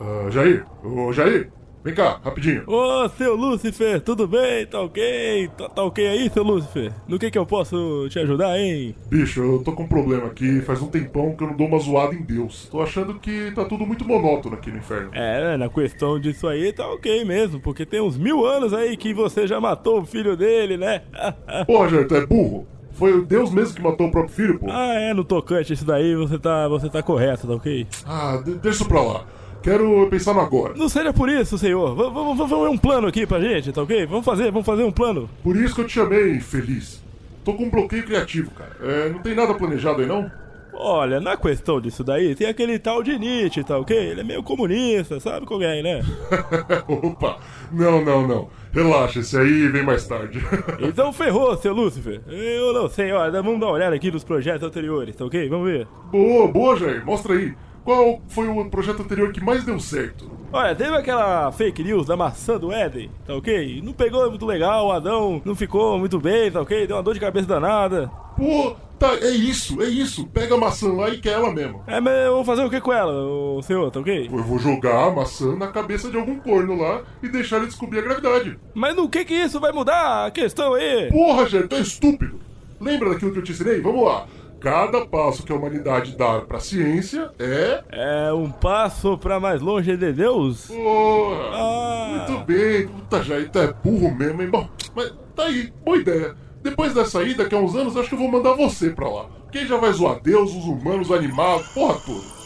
Ah, 0.00 0.30
Jair, 0.30 0.64
ô 0.82 1.12
Jair, 1.12 1.50
vem 1.84 1.94
cá, 1.94 2.18
rapidinho. 2.24 2.64
Ô, 2.66 3.08
seu 3.10 3.34
Lúcifer, 3.36 4.00
tudo 4.00 4.26
bem? 4.26 4.64
Tá 4.66 4.80
ok? 4.80 5.48
Tá, 5.58 5.68
tá 5.68 5.82
ok 5.84 6.06
aí, 6.06 6.30
seu 6.30 6.42
Lúcifer? 6.42 6.92
No 7.06 7.18
que 7.18 7.30
que 7.30 7.38
eu 7.38 7.44
posso 7.44 8.06
te 8.08 8.18
ajudar, 8.18 8.58
hein? 8.58 8.94
Bicho, 9.10 9.40
eu 9.42 9.62
tô 9.62 9.72
com 9.72 9.82
um 9.82 9.88
problema 9.88 10.26
aqui, 10.28 10.62
faz 10.62 10.80
um 10.80 10.88
tempão 10.88 11.34
que 11.36 11.44
eu 11.44 11.48
não 11.48 11.56
dou 11.56 11.66
uma 11.66 11.78
zoada 11.78 12.14
em 12.14 12.22
Deus. 12.22 12.66
Tô 12.70 12.80
achando 12.80 13.18
que 13.18 13.50
tá 13.52 13.64
tudo 13.64 13.86
muito 13.86 14.04
monótono 14.06 14.54
aqui 14.54 14.70
no 14.70 14.78
inferno. 14.78 15.10
É, 15.12 15.56
na 15.56 15.68
questão 15.68 16.18
disso 16.18 16.48
aí 16.48 16.72
tá 16.72 16.86
ok 16.88 17.24
mesmo, 17.24 17.60
porque 17.60 17.84
tem 17.84 18.00
uns 18.00 18.16
mil 18.16 18.46
anos 18.46 18.72
aí 18.72 18.96
que 18.96 19.12
você 19.12 19.46
já 19.46 19.60
matou 19.60 20.00
o 20.00 20.06
filho 20.06 20.36
dele, 20.36 20.76
né? 20.78 21.02
Porra, 21.66 21.88
Jair, 21.88 22.08
tu 22.08 22.14
é 22.14 22.26
burro? 22.26 22.66
Foi 22.92 23.12
o 23.12 23.24
Deus 23.24 23.50
mesmo 23.50 23.74
que 23.74 23.82
matou 23.82 24.08
o 24.08 24.10
próprio 24.10 24.34
filho, 24.34 24.58
pô? 24.58 24.66
ah, 24.70 24.94
é, 24.94 25.14
no 25.14 25.24
tocante 25.24 25.72
isso 25.72 25.84
daí 25.84 26.14
você 26.14 26.38
tá, 26.38 26.68
você 26.68 26.88
tá 26.88 27.02
correto, 27.02 27.46
tá 27.46 27.54
ok? 27.54 27.86
Ah, 28.04 28.36
de- 28.44 28.54
deixa 28.56 28.80
isso 28.80 28.88
pra 28.88 29.00
lá. 29.02 29.24
Quero 29.62 30.06
pensar 30.08 30.32
no 30.34 30.40
agora. 30.40 30.74
Não 30.74 30.88
seja 30.88 31.12
por 31.12 31.28
isso, 31.28 31.58
senhor. 31.58 31.94
V- 31.94 32.10
Vamos 32.14 32.38
fazer 32.38 32.54
um 32.54 32.78
plano 32.78 33.08
aqui 33.08 33.26
pra 33.26 33.40
gente, 33.40 33.72
tá 33.72 33.82
ok? 33.82 34.06
Vamos 34.06 34.24
fazer, 34.24 34.50
vamos 34.50 34.64
fazer 34.66 34.82
um 34.84 34.92
plano. 34.92 35.28
Por 35.42 35.56
isso 35.56 35.74
que 35.74 35.80
eu 35.82 35.86
te 35.86 35.92
chamei, 35.92 36.32
infeliz. 36.34 37.02
Tô 37.44 37.54
com 37.54 37.64
um 37.64 37.70
bloqueio 37.70 38.04
criativo, 38.04 38.50
cara. 38.52 38.76
É, 38.82 39.08
não 39.10 39.18
tem 39.20 39.34
nada 39.34 39.54
planejado 39.54 40.00
aí, 40.00 40.06
não? 40.06 40.30
Olha, 40.72 41.20
na 41.20 41.36
questão 41.36 41.78
disso 41.80 42.02
daí, 42.02 42.34
tem 42.34 42.46
aquele 42.46 42.78
tal 42.78 43.02
de 43.02 43.18
Nietzsche, 43.18 43.62
tá 43.62 43.76
ok? 43.78 43.94
Ele 43.94 44.20
é 44.20 44.24
meio 44.24 44.42
comunista, 44.42 45.20
sabe 45.20 45.44
qual 45.44 45.60
é, 45.60 45.82
né? 45.82 46.00
Opa, 46.88 47.38
não, 47.70 48.02
não, 48.02 48.26
não. 48.26 48.48
Relaxa, 48.72 49.20
esse 49.20 49.36
aí 49.36 49.68
vem 49.68 49.82
mais 49.82 50.06
tarde. 50.06 50.40
Então 50.80 51.12
ferrou, 51.12 51.54
seu 51.58 51.74
Lúcifer. 51.74 52.22
Eu 52.28 52.72
não 52.72 52.88
sei, 52.88 53.12
olha, 53.12 53.42
vamos 53.42 53.60
dar 53.60 53.66
uma 53.66 53.72
olhada 53.74 53.94
aqui 53.94 54.10
nos 54.10 54.24
projetos 54.24 54.66
anteriores, 54.66 55.14
tá 55.16 55.24
ok? 55.26 55.48
Vamos 55.50 55.66
ver. 55.70 55.86
boa, 56.10 56.48
boa, 56.48 56.76
Jair. 56.78 57.04
Mostra 57.04 57.34
aí. 57.34 57.52
Qual 57.84 58.20
foi 58.28 58.46
o 58.48 58.70
projeto 58.70 59.02
anterior 59.02 59.32
que 59.32 59.42
mais 59.42 59.64
deu 59.64 59.78
certo? 59.80 60.30
Olha, 60.52 60.74
teve 60.74 60.96
aquela 60.96 61.52
fake 61.52 61.82
news 61.84 62.06
da 62.06 62.16
maçã 62.16 62.58
do 62.58 62.72
Éden, 62.72 63.08
tá 63.24 63.34
ok? 63.34 63.80
Não 63.84 63.92
pegou 63.92 64.28
muito 64.28 64.44
legal, 64.44 64.88
o 64.88 64.92
Adão 64.92 65.40
não 65.44 65.54
ficou 65.54 65.96
muito 65.96 66.18
bem, 66.18 66.50
tá 66.50 66.60
ok? 66.60 66.86
Deu 66.88 66.96
uma 66.96 67.02
dor 67.02 67.14
de 67.14 67.20
cabeça 67.20 67.46
danada. 67.46 68.10
Pô, 68.36 68.74
tá, 68.98 69.14
é 69.14 69.30
isso, 69.30 69.80
é 69.80 69.86
isso. 69.86 70.26
Pega 70.26 70.56
a 70.56 70.58
maçã 70.58 70.92
lá 70.92 71.08
e 71.08 71.18
quer 71.18 71.34
ela 71.34 71.52
mesmo. 71.52 71.84
É, 71.86 72.00
mas 72.00 72.26
eu 72.26 72.34
vou 72.34 72.44
fazer 72.44 72.64
o 72.64 72.70
que 72.70 72.80
com 72.80 72.92
ela, 72.92 73.12
o 73.12 73.62
senhor, 73.62 73.90
tá 73.92 74.00
ok? 74.00 74.28
Eu 74.32 74.42
vou 74.42 74.58
jogar 74.58 75.06
a 75.06 75.10
maçã 75.12 75.54
na 75.54 75.68
cabeça 75.68 76.10
de 76.10 76.16
algum 76.16 76.38
corno 76.40 76.76
lá 76.76 77.02
e 77.22 77.28
deixar 77.28 77.58
ele 77.58 77.66
descobrir 77.66 78.00
a 78.00 78.02
gravidade. 78.02 78.58
Mas 78.74 78.96
no 78.96 79.08
que 79.08 79.24
que 79.24 79.34
isso 79.34 79.60
vai 79.60 79.70
mudar 79.70 80.26
a 80.26 80.30
questão 80.32 80.74
aí? 80.74 81.10
Porra, 81.12 81.48
Jair, 81.48 81.68
tu 81.68 81.76
é 81.76 81.80
estúpido. 81.80 82.40
Lembra 82.80 83.10
daquilo 83.10 83.30
que 83.30 83.38
eu 83.38 83.44
te 83.44 83.52
ensinei? 83.52 83.80
Vamos 83.80 84.04
lá. 84.04 84.26
Cada 84.60 85.06
passo 85.06 85.42
que 85.42 85.50
a 85.52 85.56
humanidade 85.56 86.16
dá 86.16 86.40
pra 86.42 86.60
ciência 86.60 87.30
é. 87.38 87.82
É 87.90 88.32
um 88.32 88.50
passo 88.50 89.16
pra 89.16 89.40
mais 89.40 89.62
longe 89.62 89.96
de 89.96 90.12
Deus? 90.12 90.66
Porra! 90.66 91.50
Ah. 91.52 92.26
Muito 92.28 92.44
bem. 92.44 92.86
Puta, 92.86 93.22
Jair, 93.22 93.50
tu 93.50 93.58
é 93.58 93.72
burro 93.72 94.14
mesmo, 94.14 94.42
hein? 94.42 94.50
Bom, 94.50 94.68
mas 94.94 95.14
tá 95.34 95.44
aí, 95.44 95.72
boa 95.82 95.96
ideia. 95.96 96.36
Depois 96.62 96.92
dessa 96.92 97.22
ida, 97.22 97.44
daqui 97.44 97.54
a 97.54 97.58
uns 97.58 97.74
anos, 97.74 97.96
acho 97.96 98.10
que 98.10 98.14
eu 98.14 98.18
vou 98.18 98.30
mandar 98.30 98.52
você 98.52 98.90
pra 98.90 99.08
lá. 99.08 99.26
Quem 99.50 99.66
já 99.66 99.78
vai 99.78 99.92
zoar 99.92 100.20
Deus, 100.20 100.50
os 100.54 100.64
humanos, 100.64 101.08
os 101.08 101.16
animais, 101.16 101.66
porra 101.68 101.98
toda. 102.04 102.40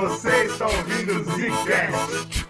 Você 0.00 0.44
está 0.44 0.66
ouvindo 0.66 1.12
o 1.12 1.24
Zcast. 1.24 2.46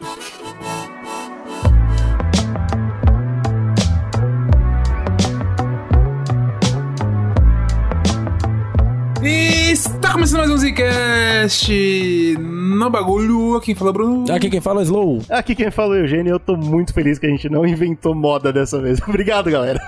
E 9.23 9.73
está 9.73 10.13
começando 10.13 10.39
mais 10.39 10.51
um 10.51 10.57
Zcast 10.57 12.37
no 12.39 12.89
bagulho. 12.89 13.57
Aqui 13.57 13.75
fala 13.75 13.93
Bruno. 13.93 14.33
Aqui 14.33 14.49
quem 14.49 14.61
fala 14.61 14.81
é 14.81 14.85
Slow. 14.85 15.23
Aqui 15.29 15.55
quem 15.57 15.71
fala 15.71 15.97
é 15.97 16.01
o 16.01 16.03
Eugênio 16.03 16.31
eu 16.35 16.39
tô 16.39 16.57
muito 16.57 16.95
feliz 16.95 17.19
que 17.19 17.27
a 17.27 17.29
gente 17.29 17.49
não 17.49 17.67
inventou 17.67 18.15
moda 18.15 18.53
dessa 18.53 18.81
vez. 18.81 19.01
Obrigado, 19.07 19.51
galera. 19.51 19.81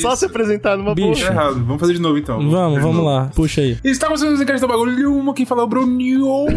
Só 0.00 0.16
se 0.16 0.26
apresentar 0.26 0.76
numa 0.76 0.94
Bicho. 0.94 1.24
Tá 1.24 1.30
boa. 1.30 1.42
errado, 1.42 1.64
vamos 1.64 1.80
fazer 1.80 1.92
de 1.94 2.00
novo 2.00 2.18
então. 2.18 2.50
Vamos, 2.50 2.82
vamos 2.82 3.04
lá, 3.04 3.30
puxa 3.34 3.60
aí. 3.60 3.78
E 3.84 3.90
Está 3.90 4.06
começando 4.06 4.30
mais 4.30 4.40
um 4.40 4.42
Zcast 4.42 4.62
no 4.62 4.68
bagulho. 4.68 5.30
Aqui 5.30 5.46
fala 5.46 5.62
o 5.62 5.66
Bruno. 5.66 5.94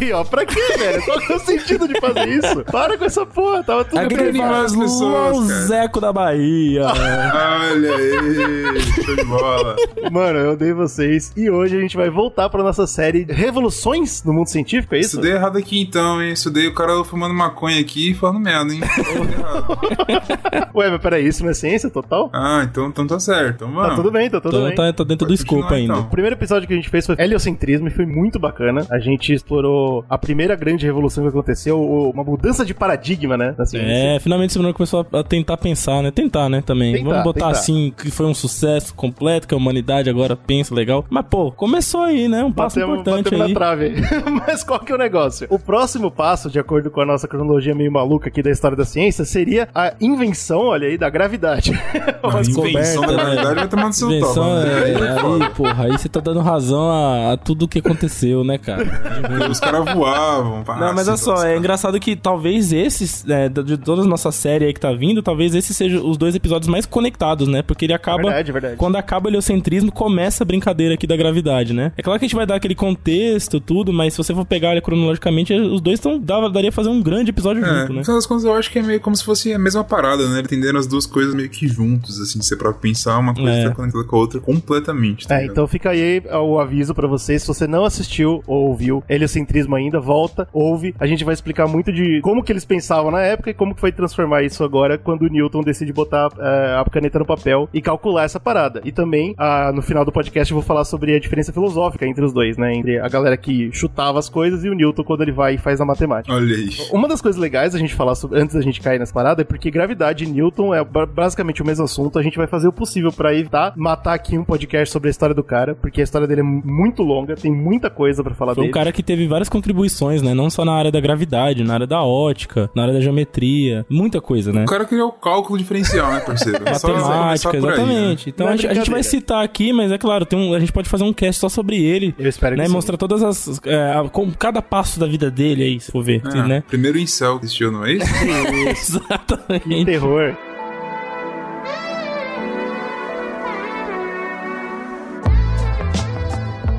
Aí, 0.00 0.12
ó, 0.12 0.24
pra 0.24 0.44
quê, 0.46 0.60
velho? 0.78 1.02
Qual 1.04 1.18
que 1.18 1.32
é 1.32 1.36
o 1.36 1.38
sentido 1.38 1.86
de 1.86 2.00
fazer 2.00 2.28
isso? 2.28 2.64
Para 2.70 2.96
com 2.98 3.04
essa 3.04 3.24
porra, 3.26 3.62
tava 3.62 3.84
tudo 3.84 3.98
Aqui 3.98 4.14
bem. 4.16 4.32
quem 4.32 4.40
fala 4.40 4.64
as 4.64 4.74
é 4.74 4.78
pessoas, 4.78 5.36
o. 5.36 5.44
Zeco 5.66 6.00
da 6.00 6.12
Bahia. 6.12 6.86
Olha 6.86 7.94
aí, 7.94 8.80
show 9.04 9.16
de 9.16 9.24
bola. 9.24 9.76
Mano, 10.10 10.38
eu 10.38 10.52
odeio 10.52 10.76
vocês. 10.76 11.32
E 11.36 11.50
hoje 11.50 11.76
a 11.76 11.80
gente 11.80 11.96
vai 11.96 12.08
voltar 12.08 12.48
pra 12.48 12.62
nossa 12.62 12.86
série 12.86 13.26
Revoluções 13.28 14.22
no 14.24 14.32
Mundo 14.32 14.48
Científico, 14.48 14.94
é 14.94 15.00
isso? 15.00 15.16
Estudei 15.16 15.32
errado 15.32 15.58
aqui 15.58 15.80
então, 15.80 16.22
hein? 16.22 16.32
Estudei 16.32 16.66
o 16.66 16.74
cara 16.74 17.04
fumando 17.04 17.34
maconha 17.34 17.78
aqui 17.80 18.10
e 18.12 18.14
falando 18.14 18.40
merda, 18.40 18.72
hein? 18.72 18.80
Ué, 20.74 20.90
mas 20.90 21.00
peraí, 21.00 21.26
isso 21.26 21.42
não 21.42 21.50
é 21.50 21.54
ciência 21.54 21.90
total? 21.90 22.30
ah, 22.32 22.62
então, 22.68 22.88
então 22.88 23.06
tá 23.06 23.18
certo. 23.20 23.56
Então 23.56 23.72
vamos. 23.72 23.90
Tá 23.90 23.94
tudo 23.96 24.10
bem, 24.10 24.30
tá 24.30 24.40
tudo 24.40 24.56
Então 24.56 24.66
bem. 24.68 24.74
tá, 24.76 24.92
tá 24.92 25.04
dentro 25.04 25.26
do 25.26 25.30
Pode 25.30 25.34
escopo 25.34 25.62
continuar, 25.62 25.76
ainda. 25.78 25.92
então. 25.94 26.06
O 26.06 26.10
primeiro 26.10 26.36
episódio 26.36 26.66
que 26.66 26.72
a 26.72 26.76
gente 26.76 26.88
fez 26.88 27.06
foi 27.06 27.16
heliocentrismo 27.18 27.88
e 27.88 27.90
foi 27.90 28.06
muito 28.06 28.38
bacana. 28.38 28.86
A 28.90 28.98
gente 28.98 29.32
explorou 29.32 30.04
a 30.08 30.16
primeira 30.18 30.54
grande 30.56 30.86
revolução 30.86 31.22
que 31.24 31.28
aconteceu, 31.30 31.78
o- 31.78 32.10
uma 32.10 32.24
mudança 32.24 32.64
de 32.64 32.72
paradigma, 32.74 33.36
né? 33.36 33.54
Ciência. 33.64 33.86
É, 33.86 34.18
finalmente 34.20 34.50
esse 34.50 34.58
menino 34.58 34.74
começou 34.74 35.06
a 35.12 35.16
a 35.20 35.22
tentar 35.24 35.56
pensar, 35.56 36.02
né? 36.02 36.10
Tentar, 36.10 36.48
né, 36.48 36.62
também. 36.64 36.94
Tentar, 36.94 37.08
Vamos 37.10 37.24
botar 37.24 37.46
tentar. 37.46 37.50
assim, 37.58 37.92
que 37.96 38.10
foi 38.10 38.26
um 38.26 38.34
sucesso 38.34 38.94
completo, 38.94 39.46
que 39.48 39.54
a 39.54 39.56
humanidade 39.56 40.08
agora 40.10 40.36
pensa 40.36 40.74
legal. 40.74 41.04
Mas, 41.16 41.26
pô, 41.30 41.50
começou 41.50 42.02
aí, 42.02 42.28
né? 42.28 42.44
Um 42.44 42.52
passo 42.52 42.78
Batemos, 42.78 43.00
importante 43.00 43.24
batemos 43.24 43.46
aí. 43.46 43.52
na 43.52 43.58
trave. 43.58 43.94
Mas 44.46 44.62
qual 44.62 44.80
que 44.80 44.92
é 44.92 44.94
o 44.94 44.98
negócio? 44.98 45.46
O 45.50 45.58
próximo 45.58 46.10
passo, 46.10 46.50
de 46.50 46.58
acordo 46.58 46.90
com 46.90 47.00
a 47.00 47.06
nossa 47.06 47.26
cronologia 47.26 47.74
meio 47.74 47.90
maluca 47.90 48.28
aqui 48.28 48.42
da 48.42 48.50
história 48.50 48.76
da 48.76 48.84
ciência, 48.84 49.24
seria 49.24 49.68
a 49.74 49.94
invenção, 50.00 50.58
olha 50.66 50.88
aí, 50.88 50.98
da 50.98 51.08
gravidade. 51.08 51.72
A 52.26 52.40
invenção 52.40 53.02
da 53.02 53.08
né? 53.08 53.14
gravidade 53.16 53.54
vai 53.54 53.68
tomar 53.68 53.86
no 53.86 53.92
seu 53.92 54.10
Invenção 54.10 54.34
toba. 54.44 54.60
é, 54.66 55.00
né? 55.00 55.16
aí, 55.44 55.50
porra, 55.54 55.84
aí 55.84 55.92
você 55.92 56.08
tá 56.08 56.20
dando 56.20 56.40
razão 56.40 56.90
a, 56.90 57.32
a 57.32 57.36
tudo 57.36 57.68
que 57.68 57.78
aconteceu, 57.78 58.42
né, 58.44 58.58
cara? 58.58 58.84
Os 59.50 59.60
caras 59.60 59.84
voavam. 59.94 60.62
pá, 60.64 60.76
Não, 60.76 60.92
mas 60.94 61.06
olha 61.06 61.14
assim, 61.14 61.24
só, 61.24 61.34
tá- 61.36 61.48
é 61.48 61.56
engraçado 61.56 61.98
que 62.00 62.16
talvez 62.16 62.72
esses, 62.72 63.24
né, 63.24 63.48
de 63.48 63.76
toda 63.78 64.02
a 64.02 64.04
nossa 64.04 64.30
série 64.32 64.64
aí 64.66 64.72
que 64.74 64.80
tá 64.80 64.92
vindo, 64.92 65.22
talvez 65.22 65.54
esses 65.54 65.76
sejam 65.76 66.04
os 66.06 66.16
dois 66.16 66.34
episódios 66.34 66.68
mais 66.68 66.84
conectados, 66.84 67.46
né? 67.48 67.62
Porque 67.62 67.84
ele 67.86 67.94
acaba. 67.94 68.22
Verdade, 68.24 68.52
verdade. 68.52 68.76
Quando 68.76 68.96
acaba 68.96 69.26
o 69.26 69.30
heliocentrismo, 69.30 69.92
começa 69.92 70.42
a 70.42 70.46
brincadeira 70.46 70.94
aqui 70.94 71.05
da 71.06 71.16
gravidade, 71.16 71.72
né? 71.72 71.92
É 71.96 72.02
claro 72.02 72.18
que 72.18 72.24
a 72.24 72.28
gente 72.28 72.36
vai 72.36 72.46
dar 72.46 72.56
aquele 72.56 72.74
contexto, 72.74 73.60
tudo, 73.60 73.92
mas 73.92 74.14
se 74.14 74.18
você 74.18 74.34
for 74.34 74.44
pegar 74.44 74.72
ele 74.72 74.80
cronologicamente, 74.80 75.52
os 75.54 75.80
dois 75.80 76.00
tão, 76.00 76.18
dava, 76.18 76.50
daria 76.50 76.70
pra 76.70 76.76
fazer 76.76 76.88
um 76.90 77.02
grande 77.02 77.30
episódio 77.30 77.64
É, 77.64 77.66
junto, 77.66 77.92
né? 77.92 77.98
no 77.98 78.04
final 78.04 78.16
das 78.16 78.26
contas, 78.26 78.44
eu 78.44 78.54
acho 78.54 78.70
que 78.70 78.78
é 78.78 78.82
meio 78.82 79.00
como 79.00 79.14
se 79.16 79.24
fosse 79.24 79.52
a 79.52 79.58
mesma 79.58 79.84
parada, 79.84 80.28
né? 80.28 80.40
Entenderam 80.40 80.78
as 80.78 80.86
duas 80.86 81.06
coisas 81.06 81.34
meio 81.34 81.48
que 81.48 81.66
juntos, 81.68 82.20
assim, 82.20 82.40
se 82.40 82.48
você 82.48 82.56
pra 82.56 82.72
pensar, 82.72 83.18
uma 83.18 83.34
coisa 83.34 83.50
É. 83.50 83.68
tá 83.68 83.74
conectada 83.74 84.04
com 84.04 84.16
a 84.16 84.18
outra 84.18 84.40
completamente. 84.40 85.26
tá 85.26 85.40
É, 85.40 85.46
então 85.46 85.66
fica 85.66 85.90
aí 85.90 86.22
o 86.44 86.58
aviso 86.58 86.94
pra 86.94 87.06
vocês. 87.06 87.42
Se 87.42 87.48
você 87.48 87.66
não 87.66 87.84
assistiu 87.84 88.42
ou 88.46 88.68
ouviu 88.68 89.02
heliocentrismo 89.08 89.74
ainda, 89.76 90.00
volta, 90.00 90.48
ouve. 90.52 90.94
A 90.98 91.06
gente 91.06 91.24
vai 91.24 91.34
explicar 91.34 91.66
muito 91.66 91.92
de 91.92 92.20
como 92.22 92.42
que 92.42 92.52
eles 92.52 92.64
pensavam 92.64 93.10
na 93.10 93.20
época 93.20 93.50
e 93.50 93.54
como 93.54 93.74
que 93.74 93.80
foi 93.80 93.92
transformar 93.92 94.42
isso 94.42 94.62
agora 94.64 94.98
quando 94.98 95.22
o 95.22 95.28
Newton 95.28 95.62
decide 95.62 95.92
botar 95.92 96.28
é, 96.38 96.76
a 96.80 96.84
caneta 96.90 97.18
no 97.18 97.24
papel 97.26 97.68
e 97.72 97.80
calcular 97.80 98.24
essa 98.24 98.40
parada. 98.40 98.80
E 98.84 98.92
também, 98.92 99.34
ah, 99.38 99.70
no 99.74 99.82
final 99.82 100.04
do 100.04 100.12
podcast, 100.12 100.50
eu 100.52 100.56
vou 100.56 100.64
falar 100.66 100.84
sobre 100.84 100.95
a 101.16 101.20
diferença 101.20 101.52
filosófica 101.52 102.06
entre 102.06 102.24
os 102.24 102.32
dois, 102.32 102.56
né? 102.56 102.74
Entre 102.74 102.98
a 102.98 103.08
galera 103.08 103.36
que 103.36 103.70
chutava 103.72 104.18
as 104.18 104.28
coisas 104.28 104.64
e 104.64 104.68
o 104.68 104.74
Newton 104.74 105.04
quando 105.04 105.22
ele 105.22 105.32
vai 105.32 105.54
e 105.54 105.58
faz 105.58 105.80
a 105.80 105.84
matemática. 105.84 106.34
Olha 106.34 106.54
aí. 106.56 106.68
Uma 106.92 107.08
das 107.08 107.20
coisas 107.20 107.40
legais 107.40 107.74
a 107.74 107.78
gente 107.78 107.94
falar 107.94 108.14
sobre, 108.14 108.40
antes 108.40 108.54
da 108.54 108.60
gente 108.62 108.80
cair 108.80 108.98
nessa 108.98 109.12
parada 109.12 109.42
é 109.42 109.44
porque 109.44 109.70
gravidade 109.70 110.24
e 110.24 110.26
Newton 110.28 110.74
é 110.74 110.84
ba- 110.84 111.06
basicamente 111.06 111.62
o 111.62 111.66
mesmo 111.66 111.84
assunto. 111.84 112.18
A 112.18 112.22
gente 112.22 112.36
vai 112.36 112.46
fazer 112.46 112.68
o 112.68 112.72
possível 112.72 113.12
pra 113.12 113.34
evitar 113.34 113.72
matar 113.76 114.14
aqui 114.14 114.36
um 114.38 114.44
podcast 114.44 114.92
sobre 114.92 115.08
a 115.08 115.10
história 115.10 115.34
do 115.34 115.42
cara, 115.44 115.74
porque 115.74 116.00
a 116.00 116.04
história 116.04 116.26
dele 116.26 116.40
é 116.40 116.44
mu- 116.44 116.62
muito 116.64 117.02
longa, 117.02 117.34
tem 117.36 117.52
muita 117.52 117.90
coisa 117.90 118.22
pra 118.22 118.34
falar 118.34 118.54
Foi 118.54 118.62
um 118.62 118.66
dele. 118.66 118.74
cara 118.74 118.92
que 118.92 119.02
teve 119.02 119.26
várias 119.26 119.48
contribuições, 119.48 120.22
né? 120.22 120.34
Não 120.34 120.48
só 120.50 120.64
na 120.64 120.72
área 120.72 120.90
da 120.92 121.00
gravidade, 121.00 121.62
na 121.64 121.74
área 121.74 121.86
da 121.86 122.02
ótica, 122.02 122.70
na 122.74 122.82
área 122.82 122.94
da 122.94 123.00
geometria, 123.00 123.84
muita 123.90 124.20
coisa, 124.20 124.52
né? 124.52 124.62
O 124.62 124.66
cara 124.66 124.84
criou 124.84 125.08
o 125.08 125.12
cálculo 125.12 125.58
diferencial, 125.58 126.12
né, 126.12 126.20
parceiro? 126.20 126.60
Matemática, 126.64 127.50
por 127.50 127.70
aí, 127.72 127.76
né? 127.78 127.82
exatamente. 127.84 128.30
Então 128.30 128.46
Não 128.46 128.50
é 128.52 128.54
a 128.54 128.56
gente, 128.56 128.70
a 128.70 128.74
gente 128.74 128.90
vai 128.90 129.02
citar 129.02 129.44
aqui, 129.44 129.72
mas 129.72 129.90
é 129.92 129.98
claro, 129.98 130.24
tem 130.24 130.38
um, 130.38 130.54
a 130.54 130.60
gente 130.60 130.72
pode 130.72 130.85
fazer 130.88 131.04
um 131.04 131.12
cast 131.12 131.40
só 131.40 131.48
sobre 131.48 131.82
ele. 131.82 132.14
Eu 132.18 132.28
espero 132.28 132.54
que 132.56 132.62
né, 132.62 132.66
sim. 132.66 132.72
mostrar 132.72 132.96
todas 132.96 133.22
as. 133.22 133.60
É, 133.64 133.92
a- 133.92 134.08
com 134.08 134.30
cada 134.32 134.60
passo 134.62 134.98
da 135.00 135.06
vida 135.06 135.30
dele 135.30 135.62
aí, 135.62 135.80
se 135.80 135.90
for 135.92 136.02
ver, 136.02 136.20
Ah, 136.24 136.46
né? 136.46 136.62
Primeiro 136.68 136.98
incel 136.98 137.38
que 137.38 137.44
existiu, 137.46 137.70
não 137.72 137.84
é 137.84 137.92
isso? 137.94 138.04
Exatamente. 139.00 139.84
Terror. 139.84 140.36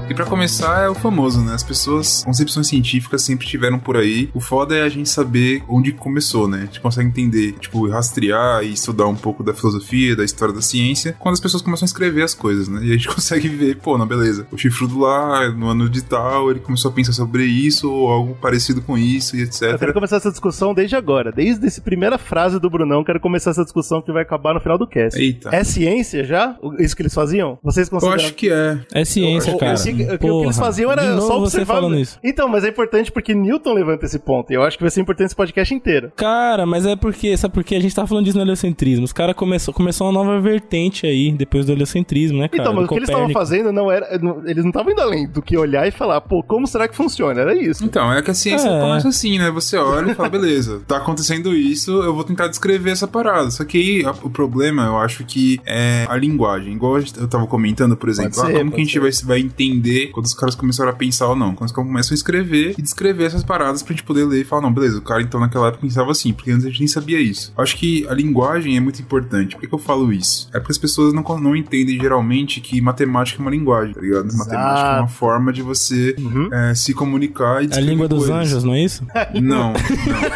E 0.09 0.13
pra 0.13 0.25
começar, 0.25 0.83
é 0.85 0.89
o 0.89 0.95
famoso, 0.95 1.41
né? 1.43 1.53
As 1.53 1.63
pessoas, 1.63 2.23
concepções 2.23 2.67
científicas 2.69 3.21
sempre 3.23 3.43
estiveram 3.45 3.77
por 3.77 3.97
aí. 3.97 4.29
O 4.33 4.39
foda 4.39 4.73
é 4.73 4.81
a 4.81 4.87
gente 4.89 5.09
saber 5.09 5.61
onde 5.67 5.91
começou, 5.91 6.47
né? 6.47 6.59
A 6.59 6.65
gente 6.65 6.79
consegue 6.79 7.09
entender, 7.09 7.53
tipo, 7.59 7.85
rastrear 7.89 8.63
e 8.63 8.71
estudar 8.71 9.05
um 9.07 9.15
pouco 9.15 9.43
da 9.43 9.53
filosofia, 9.53 10.15
da 10.15 10.23
história 10.23 10.53
da 10.53 10.61
ciência, 10.61 11.13
quando 11.19 11.33
as 11.33 11.41
pessoas 11.41 11.61
começam 11.61 11.85
a 11.85 11.87
escrever 11.87 12.23
as 12.23 12.33
coisas, 12.33 12.69
né? 12.69 12.79
E 12.85 12.91
a 12.91 12.93
gente 12.93 13.09
consegue 13.13 13.49
ver, 13.49 13.75
pô, 13.77 13.97
não, 13.97 14.07
beleza. 14.07 14.47
O 14.49 14.57
chifrudo 14.57 14.97
lá, 14.99 15.49
no 15.51 15.67
ano 15.67 15.89
de 15.89 16.01
tal, 16.01 16.49
ele 16.51 16.61
começou 16.61 16.89
a 16.89 16.93
pensar 16.93 17.11
sobre 17.11 17.43
isso, 17.43 17.91
ou 17.91 18.09
algo 18.09 18.33
parecido 18.41 18.81
com 18.81 18.97
isso, 18.97 19.35
e 19.35 19.41
etc. 19.41 19.63
Eu 19.63 19.79
quero 19.79 19.93
começar 19.93 20.15
essa 20.15 20.31
discussão 20.31 20.73
desde 20.73 20.95
agora. 20.95 21.33
Desde 21.33 21.67
essa 21.67 21.81
primeira 21.81 22.17
frase 22.17 22.59
do 22.61 22.69
Brunão, 22.69 23.03
quero 23.03 23.19
começar 23.19 23.49
essa 23.51 23.63
discussão 23.63 24.01
que 24.01 24.11
vai 24.13 24.21
acabar 24.23 24.53
no 24.53 24.61
final 24.61 24.77
do 24.77 24.87
cast. 24.87 25.19
Eita. 25.19 25.49
É 25.53 25.65
ciência 25.65 26.23
já? 26.23 26.55
Isso 26.79 26.95
que 26.95 27.01
eles 27.01 27.13
faziam? 27.13 27.59
Vocês 27.61 27.87
Eu 27.87 27.91
consideram? 27.91 28.15
acho 28.23 28.33
que 28.35 28.49
é. 28.49 28.79
É 28.93 29.03
ciência, 29.03 29.51
Eu- 29.51 29.57
cara. 29.57 29.73
eu 29.73 29.77
sei 29.77 29.96
que- 29.97 30.17
que 30.17 30.29
o 30.29 30.39
que 30.39 30.45
eles 30.45 30.57
faziam 30.59 30.91
era 30.91 31.03
só 31.21 31.39
você 31.39 31.57
observar. 31.57 31.75
falando 31.75 31.97
isso. 31.97 32.19
Então, 32.23 32.47
mas 32.47 32.63
é 32.63 32.69
importante 32.69 33.11
porque 33.11 33.33
Newton 33.33 33.73
levanta 33.73 34.05
esse 34.05 34.19
ponto. 34.19 34.51
E 34.51 34.55
eu 34.55 34.63
acho 34.63 34.77
que 34.77 34.83
vai 34.83 34.91
ser 34.91 35.01
importante 35.01 35.27
esse 35.27 35.35
podcast 35.35 35.73
inteiro. 35.73 36.11
Cara, 36.15 36.65
mas 36.65 36.85
é 36.85 36.95
porque, 36.95 37.35
sabe 37.37 37.53
por 37.53 37.63
quê? 37.63 37.75
A 37.75 37.79
gente 37.81 37.93
tá 37.95 38.05
falando 38.05 38.25
disso 38.25 38.37
no 38.37 38.43
heliocentrismo. 38.43 39.05
Os 39.05 39.13
caras 39.13 39.35
começou, 39.35 39.73
começou 39.73 40.07
uma 40.07 40.13
nova 40.13 40.39
vertente 40.39 41.05
aí, 41.05 41.31
depois 41.31 41.65
do 41.65 41.71
heliocentrismo, 41.71 42.39
né, 42.39 42.47
cara? 42.47 42.61
então, 42.63 42.73
mas 42.73 42.83
Do 42.83 42.85
o 42.85 42.89
que 42.89 42.95
eles 42.99 43.09
estavam 43.09 43.29
fazendo 43.29 43.71
não 43.71 43.91
era. 43.91 44.17
não- 44.19 44.41
eles 44.47 44.63
não 44.63 44.69
estavam 44.69 44.91
indo 44.91 45.01
além 45.01 45.27
do 45.27 45.41
que 45.41 45.57
olhar 45.57 45.87
e 45.87 45.91
falar, 45.91 46.21
pô, 46.21 46.43
como 46.43 46.67
será 46.67 46.87
que 46.87 46.95
funciona? 46.95 47.39
Era 47.41 47.55
isso. 47.55 47.83
Então, 47.83 48.11
é 48.11 48.21
que 48.21 48.31
a 48.31 48.33
ciência 48.33 48.67
É. 48.69 48.79
começa 48.79 49.07
assim, 49.09 49.37
né? 49.37 49.49
Você 49.51 49.77
olha 49.77 50.11
e 50.11 50.15
fala, 50.15 50.29
beleza, 50.29 50.81
tá 50.87 50.97
acontecendo 50.97 51.53
isso, 51.55 51.91
eu 51.91 52.13
vou 52.13 52.23
tentar 52.23 52.47
descrever 52.47 52.91
essa 52.91 53.07
parada. 53.07 53.49
Só 53.51 53.63
que 53.63 53.77
aí 53.77 54.05
a- 54.05 54.11
o 54.23 54.29
problema, 54.29 54.83
eu 54.85 54.97
acho 54.97 55.23
que 55.25 55.59
é 55.65 56.05
a 56.09 56.15
linguagem. 56.17 56.73
Igual 56.73 56.97
eu 56.99 57.27
tava 57.27 57.47
comentando, 57.47 57.95
por 57.95 58.09
exemplo, 58.09 58.39
ah, 58.41 58.45
ser, 58.47 58.57
como 58.57 58.71
que 58.71 58.81
a 58.81 58.83
gente 58.83 58.99
vai, 58.99 59.11
vai 59.23 59.39
entender 59.39 59.86
quando 60.13 60.25
os 60.25 60.33
caras 60.33 60.55
começaram 60.55 60.89
a 60.91 60.93
pensar 60.93 61.27
ou 61.27 61.35
não? 61.35 61.53
Quando 61.55 61.67
os 61.69 61.75
caras 61.75 61.87
começam 61.89 62.13
a 62.13 62.15
escrever 62.15 62.75
e 62.77 62.81
descrever 62.81 63.25
essas 63.25 63.43
paradas 63.43 63.81
pra 63.83 63.93
gente 63.93 64.03
poder 64.03 64.25
ler 64.25 64.41
e 64.41 64.43
falar, 64.43 64.61
não, 64.61 64.73
beleza, 64.73 64.97
o 64.97 65.01
cara 65.01 65.21
então 65.21 65.39
naquela 65.39 65.67
época 65.67 65.81
pensava 65.81 66.11
assim, 66.11 66.33
porque 66.33 66.51
antes 66.51 66.65
a 66.65 66.69
gente 66.69 66.79
nem 66.79 66.87
sabia 66.87 67.19
isso. 67.19 67.53
Eu 67.57 67.63
acho 67.63 67.75
que 67.77 68.07
a 68.07 68.13
linguagem 68.13 68.75
é 68.77 68.79
muito 68.79 69.01
importante. 69.01 69.55
Por 69.55 69.61
que, 69.61 69.67
que 69.67 69.73
eu 69.73 69.79
falo 69.79 70.11
isso? 70.13 70.49
É 70.53 70.59
porque 70.59 70.71
as 70.71 70.77
pessoas 70.77 71.13
não, 71.13 71.23
não 71.39 71.55
entendem 71.55 71.99
geralmente 71.99 72.59
que 72.61 72.79
matemática 72.81 73.39
é 73.39 73.41
uma 73.41 73.51
linguagem, 73.51 73.93
tá 73.93 74.01
ligado? 74.01 74.25
Matemática 74.35 74.87
é 74.97 74.99
uma 74.99 75.07
forma 75.07 75.51
de 75.53 75.61
você 75.61 76.15
Uhum. 76.17 76.49
é, 76.53 76.73
se 76.75 76.93
comunicar 76.93 77.63
e 77.63 77.69
É 77.71 77.77
a 77.77 77.81
língua 77.81 78.07
dos 78.07 78.25
coisas. 78.25 78.35
anjos, 78.35 78.63
não 78.63 78.73
é 78.73 78.83
isso? 78.83 79.05
Não, 79.41 79.73
não. 79.73 79.73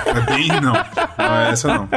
É 0.05 0.25
bem 0.35 0.47
não. 0.61 0.73
Não 0.73 1.35
é 1.35 1.51
essa 1.51 1.67
não. 1.67 1.87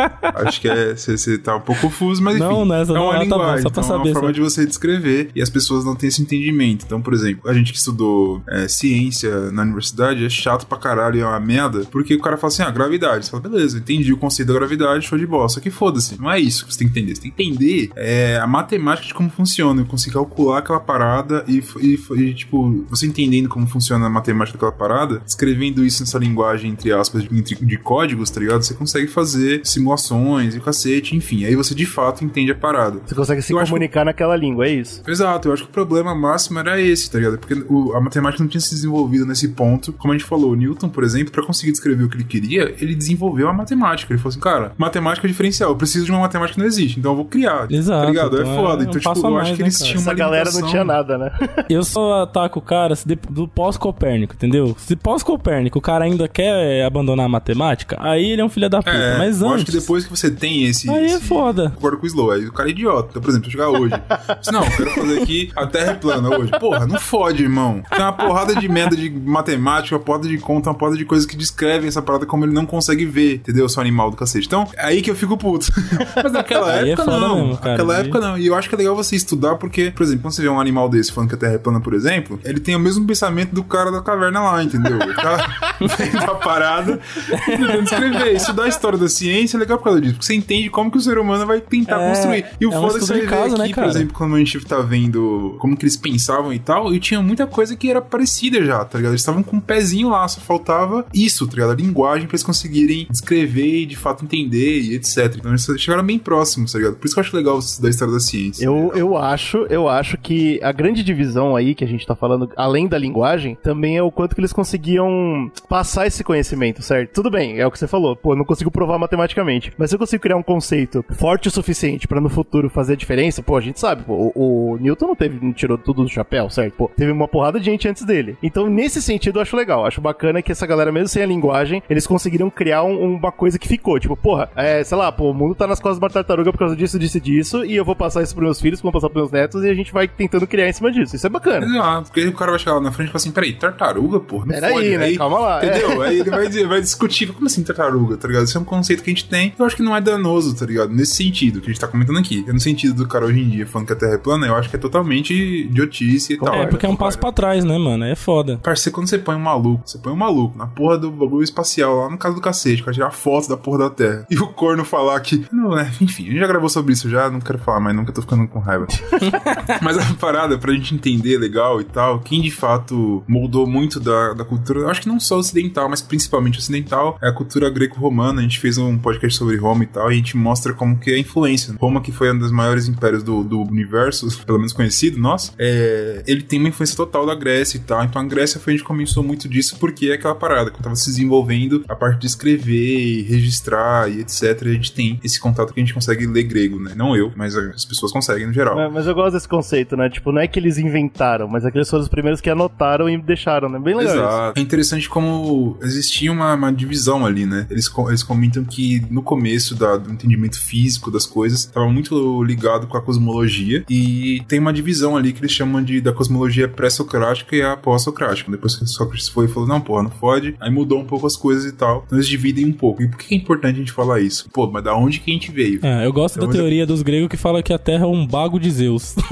Acho 0.47 0.61
que 0.61 0.69
é. 0.69 0.95
Você 0.95 1.39
tá 1.39 1.57
um 1.57 1.61
pouco 1.61 1.81
confuso, 1.83 2.23
mas 2.23 2.37
enfim. 2.37 2.45
Não, 2.45 2.65
não 2.65 2.75
é 2.75 2.83
essa 2.83 2.93
é 2.93 2.95
não. 2.95 3.05
uma 3.05 3.11
Ah, 3.15 3.19
tá 3.19 3.25
bom, 3.25 3.25
linguagem. 3.37 3.63
só 3.63 3.71
pra 3.71 3.83
então 3.83 3.83
é 3.83 3.99
saber, 3.99 4.09
uma 4.11 4.15
forma 4.15 4.29
só. 4.29 4.33
de 4.33 4.41
você 4.41 4.67
descrever 4.67 5.31
e 5.35 5.43
as 5.43 5.51
pessoas 5.51 5.85
não 5.85 5.95
têm 5.95 6.09
esse 6.09 6.23
entendimento. 6.23 6.85
Então, 6.87 7.01
por 7.01 7.13
exemplo, 7.15 7.44
a 7.47 7.53
gente 7.53 7.73
que 7.73 7.79
estudou 7.79 8.43
é, 8.49 8.69
ciência 8.69 9.51
na 9.51 9.63
universidade 9.63 10.25
é 10.25 10.29
chato 10.29 10.67
pra 10.67 10.79
caralho, 10.79 11.21
é 11.21 11.27
uma 11.27 11.41
merda, 11.41 11.85
porque 11.91 12.15
o 12.15 12.21
cara 12.21 12.37
fala 12.37 12.53
assim: 12.53 12.63
ah, 12.63 12.71
gravidade. 12.71 13.27
Você 13.27 13.31
fala, 13.31 13.43
beleza, 13.43 13.79
entendi 13.79 14.13
o 14.13 14.17
conceito 14.17 14.49
da 14.49 14.55
gravidade, 14.55 15.07
show 15.07 15.19
de 15.19 15.27
bola. 15.27 15.49
Só 15.49 15.61
que 15.61 15.71
foda-se, 15.71 16.21
não 16.21 16.31
é 16.31 16.39
isso 16.39 16.67
que 16.67 16.73
você 16.73 16.81
tem 16.81 16.89
que 16.89 16.99
entender. 16.99 17.15
Você 17.15 17.23
tem 17.23 17.31
que 17.31 17.43
entender 17.43 17.91
é, 17.97 18.39
a 18.39 18.47
matemática 18.47 19.07
de 19.07 19.15
como 19.15 19.31
funciona, 19.31 19.81
eu 19.81 19.87
conseguir 19.87 20.15
calcular 20.15 20.59
aquela 20.59 20.81
parada 20.81 21.45
e, 21.47 21.63
e, 21.81 21.99
e, 22.17 22.35
tipo, 22.35 22.85
você 22.89 23.07
entendendo 23.07 23.49
como 23.49 23.67
funciona 23.67 24.07
a 24.07 24.11
matemática 24.11 24.57
daquela 24.57 24.73
parada, 24.73 25.23
escrevendo 25.27 25.85
isso 25.85 26.03
nessa 26.03 26.19
linguagem, 26.19 26.71
entre 26.71 26.93
aspas, 26.93 27.25
de, 27.25 27.55
de 27.55 27.79
códigos, 27.79 28.31
tá 28.31 28.41
ligado? 28.41 28.63
Você 28.63 28.75
consegue 28.75 29.09
fazer 29.09 29.61
simulações 29.65 30.55
e 30.55 30.61
cacete, 30.61 31.17
enfim. 31.17 31.45
Aí 31.45 31.55
você 31.55 31.75
de 31.75 31.87
fato 31.87 32.25
entende 32.25 32.53
a 32.53 32.55
parada. 32.55 33.01
Você 33.07 33.15
consegue 33.15 33.43
se 33.43 33.53
Eu 33.53 33.59
acho 33.59 33.71
comunicar 33.71 34.05
naquela 34.05 34.37
língua, 34.37 34.67
é 34.67 34.73
isso? 34.73 35.03
Exato, 35.07 35.49
eu 35.49 35.53
acho 35.53 35.65
que 35.65 35.71
o 35.71 35.73
problema 35.73 36.15
máximo 36.15 36.59
era 36.59 36.81
esse, 36.81 37.11
tá 37.11 37.19
ligado? 37.19 37.34
Porque 37.39 37.55
o- 37.69 37.93
a 37.95 38.01
matemática 38.01 38.43
não 38.43 38.49
tinha 38.49 38.61
se 38.61 38.71
desenvolvido 38.75 39.27
nesse 39.27 39.49
ponto. 39.49 39.93
Como 39.93 40.13
a 40.13 40.17
gente 40.17 40.27
falou, 40.27 40.53
o 40.53 40.55
Newton, 40.55 40.89
por 40.89 41.05
exemplo, 41.05 41.33
pra 41.33 41.43
conseguir 41.45 41.73
descrever 41.73 42.05
o 42.05 42.09
que 42.09 42.17
ele 42.17 42.25
queria, 42.25 42.75
ele 42.81 42.95
desenvolveu 42.95 43.49
a 43.49 43.53
matemática. 43.53 44.13
Ele 44.13 44.19
falou 44.21 44.31
assim, 44.31 44.41
cara, 44.41 44.73
matemática 44.79 45.27
é 45.27 45.29
diferencial, 45.29 45.71
eu 45.71 45.77
preciso 45.77 46.05
de 46.07 46.11
uma 46.11 46.21
matemática 46.21 46.55
que 46.55 46.61
não 46.61 46.67
existe, 46.67 46.99
então 46.99 47.13
eu 47.13 47.17
vou 47.17 47.25
criar. 47.25 47.67
Exato, 47.71 48.03
Tá 48.05 48.11
ligado? 48.11 48.37
então 48.41 48.51
é 48.51 48.55
é 48.55 48.57
foda. 48.57 48.83
Então, 48.85 49.01
tipo, 49.01 49.27
eu 49.27 49.31
mais, 49.33 49.43
acho 49.49 49.53
que 49.57 49.63
né, 49.63 49.65
eles 49.69 49.79
tinham 49.79 49.93
uma 50.03 50.13
Essa 50.13 50.15
galera 50.15 50.45
não 50.45 50.51
limitação. 50.61 50.71
tinha 50.71 50.85
nada, 50.85 51.19
né? 51.19 51.31
Eu 51.69 51.83
só 51.85 52.23
ataco 52.23 52.59
o 52.59 52.63
cara 52.63 52.95
se 52.95 53.07
de- 53.07 53.19
do 53.31 53.49
pós-Copérnico, 53.49 54.35
entendeu? 54.35 54.75
Se 54.79 54.95
pós-Copérnico 54.97 55.79
o 55.79 55.83
cara 55.83 56.05
ainda 56.05 56.29
quer 56.29 56.85
abandonar 56.85 57.27
a 57.27 57.29
matemática, 57.29 57.97
aí 58.01 58.31
ele 58.31 58.43
é 58.43 58.45
um 58.45 58.49
filho 58.49 58.69
da 58.69 58.79
puta. 58.79 58.91
É, 58.91 59.19
Mas 59.19 59.41
eu 59.41 59.47
antes. 59.49 59.57
acho 59.63 59.67
que 59.67 59.73
depois 59.73 60.05
que 60.05 60.11
você 60.11 60.31
tem 60.31 60.65
esse. 60.65 60.89
Aí 60.91 61.05
é 61.05 61.07
esse- 61.07 61.21
foda. 61.25 61.71
Concordo 61.71 61.99
com 61.99 62.05
o 62.05 62.07
Slow, 62.07 62.31
aí 62.31 62.47
o 62.47 62.53
cara 62.53 62.69
é 62.69 62.73
idiota. 62.73 63.09
Então, 63.11 63.23
por 63.23 63.31
exemplo, 63.31 63.51
se 63.51 63.57
eu 63.57 63.65
chegar 63.65 63.79
hoje. 63.79 63.95
se 64.43 64.53
não, 64.53 64.63
eu 64.65 64.71
quero 64.71 64.91
fazer 64.91 65.23
aqui 65.23 65.51
a 65.57 65.67
Terra 65.67 65.93
é 65.93 65.95
plana 65.95 66.29
hoje. 66.39 66.51
Porra, 66.61 66.87
não 66.87 66.99
fode, 67.25 67.43
irmão. 67.43 67.83
Tem 67.91 68.01
uma 68.01 68.13
porrada 68.13 68.55
de 68.55 68.69
merda 68.69 68.97
de 68.97 69.11
matemática, 69.11 69.97
uma 69.97 70.03
porrada 70.03 70.29
de 70.29 70.39
conta, 70.39 70.69
uma 70.71 70.75
porrada 70.75 70.97
de 70.97 71.05
coisas 71.05 71.27
que 71.27 71.37
descrevem 71.37 71.89
essa 71.89 72.03
parada 72.03 72.27
como 72.27 72.45
ele 72.45 72.53
não 72.53 72.67
consegue 72.67 73.05
ver, 73.05 73.37
entendeu? 73.37 73.69
Seu 73.69 73.81
animal 73.81 74.11
do 74.11 74.17
cacete. 74.17 74.47
Então, 74.47 74.67
é 74.77 74.87
aí 74.87 75.03
que 75.03 75.11
eu 75.11 75.17
fico 75.17 75.37
puto. 75.37 75.67
Mas 76.23 76.33
naquela 76.33 76.71
Aí 76.73 76.91
é 76.91 76.93
época, 76.93 77.05
foda 77.11 77.19
não. 77.27 77.37
mesmo, 77.37 77.57
cara. 77.59 77.71
Naquela 77.71 77.99
época, 77.99 78.21
não. 78.21 78.39
E 78.39 78.47
eu 78.47 78.55
acho 78.55 78.69
que 78.69 78.75
é 78.75 78.79
legal 78.79 78.95
você 78.95 79.17
estudar, 79.17 79.57
porque, 79.57 79.91
por 79.91 80.03
exemplo, 80.03 80.23
quando 80.23 80.33
você 80.35 80.43
vê 80.43 80.49
um 80.49 80.61
animal 80.61 80.89
desse 80.89 81.13
falando 81.13 81.29
que 81.31 81.35
a 81.35 81.39
Terra 81.39 81.55
é 81.55 81.59
plana, 81.59 81.81
por 81.81 81.95
exemplo, 81.95 82.39
ele 82.45 82.61
tem 82.61 82.77
o 82.77 82.81
mesmo 82.81 83.07
pensamento 83.07 83.55
do 83.55 83.65
cara 83.65 83.91
da 83.91 84.01
caverna 84.03 84.41
lá, 84.41 84.63
entendeu? 84.63 84.99
Ele 85.01 85.15
tá 85.15 85.77
vendo 85.81 86.23
a 86.25 86.35
parada 86.35 87.01
e 87.49 87.57
tentando 87.57 87.83
escrever. 87.83 88.35
Estudar 88.35 88.65
a 88.65 88.69
história 88.69 88.99
da 88.99 89.09
ciência 89.09 89.57
é 89.57 89.61
legal 89.61 89.79
por 89.79 89.85
causa 89.85 90.01
disso, 90.01 90.15
porque 90.15 90.27
você 90.27 90.35
entende 90.35 90.69
como 90.71 90.91
que 90.91 90.99
o 90.99 91.01
ser 91.01 91.19
humano 91.19 91.47
vai 91.47 91.61
tentar 91.61 92.01
É, 92.01 92.09
construir. 92.09 92.47
E 92.61 92.67
o 92.67 92.73
é 92.73 92.79
um 92.79 92.81
foda 92.81 92.97
é 92.97 93.01
que 93.01 93.07
você 93.07 93.15
vê 93.15 93.27
caso, 93.27 93.55
aqui, 93.55 93.69
né, 93.69 93.75
por 93.75 93.85
exemplo, 93.85 94.15
quando 94.15 94.35
a 94.35 94.39
gente 94.39 94.61
tá 94.65 94.81
vendo 94.81 95.57
como 95.59 95.77
que 95.77 95.85
eles 95.85 95.97
pensavam 95.97 96.53
e 96.53 96.59
tal, 96.59 96.93
e 96.95 97.01
tinha 97.01 97.14
muita 97.23 97.47
coisa 97.47 97.77
que 97.77 97.91
era 97.91 98.01
parecida 98.01 98.65
já, 98.65 98.85
tá 98.85 98.99
ligado? 98.99 99.13
Eles 99.13 99.21
estavam 99.21 99.43
com 99.43 99.57
um 99.57 99.61
pezinho 99.61 100.09
lá, 100.09 100.27
só 100.29 100.41
faltava 100.41 101.07
isso, 101.13 101.47
tá 101.47 101.55
ligado? 101.55 101.73
A 101.73 101.75
linguagem 101.75 102.27
pra 102.27 102.35
eles 102.35 102.43
conseguirem 102.43 103.07
descrever 103.11 103.83
e 103.83 103.87
de 103.87 103.97
fato 103.97 104.25
entender 104.25 104.81
e 104.81 104.95
etc. 104.95 105.37
Então 105.37 105.51
eles 105.51 105.67
chegaram 105.79 106.05
bem 106.05 106.19
próximos, 106.19 106.73
tá 106.73 106.79
ligado? 106.79 106.97
Por 106.97 107.07
isso 107.07 107.15
que 107.15 107.21
eu 107.21 107.25
acho 107.25 107.37
legal 107.37 107.59
estudar 107.59 107.89
a 107.89 107.91
história 107.91 108.15
da 108.15 108.21
ciência. 108.21 108.65
Eu, 108.65 108.93
eu 108.95 109.17
acho, 109.17 109.67
eu 109.71 109.89
acho 109.89 110.17
que 110.19 110.61
a 110.63 110.73
grande 110.73 111.03
divisão 111.03 111.57
aí 111.57 111.75
que 111.75 111.85
a 111.85 111.87
gente 111.87 112.07
tá 112.07 112.15
falando, 112.15 112.51
além 112.57 112.89
da 112.89 112.99
linguagem, 112.99 113.57
também 113.63 113.97
é 113.97 114.03
o 114.03 114.11
quanto 114.11 114.35
que 114.35 114.41
eles 114.41 114.53
conseguiam 114.53 115.51
passar 115.69 116.07
esse 116.07 116.23
conhecimento, 116.25 116.83
certo? 116.83 117.13
Tudo 117.13 117.31
bem, 117.31 117.59
é 117.59 117.67
o 117.67 117.71
que 117.71 117.79
você 117.79 117.87
falou. 117.87 118.17
Pô, 118.17 118.33
eu 118.33 118.37
não 118.37 118.45
consigo 118.45 118.71
provar 118.71 118.99
matematicamente. 118.99 119.73
Mas 119.77 119.91
se 119.91 119.97
eu 119.97 119.99
consigo 119.99 120.23
criar 120.23 120.37
um 120.37 120.43
conceito 120.43 121.05
forte 121.17 121.49
o 121.49 121.51
suficiente 121.51 122.09
pra 122.09 122.21
no 122.21 122.29
futuro 122.29 122.69
fazer 122.69 122.95
a 122.95 122.97
diferença, 122.97 123.43
pô, 123.43 123.57
a 123.57 123.61
gente 123.61 123.81
sabe, 123.81 124.03
pô, 124.05 124.33
o, 124.35 124.73
o 124.73 124.77
Newton 124.79 125.09
não 125.09 125.17
teve, 125.17 125.45
não 125.45 125.53
tirou 125.53 125.79
tudo 125.79 126.03
do 126.03 126.09
chapéu, 126.09 126.49
certo? 126.51 126.75
Pô, 126.75 126.91
teve 127.05 127.13
uma 127.13 127.29
porrada 127.29 127.59
de 127.61 127.67
gente 127.67 127.87
antes 127.89 128.05
dele. 128.05 128.37
Então, 128.43 128.69
nesse 128.69 129.01
sentido, 129.03 129.39
eu 129.39 129.43
acho 129.43 129.57
legal. 129.57 129.87
Acho 129.87 130.01
bacana 130.01 130.41
que 130.43 130.51
essa 130.53 130.67
galera, 130.67 130.91
mesmo 130.91 131.09
sem 131.09 131.23
a 131.23 131.27
linguagem, 131.27 131.83
eles 131.89 132.07
conseguiram 132.07 132.49
criar 132.51 132.83
um- 132.83 133.15
uma 133.15 133.31
coisa 133.33 133.59
que 133.59 133.69
ficou. 133.69 133.99
Tipo, 134.01 134.17
porra, 134.17 134.51
é, 134.57 134.83
sei 134.83 134.97
lá, 134.97 135.11
pô, 135.13 135.31
o 135.31 135.35
mundo 135.35 135.55
tá 135.55 135.67
nas 135.67 135.79
costas 135.81 135.99
de 135.99 136.05
uma 136.05 136.11
tartaruga 136.11 136.51
por 136.53 136.59
causa 136.59 136.75
disso, 136.77 136.99
disso 136.99 137.19
e 137.19 137.21
disso, 137.21 137.65
e 137.65 137.77
eu 137.77 137.85
vou 137.85 137.95
passar 137.95 138.23
isso 138.23 138.35
pros 138.35 138.45
meus 138.45 138.61
filhos, 138.61 138.81
vão 138.81 138.91
passar 138.93 139.09
pros 139.11 139.23
meus 139.31 139.33
netos, 139.33 139.63
e 139.65 139.69
a 139.69 139.75
gente 139.75 139.93
vai 139.93 140.09
tentando 140.09 140.47
criar 140.47 140.69
em 140.69 140.73
cima 140.73 140.91
disso. 140.91 141.15
Isso 141.17 141.27
é 141.27 141.31
bacana. 141.31 141.67
Exato, 141.67 142.05
porque 142.09 142.21
aí 142.21 142.29
o 142.29 142.33
cara 142.33 142.51
vai 142.53 142.59
chegar 142.59 142.75
lá 142.75 142.81
na 142.81 142.93
frente 142.93 143.09
e 143.09 143.13
falar 143.13 143.21
assim: 143.21 143.31
peraí, 143.33 143.53
tartaruga, 143.55 144.21
porra. 144.21 144.47
Não 144.47 144.55
Peraí, 144.55 144.97
né? 144.99 145.15
Calma 145.17 145.39
lá, 145.39 145.63
é. 145.63 145.67
Entendeu? 145.67 146.03
Aí 146.03 146.21
ele 146.21 146.31
vai, 146.31 146.49
vai 146.67 146.81
discutir, 146.81 147.27
como 147.33 147.47
assim 147.47 147.63
tartaruga, 147.63 148.17
tá 148.17 148.29
ligado? 148.29 148.45
Isso 148.45 148.57
é 148.57 148.61
um 148.61 148.65
conceito 148.65 149.03
que 149.03 149.11
a 149.11 149.13
gente 149.15 149.29
tem. 149.29 149.53
Eu 149.59 149.65
acho 149.65 149.77
que 149.77 149.83
não 149.83 149.97
é 149.97 150.01
danoso, 150.01 150.55
tá 150.57 150.65
ligado? 150.67 150.93
Nesse 150.93 151.15
sentido 151.17 151.61
que 151.61 151.67
a 151.67 151.73
gente 151.73 151.81
tá 151.81 151.89
comentando 151.89 152.19
aqui. 152.19 152.45
É 152.49 152.53
no 152.53 152.61
sentido 152.61 152.95
do 152.95 153.07
cara 153.09 153.25
hoje 153.27 153.41
em 153.41 153.49
dia 153.49 153.67
falando 153.67 153.87
que 153.87 153.93
a 153.93 153.97
Terra 153.97 154.15
é 154.15 154.19
plana, 154.19 154.47
eu 154.47 154.55
acho 154.55 154.69
que 154.71 154.77
é 154.77 154.79
totalmente 154.79 155.33
idiotice 155.35 156.35
e 156.35 156.39
tal. 156.39 156.55
É, 156.55 156.67
porque 156.67 156.84
é 156.87 156.89
um 156.89 156.97
passo 156.97 157.19
pra 157.19 157.33
trás, 157.33 157.65
né, 157.65 157.79
mano? 157.79 158.05
É 158.05 158.15
foda. 158.15 158.59
Parceiro, 158.63 158.95
quando 158.95 159.09
você 159.09 159.19
põe 159.19 159.37
um 159.37 159.41
maluco, 159.41 159.83
você 159.85 159.99
põe 159.99 160.13
um 160.13 160.17
maluco 160.17 160.57
na 160.57 160.67
porra 160.67 160.99
do 160.99 161.11
bagulho 161.11 161.43
espacial 161.43 161.97
lá 161.97 162.11
no 162.11 162.19
caso 162.19 162.35
do 162.35 162.41
cacete, 162.41 162.83
pra 162.83 162.93
tirar 162.93 163.11
foto 163.11 163.49
da 163.49 163.57
porra 163.57 163.79
da 163.79 163.91
Terra. 163.91 164.27
E 164.35 164.37
o 164.37 164.49
corno 164.49 164.85
falar 164.85 165.21
que. 165.21 165.47
Não, 165.53 165.77
né? 165.77 165.93
Enfim, 166.01 166.25
a 166.25 166.27
gente 166.27 166.41
já 166.41 166.47
gravou 166.47 166.69
sobre 166.69 166.93
isso 166.93 167.09
já, 167.09 167.31
não 167.31 167.41
quero 167.41 167.59
falar 167.59 167.79
mais, 167.79 167.95
nunca 167.95 168.13
tô 168.13 168.21
ficando 168.21 168.49
com 168.49 168.59
raiva. 168.59 168.87
Mas 169.81 169.97
a 169.97 170.15
parada, 170.15 170.59
pra 170.59 170.73
gente 170.73 170.93
entender 170.93 171.39
legal 171.39 171.81
e 171.81 171.85
tal, 171.85 172.19
quem 172.19 172.41
de 172.41 172.51
fato 172.51 173.23
moldou 173.29 173.65
muito 173.65 174.01
da, 174.01 174.33
da 174.33 174.45
cultura, 174.45 174.91
acho 174.91 175.03
que 175.03 175.09
não 175.09 175.21
só 175.21 175.39
ocidental, 175.39 175.89
mas 175.89 176.03
principalmente 176.03 176.59
ocidental, 176.59 177.19
é 177.23 177.29
a 177.29 177.33
cultura 177.33 177.71
greco-romana. 177.71 178.41
A 178.41 178.43
gente 178.43 178.59
fez 178.59 178.77
um 178.77 178.99
podcast 178.99 179.39
sobre 179.39 179.57
Roma 179.57 179.85
e 179.85 179.87
tal, 179.87 180.11
e 180.11 180.15
a 180.15 180.17
gente 180.17 180.37
mostra 180.37 180.73
como 180.73 180.99
que 180.99 181.11
é 181.11 181.15
a 181.15 181.19
influência. 181.19 181.75
Roma, 181.81 182.01
que 182.01 182.11
foi 182.11 182.33
um 182.33 182.39
dos 182.39 182.51
maiores 182.51 182.89
impérios 182.89 183.23
do, 183.23 183.45
do 183.45 183.63
universo, 183.63 184.27
pelo 184.45 184.59
menos 184.59 184.73
conhecido, 184.73 185.19
nosso, 185.19 185.53
é, 185.59 186.23
ele 186.27 186.43
tem 186.43 186.59
uma 186.59 186.69
influência 186.75 186.97
total 186.97 187.25
da 187.27 187.35
Grécia 187.35 187.77
e 187.79 187.81
tal. 187.81 188.03
Então 188.05 188.21
a 188.21 188.25
Grécia 188.25 188.61
foi 188.61 188.75
onde 188.75 188.83
começou 188.85 189.23
muito 189.23 189.49
disso, 189.49 189.77
porque 189.79 190.07
é 190.09 190.15
aquela 190.15 190.35
parada, 190.35 190.71
quando 190.71 190.83
tava 190.83 190.97
se 190.97 191.07
desenvolvendo 191.07 191.85
a 191.89 191.95
parte 191.95 192.21
de 192.21 192.27
escrever 192.27 192.99
e 192.99 193.23
registrar 193.23 194.11
e 194.11 194.21
etc. 194.21 194.43
A 194.63 194.69
gente 194.73 194.93
tem 194.93 195.19
esse 195.23 195.41
contato 195.41 195.73
que 195.73 195.81
a 195.81 195.83
gente 195.83 195.95
consegue 195.95 196.27
ler 196.27 196.43
grego, 196.45 196.79
né? 196.81 196.93
Não 196.97 197.17
eu, 197.17 197.33
mas 197.37 197.57
as 197.57 197.85
pessoas 197.85 198.13
conseguem 198.13 198.47
no 198.47 198.53
geral. 198.53 198.79
É, 198.81 198.89
mas 198.89 199.07
eu 199.07 199.15
gosto 199.15 199.33
desse 199.35 199.49
conceito, 199.49 199.97
né? 199.97 200.09
Tipo, 200.11 200.33
não 200.33 200.41
é 200.41 200.47
que 200.49 200.59
eles 200.59 200.79
inventaram, 200.79 201.47
mas 201.49 201.65
é 201.65 201.71
que 201.71 201.79
eles 201.79 201.89
foram 201.89 202.03
os 202.03 202.09
primeiros 202.09 202.41
que 202.41 202.51
anotaram 202.51 203.09
e 203.09 203.17
deixaram, 203.21 203.69
né? 203.69 203.79
Bem 203.79 203.95
legal 203.97 204.15
isso. 204.15 204.23
Exato. 204.25 204.59
É 204.59 204.63
interessante 204.63 205.09
como 205.09 205.79
existia 205.83 206.31
uma, 206.33 206.55
uma 206.55 206.73
divisão 206.73 207.25
ali, 207.25 207.47
né? 207.47 207.67
Eles, 207.71 207.91
eles 208.09 208.23
comentam 208.23 208.65
que 208.65 209.01
no 209.11 209.23
começo 209.23 209.75
da- 209.75 209.97
do 209.97 210.11
entendimento 210.13 210.59
físico 210.61 211.11
das 211.11 211.27
coisas 211.27 211.61
estava 211.61 211.89
muito 211.89 212.43
ligado 212.43 212.87
com 212.87 212.97
a 212.97 213.01
cosmologia 213.03 213.85
e 213.89 214.43
tem 214.49 214.59
uma 214.59 214.73
divisão 214.73 215.17
ali 215.17 215.33
que 215.33 215.41
eles 215.41 215.53
chamam 215.53 215.83
de 215.83 216.01
da 216.01 216.13
cosmologia 216.13 216.64
pré-socrática 216.69 217.55
e 217.57 217.63
a 217.63 217.77
pós-socrática. 217.77 218.51
Depois 218.51 218.77
que 218.77 218.87
Sócrates 218.87 219.29
foi 219.29 219.47
e 219.47 219.49
falou, 219.49 219.69
não, 219.69 219.81
porra, 219.81 220.03
não 220.05 220.11
fode, 220.11 220.55
aí 220.61 220.71
mudou 220.71 220.99
um 221.01 221.05
pouco 221.05 221.27
as 221.27 221.37
coisas 221.37 221.65
e 221.65 221.73
tal. 221.73 222.03
Então 222.07 222.19
eles 222.19 222.29
dividem 222.29 222.67
um 222.67 222.73
pouco. 222.73 223.03
E 223.03 223.09
por 223.09 223.19
que 223.19 223.35
é 223.35 223.39
importante 223.39 223.77
a 223.77 223.79
gente 223.79 223.93
falar 223.93 224.21
isso? 224.21 224.49
Pô, 224.53 224.71
mas 224.71 224.85
da 224.85 224.95
onde 224.97 225.21
que 225.21 225.31
a 225.31 225.35
gente 225.35 225.51
veio? 225.51 225.81
É, 225.83 226.07
eu 226.07 226.13
gosto 226.13 226.37
Então, 226.37 226.49
da 226.49 226.55
teoria 226.55 226.87
dos 226.87 227.03
gregos 227.03 227.29
que 227.29 227.37
fala 227.37 227.63
que 227.63 227.73
a 227.73 227.79
Terra 227.79 228.05
é 228.05 228.07
um 228.09 228.27
bago 228.27 228.59
de 228.59 228.71
Zeus. 228.71 229.15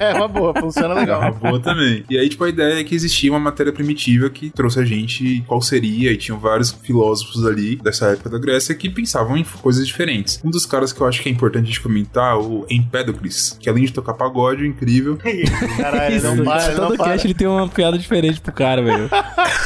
É 0.00 0.12
uma 0.14 0.28
boa, 0.28 0.52
funciona 0.54 0.88
É 0.88 0.92
uma 0.92 1.00
legal. 1.00 1.34
boa 1.34 1.60
também. 1.60 2.04
E 2.10 2.18
aí, 2.18 2.28
tipo, 2.28 2.42
a 2.44 2.48
ideia 2.48 2.80
é 2.80 2.84
que 2.84 2.94
existia 2.94 3.30
uma 3.30 3.38
matéria 3.40 3.72
primitiva 3.72 4.28
que 4.28 4.50
trouxe 4.50 4.80
a 4.80 4.84
gente 4.84 5.42
qual 5.46 5.60
seria, 5.62 6.12
e 6.12 6.16
tinham 6.16 6.38
vários 6.38 6.70
filósofos 6.70 7.44
ali 7.46 7.76
dessa 7.76 8.06
época 8.12 8.30
da 8.30 8.38
Grécia 8.38 8.74
que 8.74 8.88
pensavam 8.90 9.36
em 9.36 9.44
coisas 9.44 9.86
diferentes. 9.86 10.40
Um 10.44 10.50
dos 10.50 10.66
caras 10.66 10.92
que 10.92 11.00
eu 11.00 11.06
acho 11.06 11.22
que 11.22 11.28
é 11.28 11.32
importante 11.32 11.64
a 11.64 11.66
gente 11.66 11.80
comentar, 11.80 12.38
o 12.38 12.66
Empédocles, 12.70 13.56
que 13.60 13.68
além 13.68 13.84
de 13.84 13.92
tocar 13.92 14.14
pagode, 14.14 14.66
incrível, 14.66 15.16
Caralho, 15.76 16.14
ele 16.14 16.22
não 16.22 16.34
para, 16.35 16.35
ele 16.42 16.80
não 16.80 16.88
Todo 16.88 16.96
para. 16.96 17.12
cast 17.12 17.26
ele 17.26 17.34
tem 17.34 17.46
uma 17.46 17.68
piada 17.68 17.98
diferente 17.98 18.40
pro 18.40 18.52
cara, 18.52 18.82
velho. 18.82 19.08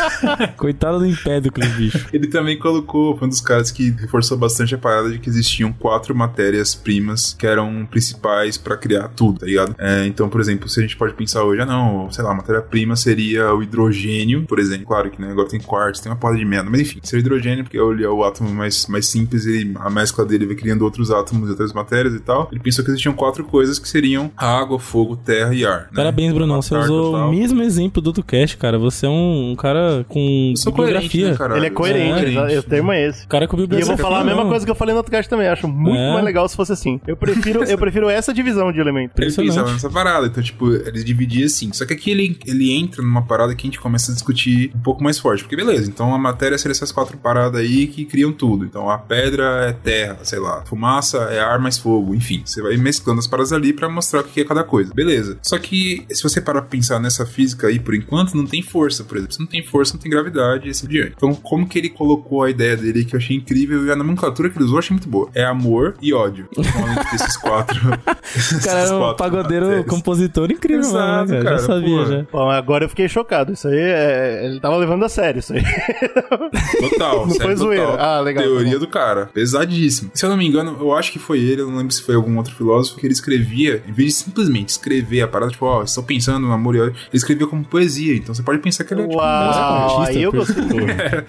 Coitado 0.56 0.98
do 0.98 1.06
Empédocles, 1.06 1.68
bicho. 1.76 2.06
ele 2.12 2.26
também 2.28 2.58
colocou, 2.58 3.16
foi 3.16 3.26
um 3.26 3.30
dos 3.30 3.40
caras 3.40 3.70
que 3.70 3.90
reforçou 3.90 4.36
bastante 4.36 4.74
a 4.74 4.78
parada 4.78 5.10
de 5.10 5.18
que 5.18 5.28
existiam 5.28 5.72
quatro 5.72 6.14
matérias-primas 6.14 7.34
que 7.38 7.46
eram 7.46 7.86
principais 7.90 8.56
pra 8.56 8.76
criar 8.76 9.08
tudo, 9.08 9.40
tá 9.40 9.46
ligado? 9.46 9.74
É, 9.78 10.06
então, 10.06 10.28
por 10.28 10.40
exemplo, 10.40 10.68
se 10.68 10.78
a 10.80 10.82
gente 10.82 10.96
pode 10.96 11.14
pensar 11.14 11.42
hoje, 11.44 11.60
ah 11.62 11.66
não, 11.66 12.10
sei 12.10 12.24
lá, 12.24 12.32
a 12.32 12.34
matéria-prima 12.34 12.96
seria 12.96 13.52
o 13.54 13.62
hidrogênio, 13.62 14.44
por 14.46 14.58
exemplo, 14.58 14.86
claro 14.86 15.10
que 15.10 15.20
né, 15.20 15.30
agora 15.30 15.48
tem 15.48 15.60
quartzo, 15.60 16.02
tem 16.02 16.10
uma 16.12 16.18
porra 16.18 16.36
de 16.36 16.44
merda, 16.44 16.68
mas 16.70 16.80
enfim, 16.80 17.00
seria 17.02 17.22
o 17.22 17.26
hidrogênio, 17.26 17.64
porque 17.64 17.78
ele 17.78 18.04
é 18.04 18.08
o 18.08 18.24
átomo 18.24 18.50
mais, 18.50 18.86
mais 18.86 19.06
simples, 19.06 19.46
ele, 19.46 19.74
a 19.78 19.90
mescla 19.90 20.24
dele 20.24 20.46
vai 20.46 20.54
criando 20.56 20.82
outros 20.82 21.10
átomos 21.10 21.48
e 21.48 21.50
outras 21.50 21.72
matérias 21.72 22.14
e 22.14 22.20
tal. 22.20 22.48
Ele 22.50 22.60
pensou 22.60 22.84
que 22.84 22.90
existiam 22.90 23.12
quatro 23.14 23.44
coisas 23.44 23.78
que 23.78 23.88
seriam 23.88 24.30
água, 24.36 24.78
fogo, 24.78 25.16
terra 25.16 25.54
e 25.54 25.64
ar. 25.64 25.80
né? 25.82 25.88
Parabéns, 25.94 26.32
Brunão. 26.68 26.86
Você 26.86 26.92
usou 26.92 27.16
o 27.16 27.30
mesmo 27.30 27.62
exemplo 27.62 28.02
do 28.02 28.12
Tucast, 28.12 28.56
cara. 28.56 28.78
Você 28.78 29.06
é 29.06 29.08
um, 29.08 29.52
um 29.52 29.56
cara 29.56 30.04
com 30.08 30.52
Eu 30.56 30.72
bibliografia. 30.72 31.30
né, 31.30 31.36
cara? 31.36 31.56
Ele 31.56 31.66
é 31.66 31.70
coerente, 31.70 32.34
Eu 32.34 32.48
sou 32.50 32.58
o 32.58 32.62
termo 32.62 32.92
é 32.92 33.06
esse. 33.08 33.26
cara 33.26 33.46
com 33.48 33.56
E 33.56 33.60
eu 33.60 33.66
bibliografia. 33.66 33.96
vou 33.96 34.04
falar 34.10 34.20
a 34.20 34.24
mesma 34.24 34.42
não. 34.42 34.50
coisa 34.50 34.64
que 34.64 34.70
eu 34.70 34.74
falei 34.74 34.92
no 34.92 34.98
outro 34.98 35.10
cast 35.12 35.28
também. 35.28 35.48
Acho 35.48 35.66
muito 35.68 35.96
É. 35.98 36.12
mais 36.12 36.24
legal 36.24 36.48
se 36.48 36.56
fosse 36.56 36.72
assim. 36.72 37.00
Eu 37.06 37.16
prefiro, 37.16 37.64
eu 37.64 37.78
prefiro 37.78 38.08
essa 38.08 38.32
divisão 38.32 38.72
de 38.72 38.80
elementos. 38.80 39.14
Ele 39.18 39.32
pensava 39.34 39.72
nessa 39.72 39.90
parada, 39.90 40.26
então, 40.26 40.42
tipo, 40.42 40.72
eles 40.72 41.04
dividiam 41.04 41.46
assim. 41.46 41.72
Só 41.72 41.84
que 41.86 41.92
aqui 41.94 42.10
ele, 42.10 42.38
ele 42.46 42.72
entra 42.72 43.02
numa 43.02 43.22
parada 43.22 43.54
que 43.54 43.66
a 43.66 43.68
gente 43.68 43.80
começa 43.80 44.10
a 44.10 44.14
discutir 44.14 44.70
um 44.74 44.80
pouco 44.80 45.02
mais 45.02 45.18
forte. 45.18 45.42
Porque, 45.44 45.56
beleza, 45.56 45.88
então 45.90 46.14
a 46.14 46.18
matéria 46.18 46.56
seria 46.58 46.72
essas 46.72 46.92
quatro 46.92 47.16
paradas 47.16 47.60
aí 47.60 47.86
que 47.86 48.04
criam 48.04 48.32
tudo. 48.32 48.64
Então 48.64 48.88
a 48.90 48.98
pedra 48.98 49.66
é 49.68 49.72
terra, 49.72 50.18
sei 50.22 50.38
lá. 50.38 50.62
Fumaça 50.66 51.18
é 51.30 51.40
ar 51.40 51.58
mais 51.58 51.78
fogo, 51.78 52.14
enfim. 52.14 52.42
Você 52.44 52.60
vai 52.62 52.76
mesclando 52.76 53.18
as 53.20 53.26
paradas 53.26 53.52
ali 53.52 53.72
pra 53.72 53.88
mostrar 53.88 54.20
o 54.20 54.24
que 54.24 54.40
é 54.40 54.44
cada 54.44 54.64
coisa. 54.64 54.92
Beleza. 54.94 55.38
Só 55.42 55.58
que, 55.58 56.04
se 56.10 56.22
você 56.22 56.40
parar 56.50 56.62
pra 56.62 56.70
pensar 56.70 56.98
nessa 56.98 57.24
física 57.24 57.68
aí, 57.68 57.78
por 57.78 57.94
enquanto, 57.94 58.36
não 58.36 58.46
tem 58.46 58.62
força, 58.62 59.04
por 59.04 59.16
exemplo. 59.16 59.34
Se 59.34 59.40
não 59.40 59.46
tem 59.46 59.62
força, 59.64 59.94
não 59.94 60.00
tem 60.00 60.10
gravidade 60.10 60.66
e 60.66 60.70
assim 60.70 60.86
por 60.86 60.92
diante. 60.92 61.12
Então, 61.16 61.34
como 61.34 61.66
que 61.66 61.78
ele 61.78 61.88
colocou 61.88 62.42
a 62.42 62.50
ideia 62.50 62.76
dele 62.76 63.04
que 63.04 63.14
eu 63.14 63.18
achei 63.18 63.36
incrível 63.36 63.86
e 63.86 63.90
a 63.90 63.96
nomenclatura 63.96 64.50
que 64.50 64.58
ele 64.58 64.64
usou 64.64 64.76
eu 64.76 64.78
achei 64.80 64.94
muito 64.94 65.08
boa? 65.08 65.28
É 65.34 65.44
amor 65.44 65.94
e 66.02 66.12
ódio. 66.12 66.48
Então, 66.52 66.64
além 66.82 66.96
desses 67.12 67.36
quatro. 67.36 67.80
Cara 68.64 68.80
é 68.80 68.92
um 68.92 69.14
pagodeiro, 69.14 69.84
compositor 69.84 70.50
incrível, 70.50 70.80
Exato, 70.80 71.30
mano, 71.30 71.44
cara. 71.44 71.58
Já 71.58 71.66
sabia, 71.66 71.98
pô. 71.98 72.04
já. 72.04 72.26
Bom, 72.32 72.50
agora 72.50 72.84
eu 72.84 72.88
fiquei 72.88 73.08
chocado. 73.08 73.52
Isso 73.52 73.68
aí, 73.68 73.78
é... 73.78 74.46
ele 74.46 74.60
tava 74.60 74.76
levando 74.76 75.04
a 75.04 75.08
sério 75.08 75.40
isso 75.40 75.52
aí. 75.52 75.62
Total, 76.90 77.26
Não 77.26 77.30
sério, 77.30 77.46
foi 77.46 77.56
zoeira. 77.56 77.96
Ah, 77.98 78.20
legal, 78.20 78.44
Teoria 78.44 78.72
tá 78.74 78.78
do 78.78 78.86
cara. 78.86 79.26
Pesadíssimo. 79.26 80.10
Se 80.14 80.24
eu 80.24 80.30
não 80.30 80.36
me 80.36 80.46
engano, 80.46 80.76
eu 80.80 80.94
acho 80.94 81.12
que 81.12 81.18
foi 81.18 81.40
ele, 81.40 81.62
eu 81.62 81.68
não 81.68 81.78
lembro 81.78 81.92
se 81.92 82.02
foi 82.02 82.14
algum 82.14 82.36
outro 82.36 82.54
filósofo, 82.54 82.98
que 82.98 83.06
ele 83.06 83.12
escrevia, 83.12 83.82
em 83.86 83.92
vez 83.92 84.10
de 84.10 84.14
simplesmente 84.24 84.68
escrever 84.70 85.22
a 85.22 85.28
parada, 85.28 85.50
tipo, 85.50 85.66
ó, 85.66 85.82
estou 85.82 86.04
pensando 86.04 86.39
no 86.40 86.52
amor 86.52 86.74
e 86.76 86.80
ódio, 86.80 86.92
ele 86.94 87.08
escrevia 87.12 87.46
como 87.46 87.64
poesia. 87.64 88.14
Então 88.16 88.34
você 88.34 88.42
pode 88.42 88.58
pensar 88.58 88.84
que 88.84 88.94
ele 88.94 89.02
é 89.02 89.04
tipo, 89.04 89.16
um 89.16 89.18
Uau, 89.20 90.00
artista, 90.00 90.18
aí 90.18 90.22
eu 90.22 90.32
gostei. 90.32 90.64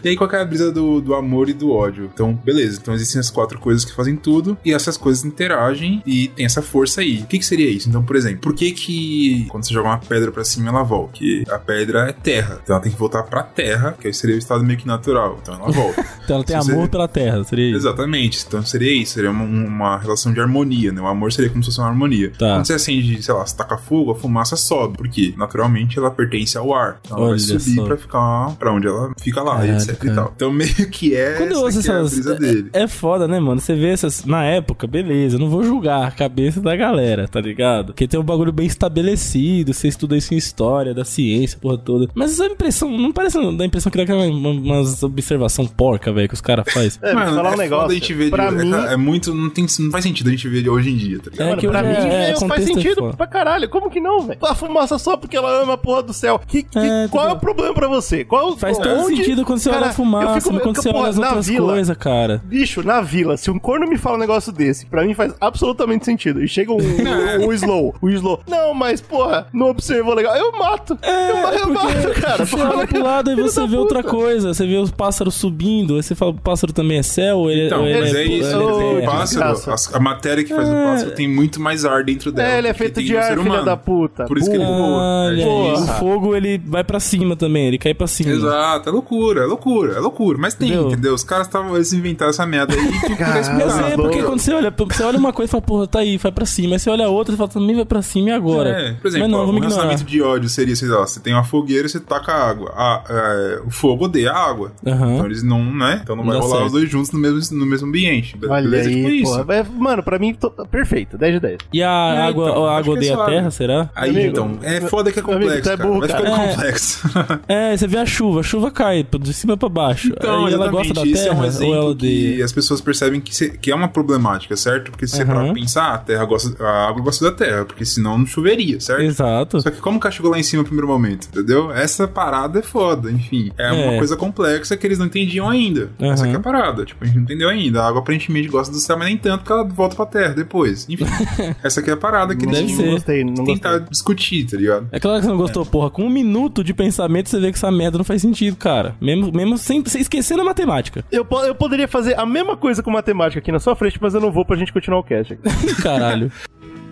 e 0.04 0.10
aí, 0.10 0.16
qual 0.16 0.30
que 0.30 0.36
é 0.36 0.42
a 0.42 0.46
brisa 0.46 0.72
do, 0.72 1.02
do 1.02 1.14
amor 1.16 1.50
e 1.50 1.54
do 1.54 1.72
ódio? 1.72 2.10
Então, 2.14 2.34
beleza. 2.44 2.80
Então, 2.82 2.94
existem 2.94 3.20
as 3.20 3.30
quatro 3.30 3.60
coisas 3.60 3.84
que 3.86 3.94
fazem 3.94 4.16
tudo, 4.16 4.58
e 4.66 4.74
essas 4.74 4.98
coisas 4.98 5.24
interagem 5.26 6.02
e 6.06 6.28
tem 6.30 6.46
essa 6.46 6.62
força 6.62 7.02
aí. 7.02 7.20
O 7.22 7.26
que, 7.28 7.40
que 7.40 7.46
seria 7.46 7.70
isso? 7.70 7.90
Então, 7.90 8.04
por 8.04 8.16
exemplo, 8.16 8.40
por 8.42 8.54
que 8.54 8.72
que 8.72 9.46
quando 9.50 9.66
você 9.66 9.74
joga 9.74 9.90
uma 9.90 9.98
pedra 9.98 10.32
pra 10.32 10.44
cima, 10.44 10.70
ela 10.70 10.84
volta? 10.84 11.14
Que 11.14 11.44
a 11.50 11.60
pedra 11.60 12.10
é 12.10 12.14
terra. 12.14 12.60
Então, 12.64 12.76
ela 12.76 12.84
tem 12.84 12.92
que 12.92 12.98
voltar 12.98 13.24
pra 13.24 13.44
terra, 13.44 13.96
que 14.00 14.08
aí 14.08 14.14
seria 14.14 14.36
o 14.36 14.40
estado 14.40 14.64
meio 14.64 14.78
que 14.80 14.88
natural. 14.88 15.38
Então, 15.42 15.56
ela 15.56 15.72
volta. 15.72 16.06
Então 16.24 16.36
ela 16.38 16.46
tem 16.46 16.62
Se 16.62 16.72
amor 16.72 16.84
você- 16.86 16.92
pela 16.92 17.08
terra, 17.08 17.44
seria 17.44 17.68
isso. 17.70 17.78
Exatamente. 17.78 18.46
Então, 18.48 18.64
seria 18.64 18.94
isso. 19.02 19.14
Seria 19.16 19.32
uma, 19.32 19.44
uma 19.44 19.98
relação 19.98 20.32
de 20.32 20.40
harmonia, 20.40 20.92
né? 20.92 21.02
O 21.02 21.08
amor 21.08 21.32
seria 21.34 21.50
como 21.50 21.62
se 21.64 21.70
fosse 21.70 21.80
uma 21.80 21.88
harmonia. 21.90 22.32
Tá. 22.38 22.56
Quando 22.56 22.68
você 22.68 22.74
acende, 22.74 23.22
sei 23.22 23.34
lá, 23.34 23.46
você 23.46 23.56
taca 23.58 23.78
fogo, 23.78 24.12
a 24.12 24.16
fumaça 24.16 24.56
sobe. 24.56 25.01
Porque, 25.02 25.34
naturalmente, 25.38 25.98
ela 25.98 26.12
pertence 26.12 26.58
ao 26.58 26.74
ar. 26.74 27.00
Então, 27.06 27.18
ela 27.18 27.26
Olha 27.28 27.38
vai 27.38 27.40
subir 27.40 27.76
só. 27.76 27.84
pra 27.86 27.98
ficar 27.98 28.56
pra 28.58 28.72
onde 28.74 28.88
ela 28.88 29.12
fica 29.22 29.42
lá, 29.42 29.56
Caralho, 29.58 29.72
e 29.74 29.76
etc 29.76 30.04
e 30.04 30.12
tal. 30.16 30.34
Então, 30.36 30.52
meio 30.52 30.90
que 30.90 31.16
é 31.16 31.34
Quando 31.38 31.52
eu 31.52 31.68
essa 31.68 31.78
ouço 31.78 31.92
é 31.92 31.94
a 31.94 31.98
essas. 32.00 32.14
brisa 32.14 32.36
dele. 32.36 32.70
É, 32.74 32.84
é 32.84 32.88
foda, 32.88 33.28
né, 33.28 33.40
mano? 33.40 33.60
Você 33.60 33.76
vê 33.76 33.90
essas. 33.90 34.26
Na 34.26 34.44
época, 34.44 34.86
beleza, 34.88 35.36
eu 35.36 35.40
não 35.40 35.50
vou 35.50 35.64
julgar 35.64 36.08
a 36.08 36.12
cabeça 36.12 36.62
da 36.62 36.76
galera, 36.76 37.28
tá 37.28 37.40
ligado? 37.42 37.88
Porque 37.88 38.08
tem 38.08 38.20
um 38.20 38.24
bagulho 38.24 38.52
bem 38.52 38.66
estabelecido, 38.68 39.74
você 39.74 39.88
estuda 39.88 40.16
isso 40.18 40.34
em 40.34 40.38
história, 40.38 40.94
da 40.94 41.04
ciência, 41.06 41.58
porra 41.60 41.78
toda. 41.78 42.08
Mas 42.14 42.32
essa 42.34 42.46
impressão, 42.46 42.90
não 42.98 43.12
parece 43.12 43.38
da 43.58 43.66
impressão 43.66 43.92
que 43.92 43.98
dá 43.98 44.04
aquela 44.04 44.26
uma, 44.26 44.50
umas 44.50 45.02
observação 45.04 45.66
porca, 45.66 46.12
velho, 46.12 46.28
que 46.28 46.34
os 46.34 46.42
caras 46.42 46.72
fazem. 46.72 47.00
É, 47.02 47.14
falar 47.14 47.32
um 47.32 47.44
foda 47.52 47.58
negócio. 47.58 47.92
a 47.92 47.94
gente 47.94 48.14
ver 48.14 48.26
de- 48.26 48.32
pra 48.32 48.46
é, 48.46 48.52
mim, 48.52 48.72
é 48.74 48.98
muito. 48.98 49.34
Não, 49.34 49.50
tem, 49.50 49.66
não 49.80 49.92
faz 49.92 50.04
sentido 50.04 50.28
a 50.28 50.32
gente 50.32 50.48
ver 50.48 50.62
de 50.64 50.70
hoje 50.70 50.90
em 50.92 50.96
dia, 50.98 51.20
tá 51.20 51.30
ligado? 51.32 51.42
É 51.48 51.50
Mano, 51.50 51.62
que 51.62 51.68
pra 51.68 51.84
mim 51.84 51.90
é- 51.90 52.30
é 52.30 52.32
é, 52.32 52.36
faz 52.48 52.64
é 52.64 52.66
sentido 52.66 52.96
foda. 52.96 53.18
pra 53.18 53.28
caralho. 53.28 53.70
Como 53.70 53.90
que 53.90 54.00
não, 54.00 54.22
velho? 54.28 54.40
A 54.44 54.56
fumaça 54.56 54.81
só 54.88 55.18
porque 55.18 55.36
ela 55.38 55.62
ama 55.64 55.74
a 55.74 55.78
porra 55.78 56.04
do 56.04 56.14
céu. 56.14 56.40
Que, 56.46 56.64
que- 56.64 56.78
É, 56.80 57.08
qual 57.10 57.28
é 57.30 57.32
o 57.34 57.38
problema 57.38 57.74
pra 57.74 57.88
você? 57.88 58.24
Qual, 58.24 58.58
Faz 58.58 58.78
todo 58.78 58.90
onde- 59.06 59.18
sentido 59.18 59.46
quando 59.46 59.60
você 59.60 59.70
Cara, 59.70 59.82
olha 59.84 59.92
a 59.92 59.94
fumaça, 59.94 60.38
eu 60.38 60.42
fico- 60.42 60.60
quando 60.60 60.76
eu- 60.78 60.82
você 60.82 60.90
porra, 60.92 61.02
olha 61.04 61.10
as 61.10 61.18
na 61.18 61.28
outras 61.28 61.48
vila, 61.48 61.68
coisas, 61.74 61.98
cara. 61.98 62.42
Bicho, 62.46 62.84
na 62.84 63.02
vila, 63.02 63.38
se 63.38 63.50
um 63.52 63.60
corno 63.60 63.88
me 63.88 63.98
fala 63.98 64.16
um 64.18 64.20
negócio 64.20 64.52
desse, 64.52 64.86
pra 64.86 65.04
mim 65.06 65.14
faz 65.14 65.34
absolutamente 65.40 66.06
sentido. 66.06 66.44
E 66.44 66.48
chega 66.48 66.72
um, 66.72 66.78
um, 67.42 67.48
um 67.48 67.54
slow, 67.54 67.96
um 68.02 68.10
slow. 68.10 68.42
Não, 68.48 68.74
mas, 68.74 69.02
porra, 69.02 69.48
não 69.54 69.70
observou 69.70 70.14
legal. 70.14 70.36
Eu 70.36 70.52
mato. 70.54 70.98
eu, 71.02 71.42
ma- 71.42 71.54
eu 71.54 71.70
mato, 71.74 72.22
cara. 72.22 72.46
Você 72.46 72.56
olha 72.62 72.88
pro 72.88 73.02
lado 73.04 73.32
e 73.32 73.36
você 73.36 73.66
vê 73.68 73.78
outra 73.78 74.02
puta. 74.02 74.16
coisa. 74.16 74.54
Você 74.54 74.66
vê 74.66 74.78
os 74.78 74.92
pássaros 74.92 75.36
subindo, 75.36 75.96
aí 75.96 76.04
você 76.04 76.16
fala, 76.16 76.32
o 76.32 76.36
pássaro 76.36 76.74
também 76.74 76.98
é 76.98 77.04
céu, 77.04 77.50
ele, 77.50 77.68
Então, 77.68 77.82
ou 77.82 77.88
ele 77.88 78.00
mas 78.02 78.14
é 78.16 78.24
ele 78.24 78.34
isso. 78.40 78.50
ele 78.56 78.64
Ô, 78.64 79.00
o 79.00 79.06
pássaro, 79.06 79.72
as- 79.74 79.94
a 79.94 80.00
matéria 80.00 80.44
que 80.44 80.54
faz 80.54 80.68
o 80.68 80.74
pássaro 80.74 81.12
tem 81.12 81.28
muito 81.28 81.60
mais 81.62 81.86
ar 81.86 82.04
dentro 82.04 82.32
dela. 82.32 82.50
É, 82.50 82.58
ele 82.58 82.68
é 82.68 82.74
feito 82.74 83.02
de 83.02 83.16
ar, 83.18 83.30
filha 83.30 83.42
humano. 83.42 83.66
da 83.66 83.78
puta. 83.78 84.26
Por 84.26 84.38
isso 84.38 84.50
que 84.50 84.56
ele. 84.56 84.64
Olha 84.72 85.42
É 85.44 85.74
isso. 85.74 85.84
o 85.84 85.88
fogo 85.96 86.36
ele 86.36 86.58
vai 86.66 86.84
pra 86.84 87.00
cima 87.00 87.36
também, 87.36 87.68
ele 87.68 87.78
cai 87.78 87.94
pra 87.94 88.08
cima. 88.08 88.32
Exato, 88.32 88.90
é 88.90 88.92
loucura, 88.92 89.42
é 89.42 89.46
loucura, 89.46 89.94
é 89.96 90.00
loucura. 90.00 90.38
Mas 90.40 90.54
tem, 90.54 90.70
Entendeu? 90.70 90.88
entendeu? 90.92 91.14
Os 91.14 91.24
caras 91.24 91.48
estavam. 91.48 91.76
Eles 91.76 91.94
inventaram 91.94 92.30
essa 92.30 92.46
merda 92.46 92.74
aí 92.74 92.92
tipo, 93.00 93.18
Cara, 93.18 93.40
Eu 93.40 93.70
sei, 93.70 93.96
porque 93.96 94.24
quando 94.24 94.40
você 94.40 94.54
olha, 94.54 94.74
você 94.78 95.04
olha 95.04 95.18
uma 95.18 95.34
coisa 95.34 95.50
e 95.50 95.52
fala, 95.52 95.62
porra, 95.62 95.88
tá 95.88 96.00
aí, 96.00 96.18
vai 96.18 96.32
pra 96.32 96.46
cima. 96.46 96.76
Aí 96.76 96.80
você 96.80 96.90
olha 96.90 97.08
outra 97.10 97.34
e 97.34 97.38
fala, 97.38 97.50
também 97.50 97.76
vai 97.76 97.86
pra 97.86 98.02
cima 98.02 98.30
e 98.30 98.32
agora? 98.32 98.70
É, 98.70 98.94
por 98.94 99.08
exemplo, 99.08 99.28
Mas 99.28 99.32
não, 99.32 99.40
ó, 99.40 99.44
um 99.44 99.46
vamos 99.48 99.62
ignorar. 99.62 99.82
relacionamento 99.84 100.04
de 100.04 100.22
ódio 100.22 100.50
seria, 100.50 100.76
sei 100.76 100.88
lá, 100.88 101.06
você 101.06 101.20
tem 101.20 101.34
uma 101.34 101.44
fogueira 101.44 101.86
e 101.86 101.90
você 101.90 102.00
taca 102.00 102.34
água. 102.34 102.72
Ah, 102.76 103.04
é, 103.10 103.62
o 103.66 103.70
fogo 103.72 104.06
odeia 104.06 104.32
a 104.32 104.50
água. 104.50 104.72
Aham. 104.86 105.14
Então 105.16 105.26
eles 105.26 105.44
não, 105.44 105.64
né? 105.64 106.00
Então 106.04 106.16
não 106.16 106.24
vai 106.24 106.36
dá 106.36 106.40
rolar 106.42 106.52
certo. 106.58 106.66
os 106.68 106.72
dois 106.72 106.90
juntos 106.90 107.12
no 107.12 107.20
mesmo, 107.20 107.58
no 107.58 107.66
mesmo 107.66 107.88
ambiente. 107.88 108.36
Olha 108.48 108.62
Beleza? 108.64 108.90
aí, 108.90 108.96
tipo 108.96 109.10
isso. 109.10 109.32
porra. 109.38 109.56
É, 109.56 109.66
Mano, 109.78 110.04
pra 110.04 110.20
mim, 110.20 110.34
to- 110.34 110.52
perfeito. 110.70 111.18
10 111.18 111.34
de 111.36 111.40
10. 111.40 111.58
E 111.74 111.82
a 111.84 111.88
É, 111.90 112.22
água, 112.28 112.50
então, 112.50 112.66
a 112.66 112.78
água 112.78 112.94
é 112.94 112.98
odeia 112.98 113.18
a 113.18 113.26
terra, 113.26 113.52
será? 113.52 113.90
Aí, 113.96 114.10
Amigo, 114.12 114.28
então, 114.30 114.58
é 114.64 114.82
foda 114.82 115.12
que 115.12 115.20
é 115.20 115.24
amigo, 115.24 115.40
complexo, 115.40 115.70
é 115.70 115.78
burro, 115.78 116.00
Vai 116.00 116.08
cara. 116.10 116.24
ficando 116.26 116.42
É. 116.42 116.48
complexo. 116.56 117.10
É, 117.48 117.78
você 117.78 117.88
vê 117.88 117.98
a 117.98 118.06
chuva, 118.06 118.40
a 118.40 118.44
chuva 118.44 118.72
cai 118.72 119.06
de 119.20 119.34
cima 119.34 119.56
pra 119.58 119.70
baixo. 119.70 120.10
Então, 120.10 120.48
ela 120.48 120.70
gosta 120.70 120.94
da 120.94 121.04
isso 121.06 121.24
terra 121.24 121.28
é 121.28 121.32
um 121.32 121.38
ou 121.38 121.44
ela 121.44 121.48
exemplo 121.48 121.86
odeia? 121.90 122.36
que 122.38 122.44
as 122.44 122.52
pessoas 122.52 122.82
percebem 122.82 123.20
que, 123.22 123.36
se- 123.36 123.52
que 123.58 123.72
é 123.72 123.76
uma 123.76 123.88
problemática, 123.88 124.56
certo? 124.56 124.92
Porque 124.92 125.08
se 125.08 125.16
você 125.16 125.24
Aham. 125.24 125.34
parar 125.34 125.46
pra 125.46 125.54
pensar, 125.54 125.94
a 125.94 125.98
terra 125.98 126.26
gosta, 126.26 126.64
a 126.64 126.88
água 126.90 127.02
gosta 127.04 127.26
da 127.26 127.32
terra, 127.36 127.66
porque 127.66 127.86
senão 127.86 128.18
não 128.18 128.26
choveria, 128.26 128.80
certo? 128.80 129.02
Exato. 129.04 129.62
Só 129.62 129.70
que 129.72 129.80
como 129.80 130.00
que 130.00 130.08
ela 130.08 130.12
chegou 130.12 130.32
lá 130.32 130.40
em 130.40 130.44
cima 130.44 130.62
no 130.62 130.68
primeiro 130.68 130.88
momento, 130.88 131.28
entendeu? 131.32 131.72
Essa 131.72 132.08
parada 132.08 132.60
é 132.60 132.62
foda, 132.62 133.12
enfim. 133.12 133.52
É, 133.58 133.68
É. 133.68 133.90
uma 133.90 133.98
coisa 133.98 134.16
complexa 134.16 134.76
que 134.78 134.86
eles 134.88 134.98
não 135.00 135.06
entendiam 135.06 135.50
ainda. 135.50 135.90
Aham. 136.00 136.12
Essa 136.14 136.28
que 136.28 136.34
é 136.34 136.38
a 136.38 136.40
parada. 136.40 136.86
Tipo, 136.86 137.04
a 137.04 137.08
gente 137.08 137.16
não 137.18 137.24
entendeu 137.24 137.50
ainda. 137.50 137.82
A 137.84 137.88
água 137.88 138.00
aparentemente 138.02 138.48
gosta 138.48 138.72
do 138.74 138.80
céu, 138.80 138.98
mas 138.98 139.08
nem 139.08 139.18
tanto 139.18 139.40
porque 139.40 139.52
ela 139.54 139.64
volta 139.64 139.96
pra 139.96 140.06
terra 140.06 140.34
depois. 140.34 140.86
Enfim, 140.90 141.06
essa 141.64 141.82
que 141.82 141.90
é 141.90 141.94
a 141.94 141.98
parada 141.98 142.36
que 142.36 142.46
eles. 142.46 142.78
Não 142.78 142.92
gostei, 142.92 143.24
não 143.24 143.34
que 143.34 143.40
gostei. 143.42 143.56
tentar 143.56 143.80
discutir, 143.90 144.46
tá 144.52 144.58
ligado? 144.58 144.88
É 144.92 145.00
claro 145.00 145.18
que 145.20 145.26
você 145.26 145.32
não 145.32 145.38
gostou, 145.38 145.66
porra. 145.66 145.90
Com 145.90 146.04
um 146.04 146.10
minuto 146.10 146.64
de 146.64 146.74
pensamento, 146.74 147.30
você 147.30 147.40
vê 147.40 147.52
que 147.52 147.58
essa 147.58 147.72
merda 147.72 147.98
não 147.98 148.06
faz 148.06 148.22
sentido, 148.22 148.56
cara. 148.58 148.96
Mesmo, 149.02 149.32
mesmo 149.32 149.58
sem, 149.58 149.84
sem 149.86 150.02
esquecendo 150.02 150.42
a 150.42 150.46
matemática. 150.46 151.04
Eu, 151.12 151.26
po- 151.26 151.42
eu 151.44 151.56
poderia 151.56 151.88
fazer 151.88 152.20
a 152.20 152.26
mesma 152.26 152.56
coisa 152.56 152.84
com 152.84 152.92
matemática 152.92 153.40
aqui 153.40 153.52
na 153.52 153.60
sua 153.60 153.76
frente, 153.76 153.98
mas 154.02 154.14
eu 154.14 154.22
não 154.22 154.32
vou 154.32 154.46
pra 154.46 154.56
gente 154.56 154.72
continuar 154.72 155.00
o 155.00 155.04
cast. 155.04 155.34
aqui. 155.34 155.42
Caralho. 155.82 156.32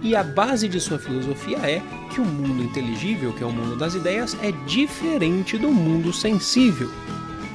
E 0.02 0.16
a 0.16 0.24
base 0.24 0.70
de 0.70 0.80
sua 0.80 0.98
filosofia 0.98 1.58
é 1.58 1.82
que 2.14 2.22
o 2.22 2.26
mundo 2.26 2.64
inteligível, 2.64 3.34
que 3.34 3.44
é 3.44 3.46
o 3.46 3.52
mundo 3.52 3.76
das 3.76 3.96
ideias, 3.96 4.38
é 4.42 4.52
diferente 4.66 5.58
do 5.58 5.70
mundo 5.72 6.14
sensível. 6.14 6.90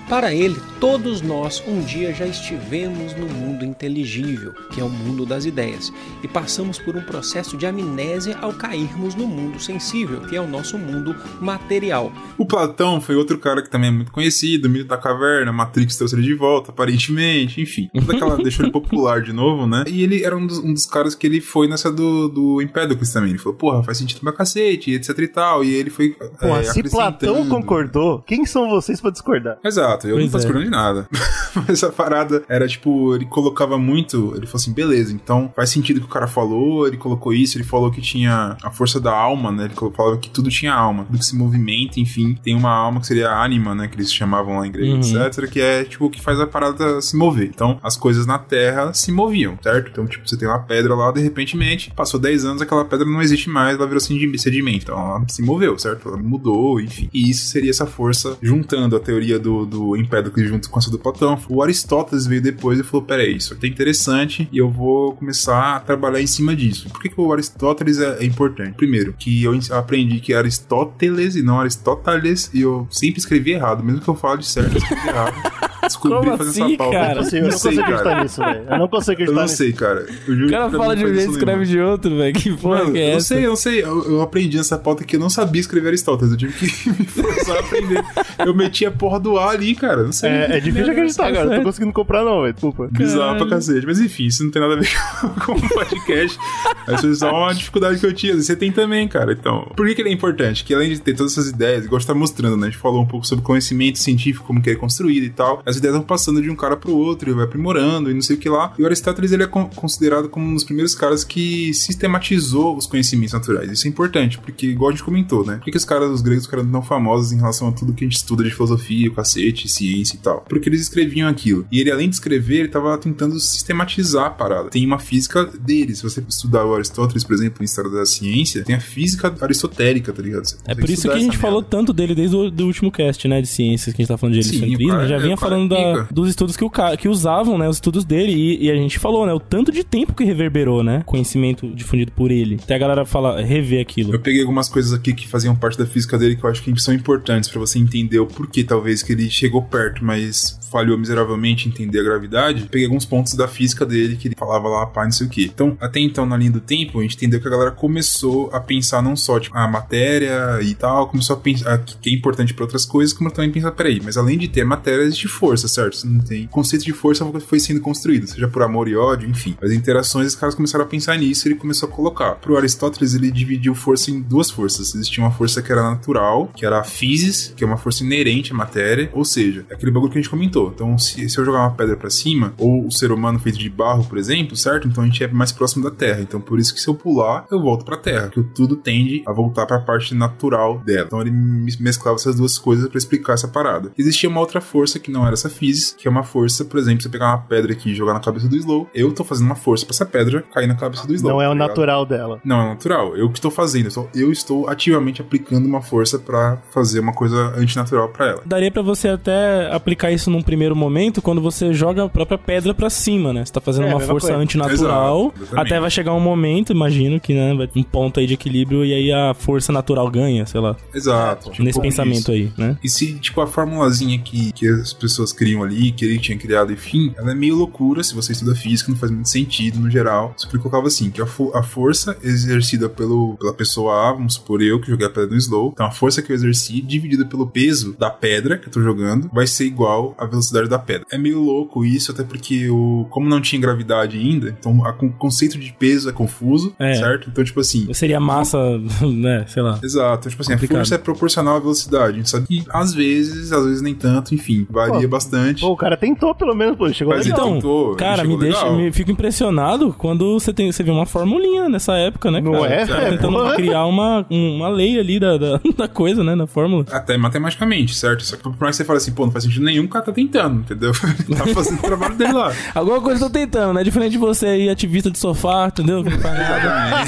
Para 0.08 0.34
ele, 0.34 0.60
todos 0.78 1.22
nós 1.22 1.62
um 1.66 1.80
dia 1.80 2.12
já 2.12 2.26
estivemos 2.26 3.14
no 3.14 3.26
mundo 3.26 3.64
inteligível, 3.64 4.52
que 4.70 4.80
é 4.80 4.84
o 4.84 4.88
mundo 4.88 5.24
das 5.24 5.44
ideias, 5.44 5.92
e 6.22 6.28
passamos 6.28 6.78
por 6.78 6.96
um 6.96 7.02
processo 7.02 7.56
de 7.56 7.66
amnésia 7.66 8.36
ao 8.40 8.52
cairmos 8.52 9.14
no 9.14 9.26
mundo 9.26 9.58
sensível, 9.58 10.20
que 10.22 10.36
é 10.36 10.40
o 10.40 10.46
nosso 10.46 10.78
mundo 10.78 11.16
material. 11.40 12.12
O 12.36 12.44
Platão 12.44 13.00
foi 13.00 13.16
outro 13.16 13.38
cara 13.38 13.62
que 13.62 13.70
também 13.70 13.88
é 13.88 13.92
muito 13.92 14.12
conhecido, 14.12 14.68
Mito 14.68 14.86
da 14.86 14.98
Caverna, 14.98 15.52
Matrix 15.52 15.96
trouxe 15.96 16.14
ele 16.14 16.22
de 16.22 16.34
volta, 16.34 16.70
aparentemente, 16.70 17.60
enfim. 17.60 17.88
Toda 17.94 18.14
aquela 18.14 18.36
deixou 18.36 18.64
ele 18.64 18.72
popular 18.72 19.22
de 19.22 19.32
novo, 19.32 19.66
né? 19.66 19.84
E 19.86 20.02
ele 20.02 20.22
era 20.22 20.36
um 20.36 20.46
dos, 20.46 20.58
um 20.58 20.72
dos 20.72 20.86
caras 20.86 21.14
que 21.14 21.26
ele 21.26 21.40
foi 21.40 21.68
nessa 21.68 21.90
do, 21.90 22.28
do 22.28 22.62
Empédocles 22.62 23.12
também. 23.12 23.30
Ele 23.30 23.38
falou, 23.38 23.56
porra, 23.56 23.82
faz 23.82 23.98
sentido 23.98 24.20
pra 24.20 24.32
cacete, 24.32 24.92
etc 24.92 25.18
e 25.18 25.28
tal. 25.28 25.64
E 25.64 25.72
ele 25.74 25.90
foi. 25.90 26.10
Pô, 26.10 26.56
é, 26.56 26.64
se 26.64 26.82
Platão 26.82 27.48
concordou, 27.48 28.22
quem 28.26 28.44
são 28.44 28.68
vocês 28.68 29.00
pra 29.00 29.10
discordar? 29.10 29.58
Exato, 29.64 29.93
eu 30.04 30.16
Pois 30.16 30.32
não 30.32 30.40
tô 30.52 30.58
é. 30.58 30.62
de 30.64 30.70
nada. 30.70 31.08
Mas 31.54 31.68
essa 31.70 31.90
parada 31.90 32.42
era 32.48 32.66
tipo, 32.66 33.14
ele 33.14 33.24
colocava 33.26 33.78
muito, 33.78 34.32
ele 34.36 34.46
falou 34.46 34.56
assim, 34.60 34.72
beleza, 34.72 35.12
então 35.12 35.52
faz 35.54 35.70
sentido 35.70 36.00
que 36.00 36.06
o 36.06 36.08
cara 36.08 36.26
falou, 36.26 36.86
ele 36.86 36.96
colocou 36.96 37.32
isso, 37.32 37.56
ele 37.56 37.64
falou 37.64 37.90
que 37.90 38.00
tinha 38.00 38.56
a 38.62 38.70
força 38.70 39.00
da 39.00 39.12
alma, 39.12 39.52
né? 39.52 39.64
Ele 39.66 39.74
falava 39.92 40.18
que 40.18 40.28
tudo 40.30 40.50
tinha 40.50 40.72
alma, 40.74 41.04
tudo 41.04 41.18
que 41.18 41.24
se 41.24 41.36
movimenta, 41.36 42.00
enfim, 42.00 42.34
tem 42.42 42.54
uma 42.56 42.70
alma 42.70 43.00
que 43.00 43.06
seria 43.06 43.28
a 43.30 43.44
ânima, 43.44 43.74
né? 43.74 43.86
Que 43.88 43.96
eles 43.96 44.12
chamavam 44.12 44.58
lá 44.58 44.66
em 44.66 44.72
grego, 44.72 44.94
Uhum. 44.94 45.00
etc. 45.26 45.48
Que 45.50 45.60
é 45.60 45.84
tipo 45.84 46.06
o 46.06 46.10
que 46.10 46.20
faz 46.20 46.40
a 46.40 46.46
parada 46.46 47.00
se 47.00 47.16
mover. 47.16 47.46
Então, 47.54 47.78
as 47.82 47.96
coisas 47.96 48.26
na 48.26 48.38
Terra 48.38 48.92
se 48.92 49.12
moviam, 49.12 49.56
certo? 49.62 49.90
Então, 49.90 50.06
tipo, 50.06 50.28
você 50.28 50.36
tem 50.36 50.48
uma 50.48 50.58
pedra 50.60 50.94
lá, 50.94 51.10
de 51.12 51.20
repente, 51.20 51.54
passou 51.94 52.18
10 52.18 52.44
anos, 52.44 52.62
aquela 52.62 52.84
pedra 52.84 53.06
não 53.06 53.22
existe 53.22 53.48
mais, 53.48 53.76
ela 53.76 53.86
virou 53.86 54.00
sedi- 54.00 54.38
sedimento. 54.38 54.84
Então, 54.84 54.98
ela 54.98 55.24
se 55.28 55.40
moveu, 55.42 55.78
certo? 55.78 56.08
Ela 56.08 56.16
mudou, 56.16 56.80
enfim. 56.80 57.08
E 57.12 57.30
isso 57.30 57.46
seria 57.46 57.70
essa 57.70 57.86
força 57.86 58.36
juntando 58.42 58.96
a 58.96 59.00
teoria 59.00 59.38
do, 59.38 59.64
do 59.64 59.83
Empédocles 59.96 60.48
junto 60.48 60.70
com 60.70 60.78
essa 60.78 60.90
do 60.90 60.98
Platão. 60.98 61.38
O 61.48 61.62
Aristóteles 61.62 62.26
veio 62.26 62.40
depois 62.40 62.78
e 62.78 62.82
falou: 62.82 63.04
peraí, 63.04 63.36
isso 63.36 63.54
aqui 63.54 63.66
é 63.66 63.68
interessante 63.68 64.48
e 64.52 64.58
eu 64.58 64.70
vou 64.70 65.12
começar 65.12 65.76
a 65.76 65.80
trabalhar 65.80 66.20
em 66.20 66.26
cima 66.26 66.54
disso. 66.54 66.88
Por 66.88 67.00
que, 67.00 67.08
que 67.08 67.20
o 67.20 67.32
Aristóteles 67.32 67.98
é, 67.98 68.18
é 68.20 68.24
importante? 68.24 68.74
Primeiro, 68.74 69.12
que 69.12 69.42
eu 69.42 69.58
aprendi 69.70 70.20
que 70.20 70.34
Aristóteles 70.34 71.36
e 71.36 71.42
não 71.42 71.60
Aristóteles, 71.60 72.50
e 72.52 72.62
eu 72.62 72.86
sempre 72.90 73.20
escrevi 73.20 73.52
errado, 73.52 73.84
mesmo 73.84 74.00
que 74.00 74.08
eu 74.08 74.14
fale 74.14 74.42
certo, 74.42 74.72
eu 74.72 74.78
escrevi 74.78 75.08
errado. 75.08 75.34
Descobri 75.86 76.18
Como 76.18 76.36
fazendo 76.38 76.50
assim, 76.50 76.64
essa 76.74 76.76
pauta. 76.78 76.96
cara? 76.98 77.12
Eu 77.12 77.16
não 77.16 77.24
sei, 77.30 77.40
consigo 77.42 77.80
acreditar 77.82 78.04
cara. 78.04 78.22
nisso, 78.22 78.40
velho. 78.40 78.64
Eu 78.70 78.78
não 78.78 78.88
consigo 78.88 79.10
Eu 79.10 79.14
acreditar 79.14 79.34
não 79.36 79.42
nisso. 79.42 79.56
sei, 79.56 79.72
cara. 79.72 80.06
Eu 80.26 80.34
juro 80.36 80.46
O 80.46 80.50
cara 80.50 80.64
que 80.64 80.70
pra 80.70 80.78
fala 80.78 80.96
de 80.96 81.04
um 81.04 81.14
jeito 81.14 81.30
e 81.30 81.32
escreve 81.34 81.64
de 81.66 81.80
outro, 81.80 82.16
velho. 82.16 82.34
Que 82.34 82.52
porra 82.56 82.78
Mano, 82.78 82.92
que 82.92 82.98
é 82.98 83.12
eu 83.12 83.16
essa? 83.16 83.26
sei, 83.34 83.46
eu 83.46 83.56
sei, 83.56 83.82
eu, 83.82 84.04
eu 84.12 84.22
aprendi 84.22 84.56
nessa 84.56 84.78
pauta 84.78 85.04
que 85.04 85.16
eu 85.16 85.20
não 85.20 85.30
sabia 85.30 85.60
escrever 85.60 85.88
Aristóteles, 85.88 86.32
eu 86.32 86.38
tive 86.38 86.52
que 86.52 86.88
me 86.90 87.04
forçar 87.06 87.56
a 87.56 87.60
aprender. 87.60 88.04
Eu 88.38 88.54
meti 88.54 88.84
a 88.86 88.90
porra 88.90 89.20
do 89.20 89.38
A 89.38 89.50
ali, 89.50 89.74
cara, 89.74 90.02
não 90.02 90.12
sei. 90.12 90.30
É, 90.30 90.56
é 90.56 90.60
difícil 90.60 90.84
de 90.84 90.90
acreditar, 90.90 91.24
tá 91.26 91.32
cara. 91.32 91.44
Não 91.50 91.56
tô 91.58 91.62
conseguindo 91.64 91.92
comprar, 91.92 92.24
não, 92.24 92.42
velho. 92.42 92.52
Desculpa. 92.54 92.88
Bizarro 92.90 93.36
pra 93.38 93.48
cacete. 93.48 93.86
Mas 93.86 94.00
enfim, 94.00 94.26
isso 94.26 94.42
não 94.44 94.50
tem 94.50 94.60
nada 94.62 94.74
a 94.74 94.78
ver 94.78 94.88
com 95.44 95.52
o 95.52 95.68
podcast. 95.68 96.38
Mas 96.86 97.00
foi 97.00 97.14
só 97.14 97.30
uma 97.30 97.54
dificuldade 97.54 97.98
que 97.98 98.06
eu 98.06 98.12
tinha. 98.12 98.34
Você 98.36 98.54
tem 98.56 98.70
também, 98.72 99.06
cara. 99.08 99.32
Então, 99.32 99.70
por 99.76 99.86
que, 99.86 99.94
que 99.94 100.02
ele 100.02 100.10
é 100.10 100.12
importante? 100.12 100.64
Que 100.64 100.74
além 100.74 100.90
de 100.90 101.00
ter 101.00 101.14
todas 101.14 101.32
essas 101.32 101.48
ideias, 101.48 101.84
igual 101.84 101.96
a 101.96 102.00
gente 102.00 102.08
tá 102.08 102.14
mostrando, 102.14 102.56
né? 102.56 102.66
A 102.66 102.70
gente 102.70 102.78
falou 102.80 103.02
um 103.02 103.06
pouco 103.06 103.26
sobre 103.26 103.44
conhecimento 103.44 103.98
científico, 103.98 104.46
como 104.46 104.60
que 104.62 104.70
ele 104.70 104.76
é 104.76 104.80
construído 104.80 105.24
e 105.24 105.30
tal. 105.30 105.62
As 105.74 105.78
ideias 105.78 105.96
vão 105.96 106.04
passando 106.04 106.40
de 106.40 106.48
um 106.50 106.56
cara 106.56 106.76
pro 106.76 106.92
outro, 106.96 107.28
ele 107.28 107.36
vai 107.36 107.44
aprimorando 107.44 108.10
e 108.10 108.14
não 108.14 108.22
sei 108.22 108.36
o 108.36 108.38
que 108.38 108.48
lá. 108.48 108.72
E 108.78 108.82
o 108.82 108.86
Aristóteles, 108.86 109.32
ele 109.32 109.42
é 109.42 109.46
con- 109.46 109.68
considerado 109.74 110.28
como 110.28 110.46
um 110.46 110.54
dos 110.54 110.64
primeiros 110.64 110.94
caras 110.94 111.24
que 111.24 111.72
sistematizou 111.74 112.76
os 112.76 112.86
conhecimentos 112.86 113.32
naturais. 113.32 113.70
Isso 113.70 113.86
é 113.86 113.90
importante, 113.90 114.38
porque, 114.38 114.66
igual 114.66 114.88
a 114.90 114.92
gente 114.92 115.02
comentou, 115.02 115.44
né? 115.44 115.56
Por 115.56 115.64
que, 115.64 115.70
que 115.70 115.76
os 115.76 115.84
caras, 115.84 116.10
os 116.10 116.20
gregos, 116.20 116.44
ficaram 116.44 116.66
tão 116.66 116.82
famosos 116.82 117.32
em 117.32 117.36
relação 117.36 117.68
a 117.68 117.72
tudo 117.72 117.92
que 117.92 118.04
a 118.04 118.06
gente 118.08 118.16
estuda 118.16 118.44
de 118.44 118.50
filosofia, 118.50 119.10
cacete, 119.10 119.68
ciência 119.68 120.16
e 120.16 120.18
tal? 120.18 120.44
Porque 120.48 120.68
eles 120.68 120.80
escreviam 120.82 121.28
aquilo. 121.28 121.66
E 121.72 121.80
ele, 121.80 121.90
além 121.90 122.08
de 122.08 122.14
escrever, 122.16 122.60
ele 122.60 122.68
tava 122.68 122.96
tentando 122.98 123.38
sistematizar 123.40 124.26
a 124.26 124.30
parada. 124.30 124.70
Tem 124.70 124.84
uma 124.86 124.98
física 124.98 125.44
dele. 125.44 125.94
Se 125.94 126.02
você 126.02 126.22
estudar 126.28 126.64
o 126.64 126.74
Aristóteles, 126.74 127.24
por 127.24 127.34
exemplo, 127.34 127.62
em 127.62 127.64
História 127.64 127.90
da 127.90 128.04
Ciência, 128.06 128.62
tem 128.64 128.74
a 128.76 128.80
física 128.80 129.34
aristotélica, 129.40 130.12
tá 130.12 130.22
ligado? 130.22 130.44
Você 130.44 130.56
É 130.66 130.74
por 130.74 130.88
isso 130.88 131.02
que 131.08 131.14
a 131.14 131.18
gente 131.18 131.36
falou 131.38 131.60
merda. 131.60 131.76
tanto 131.76 131.92
dele 131.92 132.14
desde 132.14 132.36
o 132.36 132.50
do 132.50 132.66
último 132.66 132.90
cast, 132.90 133.26
né? 133.28 133.40
De 133.40 133.48
ciências, 133.48 133.94
que 133.94 134.02
a 134.02 134.04
gente 134.04 134.08
tá 134.08 134.18
falando 134.18 134.34
de 134.34 134.40
heliocentrismo. 134.40 135.06
já 135.08 135.16
é- 135.16 135.18
vinha 135.18 135.34
o 135.34 135.38
cara 135.38 135.56
falando 135.68 135.96
da- 135.96 136.02
dos 136.10 136.28
estudos 136.28 136.56
que, 136.56 136.64
o 136.64 136.70
que 136.98 137.08
usavam, 137.08 137.56
né? 137.58 137.68
Os 137.68 137.76
estudos 137.76 138.04
dele. 138.04 138.32
E, 138.32 138.64
e 138.66 138.70
a 138.70 138.74
gente 138.74 138.98
falou, 138.98 139.26
né? 139.26 139.32
O 139.32 139.40
tanto 139.40 139.70
de 139.72 139.84
tempo 139.84 140.14
que 140.14 140.24
reverberou, 140.24 140.82
né? 140.82 141.02
Conhecimento 141.06 141.66
difundido 141.68 142.12
por 142.12 142.30
ele. 142.30 142.58
Até 142.62 142.74
a 142.74 142.78
galera 142.78 143.04
fala, 143.04 143.40
rever 143.42 143.80
aquilo. 143.80 144.12
Eu 144.14 144.20
peguei 144.20 144.40
algumas 144.40 144.68
coisas 144.68 144.92
aqui 144.92 145.12
que 145.12 145.26
faziam 145.28 145.54
parte 145.54 145.78
da 145.78 145.86
física 145.86 146.18
dele 146.18 146.36
que 146.36 146.44
eu 146.44 146.50
acho 146.50 146.62
que 146.62 146.80
são 146.80 146.92
importantes 146.94 147.48
pra 147.48 147.58
você 147.60 147.78
entender 147.78 148.18
o 148.18 148.26
porquê, 148.26 148.64
talvez, 148.64 149.02
que 149.02 149.12
ele 149.12 149.28
chegou 149.30 149.62
perto, 149.62 150.04
mas 150.04 150.58
falhou 150.70 150.98
miseravelmente 150.98 151.68
em 151.68 151.70
entender 151.70 152.00
a 152.00 152.02
gravidade. 152.02 152.68
Peguei 152.70 152.86
alguns 152.86 153.04
pontos 153.04 153.34
da 153.34 153.46
física 153.48 153.84
dele 153.84 154.16
que 154.16 154.28
ele 154.28 154.36
falava 154.36 154.68
lá, 154.68 154.86
pá, 154.86 155.04
não 155.04 155.12
sei 155.12 155.26
o 155.26 155.30
quê. 155.30 155.50
Então, 155.52 155.76
até 155.80 156.00
então, 156.00 156.26
na 156.26 156.36
linha 156.36 156.50
do 156.50 156.60
tempo, 156.60 156.98
a 156.98 157.02
gente 157.02 157.16
entendeu 157.16 157.40
que 157.40 157.46
a 157.46 157.50
galera 157.50 157.70
começou 157.70 158.50
a 158.52 158.60
pensar 158.60 159.02
não 159.02 159.16
só, 159.16 159.38
tipo, 159.38 159.56
a 159.56 159.68
matéria 159.68 160.60
e 160.62 160.74
tal, 160.74 161.08
começou 161.08 161.36
a 161.36 161.38
pensar 161.38 161.78
que 162.00 162.10
é 162.10 162.12
importante 162.12 162.54
pra 162.54 162.64
outras 162.64 162.84
coisas, 162.84 163.12
como 163.12 163.30
também 163.30 163.50
pensar, 163.50 163.72
peraí, 163.72 164.00
mas 164.02 164.16
além 164.16 164.38
de 164.38 164.48
ter 164.48 164.64
matéria, 164.64 165.02
existe 165.02 165.28
força, 165.28 165.68
certo? 165.68 165.96
Você 165.96 166.06
não 166.06 166.20
tem. 166.20 166.46
Conceito 166.46 166.84
de 166.84 166.92
força 166.92 167.24
foi 167.40 167.60
sendo 167.60 167.80
construído, 167.80 168.26
seja 168.26 168.48
por 168.48 168.62
amor 168.62 168.88
e 168.88 168.96
ódio, 168.96 169.28
enfim. 169.28 169.56
As 169.62 169.70
interações, 169.72 170.28
os 170.28 170.34
caras 170.34 170.54
começaram 170.54 170.84
a 170.84 170.88
pensar 170.88 171.16
nisso 171.16 171.46
e 171.46 171.52
ele 171.52 171.58
começou 171.58 171.88
a 171.88 171.92
colocar. 171.92 172.32
Pro 172.36 172.56
Aristóteles, 172.56 173.14
ele 173.14 173.30
dividiu 173.30 173.74
força 173.74 174.10
em 174.10 174.20
duas 174.20 174.50
forças. 174.50 174.94
Existia 174.94 175.22
uma 175.22 175.30
força 175.30 175.62
que 175.62 175.70
era 175.70 175.82
natural, 175.82 176.50
que 176.54 176.64
era 176.64 176.80
a 176.80 176.84
physis, 176.84 177.52
que 177.56 177.64
é 177.64 177.66
uma 177.66 177.76
força 177.76 178.04
inerente 178.04 178.52
à 178.52 178.54
matéria, 178.54 179.10
ou 179.12 179.24
seja, 179.24 179.64
é 179.68 179.74
aquele 179.74 179.90
bagulho 179.90 180.12
que 180.12 180.18
a 180.18 180.22
gente 180.22 180.30
comentou. 180.30 180.63
Então, 180.74 180.96
se, 180.98 181.28
se 181.28 181.38
eu 181.38 181.44
jogar 181.44 181.60
uma 181.60 181.70
pedra 181.72 181.96
pra 181.96 182.10
cima, 182.10 182.52
ou 182.58 182.86
o 182.86 182.90
ser 182.90 183.10
humano 183.12 183.38
feito 183.38 183.58
de 183.58 183.68
barro, 183.70 184.04
por 184.04 184.18
exemplo, 184.18 184.56
certo? 184.56 184.86
Então 184.88 185.02
a 185.02 185.06
gente 185.06 185.22
é 185.24 185.28
mais 185.28 185.52
próximo 185.52 185.84
da 185.84 185.90
Terra. 185.90 186.20
Então, 186.20 186.40
por 186.40 186.58
isso 186.58 186.74
que 186.74 186.80
se 186.80 186.88
eu 186.88 186.94
pular, 186.94 187.46
eu 187.50 187.60
volto 187.60 187.84
pra 187.84 187.96
Terra, 187.96 188.28
que 188.28 188.42
tudo 188.42 188.76
tende 188.76 189.22
a 189.26 189.32
voltar 189.32 189.66
pra 189.66 189.78
parte 189.80 190.14
natural 190.14 190.78
dela. 190.78 191.06
Então, 191.06 191.20
ele 191.20 191.30
mes- 191.30 191.76
mesclava 191.78 192.16
essas 192.16 192.36
duas 192.36 192.58
coisas 192.58 192.88
pra 192.88 192.98
explicar 192.98 193.34
essa 193.34 193.48
parada. 193.48 193.90
Existia 193.98 194.28
uma 194.28 194.40
outra 194.40 194.60
força 194.60 194.98
que 194.98 195.10
não 195.10 195.24
era 195.24 195.34
essa 195.34 195.48
physis, 195.50 195.92
que 195.96 196.06
é 196.08 196.10
uma 196.10 196.22
força, 196.22 196.64
por 196.64 196.78
exemplo, 196.78 197.02
você 197.02 197.08
pegar 197.08 197.26
uma 197.28 197.38
pedra 197.38 197.72
aqui 197.72 197.90
e 197.90 197.94
jogar 197.94 198.14
na 198.14 198.20
cabeça 198.20 198.48
do 198.48 198.56
Slow, 198.56 198.88
eu 198.94 199.12
tô 199.12 199.24
fazendo 199.24 199.46
uma 199.46 199.54
força 199.56 199.84
pra 199.84 199.94
essa 199.94 200.06
pedra 200.06 200.42
cair 200.52 200.66
na 200.66 200.74
cabeça 200.74 201.06
do 201.06 201.14
Slow. 201.14 201.32
Não 201.32 201.40
é 201.42 201.44
tá 201.44 201.50
o 201.50 201.52
ligado? 201.54 201.68
natural 201.68 202.06
dela. 202.06 202.40
Não, 202.44 202.60
é 202.62 202.68
natural. 202.68 203.16
Eu 203.16 203.28
que 203.30 203.38
estou 203.38 203.50
fazendo. 203.50 203.84
Eu 203.84 203.88
estou, 203.88 204.08
eu 204.14 204.32
estou 204.32 204.68
ativamente 204.68 205.20
aplicando 205.20 205.66
uma 205.66 205.82
força 205.82 206.18
pra 206.18 206.58
fazer 206.72 207.00
uma 207.00 207.12
coisa 207.12 207.52
antinatural 207.56 208.08
pra 208.08 208.28
ela. 208.28 208.42
Daria 208.46 208.70
pra 208.70 208.82
você 208.82 209.08
até 209.08 209.72
aplicar 209.72 210.10
isso 210.12 210.30
num 210.30 210.42
primeiro 210.44 210.76
momento 210.76 211.20
quando 211.22 211.40
você 211.40 211.72
joga 211.72 212.04
a 212.04 212.08
própria 212.08 212.38
pedra 212.38 212.74
pra 212.74 212.90
cima, 212.90 213.32
né? 213.32 213.44
Você 213.44 213.52
tá 213.52 213.60
fazendo 213.60 213.86
É, 213.88 213.90
uma 213.90 214.00
força 214.00 214.28
coisa. 214.28 214.42
antinatural. 214.42 215.32
Exato, 215.36 215.58
até 215.58 215.80
vai 215.80 215.90
chegar 215.90 216.12
um 216.14 216.20
momento, 216.20 216.72
imagino 216.72 217.18
que, 217.20 217.34
né? 217.34 217.54
Vai 217.54 217.66
ter 217.66 217.78
um 217.78 217.82
ponto 217.82 218.20
aí 218.20 218.26
de 218.26 218.34
equilíbrio 218.34 218.84
e 218.84 218.92
aí 218.92 219.12
a 219.12 219.34
força 219.34 219.72
natural 219.72 220.10
ganha, 220.10 220.46
sei 220.46 220.60
lá. 220.60 220.76
Exato. 220.94 221.50
tipo, 221.50 221.62
nesse 221.64 221.80
pensamento 221.80 222.18
isso. 222.20 222.30
aí, 222.32 222.52
né? 222.56 222.76
E 222.82 222.88
se, 222.88 223.14
tipo, 223.14 223.40
a 223.40 223.46
formulazinha 223.46 224.18
que, 224.18 224.52
que 224.52 224.68
as 224.68 224.92
pessoas 224.92 225.32
criam 225.32 225.62
ali, 225.62 225.92
que 225.92 226.04
ele 226.04 226.18
tinha 226.18 226.36
criado, 226.38 226.72
enfim, 226.72 227.12
ela 227.16 227.32
é 227.32 227.34
meio 227.34 227.54
loucura 227.56 228.02
se 228.02 228.14
você 228.14 228.32
estuda 228.32 228.54
física, 228.54 228.90
não 228.90 228.98
faz 228.98 229.10
muito 229.10 229.28
sentido 229.28 229.78
no 229.80 229.90
geral. 229.90 230.34
Só 230.36 230.46
que 230.48 230.54
ele 230.56 230.62
colocava 230.62 230.86
assim, 230.86 231.10
que 231.10 231.20
a, 231.20 231.26
fo- 231.26 231.52
a 231.54 231.62
força 231.62 232.16
exercida 232.22 232.88
pelo, 232.88 233.36
pela 233.38 233.52
pessoa 233.52 234.08
A, 234.08 234.12
vamos 234.12 234.34
supor 234.34 234.62
eu 234.62 234.80
que 234.80 234.88
joguei 234.90 235.06
a 235.06 235.10
pedra 235.10 235.30
no 235.30 235.36
slow, 235.36 235.70
então 235.72 235.86
a 235.86 235.90
força 235.90 236.22
que 236.22 236.30
eu 236.30 236.34
exerci, 236.36 236.80
dividida 236.80 237.24
pelo 237.24 237.46
peso 237.46 237.96
da 237.98 238.10
pedra 238.10 238.58
que 238.58 238.68
eu 238.68 238.72
tô 238.72 238.80
jogando, 238.82 239.30
vai 239.32 239.46
ser 239.46 239.64
igual 239.66 240.14
à 240.18 240.26
velocidade 240.34 240.68
da 240.68 240.78
pedra. 240.78 241.06
É 241.10 241.18
meio 241.18 241.40
louco 241.40 241.84
isso, 241.84 242.12
até 242.12 242.22
porque 242.22 242.68
o, 242.70 243.06
como 243.10 243.28
não 243.28 243.40
tinha 243.40 243.60
gravidade 243.60 244.18
ainda, 244.18 244.48
então 244.58 244.84
a- 244.84 244.94
o 245.00 245.10
conceito 245.12 245.58
de 245.58 245.72
peso 245.72 246.08
é 246.08 246.12
confuso, 246.12 246.74
É. 246.78 246.94
certo? 246.94 247.28
Então, 247.30 247.42
tipo 247.44 247.60
assim, 247.60 247.92
Seria 247.92 248.20
massa, 248.20 248.58
né? 249.02 249.44
Sei 249.48 249.62
lá. 249.62 249.78
Exato, 249.82 250.28
tipo 250.28 250.42
assim, 250.42 250.52
Complicado. 250.52 250.76
a 250.76 250.80
força 250.80 250.94
é 250.94 250.98
proporcional 250.98 251.56
à 251.56 251.60
velocidade. 251.60 252.14
A 252.14 252.16
gente 252.16 252.30
sabe 252.30 252.46
que 252.46 252.64
às 252.70 252.92
vezes, 252.94 253.52
às 253.52 253.64
vezes 253.64 253.82
nem 253.82 253.94
tanto, 253.94 254.34
enfim, 254.34 254.66
varia 254.70 255.02
Pô, 255.02 255.08
bastante. 255.08 255.60
Pô, 255.60 255.68
o 255.72 255.76
cara 255.76 255.96
tentou 255.96 256.34
pelo 256.34 256.54
menos, 256.54 256.76
pô. 256.76 256.92
Chegou 256.92 257.14
Mas 257.14 257.26
legal. 257.26 257.40
então, 257.40 257.54
tentou, 257.54 257.88
ele 257.90 257.96
Cara, 257.96 258.24
me 258.24 258.36
deixa, 258.38 258.58
legal. 258.64 258.76
me 258.76 258.92
fico 258.92 259.10
impressionado 259.10 259.92
quando 259.96 260.38
você 260.38 260.52
tem, 260.52 260.70
você 260.70 260.82
vê 260.82 260.90
uma 260.90 261.06
formulinha 261.06 261.68
nessa 261.68 261.94
época, 261.96 262.30
né, 262.30 262.40
Não 262.40 262.52
cara? 262.52 262.74
é? 262.74 262.82
Os 262.84 262.88
caras 262.90 263.04
É, 263.04 263.10
tentando 263.16 263.54
criar 263.54 263.86
uma, 263.86 264.26
um- 264.30 264.56
uma 264.56 264.68
lei 264.68 264.98
ali 264.98 265.18
da, 265.18 265.36
da, 265.36 265.60
da 265.76 265.88
coisa, 265.88 266.22
né, 266.22 266.34
na 266.34 266.46
fórmula. 266.46 266.84
Até 266.90 267.16
matematicamente, 267.16 267.94
certo? 267.94 268.24
Só 268.24 268.36
que 268.36 268.42
por 268.42 268.56
mais 268.60 268.76
que 268.76 268.82
você 268.82 268.84
fale 268.84 268.96
assim, 268.98 269.12
pô, 269.12 269.24
não 269.24 269.32
faz 269.32 269.44
sentido 269.44 269.64
nenhum, 269.64 269.84
o 269.84 269.88
cara 269.88 270.04
tá 270.04 270.12
tentando, 270.12 270.23
entendeu? 270.60 270.92
Ele 271.28 271.36
tá 271.38 271.46
fazendo 271.48 271.78
o 271.78 271.82
trabalho 271.82 272.14
dele 272.16 272.32
lá. 272.32 272.52
Alguma 272.74 273.00
coisa 273.00 273.24
eu 273.24 273.28
tô 273.28 273.32
tentando, 273.32 273.72
né? 273.74 273.84
Diferente 273.84 274.12
de 274.12 274.18
você 274.18 274.46
aí, 274.46 274.68
ativista 274.68 275.10
de 275.10 275.18
sofá, 275.18 275.66
entendeu? 275.68 276.02
Não 276.02 276.10
faz 276.18 276.38
nada. 276.38 277.04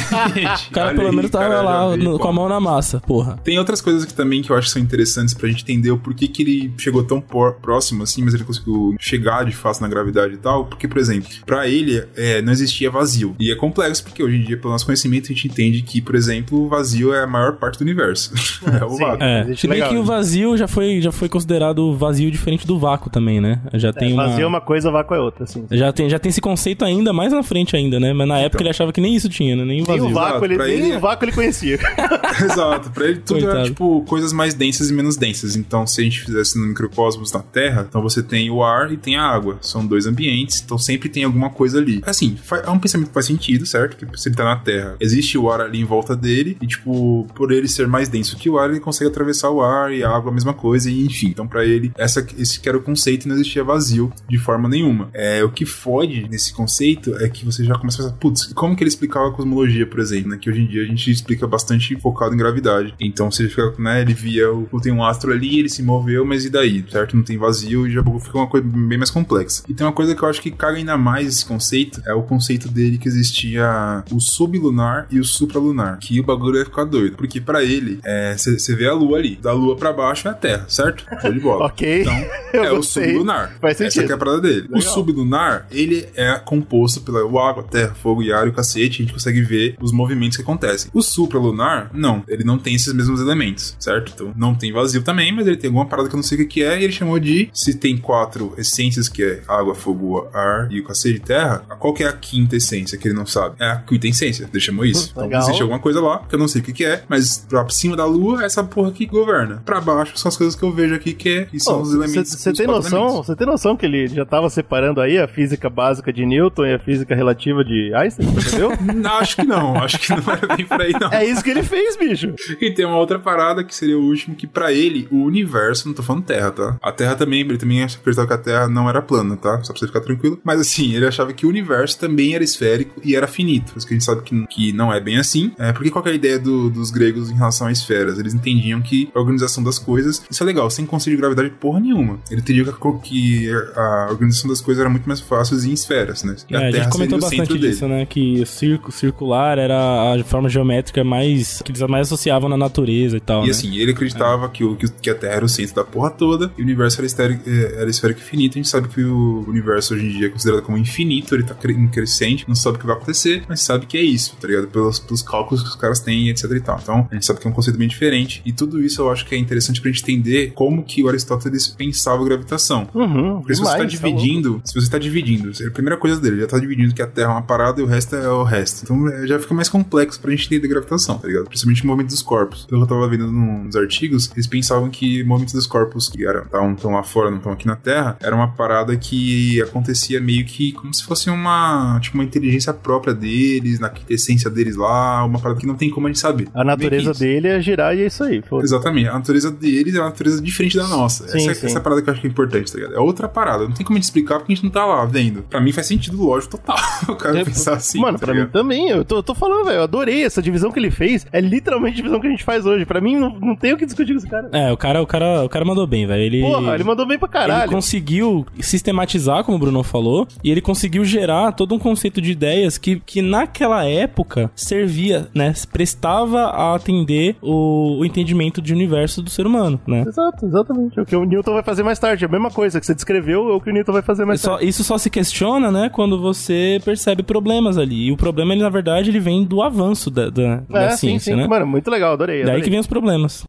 O 0.69 0.73
cara 0.73 0.95
pelo 0.95 1.09
aí, 1.09 1.17
menos 1.17 1.31
tava 1.31 1.45
cara, 1.49 1.63
lá 1.63 1.97
no- 1.97 2.19
com 2.19 2.29
a 2.29 2.33
mão 2.33 2.49
na 2.49 2.61
massa, 2.61 3.01
porra. 3.01 3.39
Tem 3.45 3.59
outras 3.59 3.81
coisas 3.81 4.05
que 4.05 4.15
também 4.15 4.43
que 4.43 4.51
eu 4.51 4.57
acho 4.57 4.67
que 4.69 4.73
são 4.73 4.83
interessantes 4.83 5.35
pra 5.35 5.49
gente 5.49 5.63
entender 5.63 5.91
o 5.91 5.99
porquê 5.99 6.29
que 6.29 6.43
ele 6.43 6.73
chegou 6.79 7.03
tão 7.05 7.21
por- 7.21 7.55
próximo 7.55 8.03
assim, 8.03 8.23
mas 8.23 8.35
ele 8.35 8.45
conseguiu 8.45 8.95
chegar 8.99 9.45
de 9.45 9.53
fácil 9.53 9.83
na 9.83 9.89
gravidade 9.89 10.35
e 10.35 10.39
tal. 10.39 10.67
Porque, 10.67 10.87
por 10.89 10.99
exemplo, 10.99 11.29
pra 11.45 11.67
ele 11.69 12.03
é, 12.17 12.43
não 12.43 12.53
existia 12.53 12.91
vazio. 12.91 13.35
E 13.39 13.51
é 13.51 13.55
complexo 13.57 14.03
porque 14.05 14.23
hoje 14.23 14.37
em 14.37 14.43
dia, 14.45 14.57
pelo 14.57 14.73
nosso 14.73 14.85
conhecimento, 14.87 15.25
a 15.27 15.29
gente 15.35 15.49
entende 15.49 15.83
que, 15.83 16.01
por 16.01 16.15
exemplo, 16.15 16.65
o 16.65 16.69
vazio 16.69 17.13
é 17.15 17.23
a 17.23 17.27
maior 17.27 17.55
parte 17.57 17.79
do 17.79 17.83
universo. 17.83 18.33
é 18.81 18.85
o 18.85 18.97
vácuo. 18.97 19.23
É, 19.23 19.45
se 19.57 19.67
bem 19.67 19.77
legal, 19.77 19.91
que 19.91 19.97
o 19.97 20.01
né? 20.01 20.07
vazio 20.07 20.57
já 20.57 20.69
foi, 20.69 21.01
já 21.01 21.13
foi 21.13 21.29
considerado 21.29 21.97
vazio 21.97 22.31
diferente 22.31 22.67
do 22.67 22.79
vácuo 22.79 23.06
também, 23.11 23.41
né? 23.41 23.61
Já 23.75 23.93
tem 23.93 24.13
uma... 24.13 24.29
Fazer 24.29 24.45
uma 24.45 24.61
coisa, 24.61 24.91
vácuo 24.91 25.15
é 25.15 25.21
outra, 25.21 25.45
assim. 25.45 25.65
Já 25.71 25.93
tem, 25.93 26.09
já 26.09 26.19
tem 26.19 26.31
esse 26.31 26.41
conceito 26.41 26.85
ainda 26.85 27.13
mais 27.13 27.33
na 27.33 27.43
frente 27.43 27.77
ainda, 27.77 27.99
né? 28.01 28.13
Mas 28.13 28.29
na 28.29 28.39
época 28.39 28.63
ele 28.63 28.71
achava 28.71 28.93
que 28.93 29.01
nem 29.01 29.15
isso 29.15 29.29
tinha, 29.29 29.55
né? 29.57 29.65
Nem 29.65 29.83
vazio. 29.83 30.07
o 30.07 30.13
vácuo, 30.13 30.45
ele, 30.45 30.57
nem 30.57 30.69
ele- 30.73 30.97
o 30.97 31.01
vácuo 31.01 31.25
ele 31.25 31.33
conhecia. 31.33 31.79
Exato, 32.45 32.91
pra 32.91 33.07
ele 33.07 33.21
tudo 33.21 33.39
Coitado. 33.41 33.59
era 33.59 33.65
tipo 33.67 34.03
coisas 34.09 34.33
mais 34.33 34.55
densas 34.55 34.91
e 34.91 34.93
menos 34.93 35.17
densas. 35.17 35.57
Então, 35.57 35.87
se 35.87 36.01
a 36.01 36.05
gente 36.05 36.21
fizesse 36.21 36.59
no 36.59 36.67
microcosmos 36.67 37.33
na 37.33 37.41
Terra, 37.41 37.87
então 37.89 38.03
você 38.03 38.23
tem 38.23 38.51
o 38.51 38.63
ar 38.63 38.93
e 38.93 38.97
tem 38.97 39.17
a 39.17 39.23
água. 39.23 39.59
São 39.61 39.87
dois 39.87 40.07
ambientes, 40.07 40.63
então 40.65 40.79
sempre 40.79 41.09
tem 41.09 41.25
alguma 41.25 41.51
coisa 41.51 41.79
ali. 41.79 42.03
Assim, 42.05 42.37
fa- 42.37 42.63
é 42.67 42.71
um 42.71 42.79
pensamento 42.79 43.09
que 43.09 43.15
faz 43.15 43.27
sentido, 43.27 43.65
certo? 43.67 43.97
Que 43.97 44.21
se 44.21 44.29
ele 44.29 44.37
tá 44.37 44.45
na 44.45 44.57
Terra, 44.57 44.97
existe 45.01 45.37
o 45.39 45.51
ar 45.51 45.61
ali 45.61 45.81
em 45.81 45.85
volta 45.85 46.15
dele, 46.17 46.57
e 46.61 46.67
tipo, 46.67 47.27
por 47.35 47.53
ele 47.53 47.69
ser 47.69 47.87
mais 47.87 48.09
denso 48.09 48.37
que 48.37 48.49
o 48.51 48.59
ar, 48.59 48.71
ele 48.71 48.81
consegue 48.81 49.11
atravessar 49.11 49.51
o 49.51 49.63
ar 49.63 49.93
e 49.93 50.03
a 50.05 50.11
água 50.11 50.31
a 50.31 50.35
mesma 50.35 50.53
coisa, 50.55 50.91
e 50.91 51.05
enfim. 51.07 51.29
Então, 51.29 51.47
pra 51.47 51.65
ele, 51.65 51.93
essa, 51.97 52.27
esse 52.39 52.61
que 52.61 52.69
era 52.69 52.77
o 52.79 52.83
conceito 52.97 53.29
não 53.29 53.35
existia 53.35 53.63
vazio 53.63 54.11
de 54.27 54.39
forma 54.39 54.69
nenhuma. 54.69 55.11
É, 55.13 55.45
o 55.45 55.51
que 55.51 55.67
fode 55.67 56.27
nesse 56.31 56.53
conceito 56.53 57.15
é 57.17 57.29
que 57.29 57.45
você 57.45 57.63
já 57.63 57.75
começa 57.75 58.01
a 58.01 58.05
pensar, 58.05 58.17
putz, 58.17 58.53
como 58.55 58.75
que 58.75 58.83
ele 58.83 58.89
explicava 58.89 59.29
a 59.29 59.33
cosmologia, 59.33 59.87
por 59.87 60.01
exemplo, 60.01 60.31
né? 60.31 60.39
Que 60.41 60.49
hoje 60.49 60.63
em 60.63 60.67
dia 60.67 60.83
a 60.83 60.87
gente 60.87 61.11
explica 61.11 61.47
bastante 61.47 61.95
focado 62.01 62.35
em 62.35 62.39
gravidade. 62.39 62.95
Então 62.99 63.31
você 63.31 63.49
fica, 63.49 63.75
né? 63.79 64.01
Ele 64.01 64.15
via, 64.15 64.51
o, 64.51 64.81
tem 64.81 64.93
um 64.93 65.05
astro 65.05 65.31
ali, 65.31 65.59
ele 65.59 65.69
se 65.69 65.83
moveu, 65.83 66.25
mas 66.25 66.47
e 66.47 66.51
daí? 66.51 66.85
Certo? 66.91 67.17
Não 67.17 67.23
tem 67.23 67.37
vazio 67.37 67.87
e 67.87 67.93
já 67.93 68.03
fica 68.03 68.39
uma 68.39 68.47
coisa 68.47 68.67
bem 68.67 68.97
mais 68.97 69.11
complexa. 69.11 69.63
E 69.69 69.75
tem 69.75 69.87
uma 69.87 69.93
coisa 69.93 70.15
que 70.15 70.23
eu 70.23 70.29
acho 70.29 70.41
que 70.41 70.51
caga 70.51 70.79
ainda 70.79 70.97
mais 70.97 71.29
esse 71.29 71.45
conceito, 71.45 72.01
é 72.07 72.15
o 72.15 72.23
conceito 72.23 72.69
dele 72.69 72.97
que 72.97 73.09
existia 73.09 74.03
o 74.11 74.21
sublunar 74.21 75.07
e 75.11 75.21
o 75.21 75.25
supralunar. 75.25 75.99
Que 75.99 76.19
o 76.19 76.25
bagulho 76.25 76.59
ia 76.59 76.65
ficar 76.65 76.85
doido. 76.85 77.17
Porque 77.17 77.41
pra 77.41 77.63
ele, 77.63 78.01
você 78.37 78.75
vê 78.75 78.89
a 78.89 78.95
lua 78.95 79.19
ali. 79.19 79.37
Da 79.37 79.53
lua 79.53 79.77
pra 79.77 79.93
baixo 79.93 80.29
é 80.29 80.31
a 80.31 80.35
Terra, 80.35 80.65
certo? 80.69 81.05
Show 81.21 81.33
de 81.33 81.41
bola. 81.41 81.67
ok. 81.67 82.01
Então, 82.01 82.15
é 82.65 82.73
o. 82.73 82.83
sublunar. 82.87 83.57
Faz 83.61 83.81
Essa 83.81 83.91
sentido. 83.91 84.07
que 84.07 84.13
é 84.13 84.15
a 84.15 84.19
parada 84.19 84.41
dele. 84.41 84.67
O 84.71 84.79
Legal. 84.79 84.95
sublunar, 84.95 85.67
ele 85.71 86.09
é 86.15 86.39
composto 86.39 87.01
pela 87.01 87.21
água, 87.21 87.63
terra, 87.63 87.95
fogo 87.95 88.23
e 88.23 88.33
ar 88.33 88.47
e 88.47 88.51
o 88.51 88.53
cacete. 88.53 89.03
A 89.03 89.05
gente 89.05 89.13
consegue 89.13 89.43
ver 89.43 89.77
os 89.81 89.93
movimentos 89.93 90.37
que 90.37 90.43
acontecem. 90.43 90.91
O 90.93 91.03
supralunar, 91.03 91.91
não. 91.93 92.23
Ele 92.29 92.45
não 92.45 92.59
tem 92.59 92.75
esses 92.75 92.93
mesmos 92.93 93.21
elementos, 93.21 93.77
certo? 93.79 94.13
Então, 94.15 94.33
não 94.37 94.55
tem 94.55 94.73
vazio 94.73 95.03
também, 95.03 95.33
mas 95.33 95.47
ele 95.47 95.57
tem 95.57 95.69
alguma 95.69 95.87
parada 95.87 96.09
que 96.09 96.15
eu 96.15 96.19
não 96.19 96.25
sei 96.25 96.43
o 96.43 96.49
que 96.49 96.63
é. 96.63 96.81
E 96.81 96.85
ele 96.85 96.93
chamou 96.93 97.19
de, 97.19 97.49
se 97.53 97.75
tem 97.75 97.97
quatro 97.97 98.55
essências, 98.57 99.09
que 99.09 99.23
é 99.23 99.43
água, 99.49 99.75
fogo, 99.75 100.29
ar 100.33 100.69
e 100.71 100.81
o 100.81 100.85
cacete 100.85 101.17
e 101.17 101.21
terra, 101.21 101.59
qual 101.79 101.93
que 101.93 102.03
é 102.03 102.09
a 102.09 102.13
quinta 102.13 102.57
essência 102.57 102.99
que 102.99 103.09
ele 103.09 103.15
não 103.15 103.27
sabe? 103.27 103.57
É 103.59 103.71
a 103.71 103.77
quinta 103.77 104.07
essência. 104.09 104.49
Ele 104.53 104.61
chamou 104.61 104.85
isso. 104.85 105.11
Então, 105.11 105.25
Legal. 105.25 105.43
existe 105.43 105.63
alguma 105.63 105.79
coisa 105.81 106.01
lá, 106.01 106.19
que 106.29 106.35
eu 106.35 106.39
não 106.39 106.49
sei 106.49 106.61
o 106.61 106.65
que 106.65 106.85
é, 106.85 107.03
mas 107.09 107.45
pra 107.49 107.69
cima 107.69 107.97
da 107.97 108.05
lua, 108.05 108.43
é 108.43 108.47
essa 108.47 108.63
porra 108.65 108.91
que 108.93 109.07
governa. 109.07 109.63
Pra 109.65 109.81
baixo 109.81 110.17
são 110.17 110.29
as 110.29 110.37
coisas 110.37 110.55
que 110.55 110.63
eu 110.63 110.73
vejo 110.73 110.95
aqui, 110.95 111.13
que, 111.13 111.29
é, 111.29 111.45
que 111.45 111.61
são 111.61 111.81
os 111.81 111.93
elementos. 111.95 112.33
Você 112.33 112.53
tem 112.53 112.67
noção? 112.77 113.23
Você 113.23 113.37
tem 113.37 113.47
noção 113.47 113.77
que 113.77 113.87
ele 113.87 114.07
já 114.09 114.25
tava 114.25 114.49
separando 114.51 115.01
aí 115.01 115.19
a 115.19 115.27
física 115.29 115.69
básica 115.71 116.13
de 116.13 116.25
Newton 116.27 116.67
e 116.67 116.75
a 116.75 116.79
física 116.79 117.15
relativa 117.15 117.65
de 117.65 117.93
Einstein, 117.95 118.29
entendeu? 118.29 118.73
Não, 118.95 119.19
acho 119.19 119.37
que 119.37 119.45
não. 119.45 119.77
Acho 119.77 119.99
que 119.99 120.11
não 120.11 120.33
era 120.33 120.57
bem 120.57 120.65
por 120.67 120.81
aí, 120.81 120.93
não. 120.93 121.13
é 121.13 121.25
isso 121.25 121.43
que 121.43 121.51
ele 121.51 121.63
fez, 121.63 121.97
bicho. 121.97 122.35
E 122.61 122.71
tem 122.73 122.85
uma 122.85 122.97
outra 122.97 123.19
parada 123.19 123.63
que 123.65 123.75
seria 123.75 123.99
o 123.99 124.03
último, 124.03 124.35
que 124.35 124.47
pra 124.47 124.73
ele, 124.73 125.07
o 125.11 125.23
universo, 125.25 125.87
não 125.89 125.95
tô 125.95 126.03
falando 126.03 126.25
Terra, 126.25 126.51
tá? 126.51 126.77
A 126.83 126.93
Terra 126.93 127.15
também, 127.15 127.41
ele 127.41 127.59
também 127.59 127.83
acreditava 127.83 128.27
que 128.27 128.35
a 128.35 128.39
Terra 128.39 128.69
não 128.69 128.89
era 128.89 129.01
plana, 129.03 129.37
tá? 129.37 129.63
Só 129.63 129.73
pra 129.73 129.81
você 129.81 129.87
ficar 129.87 130.01
tranquilo. 130.01 130.39
Mas 130.45 130.61
assim, 130.61 130.95
ele 130.95 131.07
achava 131.07 131.33
que 131.33 131.47
o 131.47 131.49
universo 131.49 131.99
também 131.99 132.35
era 132.35 132.43
esférico 132.45 133.01
e 133.05 133.15
era 133.15 133.27
finito. 133.27 133.73
Isso 133.77 133.87
que 133.87 133.95
a 133.95 133.97
gente 133.97 134.05
sabe 134.05 134.23
que, 134.23 134.47
que 134.47 134.73
não 134.73 134.93
é 134.93 135.01
bem 135.01 135.19
assim. 135.19 135.53
É, 135.59 135.73
porque 135.73 135.91
qual 135.91 136.03
que 136.03 136.09
é 136.09 136.13
a 136.13 136.17
ideia 136.17 136.39
do- 136.39 136.71
dos 136.71 136.91
gregos 136.91 137.31
em 137.31 137.35
relação 137.35 137.67
a 137.67 137.73
esferas? 137.73 138.19
Eles 138.19 138.35
entendiam 138.35 138.81
que 138.81 139.09
a 139.15 139.19
organização 139.19 139.63
das 139.63 139.79
coisas, 139.79 140.23
isso 140.31 140.43
é 140.43 140.47
legal, 140.47 140.69
sem 140.71 140.85
conceito 140.87 141.17
de 141.17 141.21
gravidade 141.21 141.51
porra 141.51 141.81
nenhuma. 141.81 142.19
Ele 142.31 142.41
entendia 142.41 142.65
que 142.73 142.89
a, 142.89 142.93
que 143.01 143.51
a 143.79 144.07
organização 144.11 144.49
das 144.51 144.61
coisas 144.61 144.81
era 144.81 144.91
muito 144.91 145.07
mais 145.07 145.21
fácil 145.21 145.57
em 145.65 145.73
esferas, 145.73 146.23
né? 146.25 146.37
É, 146.51 146.57
a 146.57 146.71
gente 146.71 146.89
comentou 146.89 147.19
bastante 147.19 147.59
disso, 147.59 147.87
né? 147.89 148.07
Que 148.07 148.41
o 148.43 148.47
circo, 148.47 148.93
circular 148.93 149.59
era 149.59 150.15
a 150.15 150.25
forma 150.25 150.49
geométrica 150.49 151.03
mais. 151.05 151.61
que 151.63 151.71
eles 151.71 151.81
mais 151.83 152.07
associavam 152.09 152.49
na 152.49 152.57
natureza 152.57 153.17
e 153.17 153.21
tal. 153.21 153.43
E 153.43 153.47
né? 153.47 153.51
assim, 153.51 153.77
ele 153.77 153.93
acreditava 153.93 154.49
que, 154.49 154.65
o, 154.65 154.77
que, 154.77 154.87
o- 154.87 154.93
que 154.93 155.11
a 155.11 155.15
Terra 155.15 155.35
era 155.35 155.45
o 155.45 155.49
centro 155.49 155.75
da 155.75 155.85
porra 155.85 156.11
toda 156.11 156.53
e 156.57 156.61
o 156.61 156.65
universo 156.65 156.99
era 157.01 157.07
esférico, 157.07 157.43
eh, 157.49 157.77
era 157.81 157.91
esférico 157.91 158.21
infinito. 158.21 158.53
A 158.55 158.59
gente 158.59 158.69
sabe 158.69 158.89
que 158.89 159.03
o 159.03 159.45
universo 159.49 159.95
hoje 159.95 160.07
em 160.07 160.11
dia 160.11 160.27
é 160.27 160.31
considerado 160.31 160.63
como 160.63 160.77
infinito, 160.79 161.35
ele 161.35 161.45
tá 161.45 161.57
em 161.69 161.89
crescente, 161.89 162.45
não 162.49 162.55
sabe 162.55 162.77
o 162.77 162.81
que 162.81 162.87
vai 162.87 162.97
acontecer, 162.97 163.43
mas 163.49 163.61
sabe 163.61 163.87
que 163.87 163.97
é 163.97 164.03
isso, 164.03 164.37
tá 164.41 164.47
ligado? 164.49 164.69
Pelos, 164.69 164.99
pelos 164.99 165.23
cálculos 165.23 165.63
que 165.63 165.69
os 165.69 165.77
caras 165.77 166.01
têm, 166.01 166.29
etc 166.29 166.51
e 166.53 166.61
tal. 166.61 166.79
Então, 166.83 167.09
a 167.11 167.15
gente 167.15 167.27
sabe 167.27 167.41
que 167.41 167.47
é 167.47 167.51
um 167.51 167.53
conceito 167.55 167.79
bem 167.79 167.89
diferente. 167.89 168.43
E 168.45 168.53
tudo 168.53 168.83
isso 168.83 169.01
eu 169.03 169.11
acho 169.11 169.27
que 169.27 169.35
é 169.35 169.39
interessante 169.39 169.81
pra 169.81 169.91
gente 169.91 170.03
entender 170.03 170.53
como 170.55 170.83
que 170.85 171.03
o 171.03 171.09
Aristóteles 171.09 171.69
pensava 171.69 172.17
a 172.23 172.25
gravitação. 172.47 172.89
Uhum, 172.95 173.41
Porque 173.41 173.55
se 173.55 173.61
você 173.61 173.77
tá 173.77 173.85
demais, 173.85 174.01
tá 174.01 174.09
dividindo, 174.09 174.61
se 174.65 174.75
você 174.75 174.91
tá 174.91 174.99
dividindo, 174.99 175.51
a 175.67 175.71
primeira 175.71 175.97
coisa 175.97 176.21
dele, 176.21 176.41
já 176.41 176.47
tá 176.47 176.59
dividindo 176.59 176.95
que 176.95 177.03
a 177.03 177.07
Terra 177.07 177.29
é 177.31 177.33
uma 177.33 177.43
parada 177.43 177.81
e 177.81 177.85
o 177.85 177.87
resto 177.87 178.15
é 178.17 178.29
o 178.29 178.45
resto. 178.45 178.85
Então 178.85 179.09
é, 179.09 179.27
já 179.27 179.39
fica 179.39 179.53
mais 179.55 179.69
complexo 179.69 180.21
pra 180.21 180.31
gente 180.31 180.47
entender 180.47 180.67
a 180.67 180.71
gravitação, 180.71 181.19
tá 181.19 181.27
ligado? 181.27 181.47
Principalmente 181.47 181.83
o 181.83 181.87
movimento 181.87 182.11
dos 182.11 182.23
corpos. 182.23 182.65
Pelo 182.67 182.87
que 182.87 182.93
eu 182.93 182.97
tava 182.97 183.09
vendo 183.09 183.31
nos 183.31 183.77
artigos, 183.77 184.31
eles 184.35 184.47
pensavam 184.47 184.89
que 184.89 185.23
o 185.23 185.27
movimento 185.27 185.53
dos 185.53 185.67
corpos 185.67 186.09
que 186.09 186.25
eram 186.27 186.45
tão, 186.47 186.75
tão 186.75 186.93
lá 186.93 187.03
fora, 187.03 187.31
não 187.31 187.39
estão 187.39 187.53
aqui 187.53 187.67
na 187.67 187.77
Terra, 187.77 188.17
era 188.21 188.35
uma 188.35 188.49
parada 188.49 188.97
que 188.97 189.61
acontecia 189.63 190.21
meio 190.21 190.45
que 190.45 190.73
como 190.73 190.95
se 190.95 191.05
fosse 191.05 191.29
uma, 191.29 191.99
tipo, 192.01 192.17
uma 192.17 192.25
inteligência 192.25 192.73
própria 192.73 193.13
deles, 193.15 193.81
na 193.81 193.93
essência 194.09 194.49
deles 194.51 194.77
lá, 194.77 195.25
uma 195.25 195.39
parada 195.39 195.61
que 195.61 195.67
não 195.67 195.75
tem 195.75 195.91
como 195.91 196.07
a 196.07 196.11
gente 196.11 196.21
saber. 196.21 196.49
A 196.55 196.65
natureza 196.65 197.13
dele 197.13 197.49
é 197.49 197.61
girar 197.61 197.97
e 197.97 198.03
é 198.03 198.07
isso 198.07 198.23
aí. 198.23 198.43
foda-se. 198.43 198.73
Exatamente. 198.75 199.09
A 199.09 199.15
natureza 199.15 199.51
deles 199.51 199.95
é 199.95 199.99
uma 200.01 200.07
natureza 200.11 200.41
diferente 200.41 200.77
da 200.77 200.87
nossa. 200.87 201.27
Sim, 201.29 201.39
essa, 201.39 201.51
é- 201.51 201.55
sim. 201.55 201.67
essa 201.67 201.79
é 201.79 201.79
a 201.79 201.83
parada 201.83 202.03
que 202.03 202.09
eu 202.09 202.13
acho 202.13 202.21
que 202.21 202.27
é 202.27 202.31
importante, 202.37 202.71
tá 202.73 202.79
ligado? 202.79 202.95
É 202.95 203.01
outra 203.01 203.29
parada. 203.29 203.65
Não 203.65 203.73
tem 203.73 203.85
como 203.85 203.97
a 203.97 203.99
gente 203.99 204.05
explicar 204.05 204.39
porque 204.39 204.53
a 204.53 204.55
gente 204.57 204.65
não 204.65 204.71
tá 204.71 204.85
lá 204.85 205.05
vendo. 205.05 205.43
Pra 205.43 205.61
mim 205.61 205.73
faz 205.73 205.87
sentido 205.87 206.23
lógico 206.23 206.57
total. 206.59 206.77
o 207.09 207.17
cara 207.17 207.41
É, 207.41 207.45
pensar 207.45 207.75
assim. 207.75 207.99
Mano, 208.01 208.19
tá 208.19 208.27
pra 208.27 208.35
mim 208.35 208.41
ligado? 208.41 208.53
também. 208.53 208.89
Eu 208.91 209.05
tô, 209.05 209.23
tô 209.23 209.35
falando, 209.35 209.65
velho. 209.65 209.77
Eu 209.79 209.83
adorei 209.83 210.25
essa 210.25 210.43
divisão 210.43 210.71
que 210.71 210.79
ele 210.79 210.91
fez. 210.91 211.27
É 211.33 211.41
literalmente 211.41 211.95
a 211.95 211.97
divisão 211.97 212.21
que 212.21 212.27
a 212.27 212.31
gente 212.31 212.45
faz 212.45 212.67
hoje. 212.67 212.85
Pra 212.85 213.01
mim, 213.01 213.17
não, 213.17 213.31
não 213.41 213.57
tem 213.57 213.73
o 213.73 213.77
que 213.77 213.87
discutir 213.87 214.13
com 214.13 214.19
esse 214.19 214.29
cara. 214.29 214.49
É, 214.53 214.71
o 214.73 214.77
cara, 214.77 215.03
o 215.03 215.07
cara, 215.07 215.45
o 215.45 215.49
cara 215.49 215.65
mandou 215.65 215.87
bem, 215.87 216.07
velho. 216.07 216.23
Ele, 216.23 216.41
Porra, 216.43 216.75
ele 216.75 216.85
mandou 216.85 217.07
bem 217.07 217.19
pra 217.19 217.27
ele 217.27 217.33
caralho. 217.33 217.71
conseguiu 217.73 218.45
sistematizar, 218.61 219.43
como 219.45 219.57
o 219.57 219.61
Bruno 219.61 219.83
falou, 219.83 220.27
e 220.43 220.51
ele 220.51 220.61
conseguiu 220.61 221.05
gerar 221.05 221.53
todo 221.53 221.75
um 221.75 221.79
conceito 221.79 222.21
de 222.21 222.33
ideias 222.33 222.77
que, 222.79 223.01
que 223.01 223.23
naquela 223.23 223.85
época 223.85 224.51
servia, 224.55 225.29
né? 225.35 225.53
Prestava 225.73 226.45
a 226.47 226.75
atender 226.75 227.37
o, 227.41 227.99
o 228.01 228.05
entendimento 228.05 228.61
de 228.61 228.73
universo 228.73 229.23
do 229.23 229.31
ser 229.31 229.47
humano, 229.47 229.81
né? 229.87 230.05
Exato, 230.07 230.45
exatamente. 230.47 231.01
O 231.01 231.05
que 231.07 231.17
o 231.17 231.25
Newton 231.25 231.53
vai 231.55 231.63
fazer 231.63 231.83
mais 231.83 231.99
tarde. 231.99 232.26
A 232.27 232.29
mesma 232.33 232.51
coisa 232.51 232.79
que 232.81 232.87
você 232.87 232.95
descreveu, 232.95 233.49
é 233.51 233.53
o 233.55 233.61
que 233.61 233.71
o 233.71 233.73
Newton 233.73 233.93
vai 233.93 234.03
fazer 234.03 234.25
mais 234.25 234.41
Só- 234.41 234.53
tarde. 234.53 234.69
isso 234.69 234.83
só 234.85 234.99
se 234.99 235.09
questiona, 235.09 235.71
né, 235.71 235.89
quando 235.89 236.21
você 236.21 236.81
percebe 236.85 237.23
problemas 237.23 237.79
ali. 237.79 238.07
E 238.09 238.13
o 238.13 238.17
problema, 238.17 238.53
ele, 238.53 238.63
na 238.63 238.69
verdade, 238.69 239.11
ele 239.11 239.21
vem 239.21 239.45
do 239.45 239.63
avanço 239.63 240.11
da, 240.11 240.29
da, 240.29 240.57
da 240.69 240.83
É, 240.83 240.91
sim, 240.91 241.09
ciência, 241.09 241.35
sim. 241.35 241.41
né? 241.41 241.47
Mano, 241.47 241.67
muito 241.67 241.91
legal, 241.91 242.13
adorei. 242.13 242.39
Daí 242.39 242.45
adorei. 242.51 242.63
que 242.63 242.71
vem 242.71 242.79
os 242.81 242.87
problemas. 242.87 243.45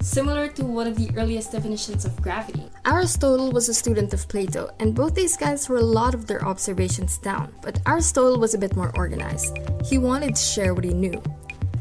Similar 0.00 0.50
to 0.52 0.64
one 0.64 0.88
of 0.90 0.94
the 1.02 1.08
earliest 1.18 1.50
definitions 1.52 2.04
of 2.04 2.14
gravity. 2.22 2.62
Aristotle 2.84 3.50
was 3.52 3.68
a 3.68 3.72
student 3.72 4.12
of 4.12 4.26
Plato, 4.28 4.68
and 4.78 4.92
both 4.92 5.14
these 5.14 5.36
guys 5.36 5.68
wrote 5.68 5.82
a 5.82 5.86
lot 5.86 6.14
of 6.14 6.26
their 6.26 6.44
observations 6.46 7.18
down. 7.24 7.48
But 7.64 7.80
Aristotle 7.86 8.38
was 8.38 8.54
a 8.54 8.58
bit 8.58 8.76
more 8.76 8.92
organized. 8.96 9.56
He 9.90 9.98
wanted 9.98 10.34
to 10.34 10.40
share 10.40 10.74
what 10.74 10.84
he 10.86 10.92
knew. 10.94 11.20